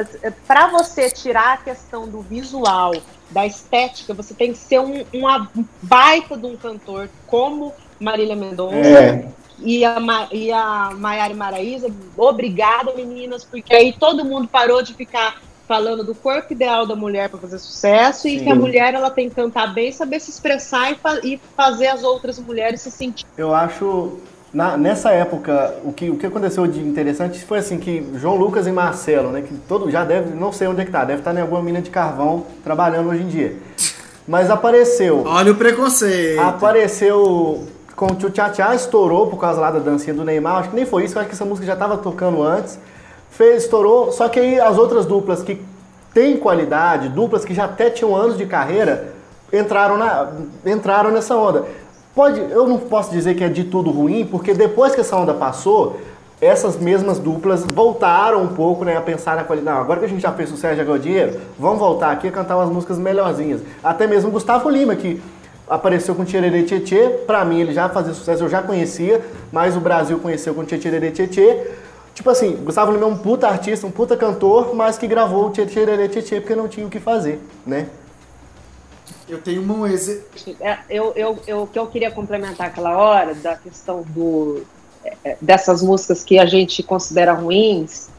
para 0.46 0.68
você 0.68 1.10
tirar 1.10 1.54
a 1.54 1.58
questão 1.58 2.08
do 2.08 2.22
visual, 2.22 2.94
da 3.32 3.46
estética, 3.48 4.14
você 4.14 4.34
tem 4.36 4.52
que 4.52 4.60
ser 4.60 4.80
um, 4.80 5.04
uma 5.14 5.50
baita 5.82 6.38
de 6.38 6.46
um 6.46 6.56
cantor 6.56 7.10
como 7.26 7.74
Marília 8.00 8.36
Mendonça 8.36 8.76
É. 8.78 9.28
e 9.64 9.84
a, 9.86 10.00
Ma- 10.00 10.28
e 10.32 10.52
a 10.52 10.92
Maiara 10.98 11.34
e 11.34 11.36
Maraísa. 11.36 11.88
Obrigada, 12.18 12.94
meninas, 12.96 13.44
porque 13.44 13.74
aí 13.74 13.94
todo 13.98 14.24
mundo 14.26 14.48
parou 14.48 14.82
de 14.84 14.94
ficar 14.94 15.42
falando 15.68 16.04
do 16.04 16.14
corpo 16.14 16.52
ideal 16.52 16.86
da 16.86 16.96
mulher 16.96 17.30
para 17.30 17.40
fazer 17.40 17.58
sucesso 17.58 18.28
e 18.28 18.38
Sim. 18.40 18.44
que 18.44 18.52
a 18.52 18.56
mulher 18.56 18.94
ela 18.94 19.10
tem 19.10 19.30
que 19.30 19.36
cantar 19.36 19.74
bem, 19.74 19.92
saber 19.92 20.20
se 20.20 20.30
expressar 20.30 20.92
e, 20.92 20.96
fa- 20.96 21.20
e 21.24 21.40
fazer 21.56 21.88
as 21.88 22.04
outras 22.04 22.38
mulheres 22.38 22.82
se 22.82 22.92
sentir. 22.92 23.26
Eu 23.38 23.56
acho, 23.56 24.18
na- 24.54 24.76
nessa 24.76 25.12
época, 25.12 25.76
o 25.86 25.94
que, 25.94 26.10
o 26.10 26.18
que 26.18 26.26
aconteceu 26.26 26.68
de 26.68 26.82
interessante 26.82 27.44
foi 27.46 27.60
assim, 27.60 27.80
que 27.80 28.06
João 28.16 28.36
Lucas 28.36 28.68
e 28.68 28.72
Marcelo, 28.74 29.32
né, 29.32 29.42
que 29.42 29.54
todo, 29.68 29.90
já 29.90 30.04
deve, 30.04 30.36
não 30.36 30.52
sei 30.52 30.68
onde 30.68 30.82
é 30.82 30.86
que 30.86 30.92
tá, 30.92 31.06
deve 31.06 31.20
estar 31.20 31.34
em 31.34 31.40
alguma 31.42 31.64
mina 31.64 31.82
de 31.82 31.90
carvão 31.90 32.46
trabalhando 32.62 33.10
hoje 33.10 33.24
em 33.24 33.28
dia. 33.30 33.58
Mas 34.28 34.50
apareceu, 34.50 35.24
Olha 35.26 35.52
o 35.54 35.56
preconceito. 35.56 36.40
apareceu 36.42 37.68
com 37.96 38.08
o 38.08 38.16
Tchu 38.16 38.30
Tchá 38.30 38.50
Tchá, 38.50 38.74
estourou 38.76 39.28
por 39.28 39.38
causa 39.38 39.60
lá 39.60 39.72
da 39.72 39.80
dancinha 39.80 40.14
do 40.14 40.24
Neymar, 40.24 40.58
acho 40.58 40.70
que 40.70 40.76
nem 40.76 40.86
foi 40.86 41.06
isso, 41.06 41.18
acho 41.18 41.28
que 41.28 41.36
essa 41.36 41.46
música 41.46 41.66
já 41.66 41.74
estava 41.74 41.98
tocando 41.98 42.42
antes, 42.42 42.80
fez, 43.30 43.64
estourou, 43.64 44.12
só 44.12 44.28
que 44.30 44.40
aí 44.40 44.60
as 44.60 44.78
outras 44.78 45.06
duplas 45.06 45.44
que 45.44 45.62
têm 46.14 46.38
qualidade, 46.38 47.10
duplas 47.10 47.44
que 47.46 47.54
já 47.54 47.66
até 47.66 47.90
tinham 47.90 48.16
anos 48.16 48.38
de 48.38 48.46
carreira, 48.46 49.14
entraram, 49.52 49.98
na, 49.98 50.32
entraram 50.66 51.12
nessa 51.12 51.36
onda. 51.36 51.66
Pode, 52.16 52.40
eu 52.40 52.68
não 52.68 52.78
posso 52.78 53.12
dizer 53.12 53.34
que 53.36 53.44
é 53.44 53.50
de 53.50 53.64
tudo 53.64 53.90
ruim, 53.90 54.26
porque 54.26 54.54
depois 54.54 54.94
que 54.94 55.02
essa 55.02 55.16
onda 55.16 55.34
passou, 55.34 56.00
essas 56.40 56.78
mesmas 56.78 57.18
duplas 57.18 57.66
voltaram 57.74 58.44
um 58.44 58.50
pouco 58.50 58.84
né, 58.84 58.98
a 58.98 59.02
pensar 59.02 59.36
na 59.36 59.44
qualidade. 59.44 59.76
Não, 59.76 59.84
agora 59.84 60.00
que 60.00 60.06
a 60.06 60.10
gente 60.10 60.22
já 60.22 60.32
fez 60.32 60.50
sucesso, 60.50 60.76
já 60.76 60.84
ganhou 60.84 61.00
dinheiro, 61.00 61.40
vamos 61.58 61.80
voltar 61.80 62.12
aqui 62.12 62.28
a 62.28 62.32
cantar 62.32 62.58
umas 62.58 62.70
músicas 62.70 63.00
melhorzinhas. 63.00 63.62
Até 63.84 64.06
mesmo 64.06 64.30
Gustavo 64.30 64.70
Lima, 64.70 64.96
que 64.96 65.22
apareceu 65.68 66.14
com 66.16 66.26
Tchererê 66.26 66.64
Tietê, 66.64 67.10
pra 67.26 67.44
mim 67.46 67.62
ele 67.62 67.74
já 67.74 67.90
fazia 67.90 68.14
sucesso, 68.14 68.44
eu 68.44 68.50
já 68.50 68.62
conhecia, 68.62 69.22
mas 69.52 69.76
o 69.76 69.80
Brasil 69.80 70.20
conheceu 70.20 70.54
com 70.54 70.64
Tchererê 70.64 71.12
Tietê. 71.12 71.72
Tipo 72.14 72.30
assim, 72.30 72.56
Gustavo 72.58 72.92
Lima 72.92 73.06
é 73.06 73.08
um 73.08 73.18
puta 73.18 73.48
artista, 73.48 73.88
um 73.88 73.92
puta 73.92 74.16
cantor, 74.16 74.76
mas 74.76 74.98
que 74.98 75.08
gravou 75.08 75.48
o 75.48 75.52
Tchererê 75.52 76.08
Tietê 76.08 76.40
porque 76.40 76.56
não 76.56 76.68
tinha 76.68 76.86
o 76.86 76.90
que 76.90 77.00
fazer, 77.00 77.42
né? 77.66 77.88
Eu 79.28 79.42
tenho 79.42 79.62
um 79.62 79.88
exe... 79.88 80.24
É, 80.60 80.80
eu, 80.90 81.14
eu, 81.16 81.40
eu, 81.48 81.64
o 81.64 81.68
que 81.68 81.80
eu 81.80 81.88
queria 81.88 82.12
complementar 82.12 82.68
aquela 82.68 82.98
hora 82.98 83.34
da 83.34 83.56
questão 83.56 84.04
do, 84.10 84.64
é, 85.24 85.38
dessas 85.42 85.82
músicas 85.82 86.24
que 86.24 86.38
a 86.38 86.46
gente 86.46 86.84
considera 86.84 87.34
ruins 87.34 88.10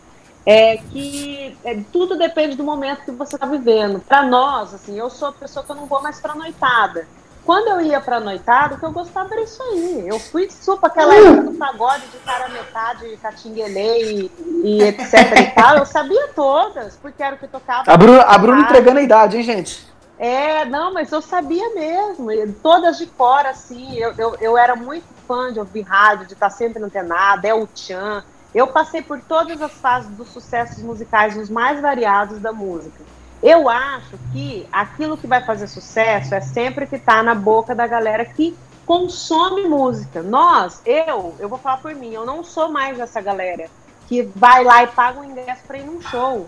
é 0.47 0.77
que 0.77 1.57
é, 1.65 1.81
tudo 1.93 2.19
depende 2.19 2.57
do 2.57 2.65
momento 2.65 3.05
que 3.05 3.11
você 3.11 3.37
está 3.37 3.47
vivendo. 3.47 4.01
Para 4.01 4.23
nós, 4.25 4.75
assim, 4.75 4.99
eu 4.99 5.09
sou 5.09 5.29
a 5.29 5.33
pessoa 5.33 5.65
que 5.65 5.71
eu 5.71 5.77
não 5.77 5.87
vou 5.87 6.03
mais 6.03 6.21
para 6.21 6.35
noitada. 6.35 7.07
Quando 7.45 7.69
eu 7.69 7.81
ia 7.83 8.01
pra 8.01 8.21
noitada, 8.21 8.75
o 8.75 8.79
que 8.79 8.85
eu 8.85 8.93
gostava 8.93 9.35
era 9.35 9.43
isso 9.43 9.63
aí. 9.63 10.09
Eu 10.09 10.19
fui 10.19 10.51
super 10.51 10.87
aquela 10.87 11.15
época 11.15 11.43
do 11.43 11.53
pagode 11.53 12.07
de 12.07 12.19
cara 12.19 12.49
metade, 12.49 13.19
catinguelê 13.21 14.03
e, 14.03 14.31
e 14.65 14.83
etc 14.83 15.13
e 15.39 15.51
tal. 15.55 15.77
Eu 15.79 15.87
sabia 15.87 16.29
todas, 16.29 16.97
porque 16.97 17.23
era 17.23 17.37
o 17.37 17.39
que 17.39 17.47
tocava. 17.47 17.85
A 17.87 17.97
Bruna, 17.97 18.23
a 18.23 18.39
Bruna 18.39 18.59
na 18.59 18.63
entregando 18.65 18.99
a 18.99 19.03
idade, 19.03 19.37
hein, 19.37 19.43
gente? 19.43 19.95
é, 20.19 20.65
não, 20.65 20.93
mas 20.93 21.11
eu 21.11 21.21
sabia 21.21 21.75
mesmo, 21.75 22.29
todas 22.63 22.99
de 22.99 23.07
cor, 23.07 23.45
assim, 23.47 23.95
eu, 23.97 24.15
eu, 24.17 24.37
eu 24.41 24.59
era 24.59 24.77
muito 24.77 25.05
fã 25.27 25.53
de 25.53 25.59
ouvir 25.59 25.83
rádio, 25.83 26.27
de 26.27 26.35
estar 26.35 26.51
sempre 26.51 26.83
antenada, 26.83 27.49
é 27.49 27.55
o 27.55 27.67
Tchan, 27.67 28.23
eu 28.55 28.69
passei 28.69 29.03
por 29.03 29.21
todas 29.21 29.61
as 29.61 29.73
fases 29.73 30.11
dos 30.11 30.29
sucessos 30.29 30.83
musicais, 30.83 31.37
os 31.37 31.51
mais 31.51 31.81
variados 31.81 32.39
da 32.41 32.53
música. 32.53 33.03
Eu 33.45 33.69
acho 33.69 34.17
que 34.33 34.67
aquilo 34.73 35.19
que 35.19 35.27
vai 35.27 35.45
fazer 35.45 35.67
sucesso 35.67 36.35
é 36.35 36.41
sempre 36.41 36.87
que 36.87 36.99
tá 36.99 37.23
na 37.23 37.35
boca 37.35 37.75
da 37.75 37.87
galera 37.87 38.25
que 38.25 38.57
consome 38.87 39.69
música. 39.69 40.23
Nós, 40.23 40.81
eu, 40.87 41.35
eu 41.39 41.47
vou 41.47 41.59
falar 41.59 41.77
por 41.77 41.95
mim, 41.95 42.15
eu 42.15 42.25
não 42.25 42.43
sou 42.43 42.71
mais 42.71 42.99
essa 42.99 43.21
galera 43.21 43.69
que 44.09 44.23
vai 44.35 44.65
lá 44.65 44.83
e 44.85 44.87
paga 44.87 45.21
um 45.21 45.25
ingresso 45.25 45.61
para 45.67 45.77
ir 45.77 45.85
num 45.85 46.01
show. 46.01 46.47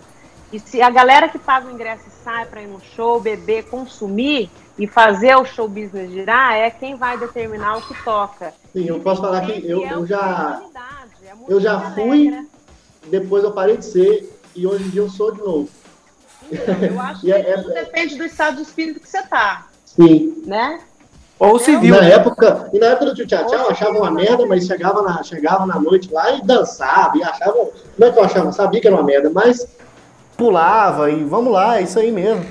E 0.51 0.59
se 0.59 0.81
a 0.81 0.89
galera 0.89 1.29
que 1.29 1.37
paga 1.37 1.67
o 1.67 1.71
ingresso 1.71 2.01
e 2.07 2.23
sai 2.23 2.47
para 2.47 2.63
ir 2.63 2.67
no 2.67 2.81
show, 2.81 3.21
beber, 3.21 3.65
consumir 3.65 4.49
e 4.75 4.87
fazer 4.87 5.35
o 5.35 5.45
show 5.45 5.67
business 5.67 6.11
girar, 6.11 6.53
é 6.55 6.71
quem 6.71 6.95
vai 6.95 7.15
determinar 7.15 7.77
o 7.77 7.81
que 7.83 7.93
toca. 8.03 8.55
Sim, 8.73 8.85
eu 8.85 8.99
posso 9.01 9.21
falar 9.21 9.41
que 9.41 9.63
eu, 9.69 9.85
é 9.85 9.93
eu 9.93 10.07
já. 10.07 10.63
é 11.23 11.33
música 11.35 11.51
eu 11.53 11.61
já 11.61 11.79
fui- 11.91 12.27
alegre. 12.27 12.47
Depois 13.05 13.43
eu 13.43 13.51
parei 13.51 13.77
de 13.77 13.85
ser 13.85 14.41
e 14.55 14.65
hoje 14.65 14.85
em 14.85 14.89
dia 14.89 15.01
eu 15.01 15.09
sou 15.09 15.31
de 15.31 15.39
novo. 15.39 15.69
Então, 16.51 16.75
eu 16.81 16.99
acho 16.99 17.19
E 17.19 17.25
que 17.25 17.31
é- 17.33 17.57
tudo 17.57 17.73
depende 17.73 18.15
do 18.17 18.25
estado 18.25 18.55
de 18.57 18.61
espírito 18.63 18.99
que 18.99 19.09
você 19.09 19.21
tá, 19.23 19.67
Sim. 19.85 20.43
né? 20.45 20.79
Ou 21.39 21.59
civil. 21.59 21.95
Na 21.95 22.03
época, 22.07 22.69
e 22.73 22.79
na 22.79 22.87
época 22.87 23.13
do 23.13 23.25
Tchau 23.27 23.45
Tchau, 23.45 23.59
eu 23.59 23.69
achava 23.69 23.91
uma 23.97 24.09
merda, 24.09 24.45
mas 24.47 24.65
chegava 24.65 25.03
na, 25.03 25.21
chegava 25.21 25.65
na 25.67 25.79
noite 25.79 26.11
lá 26.11 26.31
e 26.31 26.41
dançava, 26.43 27.15
e 27.17 27.23
achava. 27.23 27.69
Não 27.97 28.07
é 28.07 28.11
que 28.11 28.17
eu 28.17 28.23
achava, 28.23 28.51
sabia 28.51 28.81
que 28.81 28.87
era 28.87 28.95
uma 28.95 29.03
merda, 29.03 29.29
mas 29.29 29.67
Pulava 30.35 31.09
e 31.09 31.23
vamos 31.23 31.51
lá, 31.51 31.79
é 31.79 31.81
isso 31.81 31.97
aí 31.97 32.11
mesmo. 32.11 32.45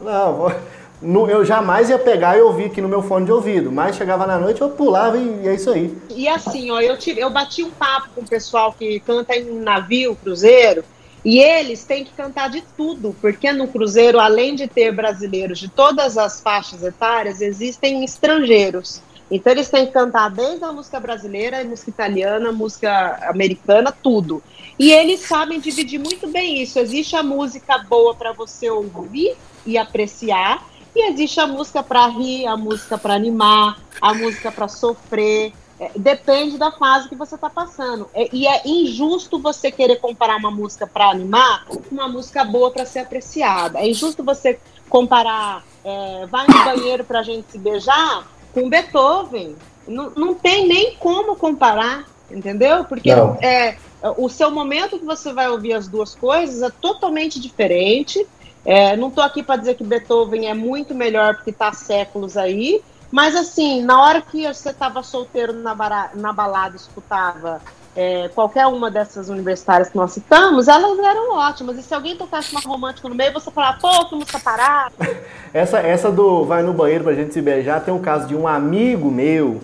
Não, 0.00 0.52
no- 1.00 1.28
eu 1.28 1.42
jamais 1.44 1.88
ia 1.88 1.98
pegar 1.98 2.36
e 2.36 2.42
ouvir 2.42 2.66
aqui 2.66 2.80
no 2.82 2.88
meu 2.88 3.00
fone 3.02 3.24
de 3.24 3.32
ouvido, 3.32 3.72
mas 3.72 3.96
chegava 3.96 4.26
na 4.26 4.38
noite 4.38 4.60
eu 4.60 4.68
pulava 4.68 5.16
e, 5.16 5.40
e 5.44 5.48
é 5.48 5.54
isso 5.54 5.70
aí. 5.70 5.96
E 6.10 6.28
assim, 6.28 6.70
ó, 6.70 6.78
eu, 6.80 6.98
tive, 6.98 7.20
eu 7.20 7.30
bati 7.30 7.62
um 7.62 7.70
papo 7.70 8.08
com 8.14 8.20
o 8.20 8.28
pessoal 8.28 8.74
que 8.78 9.00
canta 9.00 9.34
em 9.34 9.58
navio, 9.58 10.16
cruzeiro, 10.22 10.84
e 11.26 11.40
eles 11.40 11.82
têm 11.82 12.04
que 12.04 12.12
cantar 12.12 12.48
de 12.48 12.62
tudo, 12.76 13.12
porque 13.20 13.52
no 13.52 13.66
cruzeiro, 13.66 14.20
além 14.20 14.54
de 14.54 14.68
ter 14.68 14.92
brasileiros 14.92 15.58
de 15.58 15.66
todas 15.66 16.16
as 16.16 16.40
faixas 16.40 16.84
etárias, 16.84 17.40
existem 17.40 18.04
estrangeiros. 18.04 19.02
Então 19.28 19.52
eles 19.52 19.68
têm 19.68 19.86
que 19.86 19.92
cantar 19.92 20.30
desde 20.30 20.64
a 20.64 20.70
música 20.70 21.00
brasileira, 21.00 21.64
música 21.64 21.90
italiana, 21.90 22.52
música 22.52 23.18
americana, 23.28 23.90
tudo. 23.90 24.40
E 24.78 24.92
eles 24.92 25.18
sabem 25.18 25.58
dividir 25.58 25.98
muito 25.98 26.28
bem 26.28 26.62
isso. 26.62 26.78
Existe 26.78 27.16
a 27.16 27.24
música 27.24 27.76
boa 27.78 28.14
para 28.14 28.30
você 28.30 28.70
ouvir 28.70 29.36
e 29.66 29.76
apreciar, 29.76 30.64
e 30.94 31.10
existe 31.10 31.40
a 31.40 31.46
música 31.48 31.82
para 31.82 32.06
rir, 32.06 32.46
a 32.46 32.56
música 32.56 32.96
para 32.96 33.14
animar, 33.14 33.80
a 34.00 34.14
música 34.14 34.52
para 34.52 34.68
sofrer. 34.68 35.52
É, 35.78 35.90
depende 35.96 36.56
da 36.56 36.72
fase 36.72 37.08
que 37.08 37.14
você 37.14 37.34
está 37.34 37.50
passando. 37.50 38.08
É, 38.14 38.28
e 38.32 38.46
é 38.46 38.62
injusto 38.66 39.38
você 39.38 39.70
querer 39.70 39.96
comparar 39.96 40.36
uma 40.36 40.50
música 40.50 40.86
para 40.86 41.10
animar 41.10 41.66
com 41.66 41.82
uma 41.90 42.08
música 42.08 42.44
boa 42.44 42.70
para 42.70 42.86
ser 42.86 43.00
apreciada. 43.00 43.78
É 43.78 43.88
injusto 43.88 44.24
você 44.24 44.58
comparar 44.88 45.64
é, 45.86 46.26
Vai 46.26 46.46
no 46.48 46.64
banheiro 46.64 47.04
para 47.04 47.20
a 47.20 47.22
gente 47.22 47.52
se 47.52 47.58
beijar 47.58 48.26
com 48.52 48.68
Beethoven. 48.68 49.54
Não, 49.86 50.10
não 50.10 50.34
tem 50.34 50.66
nem 50.66 50.96
como 50.96 51.36
comparar, 51.36 52.04
entendeu? 52.28 52.84
Porque 52.84 53.10
é, 53.40 53.76
o 54.16 54.28
seu 54.28 54.50
momento 54.50 54.98
que 54.98 55.04
você 55.04 55.32
vai 55.32 55.48
ouvir 55.48 55.74
as 55.74 55.86
duas 55.86 56.12
coisas 56.16 56.60
é 56.60 56.70
totalmente 56.70 57.38
diferente. 57.38 58.26
É, 58.64 58.96
não 58.96 59.08
estou 59.08 59.22
aqui 59.22 59.44
para 59.44 59.58
dizer 59.58 59.76
que 59.76 59.84
Beethoven 59.84 60.48
é 60.48 60.54
muito 60.54 60.92
melhor 60.92 61.36
porque 61.36 61.50
está 61.50 61.68
há 61.68 61.72
séculos 61.72 62.36
aí, 62.36 62.82
mas 63.10 63.36
assim, 63.36 63.82
na 63.82 64.00
hora 64.00 64.20
que 64.20 64.46
você 64.46 64.70
estava 64.70 65.02
solteiro 65.02 65.52
na, 65.52 65.74
na 66.14 66.32
balada 66.32 66.76
escutava 66.76 67.60
é, 67.96 68.28
qualquer 68.34 68.66
uma 68.66 68.90
dessas 68.90 69.30
universitárias 69.30 69.88
que 69.88 69.96
nós 69.96 70.12
citamos, 70.12 70.68
elas 70.68 70.98
eram 70.98 71.34
ótimas. 71.34 71.78
E 71.78 71.82
se 71.82 71.94
alguém 71.94 72.14
tocasse 72.14 72.52
uma 72.52 72.60
romântica 72.60 73.08
no 73.08 73.14
meio, 73.14 73.32
você 73.32 73.50
falava, 73.50 73.78
pô, 73.80 74.04
que 74.04 74.14
música 74.14 74.38
parada. 74.38 74.92
Essa, 75.54 75.78
essa 75.78 76.12
do 76.12 76.44
vai 76.44 76.62
no 76.62 76.74
banheiro 76.74 77.04
pra 77.04 77.14
gente 77.14 77.32
se 77.32 77.40
beijar 77.40 77.80
tem 77.80 77.94
um 77.94 77.98
caso 77.98 78.26
de 78.26 78.36
um 78.36 78.46
amigo 78.46 79.10
meu, 79.10 79.58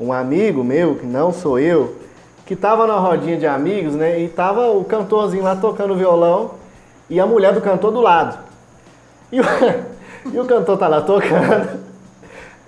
um 0.00 0.12
amigo 0.12 0.64
meu, 0.64 0.96
que 0.96 1.06
não 1.06 1.32
sou 1.32 1.56
eu, 1.56 1.96
que 2.44 2.56
tava 2.56 2.84
na 2.84 2.96
rodinha 2.96 3.36
de 3.36 3.46
amigos, 3.46 3.94
né? 3.94 4.18
E 4.18 4.28
tava 4.28 4.72
o 4.72 4.82
cantorzinho 4.82 5.44
lá 5.44 5.54
tocando 5.54 5.94
violão 5.94 6.54
e 7.08 7.20
a 7.20 7.26
mulher 7.26 7.52
do 7.52 7.60
cantor 7.60 7.92
do 7.92 8.00
lado. 8.00 8.38
E 9.30 9.40
o, 9.40 9.44
e 10.34 10.40
o 10.40 10.44
cantor 10.46 10.76
tá 10.76 10.88
lá 10.88 11.00
tocando. 11.00 11.89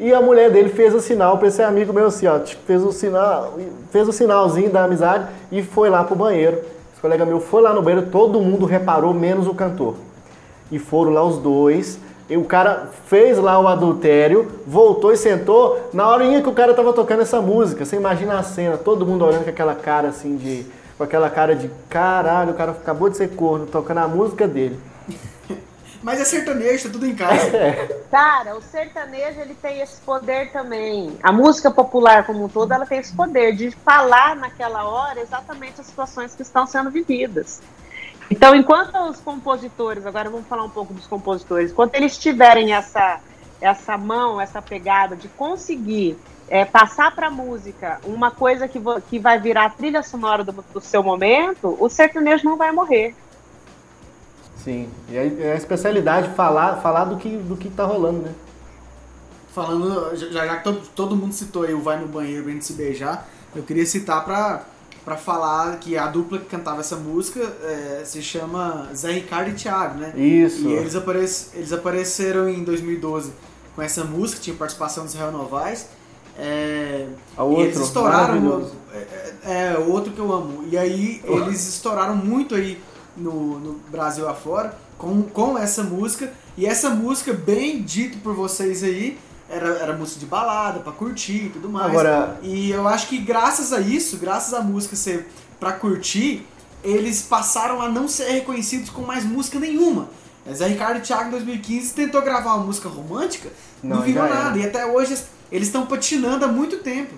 E 0.03 0.13
a 0.13 0.21
mulher 0.21 0.51
dele 0.51 0.69
fez 0.69 0.93
o 0.93 1.01
sinal 1.01 1.39
pra 1.39 1.47
esse 1.47 1.63
amigo 1.63 1.93
meu 1.93 2.07
assim, 2.07 2.27
ó, 2.27 2.37
tipo, 2.41 2.61
fez 2.67 2.83
o 2.83 2.91
sinal, 2.91 3.55
fez 3.93 4.09
o 4.09 4.13
sinalzinho 4.13 4.69
da 4.69 4.83
amizade 4.83 5.29
e 5.53 5.63
foi 5.63 5.89
lá 5.89 6.03
pro 6.03 6.17
banheiro. 6.17 6.59
Esse 6.93 7.01
colega 7.01 7.25
meu 7.25 7.39
foi 7.39 7.63
lá 7.63 7.73
no 7.73 7.81
banheiro, 7.81 8.09
todo 8.11 8.41
mundo 8.41 8.67
reparou, 8.67 9.15
menos 9.15 9.47
o 9.47 9.55
cantor. 9.55 9.95
E 10.73 10.79
foram 10.81 11.13
lá 11.13 11.23
os 11.23 11.39
dois. 11.39 12.01
E 12.29 12.37
o 12.37 12.43
cara 12.43 12.89
fez 13.07 13.39
lá 13.39 13.61
o 13.61 13.69
adultério, 13.69 14.51
voltou 14.67 15.13
e 15.13 15.17
sentou 15.17 15.89
na 15.93 16.09
horinha 16.09 16.43
que 16.43 16.49
o 16.49 16.53
cara 16.53 16.75
tava 16.75 16.93
tocando 16.93 17.23
essa 17.23 17.41
música. 17.41 17.85
Você 17.85 17.95
imagina 17.95 18.37
a 18.37 18.43
cena, 18.43 18.77
todo 18.77 19.07
mundo 19.07 19.25
olhando 19.25 19.45
com 19.45 19.51
aquela 19.51 19.77
cara 19.77 20.09
assim 20.09 20.35
de. 20.35 20.67
Com 20.99 21.05
aquela 21.05 21.31
cara 21.31 21.55
de 21.55 21.71
caralho, 21.89 22.51
o 22.51 22.55
cara 22.55 22.73
acabou 22.73 23.09
de 23.09 23.17
ser 23.17 23.29
corno, 23.37 23.67
tocando 23.67 23.99
a 23.99 24.09
música 24.09 24.49
dele. 24.49 24.77
Mas 26.03 26.21
é 26.21 26.25
sertanejo, 26.25 26.89
tá 26.89 26.93
tudo 26.93 27.07
em 27.07 27.15
casa. 27.15 27.51
Cara, 28.11 28.57
o 28.57 28.63
sertanejo 28.63 29.41
ele 29.41 29.55
tem 29.55 29.81
esse 29.81 30.01
poder 30.01 30.51
também. 30.51 31.17
A 31.23 31.31
música 31.31 31.71
popular 31.71 32.27
como 32.27 32.45
um 32.45 32.49
todo, 32.49 32.73
ela 32.73 32.85
tem 32.85 32.99
esse 32.99 33.15
poder 33.15 33.55
de 33.55 33.71
falar 33.71 34.35
naquela 34.35 34.85
hora 34.85 35.21
exatamente 35.21 35.81
as 35.81 35.87
situações 35.87 36.35
que 36.35 36.43
estão 36.43 36.67
sendo 36.67 36.91
vividas. 36.91 37.63
Então, 38.31 38.55
enquanto 38.55 38.97
os 39.09 39.21
compositores, 39.21 40.05
agora 40.07 40.31
vamos 40.31 40.47
falar 40.47 40.65
um 40.65 40.71
pouco 40.71 40.93
dos 40.93 41.07
compositores, 41.07 41.71
enquanto 41.71 41.95
eles 41.95 42.17
tiverem 42.17 42.73
essa, 42.73 43.21
essa 43.61 43.97
mão, 43.97 44.41
essa 44.41 44.61
pegada 44.61 45.15
de 45.15 45.29
conseguir 45.29 46.19
é, 46.49 46.65
passar 46.65 47.15
para 47.15 47.29
a 47.29 47.31
música 47.31 48.01
uma 48.05 48.31
coisa 48.31 48.67
que, 48.67 48.81
que 49.09 49.19
vai 49.19 49.39
virar 49.39 49.77
trilha 49.77 50.03
sonora 50.03 50.43
do, 50.43 50.53
do 50.53 50.81
seu 50.81 51.03
momento, 51.03 51.77
o 51.79 51.89
sertanejo 51.89 52.45
não 52.45 52.57
vai 52.57 52.73
morrer. 52.73 53.15
Sim. 54.65 54.89
E 55.09 55.17
é 55.17 55.53
a 55.53 55.57
especialidade 55.57 56.35
falar, 56.35 56.77
falar 56.77 57.05
do 57.05 57.17
que, 57.17 57.37
do 57.37 57.57
que 57.57 57.69
tá 57.69 57.85
rolando, 57.85 58.21
né? 58.21 58.33
Falando, 59.53 60.17
já, 60.17 60.47
já 60.47 60.57
que 60.57 60.65
todo, 60.65 60.81
todo 60.95 61.17
mundo 61.17 61.33
citou 61.33 61.65
aí 61.65 61.75
o 61.75 61.83
Vai 61.83 61.99
no 61.99 62.07
Banheiro 62.07 62.49
gente 62.49 62.65
se 62.65 62.73
beijar, 62.73 63.29
eu 63.55 63.63
queria 63.63 63.85
citar 63.85 64.25
pra, 64.25 64.65
pra 65.05 65.17
falar 65.17 65.79
que 65.79 65.99
a 65.99 66.07
dupla 66.07 66.39
que 66.39 66.47
cantava 66.47 66.81
essa 66.81 66.97
música 66.97 67.41
é, 67.41 68.03
se 68.05 68.23
chama 68.23 68.89
Zé 68.95 69.13
Ricardo 69.13 69.51
e 69.51 69.55
Thiago, 69.55 69.99
né? 69.99 70.15
Isso. 70.17 70.67
E 70.67 70.73
eles, 70.73 70.97
aparec 70.97 71.47
eles 71.55 71.73
apareceram 71.73 72.49
em 72.49 72.65
2012 72.65 73.33
com 73.75 73.83
essa 73.83 74.05
música, 74.05 74.41
tinha 74.41 74.57
participação 74.57 75.05
dos 75.05 75.15
Real 75.15 75.33
Novaes. 75.33 75.87
É, 76.39 77.09
e 77.37 77.41
outro, 77.41 77.63
eles 77.63 77.79
estouraram. 77.79 78.71
É, 78.95 78.97
é, 79.45 79.73
é, 79.75 79.79
outro 79.79 80.13
que 80.13 80.19
eu 80.19 80.33
amo. 80.33 80.65
E 80.71 80.79
aí 80.79 81.21
eles 81.25 81.69
estouraram 81.69 82.17
muito 82.17 82.55
aí 82.55 82.81
no, 83.17 83.59
no 83.59 83.73
Brasil 83.91 84.29
afora 84.29 84.77
com, 84.99 85.23
com 85.23 85.59
essa 85.59 85.83
música. 85.83 86.33
E 86.57 86.67
essa 86.67 86.91
música, 86.91 87.33
bem 87.33 87.83
dito 87.83 88.19
por 88.19 88.35
vocês 88.35 88.83
aí, 88.83 89.19
era, 89.49 89.69
era 89.79 89.93
música 89.97 90.21
de 90.21 90.27
balada, 90.27 90.81
pra 90.81 90.93
curtir 90.93 91.47
e 91.47 91.49
tudo 91.51 91.69
mais. 91.69 91.91
Agora- 91.91 92.39
E 92.43 92.71
eu 92.71 92.87
acho 92.89 93.07
que 93.09 93.19
graças 93.19 93.73
a 93.73 93.81
isso, 93.81 94.17
graças 94.19 94.53
à 94.55 94.61
música 94.61 94.95
ser 94.97 95.29
pra 95.59 95.73
curtir, 95.73 96.47
eles 96.85 97.23
passaram 97.23 97.81
a 97.81 97.89
não 97.89 98.09
ser 98.09 98.29
reconhecidos 98.31 98.91
com 98.91 99.03
mais 99.03 99.25
música 99.25 99.59
nenhuma. 99.59 100.09
Zé 100.53 100.67
Ricardo 100.67 100.99
e 100.99 101.01
Thiago 101.01 101.29
em 101.29 101.31
2015 101.31 101.95
tentou 101.95 102.21
gravar 102.21 102.55
uma 102.57 102.65
música 102.67 102.89
romântica, 102.89 103.49
não, 103.83 103.97
Não, 103.99 104.03
virou 104.03 104.25
nada. 104.29 104.59
E 104.59 104.67
até 104.67 104.85
hoje 104.85 105.17
eles 105.53 105.69
estão 105.69 105.87
patinando 105.87 106.45
há 106.45 106.49
muito 106.49 106.79
tempo. 106.79 107.15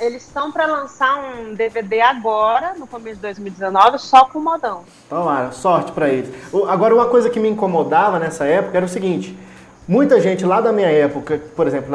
Eles 0.00 0.22
estão 0.26 0.50
para 0.50 0.64
lançar 0.66 1.18
um 1.18 1.54
DVD 1.54 2.00
agora, 2.00 2.74
no 2.78 2.86
começo 2.86 3.16
de 3.16 3.22
2019, 3.22 3.98
só 3.98 4.24
com 4.24 4.40
modão. 4.40 4.82
Tomara, 5.08 5.52
sorte 5.52 5.92
pra 5.92 6.08
eles. 6.08 6.30
O- 6.52 6.64
Agora, 6.64 6.94
uma 6.94 7.06
coisa 7.06 7.28
que 7.28 7.38
me 7.38 7.48
incomodava 7.48 8.18
nessa 8.18 8.44
época 8.46 8.76
era 8.78 8.86
o 8.86 8.88
seguinte: 8.88 9.38
muita 9.86 10.18
gente 10.20 10.44
lá 10.46 10.60
da 10.60 10.72
minha 10.72 10.88
época, 10.90 11.40
por 11.54 11.66
exemplo, 11.66 11.94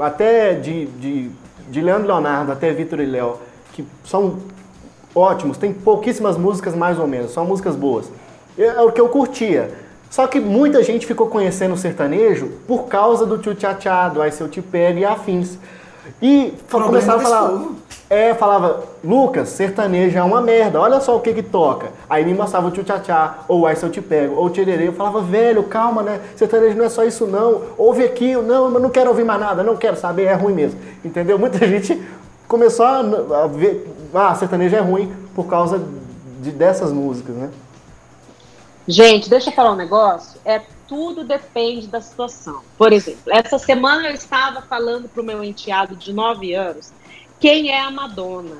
até 0.00 0.54
de, 0.54 0.86
de, 0.86 1.30
de 1.68 1.80
Leandro 1.82 2.06
Leonardo 2.08 2.52
até 2.52 2.72
Vitor 2.72 3.00
e 3.00 3.06
Léo, 3.06 3.38
que 3.72 3.86
são 4.04 4.38
ótimos, 5.14 5.58
tem 5.58 5.74
pouquíssimas 5.74 6.38
músicas 6.38 6.74
mais 6.74 6.98
ou 6.98 7.06
menos, 7.06 7.32
são 7.32 7.44
músicas 7.44 7.76
boas. 7.76 8.10
É 8.56 8.64
é 8.64 8.80
o 8.80 8.90
que 8.92 9.00
eu 9.00 9.08
curtia. 9.08 9.70
Só 10.10 10.26
que 10.26 10.38
muita 10.40 10.82
gente 10.82 11.06
ficou 11.06 11.26
conhecendo 11.28 11.72
o 11.72 11.76
sertanejo 11.76 12.48
por 12.66 12.86
causa 12.86 13.24
do 13.24 13.38
tio 13.38 13.54
tchá 13.54 13.74
tchá, 13.74 14.08
do 14.10 14.20
Ai 14.20 14.30
Eu 14.38 14.48
Te 14.48 14.60
Pego 14.60 14.98
e 14.98 15.04
afins. 15.06 15.58
E 16.20 16.54
Problema 16.68 16.92
começava 16.92 17.18
a 17.18 17.24
falar, 17.24 17.48
povo. 17.48 17.76
é, 18.10 18.34
falava, 18.34 18.82
Lucas, 19.04 19.48
sertanejo 19.50 20.18
é 20.18 20.22
uma 20.22 20.40
merda, 20.40 20.80
olha 20.80 21.00
só 21.00 21.16
o 21.16 21.20
que 21.20 21.32
que 21.32 21.42
toca. 21.42 21.92
Aí 22.08 22.24
me 22.24 22.34
mostrava 22.34 22.68
o 22.68 22.70
tio 22.70 22.84
tchá 22.84 23.38
ou 23.48 23.66
Ai 23.66 23.76
Se 23.76 23.84
Eu 23.84 23.90
Te 23.90 24.00
Pego, 24.00 24.36
ou 24.36 24.46
o 24.46 24.50
Tirerê. 24.50 24.88
Eu 24.88 24.92
falava, 24.92 25.20
velho, 25.20 25.62
calma, 25.64 26.02
né? 26.02 26.20
Sertanejo 26.36 26.76
não 26.76 26.84
é 26.84 26.88
só 26.88 27.04
isso 27.04 27.26
não. 27.26 27.62
Ouve 27.78 28.04
aqui, 28.04 28.34
não, 28.36 28.70
mas 28.70 28.82
não 28.82 28.90
quero 28.90 29.10
ouvir 29.10 29.24
mais 29.24 29.40
nada, 29.40 29.62
não 29.62 29.76
quero 29.76 29.96
saber, 29.96 30.24
é 30.24 30.34
ruim 30.34 30.54
mesmo. 30.54 30.78
Entendeu? 31.04 31.38
Muita 31.38 31.58
gente 31.66 32.00
começou 32.48 32.84
a, 32.84 32.98
a 33.44 33.46
ver, 33.46 33.88
ah, 34.12 34.34
sertanejo 34.34 34.76
é 34.76 34.80
ruim 34.80 35.12
por 35.34 35.46
causa 35.46 35.80
de, 36.40 36.50
dessas 36.50 36.92
músicas, 36.92 37.34
né? 37.34 37.50
Gente, 38.86 39.30
deixa 39.30 39.50
eu 39.50 39.54
falar 39.54 39.72
um 39.72 39.76
negócio. 39.76 40.40
É 40.44 40.60
tudo 40.92 41.24
depende 41.24 41.86
da 41.86 42.02
situação. 42.02 42.60
Por 42.76 42.92
exemplo, 42.92 43.32
essa 43.32 43.58
semana 43.58 44.08
eu 44.08 44.14
estava 44.14 44.60
falando 44.60 45.08
para 45.08 45.22
o 45.22 45.24
meu 45.24 45.42
enteado 45.42 45.96
de 45.96 46.12
9 46.12 46.52
anos 46.52 46.92
quem 47.40 47.70
é 47.70 47.80
a 47.80 47.90
Madonna, 47.90 48.58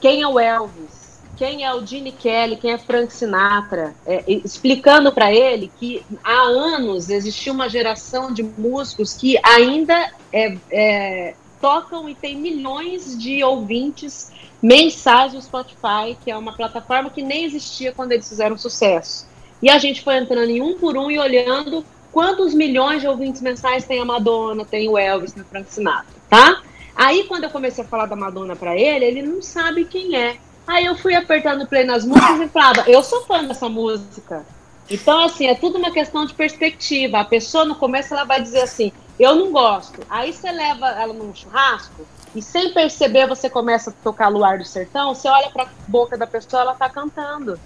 quem 0.00 0.22
é 0.22 0.26
o 0.26 0.40
Elvis, 0.40 1.20
quem 1.36 1.62
é 1.62 1.74
o 1.74 1.86
Gene 1.86 2.10
Kelly, 2.10 2.56
quem 2.56 2.72
é 2.72 2.78
Frank 2.78 3.12
Sinatra, 3.12 3.94
é, 4.06 4.24
explicando 4.26 5.12
para 5.12 5.30
ele 5.30 5.70
que 5.78 6.02
há 6.24 6.40
anos 6.40 7.10
existiu 7.10 7.52
uma 7.52 7.68
geração 7.68 8.32
de 8.32 8.42
músicos 8.42 9.12
que 9.12 9.38
ainda 9.42 10.10
é, 10.32 10.56
é, 10.70 11.34
tocam 11.60 12.08
e 12.08 12.14
tem 12.14 12.34
milhões 12.34 13.16
de 13.18 13.44
ouvintes 13.44 14.32
mensais 14.62 15.34
no 15.34 15.42
Spotify, 15.42 16.16
que 16.24 16.30
é 16.30 16.36
uma 16.36 16.54
plataforma 16.54 17.10
que 17.10 17.22
nem 17.22 17.44
existia 17.44 17.92
quando 17.92 18.12
eles 18.12 18.26
fizeram 18.26 18.56
sucesso. 18.56 19.35
E 19.62 19.70
a 19.70 19.78
gente 19.78 20.02
foi 20.02 20.16
entrando 20.16 20.50
em 20.50 20.60
um 20.60 20.78
por 20.78 20.96
um 20.96 21.10
e 21.10 21.18
olhando 21.18 21.84
quantos 22.12 22.54
milhões 22.54 23.00
de 23.00 23.08
ouvintes 23.08 23.40
mensais 23.40 23.84
tem 23.84 24.00
a 24.00 24.04
Madonna, 24.04 24.64
tem 24.64 24.88
o 24.88 24.96
Elvis, 24.96 25.32
tem 25.32 25.42
o 25.42 25.46
Frank 25.46 25.72
Sinatra, 25.72 26.14
tá? 26.28 26.62
Aí 26.94 27.24
quando 27.24 27.44
eu 27.44 27.50
comecei 27.50 27.84
a 27.84 27.86
falar 27.86 28.06
da 28.06 28.16
Madonna 28.16 28.56
pra 28.56 28.76
ele, 28.76 29.04
ele 29.04 29.22
não 29.22 29.42
sabe 29.42 29.84
quem 29.84 30.16
é. 30.16 30.38
Aí 30.66 30.84
eu 30.84 30.96
fui 30.96 31.14
apertando 31.14 31.66
play 31.66 31.84
nas 31.84 32.04
músicas 32.04 32.40
e 32.40 32.48
falava, 32.48 32.84
eu 32.88 33.02
sou 33.02 33.22
fã 33.24 33.44
dessa 33.44 33.68
música. 33.68 34.44
Então, 34.90 35.24
assim, 35.24 35.46
é 35.46 35.54
tudo 35.54 35.78
uma 35.78 35.90
questão 35.90 36.24
de 36.24 36.34
perspectiva. 36.34 37.18
A 37.18 37.24
pessoa, 37.24 37.64
no 37.64 37.74
começo, 37.74 38.14
ela 38.14 38.24
vai 38.24 38.40
dizer 38.40 38.62
assim, 38.62 38.92
eu 39.18 39.34
não 39.34 39.52
gosto. 39.52 40.00
Aí 40.08 40.32
você 40.32 40.50
leva 40.50 40.88
ela 40.88 41.12
num 41.12 41.34
churrasco 41.34 42.06
e, 42.34 42.42
sem 42.42 42.72
perceber, 42.72 43.26
você 43.26 43.50
começa 43.50 43.90
a 43.90 43.92
tocar 43.92 44.28
Luar 44.28 44.58
do 44.58 44.64
Sertão, 44.64 45.14
você 45.14 45.28
olha 45.28 45.50
para 45.50 45.64
a 45.64 45.68
boca 45.88 46.16
da 46.16 46.26
pessoa, 46.26 46.62
ela 46.62 46.74
tá 46.74 46.88
cantando. 46.88 47.58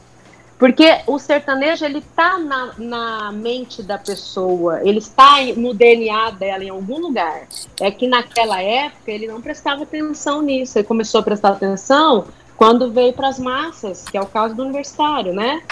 Porque 0.60 1.00
o 1.06 1.18
sertanejo, 1.18 1.86
ele 1.86 2.02
tá 2.14 2.38
na, 2.38 2.74
na 2.76 3.32
mente 3.32 3.82
da 3.82 3.96
pessoa, 3.96 4.86
ele 4.86 4.98
está 4.98 5.36
no 5.56 5.72
DNA 5.72 6.32
dela 6.32 6.62
em 6.62 6.68
algum 6.68 6.98
lugar. 6.98 7.48
É 7.80 7.90
que 7.90 8.06
naquela 8.06 8.62
época 8.62 9.10
ele 9.10 9.26
não 9.26 9.40
prestava 9.40 9.84
atenção 9.84 10.42
nisso. 10.42 10.78
Ele 10.78 10.86
começou 10.86 11.20
a 11.20 11.22
prestar 11.22 11.52
atenção 11.52 12.26
quando 12.58 12.92
veio 12.92 13.14
para 13.14 13.28
as 13.28 13.38
massas, 13.38 14.04
que 14.04 14.18
é 14.18 14.20
o 14.20 14.26
caso 14.26 14.54
do 14.54 14.62
universitário, 14.62 15.32
né? 15.32 15.62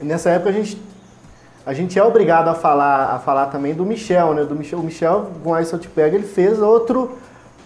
Nessa 0.00 0.30
época 0.30 0.50
a 0.50 0.52
gente, 0.52 0.76
a 1.64 1.72
gente 1.72 1.96
é 1.96 2.02
obrigado 2.02 2.48
a 2.48 2.54
falar, 2.54 3.14
a 3.14 3.20
falar 3.20 3.46
também 3.46 3.74
do 3.74 3.86
Michel, 3.86 4.34
né? 4.34 4.42
Do 4.42 4.56
Michel, 4.56 4.80
o 4.80 4.82
Michel, 4.82 5.30
com 5.44 5.64
Se 5.64 5.72
Eu 5.72 5.78
Te 5.78 5.86
Pego, 5.86 6.16
ele 6.16 6.26
fez 6.26 6.60
outro, 6.60 7.16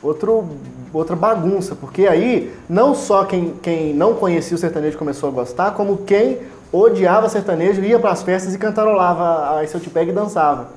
outro, 0.02 0.48
outra 0.92 1.16
bagunça, 1.16 1.74
porque 1.74 2.06
aí 2.06 2.52
não 2.68 2.94
só 2.94 3.24
quem, 3.24 3.54
quem 3.62 3.94
não 3.94 4.14
conhecia 4.14 4.54
o 4.54 4.58
sertanejo 4.58 4.98
começou 4.98 5.28
a 5.28 5.32
gostar, 5.32 5.72
como 5.72 5.98
quem 5.98 6.38
odiava 6.72 7.28
sertanejo 7.28 7.82
ia 7.82 7.98
para 7.98 8.10
as 8.10 8.22
festas 8.22 8.54
e 8.54 8.58
cantarolava 8.58 9.58
a 9.58 9.66
Se 9.66 9.74
Eu 9.74 9.80
Te 9.80 9.90
Pego 9.90 10.10
e 10.10 10.14
dançava. 10.14 10.68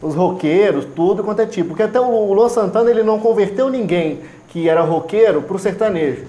Os 0.00 0.14
roqueiros, 0.14 0.86
tudo 0.96 1.22
quanto 1.22 1.40
é 1.40 1.46
tipo. 1.46 1.68
Porque 1.70 1.82
até 1.82 2.00
o 2.00 2.32
Luan 2.32 2.48
Santana 2.48 2.90
ele 2.90 3.02
não 3.02 3.18
converteu 3.20 3.68
ninguém 3.68 4.20
que 4.48 4.68
era 4.68 4.80
roqueiro 4.80 5.42
para 5.42 5.56
o 5.56 5.58
sertanejo. 5.58 6.24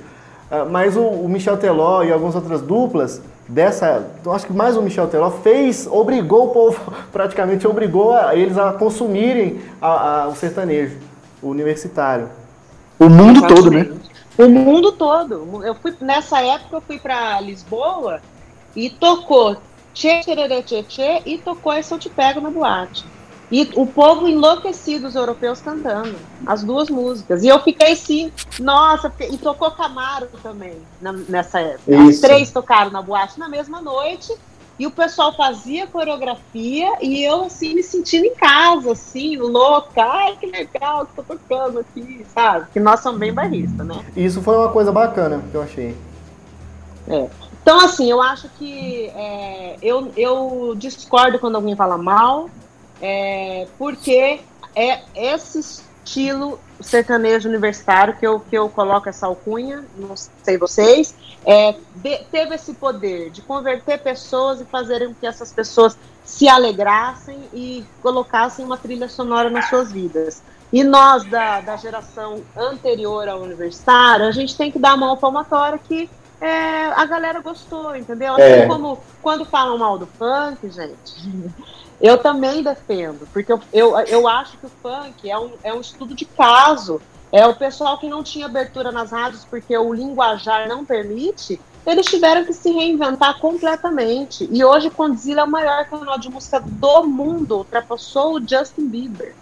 Ah, 0.51 0.65
mas 0.69 0.97
o, 0.97 1.01
o 1.01 1.29
Michel 1.29 1.55
Teló 1.55 2.03
e 2.03 2.11
algumas 2.11 2.35
outras 2.35 2.61
duplas 2.61 3.21
dessa, 3.47 4.05
acho 4.27 4.45
que 4.45 4.53
mais 4.53 4.75
o 4.75 4.81
Michel 4.81 5.07
Teló 5.07 5.31
fez, 5.31 5.87
obrigou 5.89 6.47
o 6.47 6.49
povo, 6.49 6.93
praticamente 7.11 7.65
obrigou 7.65 8.11
a, 8.11 8.35
eles 8.35 8.57
a 8.57 8.73
consumirem 8.73 9.59
a, 9.81 10.23
a, 10.23 10.27
o 10.27 10.35
sertanejo, 10.35 10.97
universitário. 11.41 12.29
O 12.99 13.09
mundo 13.09 13.47
todo, 13.47 13.71
né? 13.71 13.91
O 14.37 14.47
mundo 14.47 14.91
todo. 14.91 15.65
Eu 15.65 15.75
fui 15.75 15.95
nessa 16.01 16.41
época 16.41 16.77
eu 16.77 16.81
fui 16.81 16.99
para 16.99 17.41
Lisboa 17.41 18.21
e 18.75 18.89
tocou 18.89 19.57
Tchê 19.93 20.21
Tchê 20.21 20.63
Tchê 20.63 20.83
Tchê 20.83 21.21
e 21.25 21.37
tocou 21.37 21.73
Esse 21.73 21.93
Eu 21.93 21.99
Te 21.99 22.09
Pego 22.09 22.39
na 22.41 22.49
boate. 22.49 23.05
E 23.51 23.69
o 23.75 23.85
povo 23.85 24.29
enlouquecido, 24.29 25.07
os 25.07 25.15
europeus 25.15 25.59
cantando 25.59 26.15
as 26.45 26.63
duas 26.63 26.89
músicas. 26.89 27.43
E 27.43 27.47
eu 27.47 27.59
fiquei 27.59 27.91
assim, 27.91 28.31
nossa, 28.57 29.11
e 29.29 29.37
tocou 29.37 29.69
Camaro 29.71 30.27
também 30.41 30.77
na, 31.01 31.11
nessa 31.11 31.59
época. 31.59 31.91
Isso. 31.91 32.09
Os 32.09 32.19
três 32.21 32.49
tocaram 32.49 32.91
na 32.91 33.01
boate 33.01 33.37
na 33.37 33.49
mesma 33.49 33.81
noite. 33.81 34.33
E 34.81 34.87
o 34.87 34.89
pessoal 34.89 35.31
fazia 35.31 35.85
coreografia 35.85 36.97
e 37.01 37.23
eu, 37.23 37.43
assim, 37.43 37.75
me 37.75 37.83
sentindo 37.83 38.25
em 38.25 38.33
casa, 38.33 38.93
assim, 38.93 39.37
louca. 39.37 40.03
Ai, 40.03 40.35
que 40.37 40.47
legal 40.47 41.05
que 41.05 41.17
tô 41.17 41.21
tocando 41.21 41.77
aqui, 41.77 42.25
sabe? 42.33 42.65
Que 42.73 42.79
nós 42.79 42.99
somos 43.01 43.19
bem 43.19 43.31
barristas, 43.31 43.85
né? 43.85 44.03
Isso 44.17 44.41
foi 44.41 44.57
uma 44.57 44.69
coisa 44.69 44.91
bacana 44.91 45.39
que 45.51 45.55
eu 45.55 45.61
achei. 45.61 45.95
É. 47.07 47.29
Então, 47.61 47.79
assim, 47.79 48.09
eu 48.09 48.23
acho 48.23 48.49
que 48.57 49.05
é, 49.09 49.77
eu, 49.83 50.11
eu 50.17 50.73
discordo 50.75 51.37
quando 51.37 51.57
alguém 51.57 51.75
fala 51.75 51.95
mal, 51.95 52.49
é, 52.99 53.67
porque 53.77 54.41
é 54.75 55.01
esse 55.13 55.83
estilo 56.11 56.59
sertanejo 56.81 57.47
universitário 57.47 58.15
que 58.17 58.27
eu, 58.27 58.39
que 58.39 58.57
eu 58.57 58.67
coloco 58.67 59.07
essa 59.07 59.27
alcunha, 59.27 59.85
não 59.95 60.15
sei 60.43 60.57
vocês, 60.57 61.15
é, 61.45 61.75
de, 61.95 62.17
teve 62.31 62.55
esse 62.55 62.73
poder 62.73 63.29
de 63.29 63.41
converter 63.41 63.99
pessoas 63.99 64.59
e 64.59 64.65
fazer 64.65 65.07
com 65.07 65.13
que 65.13 65.25
essas 65.25 65.53
pessoas 65.53 65.97
se 66.25 66.49
alegrassem 66.49 67.37
e 67.53 67.85
colocassem 68.01 68.65
uma 68.65 68.77
trilha 68.77 69.07
sonora 69.07 69.49
nas 69.49 69.69
suas 69.69 69.91
vidas. 69.91 70.43
E 70.73 70.83
nós, 70.83 71.23
da, 71.25 71.61
da 71.61 71.75
geração 71.77 72.41
anterior 72.55 73.27
ao 73.27 73.41
universitário, 73.41 74.25
a 74.25 74.31
gente 74.31 74.55
tem 74.55 74.71
que 74.71 74.79
dar 74.79 74.91
a 74.91 74.97
mão 74.97 75.17
palmatória 75.17 75.77
que 75.77 76.09
é, 76.39 76.85
a 76.87 77.05
galera 77.05 77.39
gostou, 77.41 77.95
entendeu? 77.95 78.33
Assim 78.33 78.43
é. 78.43 78.65
como 78.65 78.99
quando 79.21 79.45
falam 79.45 79.77
mal 79.77 79.97
do 79.97 80.07
funk, 80.07 80.69
gente, 80.71 81.51
eu 82.01 82.17
também 82.17 82.63
defendo, 82.63 83.27
porque 83.31 83.51
eu, 83.51 83.61
eu, 83.71 83.97
eu 83.99 84.27
acho 84.27 84.57
que 84.57 84.65
o 84.65 84.71
funk 84.81 85.29
é 85.29 85.37
um, 85.37 85.51
é 85.63 85.73
um 85.73 85.81
estudo 85.81 86.15
de 86.15 86.25
caso. 86.25 87.01
É 87.31 87.45
o 87.47 87.55
pessoal 87.55 87.97
que 87.97 88.09
não 88.09 88.23
tinha 88.23 88.47
abertura 88.47 88.91
nas 88.91 89.11
rádios 89.11 89.45
porque 89.45 89.77
o 89.77 89.93
linguajar 89.93 90.67
não 90.67 90.83
permite, 90.83 91.61
eles 91.85 92.05
tiveram 92.07 92.43
que 92.43 92.53
se 92.53 92.71
reinventar 92.71 93.39
completamente. 93.39 94.49
E 94.51 94.65
hoje 94.65 94.89
Condzilla 94.89 95.41
é 95.41 95.43
o 95.45 95.49
maior 95.49 95.85
canal 95.85 96.17
de 96.17 96.29
música 96.29 96.59
do 96.59 97.03
mundo, 97.03 97.59
ultrapassou 97.59 98.35
o 98.35 98.39
Justin 98.45 98.87
Bieber. 98.87 99.33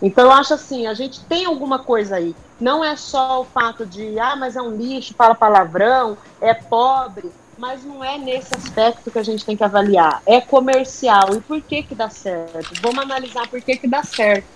Então 0.00 0.26
eu 0.26 0.32
acho 0.32 0.54
assim, 0.54 0.86
a 0.86 0.94
gente 0.94 1.20
tem 1.24 1.44
alguma 1.44 1.78
coisa 1.78 2.16
aí. 2.16 2.34
Não 2.58 2.82
é 2.82 2.96
só 2.96 3.42
o 3.42 3.44
fato 3.44 3.84
de, 3.84 4.18
ah, 4.18 4.34
mas 4.34 4.56
é 4.56 4.62
um 4.62 4.74
lixo, 4.74 5.14
fala 5.14 5.34
palavrão, 5.34 6.16
é 6.40 6.54
pobre 6.54 7.30
mas 7.58 7.84
não 7.84 8.02
é 8.04 8.18
nesse 8.18 8.54
aspecto 8.54 9.10
que 9.10 9.18
a 9.18 9.22
gente 9.22 9.44
tem 9.44 9.56
que 9.56 9.64
avaliar. 9.64 10.22
É 10.26 10.40
comercial. 10.40 11.34
E 11.34 11.40
por 11.40 11.60
que 11.60 11.82
que 11.82 11.94
dá 11.94 12.10
certo? 12.10 12.70
Vamos 12.82 12.98
analisar 12.98 13.48
por 13.48 13.60
que 13.60 13.76
que 13.76 13.88
dá 13.88 14.02
certo. 14.02 14.46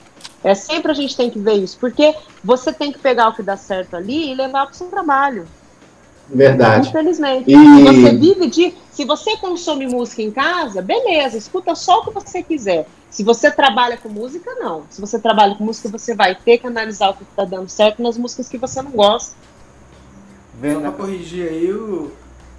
É 0.42 0.54
sempre 0.54 0.92
a 0.92 0.94
gente 0.94 1.16
tem 1.16 1.30
que 1.30 1.38
ver 1.38 1.54
isso, 1.54 1.78
porque 1.78 2.14
você 2.42 2.72
tem 2.72 2.92
que 2.92 2.98
pegar 2.98 3.28
o 3.28 3.34
que 3.34 3.42
dá 3.42 3.56
certo 3.56 3.94
ali 3.94 4.30
e 4.30 4.34
levar 4.34 4.66
para 4.66 4.72
o 4.72 4.76
seu 4.76 4.88
trabalho. 4.88 5.46
Verdade. 6.28 6.88
Infelizmente. 6.88 7.50
E... 7.50 7.54
Se 7.54 7.82
você 7.82 8.16
vive 8.16 8.46
de. 8.46 8.74
Se 8.90 9.04
você 9.04 9.36
consome 9.36 9.86
música 9.86 10.22
em 10.22 10.30
casa, 10.30 10.80
beleza, 10.80 11.36
escuta 11.36 11.74
só 11.74 12.00
o 12.00 12.04
que 12.04 12.10
você 12.10 12.42
quiser. 12.42 12.86
Se 13.10 13.24
você 13.24 13.50
trabalha 13.50 13.96
com 13.96 14.08
música, 14.08 14.54
não. 14.54 14.84
Se 14.88 15.00
você 15.00 15.18
trabalha 15.18 15.54
com 15.54 15.64
música, 15.64 15.88
você 15.88 16.14
vai 16.14 16.34
ter 16.34 16.58
que 16.58 16.66
analisar 16.66 17.10
o 17.10 17.14
que 17.14 17.24
está 17.24 17.44
dando 17.44 17.68
certo 17.68 18.02
nas 18.02 18.16
músicas 18.16 18.48
que 18.48 18.58
você 18.58 18.80
não 18.80 18.92
gosta. 18.92 19.34
Só 20.74 20.80
para 20.80 20.92
corrigir 20.92 21.48
aí, 21.48 21.72
o, 21.72 22.12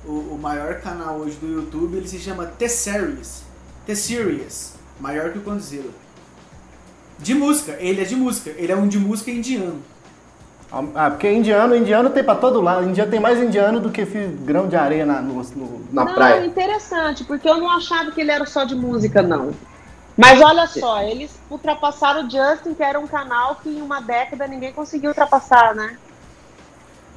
o, 0.06 0.36
o, 0.36 0.40
maior 0.42 0.76
canal 0.82 1.18
hoje 1.18 1.38
do 1.38 1.48
YouTube, 1.48 1.98
ele 1.98 2.08
se 2.08 2.20
chama 2.20 2.46
T-Series. 2.46 3.44
T-Series. 3.86 4.74
Maior 5.00 5.32
que 5.32 5.40
o 5.40 5.42
Condzilla. 5.42 5.92
De 7.20 7.34
música, 7.34 7.78
ele 7.80 8.02
é 8.02 8.04
de 8.04 8.16
música. 8.16 8.52
Ele 8.58 8.72
é 8.72 8.76
um 8.76 8.88
de 8.88 8.98
música 8.98 9.30
indiano. 9.32 9.82
Ah, 10.96 11.10
porque 11.10 11.30
indiano, 11.30 11.76
indiano 11.76 12.10
tem 12.10 12.24
pra 12.24 12.36
todo 12.36 12.62
lado. 12.62 12.88
Indiano 12.88 13.12
tem 13.12 13.20
mais 13.20 13.40
indiano 13.40 13.80
do 13.80 13.92
que 13.92 14.06
grão 14.06 14.68
de 14.68 14.76
areia 14.76 15.06
na, 15.06 15.22
no, 15.22 15.34
no, 15.44 15.86
na 15.92 16.06
não, 16.06 16.14
praia. 16.14 16.40
Não, 16.40 16.48
interessante, 16.48 17.26
porque 17.26 17.48
eu 17.48 17.58
não 17.58 17.70
achava 17.70 18.12
que 18.12 18.22
ele 18.22 18.32
era 18.32 18.46
só 18.46 18.64
de 18.64 18.74
música, 18.74 19.22
não. 19.22 19.52
Mas 20.18 20.42
olha 20.42 20.68
só, 20.68 21.02
eles 21.02 21.32
ultrapassaram 21.50 22.26
o 22.26 22.30
Justin, 22.30 22.74
que 22.74 22.84
era 22.84 23.00
um 23.00 23.08
canal 23.08 23.56
que 23.56 23.70
em 23.70 23.82
uma 23.82 24.02
década 24.02 24.48
ninguém 24.48 24.72
conseguiu 24.72 25.10
ultrapassar, 25.10 25.76
né? 25.76 25.98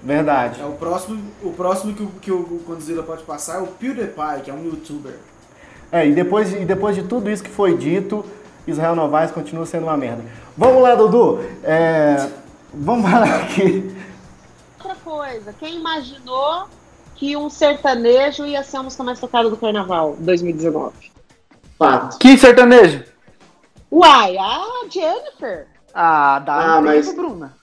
Verdade. 0.05 0.61
É 0.61 0.67
o 0.67 0.73
próximo, 0.73 1.33
o 1.43 1.53
próximo 1.53 1.95
que, 1.95 2.03
o, 2.03 2.09
que 2.21 2.31
o 2.31 2.61
Condzilla 2.67 3.03
pode 3.03 3.23
passar 3.23 3.57
é 3.57 3.63
o 3.63 3.67
PewDiePie, 3.67 4.43
que 4.45 4.51
é 4.51 4.55
um 4.55 4.63
youtuber. 4.63 5.15
É, 5.91 6.07
e 6.07 6.13
depois, 6.13 6.53
e 6.53 6.65
depois 6.65 6.95
de 6.95 7.05
tudo 7.05 7.31
isso 7.31 7.43
que 7.43 7.49
foi 7.49 7.77
dito, 7.77 8.25
Israel 8.67 8.95
Novaes 8.95 9.31
continua 9.31 9.65
sendo 9.65 9.85
uma 9.85 9.97
merda. 9.97 10.23
Vamos 10.57 10.83
lá, 10.83 10.95
Dudu. 10.95 11.41
É, 11.63 12.29
vamos 12.73 13.09
falar 13.11 13.43
aqui. 13.43 13.97
Outra 14.79 14.97
coisa, 15.03 15.55
quem 15.55 15.77
imaginou 15.77 16.69
que 17.15 17.35
um 17.37 17.49
sertanejo 17.49 18.45
ia 18.45 18.63
ser 18.63 18.77
a 18.77 18.83
música 18.83 19.03
mais 19.03 19.19
tocada 19.19 19.49
do 19.49 19.57
carnaval 19.57 20.17
2019? 20.19 20.93
Fato. 21.79 22.19
Que 22.19 22.37
sertanejo? 22.37 23.05
Uai, 23.91 24.37
a 24.37 24.65
Jennifer. 24.91 25.67
Ah, 25.95 26.41
dá 26.41 26.77
ah, 26.77 26.81
mas... 26.83 27.15
Bruna. 27.15 27.55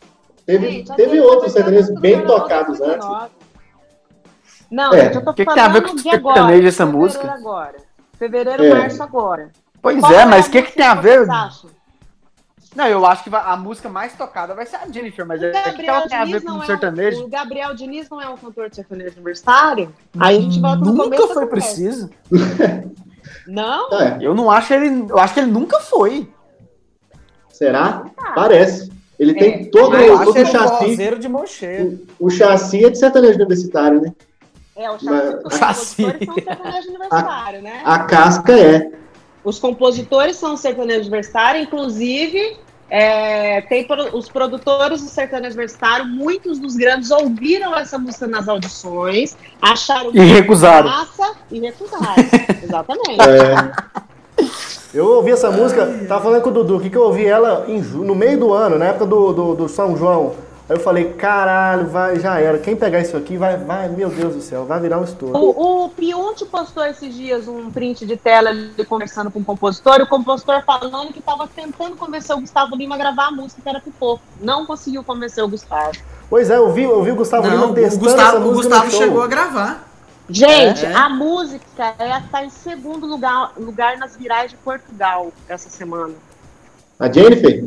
Teve, 0.46 0.72
Gente, 0.72 0.96
teve 0.96 1.20
outros 1.20 1.54
sertanejos 1.54 2.00
bem 2.00 2.26
tocados 2.26 2.82
antes. 2.82 3.08
Não, 4.70 4.94
é. 4.94 5.06
gente, 5.06 5.16
eu 5.16 5.26
tô 5.26 5.34
que 5.34 5.44
falando 5.44 5.58
que 5.58 5.64
tem 5.64 5.64
a 5.64 5.74
ver 5.74 5.82
com 5.82 5.98
sertanejo 5.98 6.68
essa 6.68 6.86
música? 6.86 7.32
Agora. 7.32 7.76
Fevereiro, 8.18 8.64
é. 8.64 8.74
março 8.74 9.04
agora. 9.04 9.50
Pois 9.82 10.00
Qual 10.00 10.14
é, 10.14 10.26
mas 10.26 10.48
o 10.48 10.52
que, 10.52 10.62
que 10.62 10.74
tem 10.74 10.86
a 10.86 10.96
ver? 10.96 11.28
Não, 12.76 12.88
eu 12.88 13.06
acho 13.06 13.24
que 13.24 13.36
a 13.36 13.58
música 13.58 13.90
mais 13.90 14.14
tocada 14.14 14.56
vai 14.56 14.66
ser 14.66 14.78
a 14.78 14.88
Jennifer, 14.88 15.26
mas 15.26 15.42
o 15.42 15.46
é 15.46 15.74
que 15.74 15.86
ela 15.86 16.08
tem 16.08 16.18
a 16.18 16.24
ver 16.24 16.42
com 16.42 16.52
o 16.52 16.66
sertanejo? 16.66 17.18
É 17.18 17.24
um, 17.24 17.26
o 17.26 17.30
Gabriel 17.30 17.74
Diniz 17.74 18.10
não 18.10 18.22
é 18.22 18.30
um 18.30 18.38
cantor 18.38 18.70
de 18.70 18.78
sertanejo 18.78 19.16
universitário? 19.16 19.94
Aí 20.18 20.38
a 20.38 20.42
gente 20.42 20.62
volta 20.62 20.78
no 20.78 20.86
nunca 20.86 21.04
começo. 21.04 21.22
Nunca 21.22 21.34
foi 21.34 21.48
preciso. 21.48 22.10
não? 23.46 23.92
É. 24.00 24.20
Eu 24.22 24.34
não 24.34 24.50
acho 24.50 24.74
ele. 24.74 25.06
Eu 25.10 25.20
acho 25.20 25.34
que 25.34 25.42
ele 25.42 25.52
nunca 25.52 25.82
foi. 25.82 26.32
Será? 27.50 28.06
Parece. 28.34 28.90
Ele 29.22 29.32
é, 29.32 29.34
tem 29.36 29.66
todo, 29.66 29.92
todo 30.24 30.30
o 30.42 30.46
chassi. 30.48 30.98
De 31.20 31.30
mão 31.30 31.44
o, 32.20 32.26
o 32.26 32.30
chassi 32.32 32.84
é 32.84 32.90
de 32.90 32.98
sertanejo 32.98 33.36
universitário, 33.36 34.02
né? 34.02 34.12
É, 34.76 34.90
o 34.90 34.94
chassi, 34.98 35.06
Mas, 35.06 35.46
os 35.46 35.58
chassi. 35.60 36.02
são 36.26 36.34
sertanejo 36.34 36.90
universitário, 36.90 37.60
a, 37.60 37.62
né? 37.62 37.82
A 37.86 38.00
casca 38.00 38.60
é. 38.60 38.90
Os 39.44 39.60
compositores 39.60 40.38
são 40.38 40.58
sertanejo 40.58 41.02
universitário, 41.02 41.62
inclusive 41.62 42.58
É, 42.94 43.62
tem 43.70 43.86
pro- 43.88 44.18
os 44.18 44.28
produtores 44.28 45.02
do 45.02 45.08
sertanejo 45.08 45.54
universitário, 45.56 46.06
muitos 46.06 46.60
dos 46.60 46.76
grandes 46.76 47.10
ouviram 47.10 47.74
essa 47.78 47.98
música 47.98 48.28
nas 48.28 48.50
audições, 48.50 49.38
acharam 49.62 50.12
E 50.14 50.20
recusaram. 50.20 50.90
massa 50.90 51.32
e 51.50 51.60
recusaram. 51.62 52.16
Exatamente. 52.62 53.18
Eu 54.94 55.08
ouvi 55.08 55.32
essa 55.32 55.50
música, 55.50 56.06
tava 56.08 56.22
falando 56.22 56.42
com 56.42 56.50
o 56.50 56.54
Dudu, 56.54 56.80
que, 56.80 56.90
que 56.90 56.98
eu 56.98 57.04
ouvi 57.04 57.26
ela 57.26 57.66
em 57.68 57.80
no 57.82 58.14
meio 58.14 58.38
do 58.38 58.54
ano, 58.54 58.78
na 58.78 58.86
época 58.86 59.06
do, 59.06 59.32
do, 59.32 59.56
do 59.56 59.70
São 59.70 59.96
João. 59.96 60.34
Aí 60.68 60.76
eu 60.76 60.80
falei, 60.80 61.14
caralho, 61.14 61.88
vai, 61.88 62.20
já 62.20 62.40
era. 62.40 62.58
Quem 62.58 62.76
pegar 62.76 63.00
isso 63.00 63.16
aqui 63.16 63.38
vai, 63.38 63.58
vai, 63.58 63.90
meu 63.90 64.10
Deus 64.10 64.36
do 64.36 64.42
céu, 64.42 64.66
vai 64.66 64.80
virar 64.80 65.00
um 65.00 65.04
estouro. 65.04 65.38
O, 65.38 65.86
o 65.86 65.90
Piunte 65.90 66.46
postou 66.46 66.86
esses 66.86 67.14
dias 67.14 67.48
um 67.48 67.70
print 67.72 68.06
de 68.06 68.18
tela 68.18 68.52
ele 68.52 68.86
conversando 68.86 69.32
com 69.32 69.40
o 69.40 69.46
compositor, 69.46 70.00
e 70.00 70.04
o 70.04 70.08
compositor 70.08 70.62
falando 70.66 71.12
que 71.14 71.20
estava 71.20 71.48
tentando 71.48 71.96
convencer 71.96 72.36
o 72.36 72.42
Gustavo 72.42 72.76
Lima 72.76 72.96
a 72.96 72.98
gravar 72.98 73.28
a 73.28 73.32
música 73.32 73.62
que 73.62 73.70
era 73.70 73.80
pipoco. 73.80 74.22
Não 74.42 74.66
conseguiu 74.66 75.04
convencer 75.04 75.44
o 75.44 75.48
Gustavo. 75.48 75.92
Pois 76.30 76.50
é, 76.50 76.58
eu 76.58 76.72
vi, 76.72 76.84
eu 76.84 77.02
vi 77.02 77.12
o 77.12 77.16
Gustavo 77.16 77.48
Não, 77.48 77.54
Lima 77.54 77.66
o 77.68 77.74
testando 77.74 78.06
essa 78.06 78.16
Gustavo, 78.16 78.38
o 78.38 78.42
música 78.42 78.64
Gustavo 78.64 78.86
no 78.86 78.92
show. 78.92 79.02
chegou 79.02 79.24
a 79.24 79.28
gravar. 79.28 79.91
Gente, 80.32 80.86
É? 80.86 80.94
a 80.94 81.10
música 81.10 81.64
está 82.00 82.44
em 82.44 82.50
segundo 82.50 83.06
lugar, 83.06 83.52
lugar 83.58 83.98
nas 83.98 84.16
virais 84.16 84.52
de 84.52 84.58
Portugal 84.58 85.32
essa 85.50 85.70
semana. 85.70 86.14
A 87.00 87.12
Jennifer? 87.12 87.66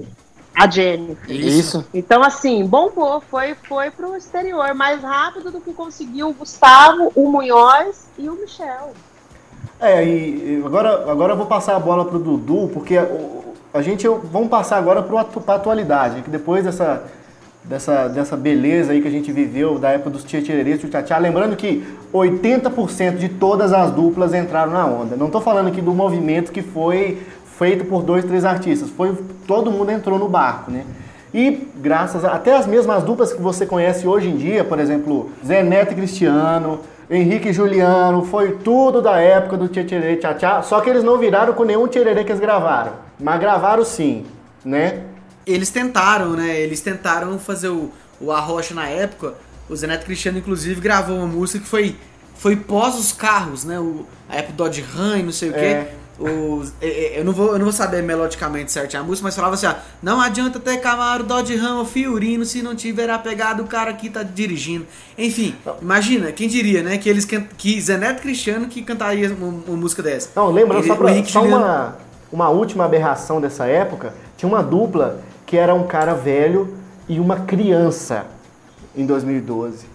A 0.55 0.71
Jennifer. 0.71 1.31
Isso. 1.35 1.85
Então, 1.93 2.23
assim, 2.23 2.65
bombou, 2.65 3.21
foi, 3.21 3.55
foi 3.69 3.91
pro 3.91 4.17
exterior 4.17 4.73
mais 4.75 5.03
rápido 5.03 5.51
do 5.51 5.61
que 5.61 5.73
conseguiu 5.73 6.29
o 6.29 6.33
Gustavo, 6.35 7.11
o 7.15 7.29
Munhoz 7.31 8.07
e 8.17 8.29
o 8.29 8.35
Michel. 8.35 8.93
É, 9.81 10.05
e 10.05 10.63
agora, 10.65 11.11
agora 11.11 11.33
eu 11.33 11.37
vou 11.37 11.47
passar 11.47 11.75
a 11.75 11.81
bola 11.81 12.05
pro 12.05 12.19
Dudu, 12.21 12.71
porque 12.73 12.97
o- 12.97 13.55
a 13.75 13.83
gente 13.83 14.07
vamos 14.07 14.49
passar 14.49 14.77
agora 14.79 15.03
pro 15.03 15.19
atu, 15.19 15.41
pra 15.41 15.57
atualidade, 15.57 16.23
que 16.23 16.31
depois 16.31 16.65
dessa, 16.65 17.03
dessa, 17.65 18.09
dessa 18.09 18.37
beleza 18.37 18.93
aí 18.93 19.01
que 19.01 19.09
a 19.09 19.11
gente 19.11 19.33
viveu 19.33 19.79
da 19.79 19.91
época 19.91 20.11
dos 20.11 20.25
Tieterê, 20.25 20.77
Tchá, 20.77 21.19
lembrando 21.19 21.57
que 21.57 21.85
80% 22.13 23.17
de 23.17 23.29
todas 23.29 23.73
as 23.73 23.91
duplas 23.91 24.35
entraram 24.35 24.73
na 24.73 24.87
onda. 24.87 25.17
Não 25.17 25.31
tô 25.31 25.41
falando 25.41 25.69
aqui 25.69 25.81
do 25.81 25.95
movimento 25.95 26.53
que 26.53 26.63
foi 26.63 27.23
feito 27.59 27.85
por 27.85 28.03
dois, 28.03 28.25
três 28.25 28.45
artistas, 28.45 28.91
foi 28.91 29.17
todo 29.47 29.71
mundo 29.71 29.91
entrou 29.91 30.19
no 30.19 30.29
barco, 30.29 30.71
né? 30.71 30.85
E 31.33 31.69
graças 31.77 32.25
a, 32.25 32.33
até 32.33 32.57
as 32.57 32.67
mesmas 32.67 33.03
duplas 33.03 33.33
que 33.33 33.41
você 33.41 33.67
conhece 33.67 34.07
hoje 34.07 34.29
em 34.29 34.37
dia, 34.37 34.63
por 34.63 34.79
exemplo, 34.79 35.31
Zé 35.45 35.63
Neto 35.63 35.93
e 35.93 35.97
Cristiano, 35.97 36.81
Henrique 37.11 37.49
e 37.49 37.53
Juliano, 37.53 38.25
foi 38.25 38.53
tudo 38.53 39.03
da 39.03 39.19
época 39.21 39.57
do 39.57 39.69
Tchetcherê 39.69 40.17
Tchá 40.17 40.63
só 40.63 40.81
que 40.81 40.89
eles 40.89 41.03
não 41.03 41.19
viraram 41.19 41.53
com 41.53 41.65
nenhum 41.65 41.87
tchererê 41.87 42.25
que 42.25 42.33
eles 42.33 42.41
gravaram. 42.41 42.93
Mas 43.19 43.41
gravaram 43.41 43.85
sim, 43.85 44.25
né? 44.65 45.03
Eles 45.47 45.71
tentaram, 45.71 46.31
né? 46.31 46.59
Eles 46.61 46.81
tentaram 46.81 47.39
fazer 47.39 47.69
o, 47.69 47.91
o 48.21 48.33
Arrocha 48.33 48.75
na 48.75 48.89
época. 48.89 49.35
O 49.69 49.77
Zeneto 49.77 50.05
Cristiano, 50.05 50.39
inclusive, 50.39 50.81
gravou 50.81 51.17
uma 51.17 51.27
música 51.27 51.61
que 51.61 51.69
foi, 51.69 51.97
foi 52.37 52.57
pós 52.57 52.97
os 52.99 53.13
carros, 53.13 53.65
né? 53.65 53.79
O, 53.79 54.07
a 54.29 54.37
época 54.37 54.53
do 54.53 54.57
Dodge 54.57 54.83
Ram 54.83 55.19
e 55.19 55.23
não 55.23 55.33
sei 55.33 55.51
o 55.51 55.53
quê. 55.53 55.59
É. 55.59 55.95
Os, 56.17 56.73
é, 56.81 56.87
é, 56.87 57.19
eu, 57.19 57.25
não 57.25 57.33
vou, 57.33 57.49
eu 57.49 57.59
não 57.59 57.65
vou 57.65 57.73
saber 57.73 58.01
melodicamente 58.01 58.71
certinho 58.71 59.03
a 59.03 59.05
música, 59.05 59.27
mas 59.27 59.35
falava 59.35 59.55
assim: 59.55 59.67
ó, 59.67 59.75
não 60.01 60.21
adianta 60.21 60.61
ter 60.61 60.77
Camaro, 60.77 61.25
Dodge 61.25 61.57
Ram 61.57 61.79
ou 61.79 61.85
Fiorino 61.85 62.45
se 62.45 62.63
não 62.63 62.75
tiver 62.77 63.11
a 63.11 63.19
pegada 63.19 63.61
do 63.61 63.69
cara 63.69 63.93
que 63.93 64.09
tá 64.09 64.23
dirigindo. 64.23 64.87
Enfim, 65.19 65.57
imagina, 65.83 66.31
quem 66.31 66.49
diria, 66.49 66.85
né? 66.85 66.99
Que 66.99 67.09
eles 67.09 67.25
que 67.25 67.81
Zeneto 67.81 68.23
Cristiano 68.23 68.69
que 68.69 68.81
cantaria 68.83 69.33
uma, 69.35 69.49
uma 69.67 69.77
música 69.77 70.03
dessa. 70.05 70.29
Não, 70.37 70.53
lembrando, 70.53 70.83
Ele- 70.83 70.89
só, 70.89 70.95
pra, 70.95 71.25
só 71.25 71.43
uma, 71.43 71.97
uma 72.31 72.49
última 72.49 72.85
aberração 72.85 73.41
dessa 73.41 73.67
época, 73.67 74.15
tinha 74.37 74.49
uma 74.49 74.63
dupla 74.63 75.21
que 75.55 75.59
era 75.59 75.73
um 75.73 75.87
cara 75.87 76.15
velho 76.15 76.75
e 77.09 77.21
uma 77.21 77.37
criança 77.37 78.27
em 78.97 79.07
2012. 79.07 79.87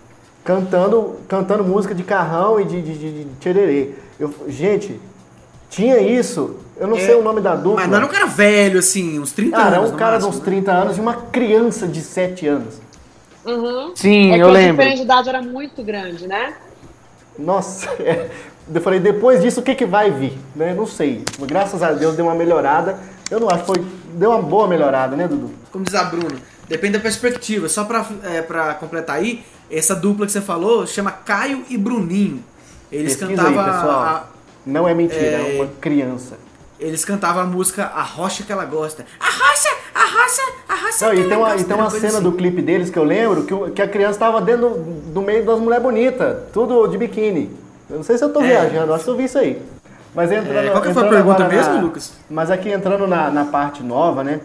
Cantando, 0.41 1.18
cantando 1.27 1.65
música 1.65 1.94
de 1.94 2.02
carrão 2.02 2.61
e 2.61 2.64
de, 2.64 2.81
de, 2.81 2.98
de, 2.98 3.23
de 3.26 3.30
tchererê. 3.41 3.91
Eu, 4.18 4.34
gente, 4.48 4.98
tinha 5.69 5.99
isso. 5.99 6.56
Eu 6.77 6.88
não 6.88 6.95
É, 6.95 7.02
sei 7.02 7.15
o 7.15 7.22
nome 7.22 7.41
da 7.41 7.57
dupla. 7.57 7.81
Mas 7.81 7.90
não 7.90 7.98
era 7.98 8.06
um 8.06 8.10
cara 8.10 8.26
velho, 8.26 8.80
assim, 8.80 9.19
uns 9.19 9.34
30 9.34 9.52
Cara, 9.57 9.76
anos. 9.76 9.88
era 9.88 9.95
um 9.95 9.98
cara 9.98 10.18
de 10.18 10.23
máximo, 10.23 10.30
uns 10.30 10.40
né? 10.40 10.45
30 10.45 10.72
anos 10.72 10.98
e 10.98 11.02
uma 11.02 11.14
criança 11.14 11.86
de 11.90 11.99
7 11.99 12.48
anos. 12.48 12.76
Uhum. 13.45 13.91
Sim, 13.95 14.31
é 14.31 14.36
que 14.36 14.41
eu 14.41 14.48
a 14.48 14.52
lembro. 14.52 14.77
diferença 14.77 14.95
de 14.95 15.02
idade 15.03 15.27
era 15.27 15.41
muito 15.41 15.84
grande, 15.84 16.26
né? 16.26 16.53
Nossa, 17.38 17.90
é. 18.02 18.30
eu 18.73 18.81
falei, 18.81 19.02
depois 19.02 19.41
disso 19.41 19.60
o 19.60 19.64
que, 19.64 19.76
que 19.76 19.86
vai 19.86 20.10
vir? 20.10 20.38
Né? 20.56 20.73
Não 20.73 20.88
sei. 20.88 21.26
Graças 21.41 21.84
a 21.84 21.91
Deus 21.91 22.15
deu 22.15 22.26
uma 22.27 22.36
melhorada. 22.36 22.98
Eu 23.30 23.41
não 23.41 23.49
acho 23.49 23.60
que 23.65 23.65
foi. 23.68 23.98
Deu 24.14 24.31
uma 24.31 24.41
boa 24.41 24.68
melhorada, 24.68 25.15
né, 25.15 25.27
Dudu? 25.27 25.52
Como 25.72 25.84
diz 25.84 25.95
a 25.95 26.03
Bruna, 26.03 26.36
depende 26.68 26.94
da 26.94 26.99
perspectiva. 26.99 27.68
Só 27.69 27.84
pra, 27.84 28.06
é, 28.23 28.41
pra 28.41 28.73
completar 28.76 29.18
aí, 29.18 29.44
essa 29.69 29.95
dupla 29.95 30.26
que 30.26 30.31
você 30.31 30.41
falou 30.41 30.86
chama 30.88 31.11
Caio 31.11 31.64
e 31.69 31.77
Bruninho. 31.77 32.44
Eles 32.91 33.15
Pesquisa 33.15 33.41
aí, 33.48 33.53
cantavam 33.53 33.73
pessoal. 33.73 34.02
a, 34.02 34.26
Não 34.65 34.88
é 34.88 34.94
mentira, 34.94 35.22
é, 35.22 35.57
É. 35.57 35.61
uma 35.61 35.68
criança. 35.80 36.38
eles 36.80 37.03
cantavam 37.06 37.44
a 37.44 37.45
música 37.45 37.86
A 37.86 38.02
Rocha 38.02 38.44
que 38.44 38.52
ela 38.52 38.65
gosta. 38.65 39.06
A 39.19 39.26
rocha, 39.26 39.69
a 39.94 40.06
rocha, 40.06 40.41
a 40.69 40.76
rocha 40.76 41.06
Não, 41.07 41.14
que 41.14 41.19
e 41.22 41.23
tem 41.26 41.34
ela 41.34 41.38
uma, 41.44 41.49
gosta. 41.53 41.68
e 41.69 41.72
Era 41.73 41.81
uma 41.81 41.90
cena 41.91 42.07
assim. 42.14 42.22
do 42.23 42.31
clipe 42.31 42.61
deles 42.61 42.90
que 42.90 42.98
eu 42.98 43.03
lembro 43.03 43.44
que, 43.44 43.72
que 43.72 43.81
a 43.81 43.88
criança 43.88 44.18
tava 44.19 44.40
dentro 44.41 44.69
do, 44.69 45.14
do 45.14 45.22
meio 45.22 45.45
das 45.45 45.60
mulheres 45.60 45.84
bonitas, 45.84 46.38
tudo 46.53 46.88
de 46.88 46.98
biquíni. 46.98 47.52
Eu 47.90 47.98
não 47.98 48.03
sei 48.03 48.18
se 48.18 48.23
eu 48.23 48.30
tô 48.31 48.41
É. 48.41 48.48
viajando, 48.48 48.94
acho 48.94 49.03
que 49.03 49.10
eu 49.10 49.15
vi 49.18 49.26
isso 49.26 49.38
aí. 49.38 49.61
Mas 50.19 50.31
entrando, 50.33 50.67
É, 50.67 50.69
qual 50.71 50.81
que 50.81 50.93
foi 50.93 51.01
a 51.03 51.05
entrando 51.05 51.23
pergunta 51.23 51.47
mesmo, 51.47 51.73
na- 51.75 51.79
Lucas? 51.81 52.11
Mas 52.29 52.51
aqui 52.51 52.69
entrando 52.69 53.07
na, 53.07 53.31
na 53.31 53.45
parte 53.45 53.81
nova, 53.81 54.21
né? 54.21 54.41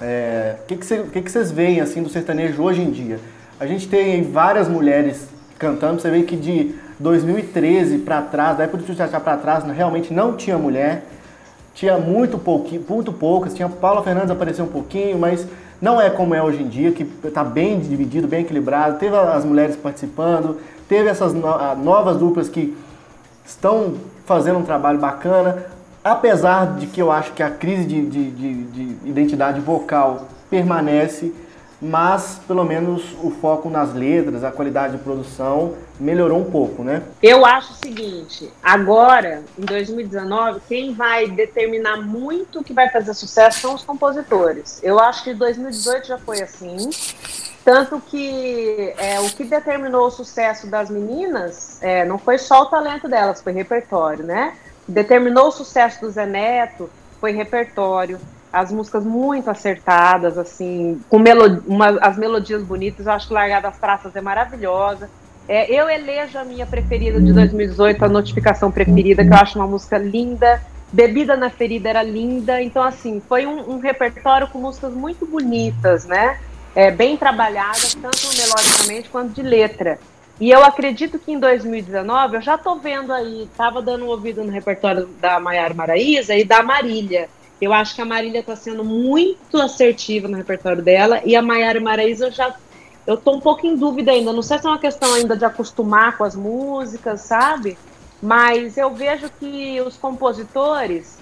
é, 0.00 0.56
O 0.62 0.66
que, 0.66 0.76
que, 0.76 0.86
cê- 0.86 1.02
que, 1.12 1.20
que 1.20 1.30
vocês 1.30 1.50
veem 1.50 1.80
assim 1.80 2.02
do 2.02 2.08
sertanejo 2.08 2.62
hoje 2.62 2.80
em 2.80 2.90
dia? 2.90 3.20
A 3.60 3.66
gente 3.66 3.86
tem 3.86 4.22
várias 4.22 4.66
mulheres 4.66 5.28
cantando, 5.58 6.00
você 6.00 6.10
vê 6.10 6.22
que 6.22 6.36
de 6.36 6.74
2013 6.98 7.98
pra 7.98 8.22
trás, 8.22 8.56
da 8.56 8.64
época 8.64 8.82
do 8.82 8.94
Tchá 8.94 9.20
pra 9.20 9.36
trás, 9.36 9.62
realmente 9.64 10.12
não 10.14 10.32
tinha 10.36 10.56
mulher. 10.56 11.04
Tinha 11.74 11.98
muito, 11.98 12.38
pouquinho, 12.38 12.82
muito 12.88 13.12
poucas, 13.12 13.52
tinha 13.54 13.68
Paula 13.68 14.02
Fernandes 14.02 14.30
apareceu 14.30 14.64
um 14.64 14.68
pouquinho, 14.68 15.18
mas 15.18 15.46
não 15.82 16.00
é 16.00 16.08
como 16.08 16.34
é 16.34 16.42
hoje 16.42 16.62
em 16.62 16.68
dia, 16.68 16.92
que 16.92 17.06
está 17.22 17.44
bem 17.44 17.78
dividido, 17.78 18.26
bem 18.26 18.40
equilibrado. 18.40 18.98
Teve 18.98 19.14
as 19.16 19.44
mulheres 19.44 19.76
participando, 19.76 20.58
teve 20.88 21.08
essas 21.10 21.34
no- 21.34 21.74
novas 21.76 22.16
duplas 22.16 22.48
que 22.48 22.74
estão 23.46 23.94
fazendo 24.28 24.58
um 24.58 24.62
trabalho 24.62 24.98
bacana. 24.98 25.64
Apesar 26.04 26.76
de 26.76 26.86
que 26.86 27.00
eu 27.02 27.10
acho 27.10 27.32
que 27.32 27.42
a 27.42 27.50
crise 27.50 27.84
de, 27.86 28.06
de- 28.06 28.30
de- 28.30 28.64
de 28.64 29.08
identidade 29.08 29.58
vocal 29.58 30.28
permanece, 30.48 31.34
mas 31.80 32.40
pelo 32.46 32.64
menos 32.64 33.02
o 33.22 33.30
foco 33.30 33.70
nas 33.70 33.94
letras, 33.94 34.42
a 34.44 34.50
qualidade 34.50 34.96
de 34.96 35.02
produção 35.02 35.74
melhorou 35.98 36.38
um 36.40 36.44
pouco, 36.50 36.82
né? 36.82 37.02
Eu 37.22 37.44
acho 37.46 37.72
o 37.72 37.76
seguinte, 37.76 38.50
agora, 38.62 39.42
em 39.58 39.64
2019, 39.64 40.60
quem 40.68 40.92
vai 40.92 41.28
determinar 41.28 41.96
muito 41.98 42.60
o 42.60 42.64
que 42.64 42.72
vai 42.72 42.88
fazer 42.90 43.14
sucesso 43.14 43.60
são 43.60 43.74
os 43.74 43.82
compositores. 43.84 44.80
Eu 44.82 44.98
acho 44.98 45.22
que 45.24 45.32
2018 45.34 46.06
já 46.08 46.18
foi 46.18 46.40
assim. 46.42 46.90
Tanto 47.68 48.00
que 48.00 48.94
é, 48.96 49.20
o 49.20 49.28
que 49.28 49.44
determinou 49.44 50.06
o 50.06 50.10
sucesso 50.10 50.66
das 50.68 50.88
meninas 50.88 51.76
é, 51.82 52.02
não 52.02 52.16
foi 52.16 52.38
só 52.38 52.62
o 52.62 52.66
talento 52.66 53.06
delas, 53.06 53.42
foi 53.42 53.52
repertório, 53.52 54.24
né? 54.24 54.54
Determinou 54.88 55.48
o 55.48 55.52
sucesso 55.52 56.00
do 56.00 56.08
Zé 56.08 56.24
Neto, 56.24 56.88
foi 57.20 57.32
repertório. 57.32 58.18
As 58.50 58.72
músicas 58.72 59.04
muito 59.04 59.50
acertadas, 59.50 60.38
assim, 60.38 60.98
com 61.10 61.18
melo 61.18 61.62
uma- 61.66 61.98
as 62.00 62.16
melodias 62.16 62.62
bonitas. 62.62 63.04
Eu 63.04 63.12
acho 63.12 63.28
que 63.28 63.34
Largar 63.34 63.60
das 63.60 63.76
Traças 63.76 64.16
é 64.16 64.20
maravilhosa. 64.22 65.10
É, 65.46 65.70
eu 65.70 65.90
elejo 65.90 66.38
a 66.38 66.44
minha 66.44 66.64
preferida 66.64 67.20
de 67.20 67.34
2018, 67.34 68.02
a 68.02 68.08
notificação 68.08 68.70
preferida, 68.72 69.22
que 69.22 69.30
eu 69.30 69.36
acho 69.36 69.58
uma 69.58 69.66
música 69.66 69.98
linda. 69.98 70.62
Bebida 70.90 71.36
na 71.36 71.50
Ferida 71.50 71.90
era 71.90 72.02
linda. 72.02 72.62
Então, 72.62 72.82
assim, 72.82 73.20
foi 73.28 73.44
um, 73.44 73.72
um 73.72 73.78
repertório 73.78 74.48
com 74.48 74.58
músicas 74.58 74.94
muito 74.94 75.26
bonitas, 75.26 76.06
né? 76.06 76.38
É, 76.74 76.90
bem 76.90 77.16
trabalhadas, 77.16 77.94
tanto 77.94 78.28
melodicamente 78.36 79.08
quanto 79.08 79.32
de 79.32 79.42
letra. 79.42 79.98
E 80.40 80.50
eu 80.50 80.62
acredito 80.62 81.18
que 81.18 81.32
em 81.32 81.38
2019, 81.38 82.36
eu 82.36 82.40
já 82.40 82.56
tô 82.56 82.76
vendo 82.76 83.12
aí, 83.12 83.48
tava 83.56 83.82
dando 83.82 84.04
um 84.04 84.08
ouvido 84.08 84.44
no 84.44 84.52
repertório 84.52 85.06
da 85.20 85.40
Maiara 85.40 85.74
Maraíza 85.74 86.36
e 86.36 86.44
da 86.44 86.62
Marília. 86.62 87.28
Eu 87.60 87.72
acho 87.72 87.94
que 87.94 88.00
a 88.00 88.04
Marília 88.04 88.38
está 88.38 88.54
sendo 88.54 88.84
muito 88.84 89.60
assertiva 89.60 90.28
no 90.28 90.36
repertório 90.36 90.80
dela 90.80 91.20
e 91.24 91.34
a 91.34 91.42
Maiara 91.42 91.80
Maraíza 91.80 92.26
eu 92.26 92.32
já 92.32 92.54
eu 93.04 93.16
tô 93.16 93.32
um 93.32 93.40
pouco 93.40 93.66
em 93.66 93.74
dúvida 93.74 94.12
ainda. 94.12 94.32
Não 94.32 94.42
sei 94.42 94.58
se 94.58 94.66
é 94.66 94.68
uma 94.68 94.78
questão 94.78 95.14
ainda 95.14 95.36
de 95.36 95.44
acostumar 95.44 96.16
com 96.18 96.24
as 96.24 96.36
músicas, 96.36 97.22
sabe? 97.22 97.76
Mas 98.22 98.76
eu 98.76 98.90
vejo 98.90 99.30
que 99.40 99.80
os 99.80 99.96
compositores 99.96 101.18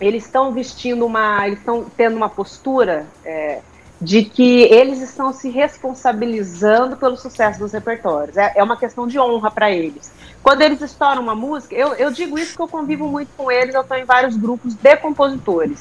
eles 0.00 0.26
estão 0.26 0.52
vestindo 0.52 1.06
uma, 1.06 1.46
eles 1.46 1.58
estão 1.58 1.86
tendo 1.96 2.16
uma 2.16 2.28
postura 2.28 3.06
é, 3.24 3.60
de 4.00 4.24
que 4.24 4.62
eles 4.64 5.00
estão 5.00 5.32
se 5.32 5.48
responsabilizando 5.48 6.96
pelo 6.96 7.16
sucesso 7.16 7.58
dos 7.58 7.72
repertórios. 7.72 8.36
É, 8.36 8.52
é 8.56 8.62
uma 8.62 8.76
questão 8.76 9.06
de 9.06 9.18
honra 9.18 9.50
para 9.50 9.70
eles. 9.70 10.12
Quando 10.42 10.62
eles 10.62 10.80
estouram 10.80 11.22
uma 11.22 11.34
música, 11.34 11.74
eu, 11.74 11.94
eu 11.94 12.10
digo 12.10 12.38
isso 12.38 12.50
porque 12.50 12.62
eu 12.62 12.80
convivo 12.80 13.08
muito 13.08 13.30
com 13.36 13.50
eles, 13.50 13.74
eu 13.74 13.80
estou 13.80 13.96
em 13.96 14.04
vários 14.04 14.36
grupos 14.36 14.74
de 14.74 14.96
compositores. 14.96 15.80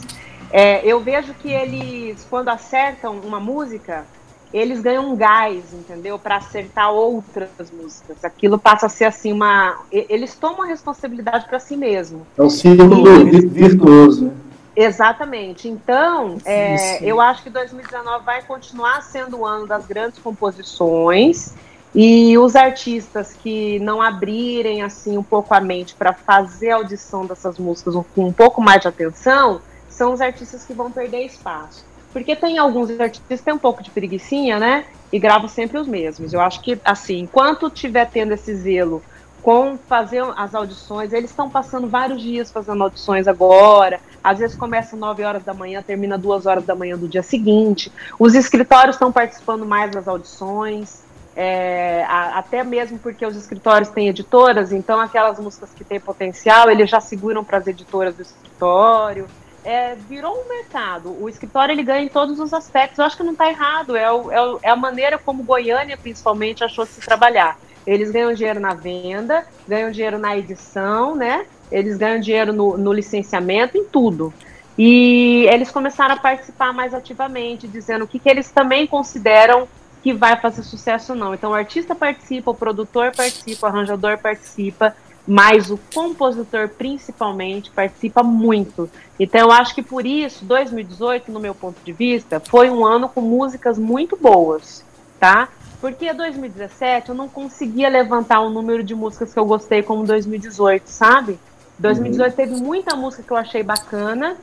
É, 0.52 0.86
eu 0.86 1.00
vejo 1.02 1.34
que 1.34 1.52
eles, 1.52 2.26
quando 2.30 2.50
acertam 2.50 3.20
uma 3.20 3.40
música, 3.40 4.06
eles 4.54 4.80
ganham 4.80 5.12
um 5.12 5.16
gás, 5.16 5.74
entendeu? 5.74 6.18
Para 6.18 6.38
acertar 6.38 6.92
outras 6.92 7.50
músicas. 7.74 8.24
Aquilo 8.24 8.58
passa 8.58 8.86
a 8.86 8.90
ser 8.90 9.06
assim 9.06 9.34
uma. 9.34 9.78
Eles 9.92 10.36
tomam 10.36 10.62
a 10.64 10.68
responsabilidade 10.68 11.46
para 11.46 11.60
si 11.60 11.76
mesmo. 11.76 12.26
É 12.38 12.42
um 12.42 12.50
círculo 12.50 13.04
virtuoso. 13.50 14.26
né? 14.26 14.32
Exatamente. 14.76 15.68
Então, 15.68 16.38
é, 16.46 17.02
eu 17.02 17.22
acho 17.22 17.44
que 17.44 17.50
2019 17.50 18.26
vai 18.26 18.42
continuar 18.42 19.02
sendo 19.02 19.40
o 19.40 19.46
ano 19.46 19.66
das 19.66 19.86
grandes 19.86 20.20
composições 20.20 21.54
e 21.94 22.38
os 22.38 22.58
artistas 22.58 23.34
que 23.34 23.80
não 23.80 24.02
abrirem 24.02 24.82
assim 24.82 25.18
um 25.18 25.24
pouco 25.24 25.54
a 25.54 25.62
mente 25.62 25.96
para 25.96 26.12
fazer 26.12 26.72
a 26.72 26.76
audição 26.76 27.26
dessas 27.26 27.58
músicas 27.58 27.96
com 28.14 28.26
um 28.26 28.34
pouco 28.34 28.62
mais 28.62 28.82
de 28.82 28.90
atenção 28.90 29.62
são 29.90 30.12
os 30.12 30.20
artistas 30.20 30.66
que 30.66 30.74
vão 30.74 30.92
perder 30.92 31.26
espaço. 31.26 31.86
Porque 32.12 32.36
tem 32.36 32.58
alguns 32.58 32.90
artistas 33.00 33.40
que 33.40 33.46
têm 33.46 33.54
um 33.54 33.60
pouco 33.60 33.82
de 33.82 33.90
preguiçinha, 33.90 34.60
né? 34.60 34.86
E 35.12 35.18
gravam 35.18 35.48
sempre 35.48 35.78
os 35.78 35.88
mesmos. 35.88 36.34
Eu 36.34 36.42
acho 36.42 36.62
que, 36.62 36.78
assim, 36.84 37.20
enquanto 37.20 37.70
tiver 37.70 38.10
tendo 38.10 38.34
esse 38.34 38.54
zelo 38.56 39.02
com 39.42 39.78
fazer 39.78 40.24
as 40.36 40.56
audições, 40.56 41.14
eles 41.14 41.30
estão 41.30 41.50
passando 41.50 41.88
vários 41.88 42.22
dias 42.22 42.52
fazendo 42.52 42.84
audições 42.84 43.28
agora. 43.28 44.00
Às 44.26 44.40
vezes 44.40 44.56
começa 44.58 44.96
9 44.98 45.24
horas 45.24 45.44
da 45.44 45.54
manhã, 45.54 45.84
termina 45.86 46.18
2 46.18 46.46
horas 46.46 46.66
da 46.66 46.74
manhã 46.76 46.98
do 46.98 47.08
dia 47.08 47.22
seguinte. 47.24 47.92
Os 48.20 48.34
escritórios 48.36 48.96
estão 48.96 49.12
participando 49.12 49.66
mais 49.66 49.92
das 49.92 50.08
audições. 50.08 51.04
é, 51.38 52.06
a- 52.08 52.38
até 52.40 52.64
mesmo 52.64 52.98
porque 52.98 53.26
os 53.26 53.36
escritórios 53.36 53.90
têm 53.90 54.08
editoras, 54.08 54.72
então 54.72 55.02
aquelas 55.02 55.38
músicas 55.38 55.70
que 55.74 55.84
têm 55.84 56.00
potencial, 56.00 56.72
eles 56.72 56.90
já 56.90 57.02
seguram 57.02 57.44
para 57.44 57.58
as 57.58 57.68
editoras 57.68 58.16
do 58.16 58.22
escritório. 58.22 59.28
É, 59.62 59.96
virou 59.96 60.32
um 60.34 60.48
mercado. 60.48 61.14
O 61.22 61.28
escritório 61.28 61.74
ele 61.74 61.84
ganha 61.84 62.06
em 62.06 62.08
todos 62.08 62.40
os 62.40 62.54
aspectos. 62.54 63.00
Eu 63.00 63.06
acho 63.06 63.18
que 63.18 63.24
não 63.24 63.34
está 63.34 63.50
errado. 63.50 63.98
É, 63.98 64.10
o- 64.10 64.32
é 64.32 64.42
o- 64.42 64.60
é 64.64 64.70
a 64.70 64.76
maneira 64.78 65.18
como 65.20 65.44
Goiânia, 65.44 65.98
principalmente, 65.98 66.64
achou 66.64 66.86
se 66.86 67.02
trabalhar. 67.02 67.58
Eles 67.86 68.12
ganham 68.12 68.34
dinheiro 68.34 68.60
na 68.62 68.74
venda, 68.74 69.46
ganham 69.68 69.92
dinheiro 69.92 70.18
na 70.18 70.38
edição, 70.38 71.16
né? 71.16 71.46
Eles 71.72 71.98
ganham 71.98 72.20
dinheiro 72.20 72.54
no, 72.54 72.78
no 72.78 72.94
licenciamento, 72.94 73.78
em 73.78 73.86
tudo. 73.86 74.34
E 74.78 75.48
eles 75.52 75.72
começaram 75.72 76.16
a 76.16 76.18
participar 76.18 76.74
mais 76.74 76.94
ativamente, 76.94 77.68
dizendo 77.68 78.06
o 78.06 78.08
que, 78.08 78.20
que 78.20 78.30
eles 78.30 78.52
também 78.52 78.86
consideram 78.86 79.68
que 80.04 80.14
vai 80.14 80.40
fazer 80.40 80.62
sucesso 80.64 81.14
ou 81.14 81.18
não. 81.18 81.34
Então, 81.34 81.52
o 81.52 81.56
artista 81.56 81.96
participa, 81.96 82.52
o 82.52 82.56
produtor 82.56 83.12
participa, 83.16 83.66
o 83.66 83.70
arranjador 83.70 84.18
participa, 84.20 84.96
mas 85.28 85.72
o 85.72 85.80
compositor, 85.94 86.70
principalmente, 86.70 87.72
participa 87.72 88.22
muito. 88.22 88.88
Então, 89.20 89.42
eu 89.42 89.52
acho 89.52 89.74
que 89.74 89.82
por 89.82 90.06
isso, 90.06 90.46
2018, 90.46 91.32
no 91.32 91.40
meu 91.40 91.56
ponto 91.56 91.78
de 91.84 91.92
vista, 91.92 92.40
foi 92.40 92.70
um 92.70 92.86
ano 92.86 93.10
com 93.10 93.22
músicas 93.22 93.80
muito 93.80 94.16
boas, 94.16 94.86
tá? 95.20 95.50
Porque 95.82 96.14
2017 96.14 97.10
eu 97.10 97.16
não 97.16 97.28
conseguia 97.28 97.90
levantar 97.90 98.42
o 98.42 98.50
número 98.50 98.84
de 98.84 98.94
músicas 98.94 99.34
que 99.34 99.40
eu 99.40 99.46
gostei 99.46 99.82
como 99.82 100.06
2018, 100.06 100.88
sabe? 100.88 101.40
2018 101.80 102.36
teve 102.36 102.56
muita 102.56 102.96
música 102.96 103.24
que 103.24 103.32
eu 103.32 103.38
achei 103.38 103.64
bacana. 103.64 104.38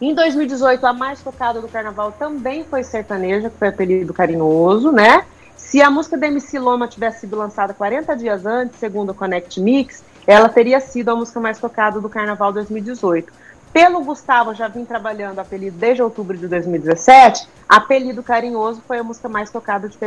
Em 0.00 0.14
2018, 0.14 0.84
a 0.86 0.92
mais 0.92 1.22
tocada 1.22 1.60
do 1.60 1.68
carnaval 1.68 2.12
também 2.12 2.64
foi 2.64 2.82
sertaneja, 2.82 3.48
que 3.48 3.58
foi 3.58 3.68
apelido 3.68 4.12
carinhoso, 4.12 4.92
né? 4.92 5.24
Se 5.56 5.80
a 5.80 5.90
música 5.90 6.16
da 6.16 6.26
MC 6.26 6.58
Loma 6.58 6.86
tivesse 6.86 7.20
sido 7.20 7.36
lançada 7.36 7.72
40 7.72 8.14
dias 8.16 8.44
antes, 8.44 8.78
segundo 8.78 9.10
o 9.10 9.14
Connect 9.14 9.60
Mix, 9.60 10.04
ela 10.26 10.48
teria 10.48 10.80
sido 10.80 11.10
a 11.10 11.16
música 11.16 11.40
mais 11.40 11.58
tocada 11.58 12.00
do 12.00 12.08
carnaval 12.08 12.52
2018. 12.52 13.32
Pelo 13.72 14.04
Gustavo, 14.04 14.54
já 14.54 14.68
vim 14.68 14.84
trabalhando 14.84 15.40
apelido 15.40 15.76
desde 15.76 16.00
outubro 16.00 16.36
de 16.36 16.46
2017, 16.46 17.48
apelido 17.68 18.22
carinhoso 18.22 18.80
foi 18.86 18.98
a 18.98 19.02
música 19.02 19.28
mais 19.28 19.50
tocada 19.50 19.88
de 19.88 19.98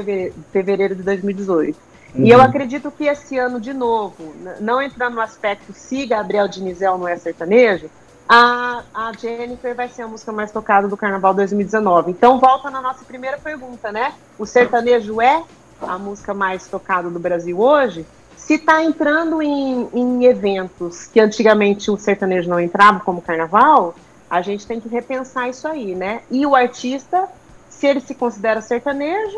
fevereiro 0.51 0.95
de 0.95 1.03
2018. 1.03 1.77
E 2.17 2.29
eu 2.29 2.41
acredito 2.41 2.91
que 2.91 3.05
esse 3.05 3.37
ano, 3.37 3.59
de 3.59 3.73
novo, 3.73 4.33
não 4.59 4.81
entrando 4.81 5.15
no 5.15 5.21
aspecto 5.21 5.73
se 5.73 6.05
Gabriel 6.05 6.47
Dinizel 6.47 6.97
não 6.97 7.07
é 7.07 7.15
sertanejo, 7.15 7.89
a, 8.27 8.83
a 8.93 9.13
Jennifer 9.13 9.73
vai 9.73 9.87
ser 9.87 10.01
a 10.01 10.07
música 10.07 10.31
mais 10.31 10.51
tocada 10.51 10.87
do 10.87 10.97
Carnaval 10.97 11.33
2019. 11.33 12.11
Então, 12.11 12.39
volta 12.39 12.69
na 12.69 12.81
nossa 12.81 13.05
primeira 13.05 13.37
pergunta, 13.37 13.91
né? 13.91 14.13
O 14.37 14.45
sertanejo 14.45 15.21
é 15.21 15.43
a 15.81 15.97
música 15.97 16.33
mais 16.33 16.67
tocada 16.67 17.09
do 17.09 17.19
Brasil 17.19 17.59
hoje? 17.59 18.05
Se 18.35 18.55
está 18.55 18.83
entrando 18.83 19.41
em, 19.41 19.89
em 19.93 20.25
eventos 20.25 21.05
que 21.07 21.19
antigamente 21.19 21.89
o 21.89 21.97
sertanejo 21.97 22.49
não 22.49 22.59
entrava, 22.59 22.99
como 22.99 23.21
Carnaval, 23.21 23.95
a 24.29 24.41
gente 24.41 24.67
tem 24.67 24.79
que 24.79 24.89
repensar 24.89 25.49
isso 25.49 25.67
aí, 25.67 25.95
né? 25.95 26.21
E 26.29 26.45
o 26.45 26.55
artista, 26.55 27.29
se 27.77 27.85
ele 27.85 27.99
se 27.99 28.15
considera 28.15 28.59
sertanejo, 28.59 29.37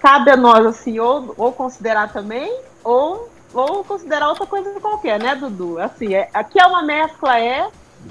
cabe 0.00 0.30
a 0.30 0.36
nós, 0.36 0.66
assim, 0.66 0.98
ou, 0.98 1.34
ou 1.36 1.52
considerar 1.52 2.12
também, 2.12 2.52
ou, 2.82 3.28
ou 3.54 3.84
considerar 3.84 4.28
outra 4.28 4.46
coisa 4.46 4.80
qualquer, 4.80 5.20
né, 5.20 5.34
Dudu? 5.36 5.78
Assim, 5.78 6.14
é, 6.14 6.28
aqui 6.34 6.60
é 6.60 6.66
uma 6.66 6.82
mescla, 6.82 7.38
é, 7.38 7.68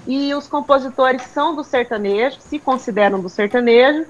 e 0.07 0.33
os 0.33 0.47
compositores 0.47 1.21
são 1.33 1.53
do 1.53 1.63
sertanejo, 1.63 2.37
se 2.39 2.59
consideram 2.59 3.19
do 3.19 3.27
sertanejo, 3.27 4.05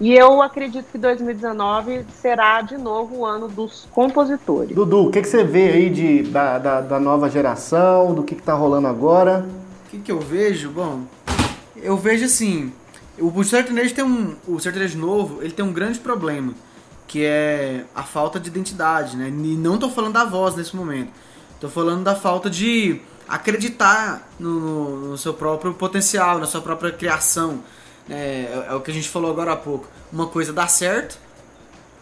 e 0.00 0.14
eu 0.14 0.40
acredito 0.40 0.86
que 0.90 0.96
2019 0.96 2.06
será 2.20 2.62
de 2.62 2.78
novo 2.78 3.18
o 3.18 3.26
ano 3.26 3.48
dos 3.48 3.86
compositores. 3.92 4.74
Dudu, 4.74 5.08
o 5.08 5.10
que, 5.10 5.20
que 5.20 5.28
você 5.28 5.44
vê 5.44 5.72
aí 5.72 5.90
de, 5.90 6.22
da, 6.22 6.58
da, 6.58 6.80
da 6.80 6.98
nova 6.98 7.28
geração, 7.28 8.14
do 8.14 8.22
que, 8.22 8.34
que 8.34 8.42
tá 8.42 8.54
rolando 8.54 8.88
agora? 8.88 9.46
O 9.86 9.90
que, 9.90 9.98
que 9.98 10.10
eu 10.10 10.18
vejo? 10.18 10.70
Bom, 10.70 11.02
eu 11.76 11.96
vejo 11.98 12.24
assim, 12.24 12.72
o, 13.28 13.44
sertanejo 13.44 13.94
tem 13.94 14.04
um, 14.04 14.34
o 14.46 14.58
sertanejo 14.58 14.98
novo, 14.98 15.42
ele 15.42 15.52
tem 15.52 15.64
um 15.64 15.72
grande 15.72 15.98
problema, 15.98 16.54
que 17.06 17.24
é 17.24 17.84
a 17.94 18.02
falta 18.02 18.40
de 18.40 18.48
identidade, 18.48 19.16
né? 19.16 19.28
E 19.28 19.56
não 19.56 19.78
tô 19.78 19.90
falando 19.90 20.14
da 20.14 20.24
voz 20.24 20.56
nesse 20.56 20.74
momento, 20.74 21.10
tô 21.60 21.68
falando 21.68 22.02
da 22.02 22.14
falta 22.14 22.48
de 22.48 23.00
acreditar 23.28 24.28
no, 24.38 25.10
no- 25.10 25.18
seu 25.18 25.32
próprio 25.34 25.72
potencial, 25.74 26.38
na 26.38 26.46
sua 26.46 26.60
própria 26.60 26.90
criação. 26.92 27.60
É, 28.10 28.66
é 28.68 28.74
o 28.74 28.80
que 28.80 28.90
a 28.90 28.94
gente 28.94 29.08
falou 29.08 29.30
agora 29.30 29.52
há 29.52 29.56
pouco. 29.56 29.86
Uma 30.12 30.26
coisa 30.26 30.52
dá 30.52 30.66
certo, 30.66 31.18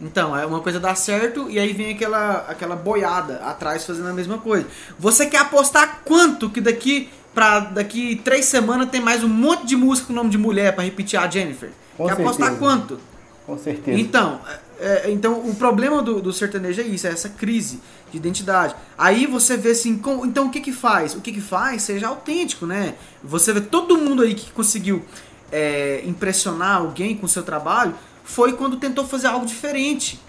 então, 0.00 0.34
é 0.34 0.46
uma 0.46 0.60
coisa 0.60 0.80
dá 0.80 0.94
certo 0.94 1.50
e 1.50 1.58
aí 1.58 1.74
vem 1.74 1.94
aquela, 1.94 2.46
aquela 2.48 2.74
boiada 2.74 3.36
atrás 3.44 3.84
fazendo 3.84 4.08
a 4.08 4.12
mesma 4.14 4.38
coisa. 4.38 4.66
Você 4.98 5.26
quer 5.26 5.38
apostar 5.38 6.00
quanto 6.04 6.48
que 6.48 6.60
daqui 6.60 7.10
pra 7.34 7.60
daqui 7.60 8.20
três 8.24 8.44
semanas 8.46 8.88
tem 8.90 9.00
mais 9.00 9.22
um 9.22 9.28
monte 9.28 9.66
de 9.66 9.76
música 9.76 10.08
com 10.08 10.12
nome 10.12 10.30
de 10.30 10.38
mulher 10.38 10.74
pra 10.74 10.84
repetir 10.84 11.18
a 11.18 11.28
Jennifer? 11.28 11.70
Com 11.96 12.06
quer 12.06 12.12
apostar 12.12 12.48
certeza. 12.48 12.58
quanto? 12.58 13.00
Com 13.46 13.58
certeza. 13.58 13.98
Então, 13.98 14.40
é, 14.78 15.08
é, 15.08 15.10
então 15.10 15.40
o 15.40 15.54
problema 15.54 16.02
do, 16.02 16.20
do 16.20 16.32
sertanejo 16.32 16.80
é 16.80 16.84
isso, 16.84 17.06
é 17.06 17.10
essa 17.10 17.28
crise 17.28 17.80
de 18.10 18.16
identidade. 18.16 18.74
Aí 18.96 19.26
você 19.26 19.56
vê 19.56 19.70
assim, 19.70 19.98
com- 19.98 20.24
então 20.24 20.46
o 20.46 20.50
que 20.50 20.60
que 20.60 20.72
faz? 20.72 21.14
O 21.14 21.20
que 21.20 21.32
que 21.32 21.40
faz? 21.40 21.82
Seja 21.82 22.08
autêntico, 22.08 22.66
né? 22.66 22.94
Você 23.22 23.52
vê 23.52 23.60
todo 23.60 23.96
mundo 23.98 24.22
aí 24.22 24.34
que 24.34 24.50
conseguiu 24.52 25.04
é, 25.52 26.02
impressionar 26.06 26.76
alguém 26.78 27.16
com 27.16 27.26
o 27.26 27.28
seu 27.28 27.42
trabalho 27.42 27.94
foi 28.24 28.52
quando 28.52 28.76
tentou 28.76 29.04
fazer 29.06 29.26
algo 29.26 29.44
diferente. 29.44 30.20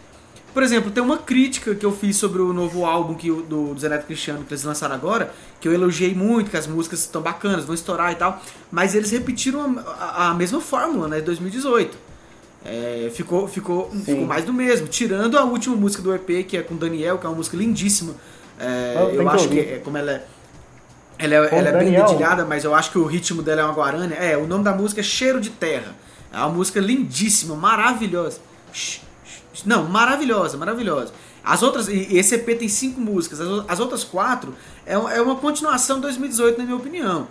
Por 0.54 0.64
exemplo, 0.64 0.92
tem 0.92 1.02
uma 1.02 1.18
crítica 1.18 1.74
que 1.74 1.86
eu 1.86 1.92
fiz 1.92 2.18
sobre 2.18 2.42
o 2.42 2.52
novo 2.52 2.86
álbum 2.86 3.14
que, 3.14 3.30
do, 3.32 3.74
do 3.74 3.80
Zé 3.80 3.88
Neto 3.90 4.06
Cristiano 4.06 4.44
que 4.44 4.54
eles 4.54 4.64
lançaram 4.64 4.94
agora, 4.96 5.34
que 5.60 5.68
eu 5.68 5.74
elogiei 5.74 6.14
muito, 6.14 6.52
que 6.52 6.58
as 6.58 6.68
músicas 6.68 7.00
estão 7.00 7.22
bacanas, 7.22 7.64
vão 7.66 7.74
estourar 7.74 8.12
e 8.12 8.16
tal, 8.16 8.42
mas 8.72 8.94
eles 8.94 9.12
repetiram 9.12 9.80
a, 9.88 9.92
a- 9.92 10.30
a 10.32 10.34
mesma 10.34 10.60
fórmula, 10.60 11.08
né, 11.08 11.20
de 11.20 11.26
2018. 11.26 11.98
É, 12.64 13.10
ficou, 13.14 13.48
ficou, 13.48 13.90
ficou 13.92 14.26
mais 14.26 14.46
do 14.46 14.54
mesmo, 14.54 14.88
tirando 14.88 15.38
a 15.38 15.44
última 15.44 15.76
música 15.76 16.04
do 16.04 16.14
EP, 16.14 16.46
que 16.48 16.58
é 16.58 16.62
com 16.62 16.76
Daniel, 16.76 17.18
que 17.18 17.26
é 17.26 17.30
uma 17.30 17.36
música 17.36 17.58
lindíssima. 17.58 18.14
É, 18.60 18.96
Ah, 18.98 19.02
eu 19.16 19.22
que 19.24 19.28
acho 19.36 19.48
que 19.50 19.60
é, 19.60 19.78
como 19.84 19.98
ela 19.98 20.12
é. 20.12 20.26
Ela 21.18 21.34
é, 21.36 21.38
ela 21.38 21.70
é 21.70 21.72
bem 21.80 21.92
dedilhada, 22.08 22.46
mas 22.46 22.64
eu 22.64 22.74
acho 22.76 22.92
que 22.92 22.98
o 22.98 23.06
ritmo 23.06 23.42
dela 23.42 23.62
é 23.62 23.64
uma 23.66 23.74
guarânia. 23.74 24.16
É, 24.16 24.38
o 24.38 24.46
nome 24.48 24.64
da 24.64 24.74
música 24.74 25.02
é 25.02 25.04
Cheiro 25.04 25.40
de 25.40 25.50
Terra. 25.50 25.96
É 26.34 26.38
uma 26.38 26.50
música 26.50 26.80
lindíssima, 26.80 27.56
maravilhosa. 27.56 28.40
Sh- 28.72 29.00
sh- 29.00 29.02
Não, 29.66 29.84
maravilhosa, 29.84 30.58
maravilhosa. 30.58 31.14
As 31.44 31.64
outras, 31.64 31.88
e 31.88 32.18
esse 32.18 32.36
EP 32.36 32.58
tem 32.58 32.68
cinco 32.70 33.02
músicas, 33.02 33.42
as, 33.42 33.48
as 33.68 33.80
outras 33.80 34.04
quatro 34.04 34.54
é, 34.86 34.94
é 34.94 35.22
uma 35.22 35.36
continuação 35.36 35.96
de 35.98 36.04
2018, 36.04 36.58
na 36.60 36.64
minha 36.66 36.78
opinião. 36.78 37.28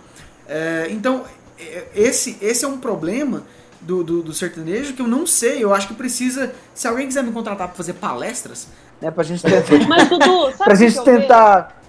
É, 0.47 0.87
então, 0.91 1.23
é, 1.59 1.87
esse, 1.95 2.37
esse 2.41 2.65
é 2.65 2.67
um 2.67 2.77
problema 2.77 3.43
do, 3.79 4.03
do, 4.03 4.21
do 4.21 4.33
sertanejo 4.33 4.93
que 4.93 5.01
eu 5.01 5.07
não 5.07 5.25
sei. 5.25 5.63
Eu 5.63 5.73
acho 5.73 5.87
que 5.87 5.93
precisa. 5.93 6.53
Se 6.73 6.87
alguém 6.87 7.07
quiser 7.07 7.23
me 7.23 7.31
contratar 7.31 7.67
para 7.67 7.75
fazer 7.77 7.93
palestras, 7.93 8.67
Né, 9.01 9.09
pra 9.09 9.23
gente 9.23 9.41
tentar. 9.43 9.79
Mas, 9.87 10.09
Dudu, 10.09 10.51
sabe 10.51 10.63
pra 10.63 10.75
gente 10.75 11.01
tentar. 11.03 11.81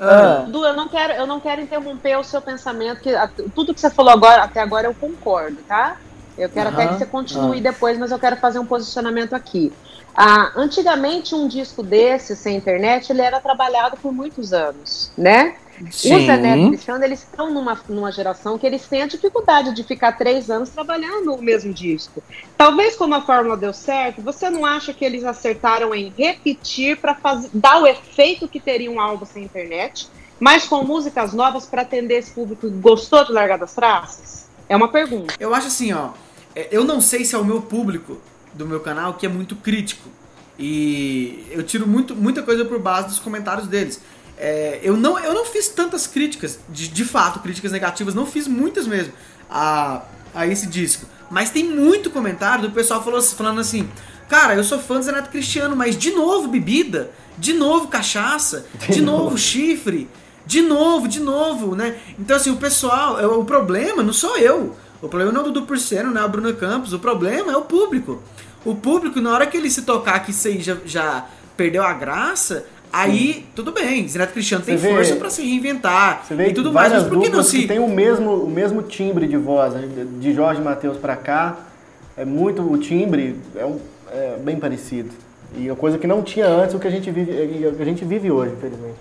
Ah, 0.00 0.42
Dudu, 0.46 0.64
eu 0.66 0.74
não 0.74 0.88
quero, 0.88 1.12
eu 1.14 1.26
não 1.26 1.40
quero 1.40 1.60
interromper 1.62 2.16
o 2.18 2.24
seu 2.24 2.42
pensamento, 2.42 3.00
que 3.00 3.14
a- 3.14 3.30
tudo 3.54 3.72
que 3.72 3.80
você 3.80 3.88
falou 3.90 4.12
agora, 4.12 4.42
até 4.42 4.60
agora 4.60 4.86
eu 4.88 4.94
concordo, 4.94 5.56
tá? 5.68 5.96
Eu 6.36 6.48
quero 6.48 6.68
até 6.68 6.84
Aham, 6.84 6.92
que 6.92 6.98
você 6.98 7.06
continue 7.06 7.60
depois, 7.60 7.98
mas 7.98 8.10
eu 8.10 8.18
quero 8.18 8.36
fazer 8.36 8.58
um 8.58 8.66
posicionamento 8.66 9.34
aqui. 9.34 9.72
Ah, 10.14 10.52
antigamente, 10.56 11.34
um 11.34 11.46
disco 11.46 11.82
desse, 11.82 12.34
sem 12.34 12.56
internet, 12.56 13.10
ele 13.10 13.20
era 13.20 13.40
trabalhado 13.40 13.96
por 13.96 14.12
muitos 14.12 14.52
anos, 14.52 15.10
né? 15.16 15.56
O 15.78 15.84
Zé 16.24 16.36
Neto 16.38 16.62
e 16.62 16.64
o 16.64 16.68
Cristiano, 16.70 17.04
eles 17.04 17.20
estão 17.20 17.52
numa, 17.52 17.78
numa 17.86 18.10
geração 18.10 18.58
que 18.58 18.66
eles 18.66 18.86
têm 18.86 19.02
a 19.02 19.06
dificuldade 19.06 19.74
de 19.74 19.82
ficar 19.82 20.12
três 20.12 20.48
anos 20.48 20.70
trabalhando 20.70 21.34
o 21.34 21.42
mesmo 21.42 21.72
disco. 21.72 22.22
Talvez 22.56 22.96
como 22.96 23.14
a 23.14 23.20
fórmula 23.20 23.58
deu 23.58 23.74
certo, 23.74 24.22
você 24.22 24.48
não 24.48 24.64
acha 24.64 24.94
que 24.94 25.04
eles 25.04 25.22
acertaram 25.22 25.94
em 25.94 26.12
repetir 26.16 26.96
para 26.96 27.14
dar 27.52 27.82
o 27.82 27.86
efeito 27.86 28.48
que 28.48 28.58
teria 28.58 28.90
um 28.90 28.98
álbum 28.98 29.26
sem 29.26 29.44
internet, 29.44 30.08
mas 30.40 30.66
com 30.66 30.82
músicas 30.82 31.34
novas 31.34 31.66
para 31.66 31.82
atender 31.82 32.18
esse 32.18 32.30
público 32.30 32.62
que 32.62 32.76
gostou 32.78 33.24
de 33.24 33.32
Largar 33.32 33.58
das 33.58 33.74
Traças? 33.74 34.46
É 34.68 34.74
uma 34.74 34.88
pergunta. 34.88 35.34
Eu 35.38 35.54
acho 35.54 35.66
assim, 35.66 35.92
ó. 35.92 36.10
É, 36.56 36.68
Eu 36.72 36.82
não 36.82 37.00
sei 37.00 37.24
se 37.24 37.34
é 37.34 37.38
o 37.38 37.44
meu 37.44 37.60
público 37.60 38.18
do 38.54 38.66
meu 38.66 38.80
canal 38.80 39.14
que 39.14 39.26
é 39.26 39.28
muito 39.28 39.54
crítico. 39.54 40.08
E 40.58 41.46
eu 41.50 41.62
tiro 41.62 41.86
muito, 41.86 42.16
muita 42.16 42.42
coisa 42.42 42.64
por 42.64 42.78
base 42.78 43.08
dos 43.08 43.18
comentários 43.18 43.68
deles. 43.68 44.00
É, 44.38 44.80
eu, 44.82 44.96
não, 44.96 45.18
eu 45.18 45.34
não 45.34 45.44
fiz 45.44 45.68
tantas 45.68 46.06
críticas, 46.06 46.58
de, 46.68 46.88
de 46.88 47.04
fato, 47.04 47.40
críticas 47.40 47.72
negativas, 47.72 48.14
não 48.14 48.26
fiz 48.26 48.48
muitas 48.48 48.86
mesmo 48.86 49.12
a, 49.50 50.02
a 50.34 50.46
esse 50.46 50.66
disco. 50.66 51.06
Mas 51.30 51.50
tem 51.50 51.64
muito 51.64 52.10
comentário 52.10 52.68
do 52.68 52.74
pessoal 52.74 53.02
falou, 53.02 53.20
falando 53.22 53.60
assim: 53.60 53.88
Cara, 54.28 54.54
eu 54.54 54.64
sou 54.64 54.78
fã 54.78 54.98
do 54.98 55.02
Zé 55.02 55.12
Neto 55.12 55.30
Cristiano, 55.30 55.76
mas 55.76 55.96
de 55.96 56.10
novo 56.10 56.48
bebida, 56.48 57.10
de 57.38 57.52
novo 57.52 57.88
cachaça, 57.88 58.66
de, 58.88 59.00
novo 59.00 59.36
chifre, 59.36 60.08
de 60.46 60.62
novo, 60.62 61.08
de 61.08 61.20
novo, 61.20 61.74
né? 61.74 61.96
Então, 62.18 62.36
assim, 62.36 62.50
o 62.50 62.56
pessoal, 62.56 63.20
é, 63.20 63.26
o 63.26 63.44
problema 63.44 64.02
não 64.02 64.12
sou 64.12 64.36
eu. 64.36 64.76
O 65.02 65.08
problema 65.08 65.32
não 65.32 65.40
é 65.40 65.44
o 65.44 65.46
Dudu 65.52 65.66
Porceno, 65.66 66.10
não 66.10 66.22
é 66.22 66.24
o 66.24 66.28
Bruno 66.28 66.52
Campos. 66.54 66.92
O 66.92 66.98
problema 66.98 67.52
é 67.52 67.56
o 67.56 67.62
público. 67.62 68.22
O 68.64 68.74
público, 68.74 69.20
na 69.20 69.32
hora 69.32 69.46
que 69.46 69.56
ele 69.56 69.70
se 69.70 69.82
tocar 69.82 70.20
que 70.20 70.30
isso 70.30 70.48
aí 70.48 70.60
já, 70.60 70.76
já 70.84 71.26
perdeu 71.56 71.82
a 71.82 71.92
graça, 71.92 72.64
aí 72.92 73.46
tudo 73.54 73.70
bem. 73.72 74.08
Zé 74.08 74.18
Neto 74.18 74.32
Cristiano 74.32 74.64
tem 74.64 74.76
vê- 74.76 74.88
força 74.94 75.16
pra 75.16 75.30
se 75.30 75.42
reinventar 75.42 76.22
Você 76.26 76.34
vê 76.34 76.48
e 76.48 76.54
tudo 76.54 76.72
mais. 76.72 76.92
Mas 76.92 77.02
por 77.04 77.10
que 77.10 77.14
não 77.16 77.22
duplas 77.38 77.50
que 77.50 77.60
se. 77.62 77.66
tem 77.68 77.78
o 77.78 77.86
mesmo, 77.88 78.32
o 78.32 78.50
mesmo 78.50 78.82
timbre 78.82 79.26
de 79.28 79.36
voz, 79.36 79.74
né? 79.74 79.88
de 80.20 80.32
Jorge 80.34 80.60
Matheus 80.60 80.96
pra 80.96 81.14
cá, 81.14 81.56
é 82.16 82.24
muito 82.24 82.62
o 82.62 82.76
timbre 82.78 83.36
é, 83.54 83.64
um- 83.64 83.78
é 84.10 84.36
bem 84.42 84.56
parecido. 84.56 85.10
E 85.56 85.70
a 85.70 85.76
coisa 85.76 85.96
que 85.98 86.06
não 86.06 86.22
tinha 86.22 86.46
antes, 86.48 86.74
o 86.74 86.78
que 86.78 86.88
a 86.88 86.90
gente 86.90 87.10
vive, 87.10 87.30
é, 87.30 87.68
o 87.68 87.74
que 87.76 87.82
a 87.82 87.86
gente 87.86 88.04
vive 88.04 88.30
hoje, 88.30 88.52
infelizmente. 88.56 88.96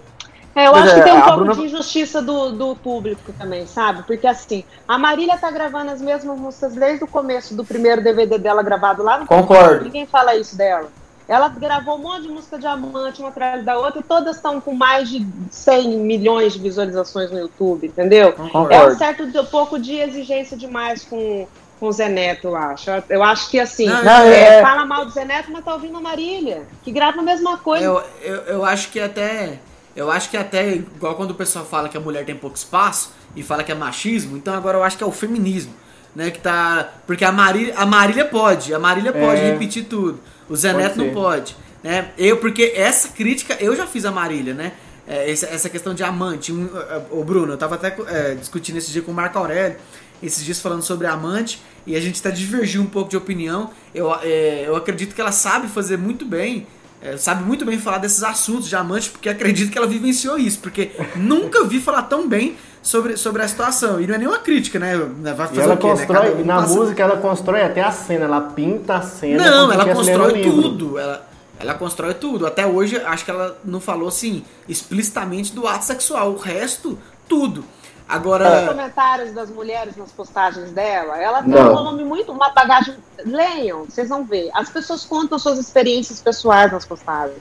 É, 0.55 0.67
eu 0.67 0.71
Pois 0.71 0.83
acho 0.85 0.93
é, 0.93 0.97
que 0.99 1.03
tem 1.03 1.13
um 1.13 1.17
a 1.17 1.21
pouco 1.23 1.37
Bruna- 1.39 1.53
de 1.55 1.61
injustiça 1.65 2.21
do, 2.21 2.51
do 2.51 2.75
público 2.77 3.33
também, 3.37 3.67
sabe? 3.67 4.03
Porque 4.03 4.25
assim, 4.25 4.63
a 4.87 4.97
Marília 4.97 5.37
tá 5.37 5.51
gravando 5.51 5.91
as 5.91 5.99
mesmas 6.01 6.39
músicas 6.39 6.73
desde 6.73 7.03
o 7.03 7.07
começo 7.07 7.53
do 7.53 7.65
primeiro 7.65 8.01
DVD 8.01 8.37
dela 8.37 8.63
gravado 8.63 9.03
lá 9.03 9.17
no 9.19 9.25
Concordo. 9.27 9.83
Ninguém 9.83 10.05
fala 10.05 10.33
isso 10.35 10.55
dela. 10.57 10.87
Ela 11.27 11.49
gravou 11.49 11.95
um 11.95 12.03
monte 12.03 12.21
de 12.21 12.27
música 12.29 12.57
diamante, 12.57 13.19
uma 13.19 13.29
atrás 13.29 13.65
da 13.65 13.77
outra, 13.77 13.99
e 13.99 14.03
todas 14.03 14.35
estão 14.37 14.61
com 14.61 14.73
mais 14.75 15.09
de 15.09 15.25
100 15.51 15.97
milhões 15.97 16.53
de 16.53 16.59
visualizações 16.59 17.31
no 17.31 17.39
YouTube, 17.39 17.87
entendeu? 17.87 18.33
É 18.37 18.41
um 18.41 18.47
Concordo. 18.49 18.95
certo 18.97 19.25
de- 19.29 19.39
um 19.39 19.45
pouco 19.45 19.77
de 19.79 19.97
exigência 19.97 20.55
demais 20.55 21.03
com, 21.03 21.47
com 21.79 21.87
o 21.87 21.91
Zé 21.91 22.07
Neto, 22.07 22.47
eu 22.49 22.55
acho. 22.55 22.91
Eu 23.09 23.23
acho 23.23 23.49
que 23.49 23.59
assim, 23.59 23.87
Não, 23.87 24.03
Não, 24.03 24.21
é, 24.21 24.59
é- 24.59 24.61
fala 24.61 24.85
mal 24.85 25.03
do 25.03 25.11
Zé 25.11 25.25
Neto, 25.25 25.49
mas 25.51 25.65
tá 25.65 25.73
ouvindo 25.73 25.97
a 25.97 26.01
Marília, 26.01 26.61
que 26.83 26.91
grava 26.91 27.19
a 27.19 27.23
mesma 27.23 27.57
coisa. 27.57 27.83
Eu, 27.83 28.03
eu, 28.21 28.35
eu 28.43 28.65
acho 28.65 28.89
que 28.91 28.99
até. 28.99 29.59
Eu 29.95 30.11
acho 30.11 30.29
que 30.29 30.37
até, 30.37 30.73
igual 30.75 31.15
quando 31.15 31.31
o 31.31 31.35
pessoal 31.35 31.65
fala 31.65 31.87
que 31.87 31.95
a 31.97 31.99
mulher 31.99 32.25
tem 32.25 32.35
pouco 32.35 32.57
espaço 32.57 33.11
e 33.35 33.41
fala 33.43 33.63
que 33.63 33.71
é 33.71 33.75
machismo, 33.75 34.35
então 34.37 34.53
agora 34.53 34.77
eu 34.77 34.83
acho 34.83 34.97
que 34.97 35.03
é 35.03 35.07
o 35.07 35.11
feminismo. 35.11 35.73
Né, 36.15 36.31
que 36.31 36.39
tá. 36.39 36.93
Porque 37.05 37.25
a 37.25 37.31
Marília, 37.31 37.73
a 37.75 37.85
Marília 37.85 38.23
pode, 38.23 38.73
a 38.73 38.79
Marília 38.79 39.11
pode 39.11 39.41
É. 39.41 39.51
repetir 39.51 39.83
tudo. 39.83 40.17
O 40.49 40.55
Zé 40.55 40.71
Pode 40.71 40.83
Neto 40.83 40.97
não 40.97 41.05
ser. 41.07 41.13
pode. 41.13 41.55
Né? 41.83 42.11
Eu, 42.17 42.37
porque 42.37 42.71
essa 42.73 43.09
crítica, 43.09 43.57
eu 43.59 43.75
já 43.75 43.85
fiz 43.85 44.05
a 44.05 44.11
Marília, 44.11 44.53
né? 44.53 44.71
É, 45.05 45.29
essa, 45.29 45.45
essa 45.47 45.69
questão 45.69 45.93
de 45.93 46.03
amante. 46.03 46.53
Um, 46.53 46.69
o 47.11 47.21
Bruno, 47.21 47.51
eu 47.51 47.57
tava 47.57 47.75
até 47.75 47.93
é, 48.07 48.33
discutindo 48.35 48.77
esse 48.77 48.91
dia 48.91 49.01
com 49.01 49.11
o 49.11 49.13
Marco 49.13 49.37
Aurélio, 49.37 49.75
esses 50.23 50.41
dias 50.45 50.61
falando 50.61 50.83
sobre 50.83 51.05
amante, 51.05 51.61
e 51.85 51.97
a 51.97 51.99
gente 51.99 52.21
tá 52.21 52.29
divergindo 52.29 52.85
um 52.85 52.89
pouco 52.89 53.09
de 53.09 53.17
opinião. 53.17 53.71
Eu, 53.93 54.13
é, 54.23 54.63
eu 54.65 54.75
acredito 54.77 55.13
que 55.13 55.19
ela 55.19 55.33
sabe 55.33 55.67
fazer 55.67 55.97
muito 55.97 56.23
bem 56.25 56.65
é, 57.05 57.17
sabe 57.17 57.43
muito 57.43 57.63
bem 57.65 57.77
falar 57.77 57.99
desses 57.99 58.23
assuntos 58.23 58.67
de 58.67 58.75
amante, 58.75 59.09
porque 59.09 59.29
acredito 59.29 59.71
que 59.71 59.77
ela 59.77 59.87
vivenciou 59.87 60.37
isso, 60.37 60.59
porque 60.59 60.91
nunca 61.15 61.63
vi 61.63 61.79
falar 61.79 62.03
tão 62.03 62.27
bem 62.27 62.57
sobre, 62.81 63.15
sobre 63.17 63.41
a 63.43 63.47
situação. 63.47 63.99
E 64.01 64.07
não 64.07 64.15
é 64.15 64.17
nenhuma 64.17 64.39
crítica, 64.39 64.79
né? 64.79 64.95
Vai 64.97 65.33
E 65.33 65.49
fazer 65.49 65.61
ela 65.61 65.73
o 65.75 65.77
quê, 65.77 65.87
né? 65.87 65.93
constrói, 65.93 66.27
Cada 66.31 66.41
um 66.41 66.45
na 66.45 66.55
passa- 66.57 66.73
música 66.75 67.03
ela 67.03 67.17
constrói 67.17 67.61
até 67.63 67.81
a 67.81 67.91
cena, 67.91 68.25
ela 68.25 68.41
pinta 68.41 68.95
a 68.95 69.01
cena. 69.01 69.43
Não, 69.49 69.71
ela 69.71 69.93
constrói 69.93 70.41
tudo. 70.41 70.97
Ela, 70.99 71.27
ela 71.59 71.73
constrói 71.73 72.13
tudo. 72.15 72.45
Até 72.45 72.65
hoje, 72.67 72.97
acho 72.97 73.23
que 73.23 73.31
ela 73.31 73.57
não 73.63 73.79
falou 73.79 74.07
assim 74.07 74.43
explicitamente 74.67 75.53
do 75.53 75.67
ato 75.67 75.85
sexual. 75.85 76.31
O 76.31 76.37
resto, 76.37 76.97
tudo. 77.27 77.63
Os 78.07 78.15
Agora. 78.15 78.67
comentários 78.67 79.33
das 79.33 79.49
mulheres 79.49 79.95
nas 79.97 80.11
postagens 80.11 80.71
dela, 80.71 81.17
ela 81.17 81.41
tem 81.41 81.51
Não. 81.53 81.71
um 81.71 81.75
volume 81.75 82.03
muito, 82.03 82.31
uma 82.31 82.49
bagagem. 82.51 82.95
Leiam, 83.25 83.85
vocês 83.85 84.09
vão 84.09 84.23
ver. 84.23 84.49
As 84.53 84.69
pessoas 84.69 85.03
contam 85.03 85.39
suas 85.39 85.57
experiências 85.57 86.21
pessoais 86.21 86.71
nas 86.71 86.85
postagens. 86.85 87.39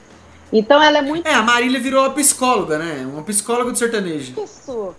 Então 0.51 0.81
ela 0.81 0.97
é 0.97 1.01
muito 1.01 1.27
É, 1.27 1.33
a 1.33 1.41
Marília 1.43 1.79
virou 1.79 2.01
uma 2.03 2.09
psicóloga, 2.11 2.77
né? 2.79 3.07
Uma 3.11 3.21
psicóloga 3.23 3.71
do 3.71 3.77
sertanejo. 3.77 4.33
isso. 4.41 4.95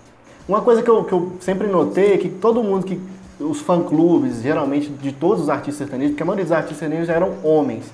Uma 0.49 0.61
coisa 0.61 0.83
que 0.83 0.89
eu, 0.91 1.03
que 1.03 1.13
eu 1.13 1.33
sempre 1.41 1.67
notei 1.67 2.15
é 2.15 2.19
que 2.19 2.29
todo 2.29 2.63
mundo 2.63 2.85
que. 2.87 3.01
Os 3.39 3.61
fã-clubes, 3.61 4.41
geralmente, 4.41 4.89
de 4.89 5.13
todos 5.13 5.43
os 5.43 5.51
artistas 5.51 5.77
sertanejos, 5.77 6.13
porque 6.13 6.23
a 6.23 6.27
maioria 6.27 6.45
dos 6.47 6.53
artistas 6.53 6.79
sertanejos 6.79 7.11
eram 7.11 7.35
homens. 7.45 7.85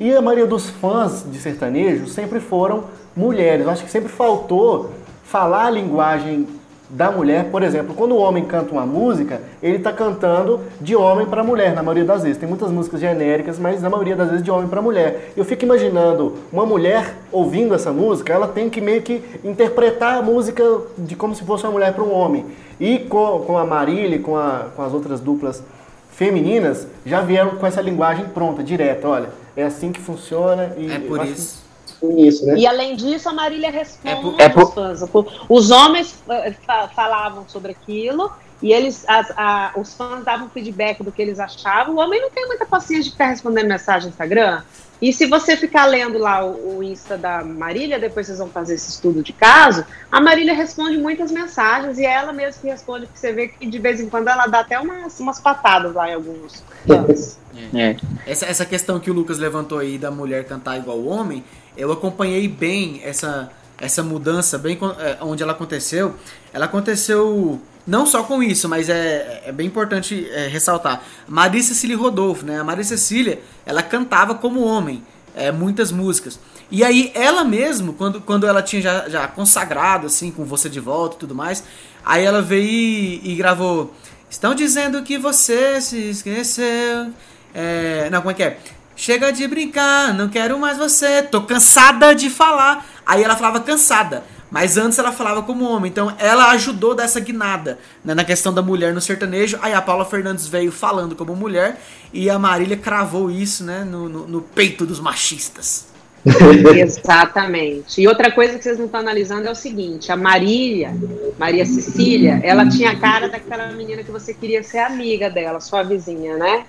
E 0.00 0.10
a 0.14 0.22
maioria 0.22 0.46
dos 0.46 0.70
fãs 0.70 1.22
de 1.30 1.38
sertanejo 1.38 2.06
sempre 2.08 2.40
foram 2.40 2.84
mulheres. 3.14 3.66
Eu 3.66 3.70
acho 3.70 3.84
que 3.84 3.90
sempre 3.90 4.10
faltou 4.10 4.92
falar 5.22 5.66
a 5.66 5.70
linguagem 5.70 6.48
da 6.88 7.10
mulher. 7.10 7.50
Por 7.50 7.62
exemplo, 7.62 7.94
quando 7.94 8.12
o 8.12 8.18
homem 8.18 8.44
canta 8.44 8.72
uma 8.72 8.86
música, 8.86 9.40
ele 9.62 9.76
está 9.76 9.92
cantando 9.92 10.60
de 10.80 10.94
homem 10.94 11.26
para 11.26 11.42
mulher, 11.42 11.74
na 11.74 11.82
maioria 11.82 12.04
das 12.04 12.22
vezes. 12.22 12.38
Tem 12.38 12.48
muitas 12.48 12.70
músicas 12.70 13.00
genéricas, 13.00 13.58
mas 13.58 13.82
na 13.82 13.90
maioria 13.90 14.16
das 14.16 14.28
vezes 14.28 14.44
de 14.44 14.50
homem 14.50 14.68
para 14.68 14.80
mulher. 14.80 15.32
Eu 15.36 15.44
fico 15.44 15.64
imaginando 15.64 16.34
uma 16.52 16.64
mulher 16.64 17.14
ouvindo 17.32 17.74
essa 17.74 17.92
música, 17.92 18.32
ela 18.32 18.48
tem 18.48 18.70
que 18.70 18.80
meio 18.80 19.02
que 19.02 19.22
interpretar 19.44 20.18
a 20.18 20.22
música 20.22 20.62
de 20.96 21.16
como 21.16 21.34
se 21.34 21.44
fosse 21.44 21.64
uma 21.64 21.72
mulher 21.72 21.92
para 21.92 22.04
um 22.04 22.12
homem. 22.12 22.46
E 22.78 23.00
com, 23.00 23.40
com 23.40 23.58
a 23.58 23.64
Marília, 23.64 24.18
com, 24.18 24.36
a, 24.36 24.66
com 24.74 24.82
as 24.82 24.92
outras 24.92 25.20
duplas 25.20 25.62
femininas, 26.10 26.86
já 27.04 27.20
vieram 27.20 27.56
com 27.56 27.66
essa 27.66 27.80
linguagem 27.80 28.26
pronta, 28.26 28.62
direta. 28.62 29.08
Olha, 29.08 29.28
é 29.56 29.64
assim 29.64 29.92
que 29.92 30.00
funciona. 30.00 30.72
E 30.76 30.90
É 30.90 30.98
por 30.98 31.24
isso. 31.24 31.65
Isso, 32.02 32.46
né? 32.46 32.54
E 32.56 32.66
além 32.66 32.94
disso, 32.96 33.28
a 33.28 33.32
Marília 33.32 33.70
responde 33.70 34.14
É 34.14 34.20
por- 34.20 34.40
é 34.40 34.48
por- 34.48 34.62
os 34.64 34.74
fãs. 34.74 35.00
Os 35.48 35.70
homens 35.70 36.14
eh, 36.28 36.52
fa- 36.66 36.88
falavam 36.88 37.44
sobre 37.48 37.72
aquilo 37.72 38.30
e 38.62 38.72
eles, 38.72 39.04
as- 39.08 39.30
a- 39.36 39.72
os 39.76 39.94
fãs 39.94 40.24
davam 40.24 40.48
feedback 40.48 41.02
do 41.02 41.12
que 41.12 41.20
eles 41.22 41.38
achavam. 41.38 41.94
O 41.94 41.98
homem 41.98 42.20
não 42.20 42.30
tem 42.30 42.46
muita 42.46 42.66
paciência 42.66 43.04
de 43.04 43.10
ficar 43.12 43.26
respondendo 43.28 43.66
mensagem 43.68 44.08
no 44.08 44.10
Instagram. 44.10 44.62
E 45.00 45.12
se 45.12 45.26
você 45.26 45.58
ficar 45.58 45.84
lendo 45.84 46.16
lá 46.16 46.42
o, 46.42 46.78
o 46.78 46.82
Insta 46.82 47.18
da 47.18 47.44
Marília, 47.44 47.98
depois 47.98 48.26
vocês 48.26 48.38
vão 48.38 48.48
fazer 48.48 48.76
esse 48.76 48.88
estudo 48.88 49.22
de 49.22 49.30
caso, 49.30 49.84
a 50.10 50.22
Marília 50.22 50.54
responde 50.54 50.96
muitas 50.96 51.30
mensagens 51.30 51.98
e 51.98 52.06
é 52.06 52.10
ela 52.14 52.32
mesma 52.32 52.62
que 52.62 52.66
responde, 52.68 53.04
porque 53.04 53.18
você 53.18 53.30
vê 53.30 53.48
que 53.48 53.66
de 53.66 53.78
vez 53.78 54.00
em 54.00 54.08
quando 54.08 54.28
ela 54.28 54.46
dá 54.46 54.60
até 54.60 54.80
umas, 54.80 55.20
umas 55.20 55.38
patadas 55.38 55.92
lá 55.92 56.08
em 56.08 56.14
alguns 56.14 56.64
fãs. 56.86 57.38
É. 57.74 57.96
Essa, 58.26 58.46
essa 58.46 58.64
questão 58.64 58.98
que 58.98 59.10
o 59.10 59.14
Lucas 59.14 59.36
levantou 59.38 59.78
aí 59.78 59.98
da 59.98 60.10
mulher 60.10 60.44
cantar 60.46 60.78
igual 60.78 60.96
o 60.96 61.08
homem, 61.08 61.44
eu 61.76 61.92
acompanhei 61.92 62.48
bem 62.48 63.00
essa, 63.04 63.50
essa 63.78 64.02
mudança, 64.02 64.58
bem 64.58 64.78
é, 64.98 65.18
onde 65.20 65.42
ela 65.42 65.52
aconteceu. 65.52 66.14
Ela 66.52 66.66
aconteceu 66.66 67.60
não 67.86 68.06
só 68.06 68.22
com 68.22 68.42
isso, 68.42 68.68
mas 68.68 68.88
é, 68.88 69.42
é 69.46 69.52
bem 69.52 69.66
importante 69.66 70.28
é, 70.30 70.48
ressaltar. 70.48 71.02
Maria 71.28 71.62
Cecília 71.62 71.96
Rodolfo, 71.96 72.44
né? 72.44 72.60
A 72.60 72.64
Maria 72.64 72.84
Cecília, 72.84 73.40
ela 73.64 73.82
cantava 73.82 74.34
como 74.34 74.62
homem, 74.62 75.02
é, 75.34 75.52
muitas 75.52 75.92
músicas. 75.92 76.38
E 76.70 76.82
aí 76.82 77.12
ela 77.14 77.44
mesmo, 77.44 77.92
quando, 77.92 78.20
quando 78.20 78.46
ela 78.46 78.62
tinha 78.62 78.82
já, 78.82 79.08
já 79.08 79.28
consagrado, 79.28 80.06
assim, 80.06 80.30
com 80.30 80.44
Você 80.44 80.68
de 80.68 80.80
Volta 80.80 81.16
e 81.16 81.18
tudo 81.18 81.34
mais, 81.34 81.62
aí 82.04 82.24
ela 82.24 82.42
veio 82.42 82.68
e, 82.68 83.32
e 83.32 83.34
gravou 83.36 83.94
Estão 84.28 84.54
dizendo 84.54 85.02
que 85.02 85.16
você 85.18 85.80
se 85.80 86.10
esqueceu. 86.10 87.12
É, 87.54 88.10
não, 88.10 88.20
como 88.20 88.32
é 88.32 88.34
que 88.34 88.42
é? 88.42 88.58
Chega 88.96 89.30
de 89.30 89.46
brincar, 89.46 90.14
não 90.14 90.28
quero 90.28 90.58
mais 90.58 90.78
você, 90.78 91.22
tô 91.22 91.42
cansada 91.42 92.14
de 92.14 92.30
falar. 92.30 92.84
Aí 93.04 93.22
ela 93.22 93.36
falava 93.36 93.60
cansada, 93.60 94.24
mas 94.50 94.78
antes 94.78 94.98
ela 94.98 95.12
falava 95.12 95.42
como 95.42 95.68
homem. 95.68 95.90
Então 95.90 96.14
ela 96.18 96.50
ajudou 96.52 96.94
dessa 96.94 97.20
guinada 97.20 97.78
né, 98.04 98.14
na 98.14 98.24
questão 98.24 98.52
da 98.54 98.62
mulher 98.62 98.94
no 98.94 99.00
sertanejo. 99.00 99.58
Aí 99.60 99.74
a 99.74 99.82
Paula 99.82 100.04
Fernandes 100.06 100.46
veio 100.48 100.72
falando 100.72 101.14
como 101.14 101.36
mulher 101.36 101.78
e 102.12 102.30
a 102.30 102.38
Marília 102.38 102.76
cravou 102.76 103.30
isso 103.30 103.62
né, 103.64 103.84
no, 103.84 104.08
no- 104.08 104.26
no 104.26 104.40
peito 104.40 104.86
dos 104.86 104.98
machistas. 104.98 105.88
Exatamente. 106.74 108.00
E 108.00 108.08
outra 108.08 108.32
coisa 108.32 108.56
que 108.58 108.64
vocês 108.64 108.78
não 108.78 108.86
estão 108.86 109.00
analisando 109.00 109.46
é 109.46 109.50
o 109.50 109.54
seguinte: 109.54 110.10
a 110.10 110.16
Marília, 110.16 110.96
Maria 111.38 111.64
Cecília, 111.64 112.40
ela 112.42 112.68
tinha 112.68 112.90
a 112.92 112.96
cara 112.98 113.28
daquela 113.28 113.68
menina 113.72 114.02
que 114.02 114.10
você 114.10 114.34
queria 114.34 114.62
ser 114.62 114.78
amiga 114.78 115.30
dela, 115.30 115.60
sua 115.60 115.82
vizinha, 115.84 116.36
né? 116.36 116.64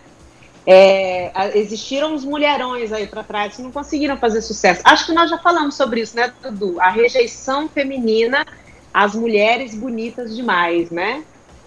É, 0.69 1.31
existiram 1.57 2.14
uns 2.14 2.26
mulherões 2.26 2.91
aí 2.91 3.07
para 3.07 3.23
trás 3.23 3.56
que 3.56 3.61
não 3.61 3.72
conseguiram 3.72 4.18
fazer 4.18 4.41
sucesso. 4.41 4.81
Acho 4.84 5.06
que 5.06 5.14
nós 5.14 5.30
já 5.30 5.38
falamos 5.38 5.76
sobre 5.76 6.02
isso, 6.02 6.14
né, 6.14 6.30
Dudu? 6.44 6.76
A 6.81 6.89
rejeição 6.89 7.69
feminina 7.69 8.45
as 8.94 9.15
mulheres 9.15 9.73
bonitas 9.73 10.35
demais, 10.35 10.91
né? 10.91 11.23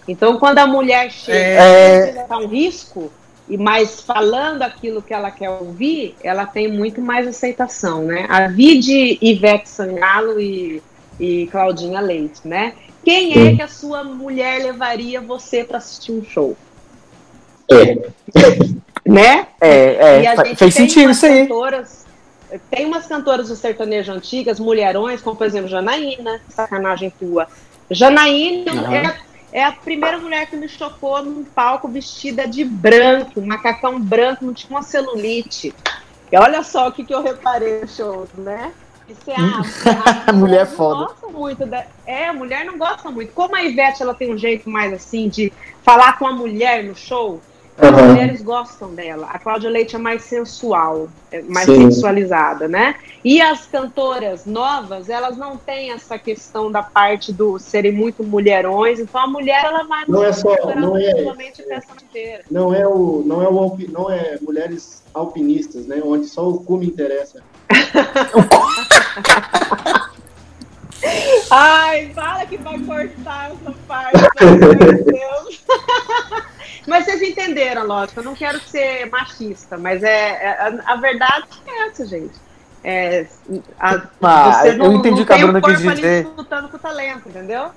Então, 0.07 0.37
quando 0.37 0.59
a 0.59 0.67
mulher 0.67 1.09
chega 1.09 1.37
é... 1.37 2.25
um 2.35 2.47
risco, 2.47 3.11
e 3.49 3.57
mais 3.57 4.01
falando 4.01 4.61
aquilo 4.61 5.01
que 5.01 5.13
ela 5.13 5.31
quer 5.31 5.49
ouvir, 5.49 6.15
ela 6.23 6.45
tem 6.45 6.71
muito 6.71 7.01
mais 7.01 7.27
aceitação, 7.27 8.03
né? 8.03 8.27
A 8.29 8.47
vide 8.47 9.17
Ivete 9.19 9.67
Sangalo 9.67 10.39
e, 10.39 10.81
e 11.19 11.47
Claudinha 11.47 11.99
Leite, 12.01 12.41
né? 12.45 12.73
Quem 13.03 13.47
é 13.47 13.55
que 13.55 13.63
a 13.63 13.67
sua 13.67 14.03
mulher 14.03 14.61
levaria 14.61 15.19
você 15.19 15.63
para 15.63 15.79
assistir 15.79 16.11
um 16.11 16.23
show? 16.23 16.55
É. 17.71 18.09
Né? 19.11 19.47
É, 19.59 20.21
E 20.21 20.27
a 20.27 20.33
é, 20.33 20.71
sentido 20.71 21.11
isso 21.11 21.25
aí. 21.25 21.41
Cantoras, 21.47 22.05
tem 22.69 22.85
umas 22.85 23.05
cantoras 23.07 23.49
do 23.49 23.55
sertanejo 23.55 24.11
antigas, 24.11 24.59
mulherões, 24.59 25.21
como 25.21 25.35
por 25.35 25.45
exemplo 25.47 25.67
Janaína, 25.69 26.41
sacanagem 26.49 27.09
tua. 27.19 27.47
Janaína 27.89 28.71
Aham. 28.71 28.93
é, 28.95 29.59
é 29.59 29.63
a 29.65 29.71
primeira 29.71 30.17
mulher 30.17 30.47
que 30.47 30.55
me 30.55 30.67
chocou 30.67 31.23
num 31.23 31.43
palco 31.43 31.87
vestida 31.87 32.47
de 32.47 32.63
branco, 32.63 33.39
um 33.39 33.45
macacão 33.45 33.99
branco, 33.99 34.45
não 34.45 34.53
tinha 34.53 34.69
uma 34.69 34.81
celulite. 34.83 35.73
E 36.31 36.37
olha 36.37 36.63
só 36.63 36.87
o 36.87 36.91
que, 36.91 37.03
que 37.03 37.13
eu 37.13 37.21
reparei 37.21 37.81
no 37.81 37.87
show, 37.87 38.25
né? 38.37 38.71
Isso 39.09 39.29
é, 39.29 39.35
ah, 39.37 40.23
a, 40.27 40.31
Mulher 40.33 40.65
não 40.65 40.71
foda. 40.75 41.05
gosta 41.05 41.27
muito 41.27 41.65
da- 41.65 41.85
é, 42.07 42.27
a 42.29 42.33
mulher 42.33 42.63
não 42.63 42.77
gosta 42.77 43.11
muito. 43.11 43.33
Como 43.33 43.53
a 43.53 43.61
Ivete 43.63 44.01
ela 44.01 44.13
tem 44.13 44.33
um 44.33 44.37
jeito 44.37 44.69
mais 44.69 44.93
assim 44.93 45.27
de 45.27 45.51
falar 45.83 46.17
com 46.17 46.25
a 46.25 46.31
mulher 46.31 46.81
no 46.85 46.95
show, 46.95 47.41
as 47.81 47.89
Aham. 47.89 48.07
mulheres 48.09 48.41
gostam 48.43 48.93
dela. 48.93 49.27
A 49.31 49.39
Cláudia 49.39 49.67
Leite 49.69 49.95
é 49.95 49.99
mais 49.99 50.21
sensual, 50.23 51.09
é 51.31 51.41
mais 51.41 51.65
Sim. 51.65 51.89
sensualizada, 51.89 52.67
né? 52.67 52.95
E 53.23 53.41
as 53.41 53.65
cantoras 53.65 54.45
novas, 54.45 55.09
elas 55.09 55.35
não 55.35 55.57
têm 55.57 55.91
essa 55.91 56.17
questão 56.19 56.71
da 56.71 56.83
parte 56.83 57.33
do 57.33 57.57
serem 57.57 57.91
muito 57.91 58.23
mulherões. 58.23 58.99
Então 58.99 59.19
a 59.21 59.27
mulher 59.27 59.65
ela 59.65 59.83
vai 59.83 60.03
Não 60.07 60.23
é 60.23 60.31
só- 60.31 60.75
não 60.75 60.95
é- 60.95 61.11
inteira. 62.03 62.43
Não 62.51 62.73
é 62.73 62.85
o, 62.87 63.23
não 63.25 63.41
é 63.41 63.47
o, 63.47 63.77
não 63.89 64.11
é 64.11 64.37
mulheres 64.41 65.01
alpinistas, 65.13 65.87
né? 65.87 66.01
Onde 66.05 66.27
só 66.27 66.47
o 66.47 66.59
cu 66.63 66.77
me 66.77 66.85
interessa. 66.85 67.41
Ai, 71.49 72.11
fala 72.13 72.45
que 72.45 72.57
vai 72.57 72.77
cortar 72.79 73.51
essa 73.51 73.73
parte, 73.87 74.17
meu 74.59 75.03
Deus. 75.03 75.63
Mas 76.87 77.05
vocês 77.05 77.21
entenderam, 77.21 77.85
lógico. 77.85 78.19
Eu 78.19 78.23
não 78.23 78.35
quero 78.35 78.59
ser 78.61 79.09
machista, 79.09 79.77
mas 79.77 80.01
é, 80.03 80.29
é- 80.31 80.81
a, 80.85 80.93
a 80.93 80.95
verdade 80.97 81.45
é 81.67 81.87
essa, 81.87 82.05
gente. 82.05 82.33
É, 82.83 83.27
a, 83.79 84.01
Ah, 84.21 84.53
você 84.63 84.69
eu 84.81 84.91
entendi 84.93 85.21
o 85.21 85.25
que 85.25 85.33
a 85.33 85.37
Bruna 85.37 85.61
quis 85.61 85.73
corpo 85.75 85.89
ali 85.89 86.01
dizer. 86.01 86.23
disputando 86.23 86.69
com 86.69 86.77
o 86.77 86.79
talento, 86.79 87.29
entendeu? 87.29 87.69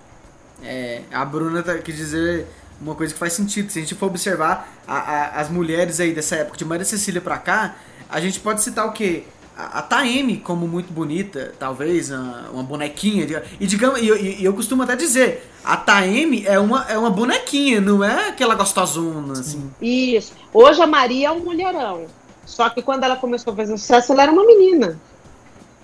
É, 0.63 1.03
a 1.13 1.25
Bruna 1.25 1.63
tá, 1.63 1.77
quis 1.79 1.95
dizer 1.97 2.47
uma 2.81 2.95
coisa 2.95 3.13
que 3.13 3.19
faz 3.19 3.35
sentido. 3.35 3.71
Se 3.71 3.79
a 3.79 3.83
gente 3.83 3.95
for 3.95 4.07
observar 4.07 4.69
a- 4.89 4.97
a- 4.99 5.41
as 5.41 5.51
mulheres 5.51 6.01
aí 6.01 6.13
dessa 6.15 6.37
época, 6.37 6.57
de 6.57 6.65
Maria 6.65 6.85
Cecília 6.87 7.21
pra 7.21 7.37
cá, 7.37 7.75
a 8.09 8.19
gente 8.21 8.41
pode 8.41 8.63
citar 8.63 8.87
o 8.87 8.93
quê? 8.93 9.25
A, 9.57 9.79
a 9.79 9.83
Taeme 9.83 10.39
como 10.39 10.67
muito 10.67 10.93
bonita, 10.93 11.55
talvez, 11.59 12.11
uma, 12.11 12.49
uma 12.53 12.63
bonequinha. 12.65 13.25
de- 13.27 13.41
E 13.61 13.67
digamos, 13.67 14.01
e 14.01 14.09
eu, 14.09 14.17
eu 14.17 14.53
costumo 14.53 14.83
até 14.83 14.97
dizer, 14.97 15.49
a 15.65 15.77
Taeme 15.77 16.45
é 16.45 16.59
uma, 16.59 16.85
é 16.89 16.99
uma 16.99 17.11
bonequinha, 17.11 17.81
não 17.81 18.03
é 18.03 18.29
aquela 18.31 18.55
gostosona, 18.57 19.33
assim. 19.33 19.71
Isso. 19.81 20.33
Hoje 20.53 20.83
a 20.83 20.87
Maria 20.87 21.29
é 21.29 21.31
um 21.31 21.41
mulherão. 21.41 22.07
Só 22.45 22.69
que 22.69 22.83
quando 22.83 23.05
ela 23.05 23.17
começou 23.17 23.53
a 23.53 23.57
fazer 23.57 23.79
sucesso, 23.79 24.13
ela 24.13 24.25
era 24.25 24.33
uma 24.33 24.45
menina. 24.45 24.99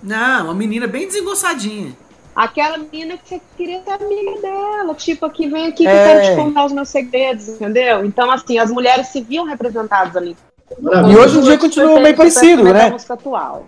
Não, 0.03 0.45
uma 0.45 0.53
menina 0.53 0.85
bem 0.87 1.07
desengonçadinha. 1.07 1.95
Aquela 2.35 2.77
menina 2.77 3.17
que 3.17 3.27
você 3.27 3.41
queria 3.57 3.81
ser 3.83 3.91
amiga 3.91 4.41
dela, 4.41 4.93
tipo, 4.95 5.25
aqui 5.25 5.47
vem 5.49 5.67
aqui 5.67 5.83
que 5.83 5.87
É. 5.87 5.91
eu 5.91 6.07
quero 6.21 6.29
te 6.35 6.35
contar 6.43 6.65
os 6.65 6.71
meus 6.71 6.87
segredos, 6.89 7.47
entendeu? 7.49 8.05
Então, 8.05 8.31
assim, 8.31 8.57
as 8.57 8.71
mulheres 8.71 9.07
se 9.07 9.21
viam 9.21 9.45
representadas 9.45 10.15
ali. 10.15 10.35
E 10.79 11.17
hoje 11.17 11.37
em 11.39 11.41
dia 11.41 11.57
continua 11.57 11.99
meio 11.99 12.15
parecido, 12.15 12.63
né? 12.63 12.89
música 12.89 13.13
atual. 13.13 13.67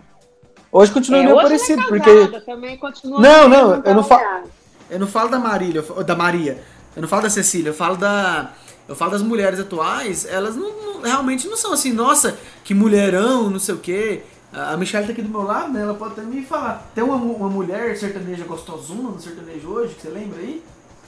Hoje 0.72 0.92
continua 0.92 1.20
É, 1.20 1.24
meio 1.24 1.36
hoje 1.36 1.46
parecido, 1.46 1.82
ela 1.82 1.96
é 1.96 2.00
porque. 2.28 2.40
também 2.42 2.78
continua 2.78 3.22
Não, 3.22 3.48
não, 3.48 3.76
eu 3.84 3.94
não 3.96 4.04
fa- 4.04 4.18
trabalhada. 4.18 4.48
Eu 4.90 5.00
não 5.00 5.08
falo 5.08 5.30
da 5.30 5.40
Marília, 5.40 5.82
da 6.06 6.16
Maria. 6.16 6.64
Eu 6.96 7.02
não 7.02 7.10
falo 7.10 7.24
da 7.24 7.30
Cecília, 7.30 7.70
eu 7.70 7.74
falo 7.74 7.96
da. 7.96 8.52
Eu 8.88 8.96
falo 8.96 9.12
das 9.12 9.22
mulheres 9.22 9.60
atuais, 9.60 10.26
elas 10.26 10.56
não, 10.56 10.70
não- 10.70 11.02
realmente 11.02 11.48
não 11.48 11.56
são 11.56 11.72
assim, 11.74 11.94
nossa, 11.94 12.38
que 12.64 12.74
mulherão, 12.74 13.50
não 13.50 13.60
sei 13.60 13.76
o 13.76 13.78
quê. 13.78 14.24
A 14.52 14.78
Michelle 14.78 15.06
tá 15.08 15.14
aqui 15.14 15.22
do 15.22 15.30
meu 15.30 15.42
lado, 15.44 15.72
né? 15.74 15.82
Ela 15.82 15.94
pode 15.96 16.14
até 16.14 16.22
me 16.22 16.44
falar. 16.44 16.88
Tem 16.94 17.04
uma, 17.04 17.16
uma 17.16 17.50
mulher 17.50 17.98
sertaneja 17.98 18.44
gostosuna 18.44 19.10
no 19.10 19.20
sertanejo 19.20 19.68
hoje, 19.70 19.96
que 19.96 20.02
você 20.02 20.10
lembra 20.10 20.40
aí? 20.40 20.62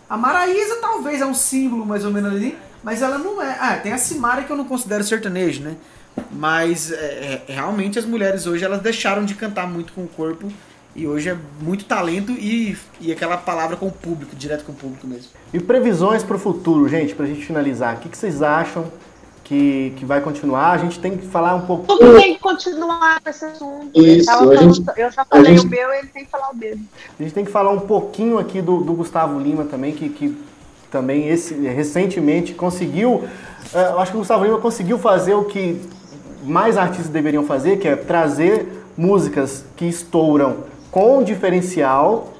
A 0.10 0.18
Maraísa 0.18 0.77
talvez 0.82 1.22
é 1.22 1.26
um 1.26 1.34
símbolo 1.34 1.86
mais 1.86 2.06
ou 2.06 2.11
menos 2.11 2.32
ali, 2.32 2.57
mas 2.84 3.02
ela 3.02 3.18
não 3.18 3.41
é. 3.41 3.57
Ah, 3.60 3.77
tem 3.77 3.91
a 3.91 3.98
Simara 3.98 4.44
que 4.44 4.52
eu 4.52 4.57
não 4.57 4.65
considero 4.65 5.03
sertanejo, 5.03 5.64
né? 5.64 5.76
Mas 6.32 6.91
é, 6.91 6.95
é, 6.95 7.53
realmente 7.53 7.99
as 7.99 8.06
mulheres 8.06 8.45
hoje 8.45 8.64
elas 8.64 8.82
deixaram 8.82 9.26
de 9.26 9.36
cantar 9.36 9.68
muito 9.68 9.94
com 9.94 10.03
o 10.03 10.07
corpo 10.07 10.52
e 10.95 11.06
hoje 11.06 11.30
é 11.30 11.38
muito 11.60 11.86
talento 11.86 12.32
e, 12.32 12.77
e 13.02 13.11
aquela 13.11 13.36
palavra 13.36 13.76
com 13.76 13.88
o 13.88 13.91
público, 13.91 14.36
direto 14.36 14.64
com 14.64 14.72
o 14.72 14.76
público 14.76 15.06
mesmo. 15.06 15.30
E 15.53 15.60
previsões 15.60 16.23
para 16.23 16.38
o 16.38 16.40
futuro, 16.40 16.88
gente, 16.88 17.14
para 17.14 17.26
a 17.26 17.27
gente 17.27 17.45
finalizar. 17.45 17.95
O 17.95 17.99
que, 17.99 18.07
que 18.07 18.18
vocês 18.18 18.41
acham 18.41 18.90
que, 19.46 19.94
que 19.96 20.04
vai 20.06 20.20
continuar? 20.22 20.72
A 20.72 20.78
gente 20.78 21.00
tem 21.00 21.16
que 21.16 21.26
falar 21.28 21.56
um 21.56 21.62
pouco. 21.62 21.86
Tudo 21.88 22.16
tem 22.20 22.34
que 22.34 22.42
continuar 22.42 23.22
com 23.22 23.30
esse 23.30 23.46
assunto. 23.46 23.90
Isso, 23.94 24.30
Eu 24.30 24.58
gente- 24.58 24.84
falando- 24.84 24.98
eu 24.98 25.12
já 25.12 25.24
falei 25.24 25.56
gente- 25.56 25.68
o 25.68 25.70
meu, 25.70 25.94
ele 25.94 26.08
tem 26.08 26.26
que 26.26 26.32
falar 26.32 26.50
o 26.52 26.56
dele. 26.56 26.82
A 27.20 27.24
gente 27.24 27.34
tem 27.34 27.46
que 27.46 27.52
falar 27.52 27.70
um 27.72 27.80
pouquinho 27.80 28.38
aqui 28.40 28.62
do, 28.62 28.82
do 28.82 28.92
Gustavo 28.94 29.40
Lima 29.40 29.64
também, 29.64 29.94
que, 29.94 30.10
que 30.10 30.38
também 30.92 31.30
esse, 31.30 31.54
recentemente 31.54 32.54
conseguiu. 32.54 33.24
eh, 33.74 33.92
Eu 33.92 34.00
acho 34.00 34.12
que 34.12 34.18
o 34.18 34.20
Gustavo 34.22 34.44
Lima 34.46 34.58
conseguiu 34.60 34.98
fazer 34.98 35.36
o 35.36 35.46
que 35.46 35.80
mais 36.44 36.76
artistas 36.78 37.10
deveriam 37.10 37.44
fazer, 37.44 37.78
que 37.78 37.88
é 37.88 37.96
trazer 37.96 38.84
músicas 38.98 39.64
que 39.76 39.86
estouram 39.86 40.58
com 40.92 41.22
diferencial, 41.24 42.34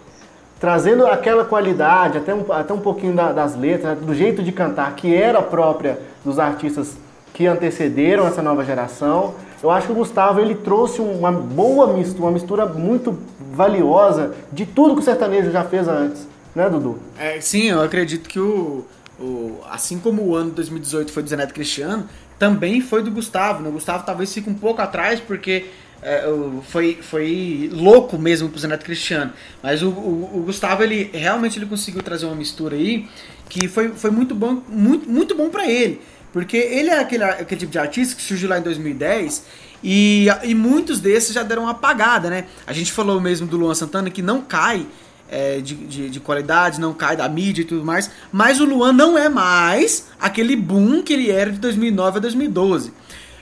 trazendo 0.60 1.06
aquela 1.08 1.44
qualidade, 1.46 2.18
até 2.18 2.34
um, 2.34 2.52
até 2.52 2.74
um 2.74 2.80
pouquinho 2.80 3.14
da- 3.14 3.32
das 3.32 3.56
letras, 3.58 3.98
do 4.00 4.14
jeito 4.16 4.42
de 4.44 4.52
cantar 4.52 4.96
que 4.96 5.14
era 5.14 5.42
própria 5.42 6.00
dos 6.24 6.40
artistas 6.40 6.96
que 7.34 7.46
antecederam 7.46 8.26
essa 8.26 8.42
nova 8.42 8.64
geração. 8.64 9.34
Eu 9.62 9.70
acho 9.72 9.88
que 9.88 9.94
o 9.94 9.96
Gustavo 9.96 10.40
ele 10.40 10.56
trouxe 10.56 11.02
uma 11.02 11.32
boa 11.32 11.88
mistura, 11.94 12.24
uma 12.24 12.32
mistura 12.32 12.66
muito 12.66 13.18
valiosa 13.52 14.34
de 14.52 14.66
tudo 14.66 14.96
que 14.96 15.02
o 15.02 15.04
sertanejo 15.04 15.52
já 15.52 15.64
fez 15.64 15.88
antes, 15.88 16.28
né, 16.56 16.70
Dudu? 16.70 16.98
É, 17.20 17.40
sim, 17.42 17.70
eu 17.70 17.82
acredito 17.82 18.30
que 18.30 18.40
o, 18.40 18.86
o- 19.20 19.60
Assim 19.70 19.98
como 20.00 20.22
o 20.24 20.36
ano 20.36 20.50
de 20.52 20.56
2018 20.58 21.12
foi 21.12 21.24
do 21.24 21.30
Zé 21.30 21.36
Neto 21.36 21.54
Cristiano, 21.54 22.06
também 22.40 22.80
foi 22.82 23.02
do 23.02 23.12
Gustavo. 23.12 23.62
Né? 23.64 23.70
O 23.70 23.74
Gustavo 23.74 24.06
talvez 24.06 24.34
fique 24.34 24.50
um 24.50 24.54
pouco 24.54 24.82
atrás, 24.82 25.20
porque 25.20 25.66
é, 26.06 26.24
foi, 26.70 27.00
foi 27.02 27.70
louco 27.74 28.18
mesmo 28.18 28.48
pro 28.50 28.60
Zé 28.60 28.68
Neto 28.68 28.86
Cristiano. 28.86 29.34
Mas 29.64 29.82
o, 29.82 29.90
o- 29.90 30.32
o 30.38 30.44
Gustavo, 30.46 30.84
ele 30.84 31.10
realmente 31.12 31.58
ele 31.58 31.66
conseguiu 31.66 32.02
trazer 32.04 32.26
uma 32.28 32.36
mistura 32.36 32.76
aí 32.76 33.08
que 33.50 33.68
foi, 33.68 33.90
foi 33.90 34.12
muito 34.12 34.36
bom, 34.36 34.62
muito, 34.70 35.10
muito 35.10 35.36
bom 35.36 35.50
para 35.50 35.68
ele. 35.70 36.00
Porque 36.32 36.58
ele 36.58 36.90
é 36.90 37.00
aquele, 37.00 37.24
aquele 37.24 37.60
tipo 37.62 37.72
de 37.72 37.80
artista 37.80 38.16
que 38.16 38.22
surgiu 38.22 38.50
lá 38.50 38.60
em 38.60 38.62
2010 38.62 39.44
e, 39.84 40.28
e 40.44 40.54
muitos 40.54 41.00
desses 41.00 41.34
já 41.34 41.44
deram 41.44 41.64
uma 41.64 41.72
apagada, 41.72 42.30
né? 42.30 42.46
A 42.68 42.74
gente 42.74 42.92
falou 42.92 43.20
mesmo 43.22 43.48
do 43.48 43.58
Luan 43.58 43.74
Santana 43.74 44.10
que 44.10 44.22
não 44.22 44.42
cai 44.42 44.86
é, 45.30 45.60
de, 45.62 45.74
de, 45.76 46.10
de 46.10 46.20
qualidade, 46.20 46.80
não 46.80 46.94
cai 46.94 47.16
da 47.16 47.28
mídia 47.30 47.62
e 47.62 47.66
tudo 47.66 47.84
mais, 47.86 48.12
mas 48.32 48.60
o 48.60 48.66
Luan 48.66 48.92
não 48.94 49.18
é 49.18 49.28
mais 49.30 50.08
aquele 50.20 50.56
boom 50.56 51.02
que 51.02 51.14
ele 51.14 51.32
era 51.32 51.52
de 51.52 51.58
2009 51.60 52.18
a 52.18 52.22
2012. 52.22 52.92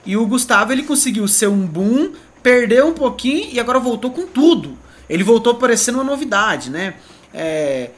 E 0.05 0.15
o 0.17 0.25
Gustavo 0.27 0.71
ele 0.71 0.83
conseguiu 0.83 1.27
ser 1.27 1.47
um 1.47 1.65
boom, 1.65 2.11
perdeu 2.43 2.87
um 2.87 2.93
pouquinho 2.93 3.49
e 3.51 3.59
agora 3.59 3.79
voltou 3.79 4.11
com 4.11 4.27
tudo. 4.27 4.77
Ele 5.09 5.23
voltou 5.23 5.55
parecendo 5.55 5.97
uma 5.97 6.03
novidade, 6.03 6.69
né? 6.69 6.95
É, 7.33 7.89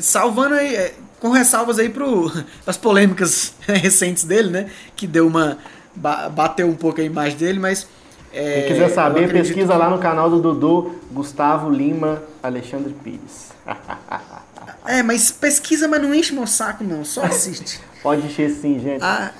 salvando 0.00 0.54
aí, 0.56 0.74
é, 0.74 0.94
com 1.20 1.30
ressalvas 1.30 1.78
aí 1.78 1.88
pro, 1.88 2.30
as 2.66 2.76
polêmicas 2.76 3.54
recentes 3.68 4.24
dele, 4.24 4.50
né? 4.50 4.70
Que 4.96 5.06
deu 5.06 5.26
uma. 5.26 5.58
ba- 5.94 6.28
bateu 6.28 6.66
um 6.66 6.74
pouco 6.74 7.00
a 7.00 7.04
imagem 7.04 7.38
dele, 7.38 7.58
mas. 7.60 7.86
é, 8.32 8.62
Quem 8.62 8.72
quiser 8.72 8.88
saber, 8.90 9.24
acredito 9.24 9.54
pesquisa 9.54 9.76
lá 9.76 9.88
no 9.90 9.98
canal 9.98 10.28
do 10.30 10.40
Dudu, 10.40 10.98
Gustavo 11.12 11.70
Lima, 11.70 12.22
Alexandre 12.42 12.92
Pires. 13.04 13.50
É, 14.86 15.02
mas 15.02 15.30
pesquisa, 15.30 15.86
mas 15.86 16.00
não 16.00 16.14
enche 16.14 16.32
meu 16.34 16.46
saco, 16.46 16.82
não. 16.82 17.04
Só 17.04 17.22
assiste. 17.22 17.78
Pode 18.02 18.26
encher 18.26 18.50
sim, 18.50 18.78
gente. 18.80 19.04
Ah, 19.04 19.30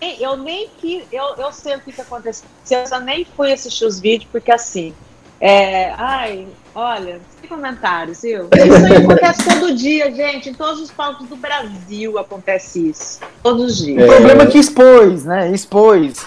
Eu 0.00 0.36
nem 0.36 0.68
quis, 0.78 1.04
eu, 1.10 1.34
eu 1.36 1.52
sei 1.52 1.76
o 1.76 1.80
que, 1.80 1.92
que 1.92 2.00
aconteceu. 2.00 2.46
Eu 2.70 3.00
nem 3.00 3.24
fui 3.36 3.52
assistir 3.52 3.84
os 3.84 3.98
vídeos, 4.00 4.28
porque 4.30 4.52
assim. 4.52 4.94
É, 5.38 5.92
ai, 5.98 6.46
olha, 6.74 7.20
sem 7.38 7.48
comentários, 7.48 8.22
viu? 8.22 8.48
Isso 8.56 8.86
aí 8.86 8.96
acontece 8.96 9.44
todo 9.44 9.74
dia, 9.74 10.10
gente. 10.10 10.48
Em 10.48 10.54
todos 10.54 10.80
os 10.80 10.90
palcos 10.90 11.28
do 11.28 11.36
Brasil 11.36 12.18
acontece 12.18 12.88
isso. 12.88 13.20
Todos 13.42 13.72
os 13.72 13.76
dias. 13.84 14.02
O 14.02 14.06
problema 14.06 14.44
é 14.44 14.46
que 14.46 14.58
expôs, 14.58 15.24
né? 15.24 15.50
Expôs. 15.50 16.24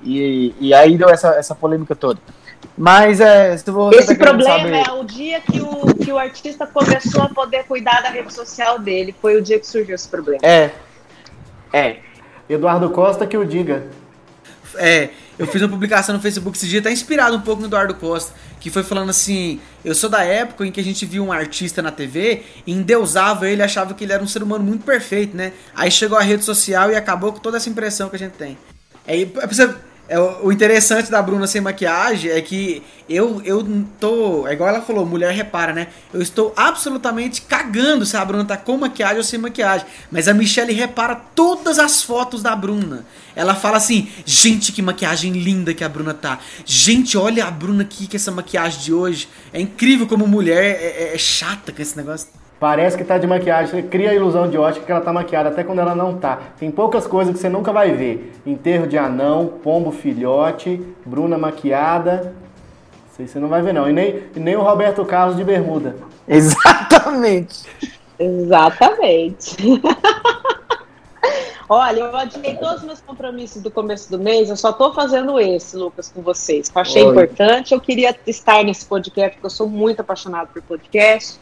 E, 0.00 0.54
e 0.60 0.72
aí 0.74 0.96
deu 0.96 1.08
essa, 1.08 1.30
essa 1.30 1.54
polêmica 1.56 1.96
toda. 1.96 2.20
Mas 2.78 3.20
é, 3.20 3.56
se 3.56 3.70
você 3.70 3.98
Esse 3.98 4.14
tá 4.16 4.24
problema 4.26 4.58
saber- 4.58 4.88
é 4.88 4.92
o 4.92 5.04
dia 5.04 5.40
que 5.40 5.60
o, 5.60 5.94
que 5.94 6.12
o 6.12 6.18
artista 6.18 6.66
começou 6.66 7.22
a 7.22 7.28
poder 7.28 7.64
cuidar 7.64 8.00
da 8.02 8.10
rede 8.10 8.32
social 8.32 8.78
dele. 8.78 9.14
Foi 9.20 9.36
o 9.36 9.42
dia 9.42 9.58
que 9.58 9.66
surgiu 9.66 9.94
esse 9.94 10.08
problema. 10.08 10.40
É. 10.42 10.70
É. 11.72 11.96
Eduardo 12.52 12.90
Costa 12.90 13.26
que 13.26 13.36
o 13.36 13.44
diga. 13.44 13.84
É, 14.76 15.10
eu 15.38 15.46
fiz 15.46 15.60
uma 15.60 15.68
publicação 15.68 16.14
no 16.14 16.20
Facebook 16.20 16.56
esse 16.56 16.66
dia, 16.66 16.80
tá 16.80 16.90
inspirado 16.90 17.36
um 17.36 17.40
pouco 17.40 17.60
no 17.60 17.68
Eduardo 17.68 17.94
Costa, 17.94 18.32
que 18.60 18.70
foi 18.70 18.82
falando 18.82 19.10
assim: 19.10 19.60
eu 19.84 19.94
sou 19.94 20.08
da 20.08 20.22
época 20.22 20.66
em 20.66 20.70
que 20.70 20.80
a 20.80 20.84
gente 20.84 21.04
via 21.04 21.22
um 21.22 21.32
artista 21.32 21.82
na 21.82 21.90
TV 21.90 22.42
e 22.66 22.72
endeusava 22.72 23.48
ele, 23.48 23.62
achava 23.62 23.94
que 23.94 24.04
ele 24.04 24.12
era 24.12 24.22
um 24.22 24.26
ser 24.26 24.42
humano 24.42 24.64
muito 24.64 24.84
perfeito, 24.84 25.36
né? 25.36 25.52
Aí 25.74 25.90
chegou 25.90 26.16
a 26.16 26.22
rede 26.22 26.44
social 26.44 26.90
e 26.90 26.96
acabou 26.96 27.32
com 27.32 27.38
toda 27.38 27.56
essa 27.56 27.68
impressão 27.68 28.08
que 28.08 28.16
a 28.16 28.18
gente 28.18 28.32
tem. 28.32 28.56
Aí, 29.06 29.24
você 29.48 29.74
é, 30.12 30.18
o 30.18 30.52
interessante 30.52 31.10
da 31.10 31.22
Bruna 31.22 31.46
sem 31.46 31.62
maquiagem 31.62 32.30
é 32.30 32.42
que 32.42 32.82
eu, 33.08 33.40
eu 33.46 33.66
tô. 33.98 34.46
É 34.46 34.52
igual 34.52 34.68
ela 34.68 34.82
falou, 34.82 35.06
mulher 35.06 35.32
repara, 35.32 35.72
né? 35.72 35.86
Eu 36.12 36.20
estou 36.20 36.52
absolutamente 36.54 37.40
cagando 37.40 38.04
se 38.04 38.14
a 38.14 38.22
Bruna 38.22 38.44
tá 38.44 38.58
com 38.58 38.76
maquiagem 38.76 39.16
ou 39.16 39.22
sem 39.22 39.38
maquiagem. 39.38 39.86
Mas 40.10 40.28
a 40.28 40.34
Michelle 40.34 40.74
repara 40.74 41.14
todas 41.14 41.78
as 41.78 42.02
fotos 42.02 42.42
da 42.42 42.54
Bruna. 42.54 43.06
Ela 43.34 43.54
fala 43.54 43.78
assim: 43.78 44.06
gente, 44.26 44.70
que 44.70 44.82
maquiagem 44.82 45.32
linda 45.32 45.72
que 45.72 45.82
a 45.82 45.88
Bruna 45.88 46.12
tá. 46.12 46.38
Gente, 46.66 47.16
olha 47.16 47.46
a 47.46 47.50
Bruna 47.50 47.82
aqui 47.82 48.06
com 48.06 48.14
essa 48.14 48.30
maquiagem 48.30 48.80
de 48.80 48.92
hoje. 48.92 49.30
É 49.50 49.62
incrível 49.62 50.06
como 50.06 50.26
mulher 50.26 50.62
é, 50.62 51.12
é, 51.12 51.14
é 51.14 51.18
chata 51.18 51.72
com 51.72 51.80
esse 51.80 51.96
negócio. 51.96 52.28
Parece 52.62 52.96
que 52.96 53.02
tá 53.02 53.18
de 53.18 53.26
maquiagem, 53.26 53.66
você 53.66 53.82
cria 53.82 54.10
a 54.10 54.14
ilusão 54.14 54.48
de 54.48 54.56
ótica 54.56 54.86
que 54.86 54.92
ela 54.92 55.00
tá 55.00 55.12
maquiada, 55.12 55.48
até 55.48 55.64
quando 55.64 55.80
ela 55.80 55.96
não 55.96 56.16
tá. 56.16 56.38
Tem 56.60 56.70
poucas 56.70 57.08
coisas 57.08 57.34
que 57.34 57.40
você 57.40 57.48
nunca 57.48 57.72
vai 57.72 57.90
ver. 57.90 58.32
Enterro 58.46 58.86
de 58.86 58.96
anão, 58.96 59.54
pombo 59.64 59.90
filhote, 59.90 60.80
Bruna 61.04 61.36
maquiada. 61.36 62.32
Sei 63.16 63.26
você 63.26 63.40
não 63.40 63.48
vai 63.48 63.62
ver 63.62 63.72
não. 63.72 63.90
E 63.90 63.92
nem, 63.92 64.22
nem 64.36 64.54
o 64.54 64.62
Roberto 64.62 65.04
Carlos 65.04 65.36
de 65.36 65.42
bermuda. 65.42 65.96
Exatamente. 66.28 67.64
Exatamente. 68.16 69.56
Olha, 71.68 71.98
eu 71.98 72.16
adiei 72.16 72.54
todos 72.54 72.76
os 72.76 72.84
meus 72.84 73.00
compromissos 73.00 73.60
do 73.60 73.72
começo 73.72 74.08
do 74.08 74.20
mês, 74.20 74.48
eu 74.48 74.56
só 74.56 74.72
tô 74.72 74.92
fazendo 74.92 75.40
esse, 75.40 75.76
Lucas, 75.76 76.12
com 76.14 76.22
vocês. 76.22 76.70
Eu 76.72 76.80
achei 76.80 77.02
Oi. 77.02 77.10
importante, 77.10 77.74
eu 77.74 77.80
queria 77.80 78.16
estar 78.24 78.62
nesse 78.62 78.86
podcast, 78.86 79.32
porque 79.32 79.46
eu 79.46 79.50
sou 79.50 79.68
muito 79.68 79.98
apaixonado 79.98 80.50
por 80.52 80.62
podcast. 80.62 81.40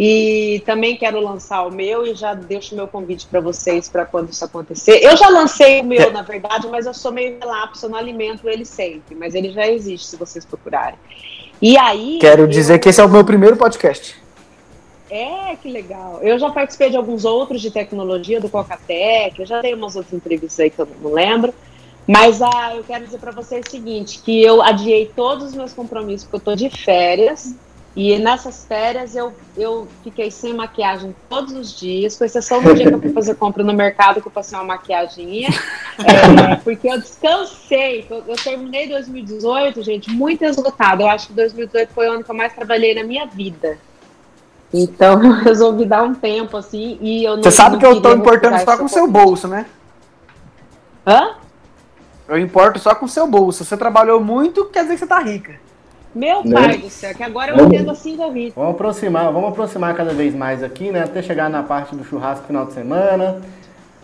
E 0.00 0.62
também 0.64 0.96
quero 0.96 1.18
lançar 1.18 1.66
o 1.66 1.72
meu 1.72 2.06
e 2.06 2.14
já 2.14 2.32
deixo 2.32 2.76
meu 2.76 2.86
convite 2.86 3.26
para 3.26 3.40
vocês 3.40 3.88
para 3.88 4.06
quando 4.06 4.30
isso 4.30 4.44
acontecer. 4.44 5.00
Eu 5.02 5.16
já 5.16 5.28
lancei 5.28 5.80
o 5.80 5.84
meu, 5.84 6.12
na 6.12 6.22
verdade, 6.22 6.68
mas 6.68 6.86
eu 6.86 6.94
sou 6.94 7.10
meio 7.10 7.36
relapso, 7.36 7.84
eu 7.84 7.90
não 7.90 7.98
alimento 7.98 8.48
ele 8.48 8.64
sempre, 8.64 9.16
mas 9.16 9.34
ele 9.34 9.50
já 9.50 9.66
existe 9.66 10.06
se 10.06 10.16
vocês 10.16 10.44
procurarem. 10.44 10.96
E 11.60 11.76
aí. 11.76 12.18
Quero 12.20 12.42
eu... 12.42 12.46
dizer 12.46 12.78
que 12.78 12.88
esse 12.88 13.00
é 13.00 13.04
o 13.04 13.08
meu 13.08 13.24
primeiro 13.24 13.56
podcast. 13.56 14.14
É, 15.10 15.56
que 15.56 15.68
legal. 15.68 16.20
Eu 16.22 16.38
já 16.38 16.48
participei 16.48 16.90
de 16.90 16.96
alguns 16.96 17.24
outros 17.24 17.60
de 17.60 17.72
tecnologia, 17.72 18.40
do 18.40 18.48
Cocatec, 18.48 19.40
eu 19.40 19.46
já 19.46 19.60
dei 19.60 19.74
umas 19.74 19.96
outras 19.96 20.14
entrevistas 20.14 20.60
aí 20.60 20.70
que 20.70 20.78
eu 20.78 20.86
não 21.02 21.12
lembro. 21.12 21.52
Mas 22.06 22.40
ah, 22.40 22.72
eu 22.76 22.84
quero 22.84 23.04
dizer 23.04 23.18
para 23.18 23.32
vocês 23.32 23.64
o 23.66 23.70
seguinte, 23.70 24.20
que 24.24 24.40
eu 24.40 24.62
adiei 24.62 25.10
todos 25.14 25.48
os 25.48 25.54
meus 25.54 25.72
compromissos, 25.72 26.22
porque 26.22 26.36
eu 26.36 26.38
estou 26.38 26.56
de 26.56 26.70
férias. 26.70 27.52
E 27.98 28.16
nessas 28.16 28.64
férias 28.64 29.16
eu, 29.16 29.32
eu 29.56 29.88
fiquei 30.04 30.30
sem 30.30 30.54
maquiagem 30.54 31.16
todos 31.28 31.52
os 31.52 31.76
dias, 31.76 32.16
com 32.16 32.24
exceção 32.24 32.62
do 32.62 32.72
dia 32.72 32.86
que 32.86 32.94
eu 32.94 33.00
fui 33.00 33.12
fazer 33.12 33.34
compra 33.34 33.64
no 33.64 33.74
mercado, 33.74 34.20
que 34.22 34.28
eu 34.28 34.30
passei 34.30 34.56
uma 34.56 34.62
maquiaginha, 34.62 35.48
é, 35.98 36.54
porque 36.62 36.88
eu 36.88 37.00
descansei. 37.00 38.06
Eu, 38.08 38.22
eu, 38.28 38.36
terminei 38.36 38.88
2018, 38.88 39.82
gente, 39.82 40.10
muito 40.12 40.44
esgotada. 40.44 41.02
Eu 41.02 41.08
acho 41.08 41.26
que 41.26 41.32
2018 41.32 41.92
foi 41.92 42.06
o 42.06 42.12
ano 42.12 42.22
que 42.22 42.30
eu 42.30 42.36
mais 42.36 42.52
trabalhei 42.52 42.94
na 42.94 43.02
minha 43.02 43.26
vida. 43.26 43.76
Então 44.72 45.18
eu 45.20 45.32
resolvi 45.32 45.84
dar 45.84 46.04
um 46.04 46.14
tempo 46.14 46.56
assim 46.56 46.98
e 47.00 47.24
eu 47.24 47.34
não. 47.34 47.42
Você 47.42 47.50
sabe 47.50 47.78
que 47.78 47.84
eu 47.84 47.94
estou 47.94 48.14
importando 48.14 48.60
só 48.60 48.78
com 48.78 48.84
o 48.84 48.88
seu 48.88 49.08
bolso, 49.08 49.48
né? 49.48 49.66
Hã? 51.04 51.34
Eu 52.28 52.38
importo 52.38 52.78
só 52.78 52.94
com 52.94 53.06
o 53.06 53.08
seu 53.08 53.26
bolso. 53.26 53.64
Você 53.64 53.76
trabalhou 53.76 54.20
muito, 54.20 54.66
quer 54.66 54.82
dizer 54.82 54.94
que 54.94 55.00
você 55.00 55.06
tá 55.08 55.18
rica. 55.18 55.66
Meu 56.18 56.42
né? 56.44 56.52
pai 56.52 56.78
do 56.78 56.90
céu, 56.90 57.14
que 57.14 57.22
agora 57.22 57.52
eu 57.52 57.64
entendo 57.64 57.92
assim 57.92 58.16
da 58.16 58.28
vida. 58.28 58.52
Vamos 58.56 58.74
aproximar, 58.74 59.32
vamos 59.32 59.50
aproximar 59.50 59.94
cada 59.94 60.12
vez 60.12 60.34
mais 60.34 60.64
aqui, 60.64 60.90
né? 60.90 61.04
Até 61.04 61.22
chegar 61.22 61.48
na 61.48 61.62
parte 61.62 61.94
do 61.94 62.02
churrasco 62.04 62.44
final 62.44 62.66
de 62.66 62.72
semana. 62.72 63.40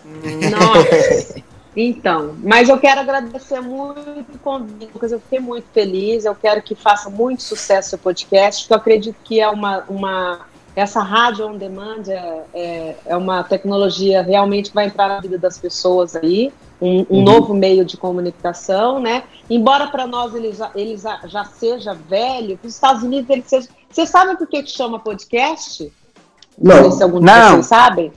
Nossa. 0.05 1.43
Então, 1.77 2.36
mas 2.41 2.69
eu 2.69 2.78
quero 2.78 3.01
agradecer 3.01 3.61
muito 3.61 3.99
o 4.32 4.39
convite, 4.39 4.91
Lucas. 4.95 5.11
Eu 5.11 5.19
fiquei 5.19 5.41
muito 5.41 5.66
feliz. 5.74 6.24
Eu 6.24 6.36
quero 6.36 6.62
que 6.62 6.77
faça 6.77 7.11
muito 7.11 7.43
sucesso 7.43 7.97
o 7.97 7.99
podcast, 7.99 8.65
que 8.65 8.73
eu 8.73 8.77
acredito 8.77 9.16
que 9.24 9.41
é 9.41 9.49
uma, 9.49 9.82
uma 9.89 10.43
essa 10.76 11.01
rádio 11.01 11.46
on 11.46 11.56
demand 11.56 12.02
é, 12.09 12.44
é, 12.52 12.96
é, 13.06 13.16
uma 13.16 13.44
tecnologia 13.44 14.22
realmente 14.22 14.70
que 14.70 14.74
vai 14.74 14.86
entrar 14.86 15.09
na 15.09 15.20
vida 15.20 15.38
das 15.38 15.56
pessoas 15.56 16.16
aí 16.16 16.52
um, 16.80 17.01
um 17.01 17.06
uhum. 17.10 17.22
novo 17.22 17.55
meio 17.55 17.84
de 17.84 17.96
comunicação, 17.96 18.98
né? 18.98 19.22
Embora 19.48 19.86
para 19.86 20.06
nós 20.06 20.34
ele 20.34 20.52
já, 20.52 20.70
ele 20.74 20.96
já, 20.96 21.20
já 21.26 21.44
seja 21.44 21.94
velho, 21.94 22.59
para 22.59 22.66
os 22.66 22.74
Estados 22.74 23.02
Unidos 23.02 23.30
ele 23.30 23.44
seja. 23.46 23.68
Você 23.88 24.06
sabe 24.06 24.36
por 24.36 24.48
que, 24.48 24.62
que 24.62 24.70
chama 24.70 24.98
podcast? 24.98 25.92
Não. 26.59 26.74
Não 26.76 26.82
sei 26.82 26.92
se 26.92 27.02
algum 27.02 27.20
de 27.20 27.26
Não. 27.26 27.51
vocês 27.51 27.66
sabem. 27.66 28.12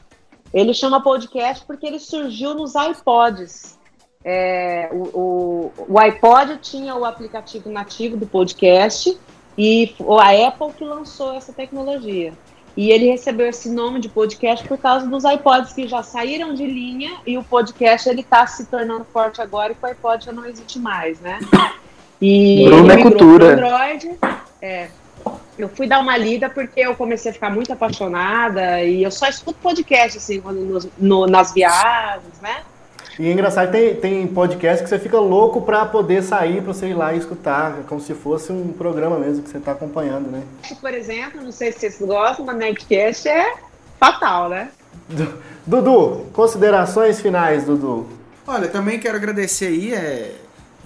Ele 0.53 0.73
chama 0.73 1.01
podcast 1.01 1.63
porque 1.65 1.85
ele 1.85 1.99
surgiu 1.99 2.55
nos 2.55 2.73
iPods. 2.73 3.77
É, 4.23 4.89
o, 4.91 5.03
o, 5.17 5.71
o 5.87 5.99
iPod 5.99 6.57
tinha 6.57 6.95
o 6.95 7.05
aplicativo 7.05 7.69
nativo 7.69 8.17
do 8.17 8.25
podcast 8.25 9.17
e 9.57 9.95
a 10.19 10.47
Apple 10.47 10.73
que 10.77 10.83
lançou 10.83 11.33
essa 11.33 11.51
tecnologia. 11.51 12.33
E 12.75 12.91
ele 12.91 13.09
recebeu 13.09 13.47
esse 13.47 13.69
nome 13.71 13.99
de 13.99 14.07
podcast 14.07 14.67
por 14.67 14.77
causa 14.77 15.07
dos 15.07 15.23
iPods 15.23 15.73
que 15.73 15.87
já 15.87 16.03
saíram 16.03 16.53
de 16.53 16.63
linha 16.63 17.11
e 17.25 17.35
o 17.35 17.43
podcast 17.43 18.07
ele 18.07 18.21
está 18.21 18.45
se 18.45 18.67
tornando 18.67 19.03
forte 19.05 19.41
agora 19.41 19.73
e 19.73 19.75
o 19.83 19.87
iPod 19.87 20.23
já 20.23 20.31
não 20.31 20.45
existe 20.45 20.77
mais, 20.77 21.19
né? 21.19 21.39
E 22.21 22.65
Bruno 22.65 22.91
é 22.91 23.01
cultura. 23.01 23.53
Android, 23.53 24.19
é, 24.61 24.89
eu 25.57 25.67
fui 25.69 25.87
dar 25.87 25.99
uma 25.99 26.15
lida 26.17 26.49
porque 26.49 26.81
eu 26.81 26.95
comecei 26.95 27.31
a 27.31 27.33
ficar 27.33 27.49
muito 27.49 27.73
apaixonada 27.73 28.83
e 28.83 29.01
eu 29.01 29.09
só 29.09 29.27
escuto 29.27 29.57
podcast 29.59 30.19
assim 30.19 30.39
quando 30.39 30.57
no, 30.59 30.79
no, 30.99 31.27
nas 31.27 31.51
viagens, 31.53 32.39
né? 32.41 32.61
E 33.19 33.27
é 33.27 33.31
engraçado, 33.31 33.71
tem, 33.71 33.95
tem 33.95 34.27
podcast 34.27 34.83
que 34.83 34.89
você 34.89 34.99
fica 34.99 35.19
louco 35.19 35.61
para 35.61 35.85
poder 35.87 36.21
sair, 36.21 36.61
para 36.61 36.71
você 36.71 36.87
ir 36.87 36.93
lá 36.93 37.15
e 37.15 37.17
escutar, 37.17 37.77
como 37.87 37.99
se 37.99 38.13
fosse 38.13 38.51
um 38.51 38.71
programa 38.71 39.17
mesmo 39.17 39.41
que 39.41 39.49
você 39.49 39.57
está 39.57 39.71
acompanhando, 39.71 40.29
né? 40.29 40.43
Por 40.79 40.93
exemplo, 40.93 41.41
não 41.41 41.51
sei 41.51 41.71
se 41.71 41.79
vocês 41.79 41.97
gostam, 41.99 42.45
mas 42.45 42.57
Nerdcast 42.57 43.27
é 43.27 43.55
fatal, 43.99 44.49
né? 44.49 44.69
Dudu, 45.65 46.27
considerações 46.31 47.19
finais, 47.19 47.65
Dudu. 47.65 48.07
Olha, 48.45 48.67
também 48.67 48.99
quero 48.99 49.17
agradecer 49.17 49.65
aí, 49.65 49.93
é, 49.95 50.35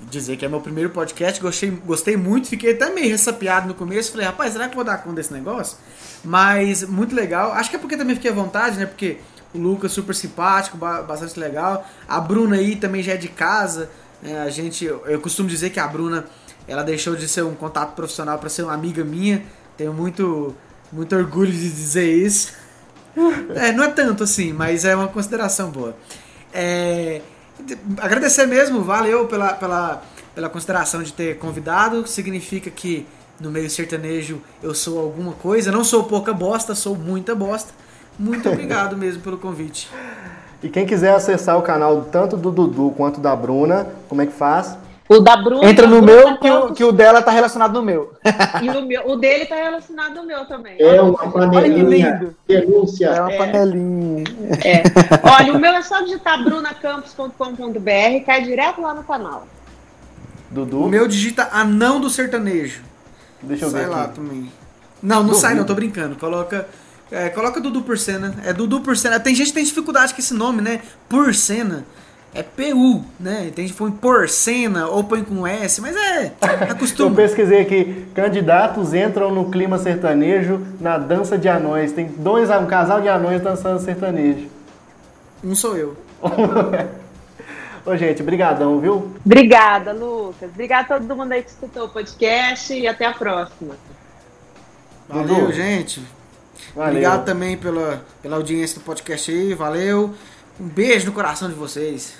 dizer 0.09 0.37
que 0.37 0.45
é 0.45 0.47
meu 0.47 0.61
primeiro 0.61 0.89
podcast, 0.89 1.39
gostei, 1.41 1.69
gostei 1.69 2.15
muito, 2.15 2.47
fiquei 2.47 2.73
até 2.73 2.89
meio 2.89 3.09
ressapiado 3.09 3.67
no 3.67 3.73
começo, 3.73 4.11
falei, 4.11 4.25
rapaz, 4.25 4.53
será 4.53 4.67
que 4.67 4.71
eu 4.71 4.75
vou 4.75 4.85
dar 4.85 4.99
conta 4.99 5.17
desse 5.17 5.33
negócio? 5.33 5.77
Mas 6.23 6.83
muito 6.83 7.13
legal, 7.13 7.51
acho 7.51 7.69
que 7.69 7.75
é 7.75 7.79
porque 7.79 7.97
também 7.97 8.15
fiquei 8.15 8.31
à 8.31 8.33
vontade, 8.33 8.77
né, 8.77 8.85
porque 8.85 9.17
o 9.53 9.57
Lucas 9.57 9.91
super 9.91 10.15
simpático, 10.15 10.77
bastante 10.77 11.39
legal. 11.39 11.85
A 12.07 12.19
Bruna 12.19 12.55
aí 12.55 12.75
também 12.75 13.03
já 13.03 13.13
é 13.13 13.17
de 13.17 13.27
casa. 13.27 13.89
Né? 14.21 14.39
A 14.41 14.49
gente, 14.49 14.85
eu 14.85 15.19
costumo 15.19 15.49
dizer 15.49 15.69
que 15.69 15.79
a 15.79 15.87
Bruna 15.87 16.25
ela 16.67 16.83
deixou 16.83 17.15
de 17.15 17.27
ser 17.27 17.43
um 17.43 17.55
contato 17.55 17.95
profissional 17.95 18.37
para 18.37 18.49
ser 18.49 18.63
uma 18.63 18.73
amiga 18.73 19.03
minha. 19.03 19.43
Tenho 19.75 19.93
muito, 19.93 20.55
muito 20.91 21.15
orgulho 21.15 21.51
de 21.51 21.69
dizer 21.69 22.11
isso. 22.11 22.53
É, 23.55 23.73
não 23.73 23.83
é 23.83 23.89
tanto 23.89 24.23
assim, 24.23 24.53
mas 24.53 24.85
é 24.85 24.95
uma 24.95 25.09
consideração 25.09 25.69
boa. 25.69 25.93
É, 26.53 27.19
agradecer 27.97 28.45
mesmo, 28.45 28.81
valeu 28.85 29.27
pela, 29.27 29.53
pela, 29.53 30.01
pela 30.33 30.47
consideração 30.47 31.03
de 31.03 31.11
ter 31.11 31.37
convidado. 31.37 32.07
Significa 32.07 32.69
que 32.69 33.05
no 33.37 33.51
meio 33.51 33.69
sertanejo 33.69 34.41
eu 34.63 34.73
sou 34.73 34.97
alguma 34.97 35.33
coisa. 35.33 35.73
Não 35.73 35.83
sou 35.83 36.05
pouca 36.05 36.31
bosta, 36.31 36.73
sou 36.73 36.95
muita 36.95 37.35
bosta. 37.35 37.73
Muito 38.17 38.49
obrigado 38.49 38.97
mesmo 38.97 39.21
pelo 39.21 39.37
convite. 39.37 39.89
E 40.63 40.69
quem 40.69 40.85
quiser 40.85 41.15
acessar 41.15 41.57
o 41.57 41.61
canal 41.61 42.03
tanto 42.11 42.37
do 42.37 42.51
Dudu 42.51 42.93
quanto 42.95 43.19
da 43.19 43.35
Bruna, 43.35 43.87
como 44.07 44.21
é 44.21 44.25
que 44.27 44.33
faz? 44.33 44.77
O 45.11 45.19
da 45.19 45.35
Bruna. 45.35 45.69
Entra 45.69 45.87
no 45.87 46.01
Bruna 46.01 46.23
meu, 46.23 46.37
que 46.37 46.49
o, 46.49 46.73
que 46.73 46.83
o 46.85 46.91
dela 46.93 47.21
tá 47.21 47.31
relacionado 47.31 47.73
no 47.73 47.81
meu. 47.81 48.13
E 48.61 48.69
o, 48.69 48.85
meu, 48.85 49.09
o 49.09 49.17
dele 49.17 49.45
tá 49.45 49.55
relacionado 49.55 50.15
no 50.15 50.25
meu 50.25 50.45
também. 50.45 50.77
É 50.79 51.01
uma 51.01 51.51
panelinha. 51.51 52.33
Denúncia. 52.47 53.07
É 53.07 53.19
uma 53.19 53.33
é. 53.33 53.37
panelinha. 53.37 54.23
É. 54.63 54.83
Olha, 55.29 55.53
o 55.53 55.59
meu 55.59 55.73
é 55.73 55.81
só 55.81 56.01
digitar 56.01 56.41
brunacampos.com.br 56.41 57.89
e 58.15 58.21
cai 58.21 58.43
direto 58.43 58.81
lá 58.81 58.93
no 58.93 59.03
canal. 59.03 59.45
Dudu. 60.49 60.83
O 60.83 60.87
meu 60.87 61.05
digita 61.09 61.49
anão 61.51 61.99
do 61.99 62.09
sertanejo. 62.09 62.81
Deixa 63.41 63.65
eu 63.65 63.69
sai 63.69 63.81
ver. 63.81 63.89
lá 63.89 64.03
aqui. 64.03 64.15
também. 64.15 64.49
Não, 65.03 65.23
não 65.23 65.33
sai 65.33 65.55
não, 65.55 65.65
tô 65.65 65.73
brincando. 65.73 66.15
Coloca. 66.15 66.69
É, 67.11 67.29
coloca 67.29 67.59
Dudu 67.59 67.81
por 67.81 67.97
cena. 67.97 68.33
É 68.45 68.53
Dudu 68.53 68.79
por 68.79 68.95
cena. 68.95 69.19
Tem 69.19 69.35
gente 69.35 69.47
que 69.47 69.53
tem 69.53 69.63
dificuldade 69.63 70.13
com 70.13 70.21
esse 70.21 70.33
nome, 70.33 70.61
né? 70.61 70.81
Por 71.09 71.35
cena. 71.35 71.85
é 72.33 72.41
PU, 72.41 73.03
né? 73.19 73.51
Tem 73.53 73.67
gente 73.67 73.73
que 73.73 73.77
põe 73.77 73.91
porcena 73.91 74.87
ou 74.87 75.03
põe 75.03 75.21
com 75.21 75.45
S, 75.45 75.81
mas 75.81 75.95
é, 75.95 76.27
é 76.27 76.31
Eu 77.03 77.11
pesquisei 77.11 77.61
aqui, 77.61 78.05
candidatos 78.15 78.93
entram 78.93 79.35
no 79.35 79.51
clima 79.51 79.77
sertanejo 79.77 80.65
na 80.79 80.97
dança 80.97 81.37
de 81.37 81.49
anões. 81.49 81.91
Tem 81.91 82.05
dois, 82.07 82.49
um 82.49 82.65
casal 82.65 83.01
de 83.01 83.09
anões 83.09 83.41
dançando 83.41 83.81
sertanejo. 83.81 84.47
Não 85.43 85.55
sou 85.55 85.75
eu. 85.75 85.97
Ô, 87.85 87.97
gente, 87.97 88.21
brigadão, 88.23 88.79
viu? 88.79 89.11
Obrigada, 89.25 89.91
Lucas. 89.91 90.49
Obrigada 90.51 90.95
a 90.95 90.99
todo 90.99 91.15
mundo 91.15 91.31
aí 91.31 91.43
que 91.43 91.49
escutou 91.49 91.85
o 91.85 91.89
podcast 91.89 92.73
e 92.73 92.87
até 92.87 93.05
a 93.07 93.13
próxima. 93.13 93.75
Valeu, 95.09 95.47
Dudu. 95.47 95.51
gente. 95.51 96.01
Valeu. 96.75 96.89
Obrigado 96.91 97.25
também 97.25 97.57
pela, 97.57 98.03
pela 98.21 98.35
audiência 98.37 98.79
do 98.79 98.83
podcast 98.83 99.31
aí, 99.31 99.53
valeu. 99.53 100.13
Um 100.59 100.67
beijo 100.67 101.05
no 101.07 101.11
coração 101.11 101.49
de 101.49 101.55
vocês. 101.55 102.13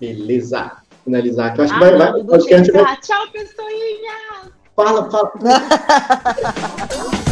Beleza. 0.00 0.72
Finalizar 1.04 1.48
aqui. 1.52 1.60
Eu 1.60 1.64
acho 1.64 1.78
que 1.78 1.84
Ah, 1.84 1.96
vai, 1.96 2.12
vai, 2.12 2.24
podcast 2.24 2.72
vai. 2.72 2.96
Tchau, 3.00 3.28
pessoinha! 3.32 4.52
Fala, 4.76 5.10
fala. 5.10 5.32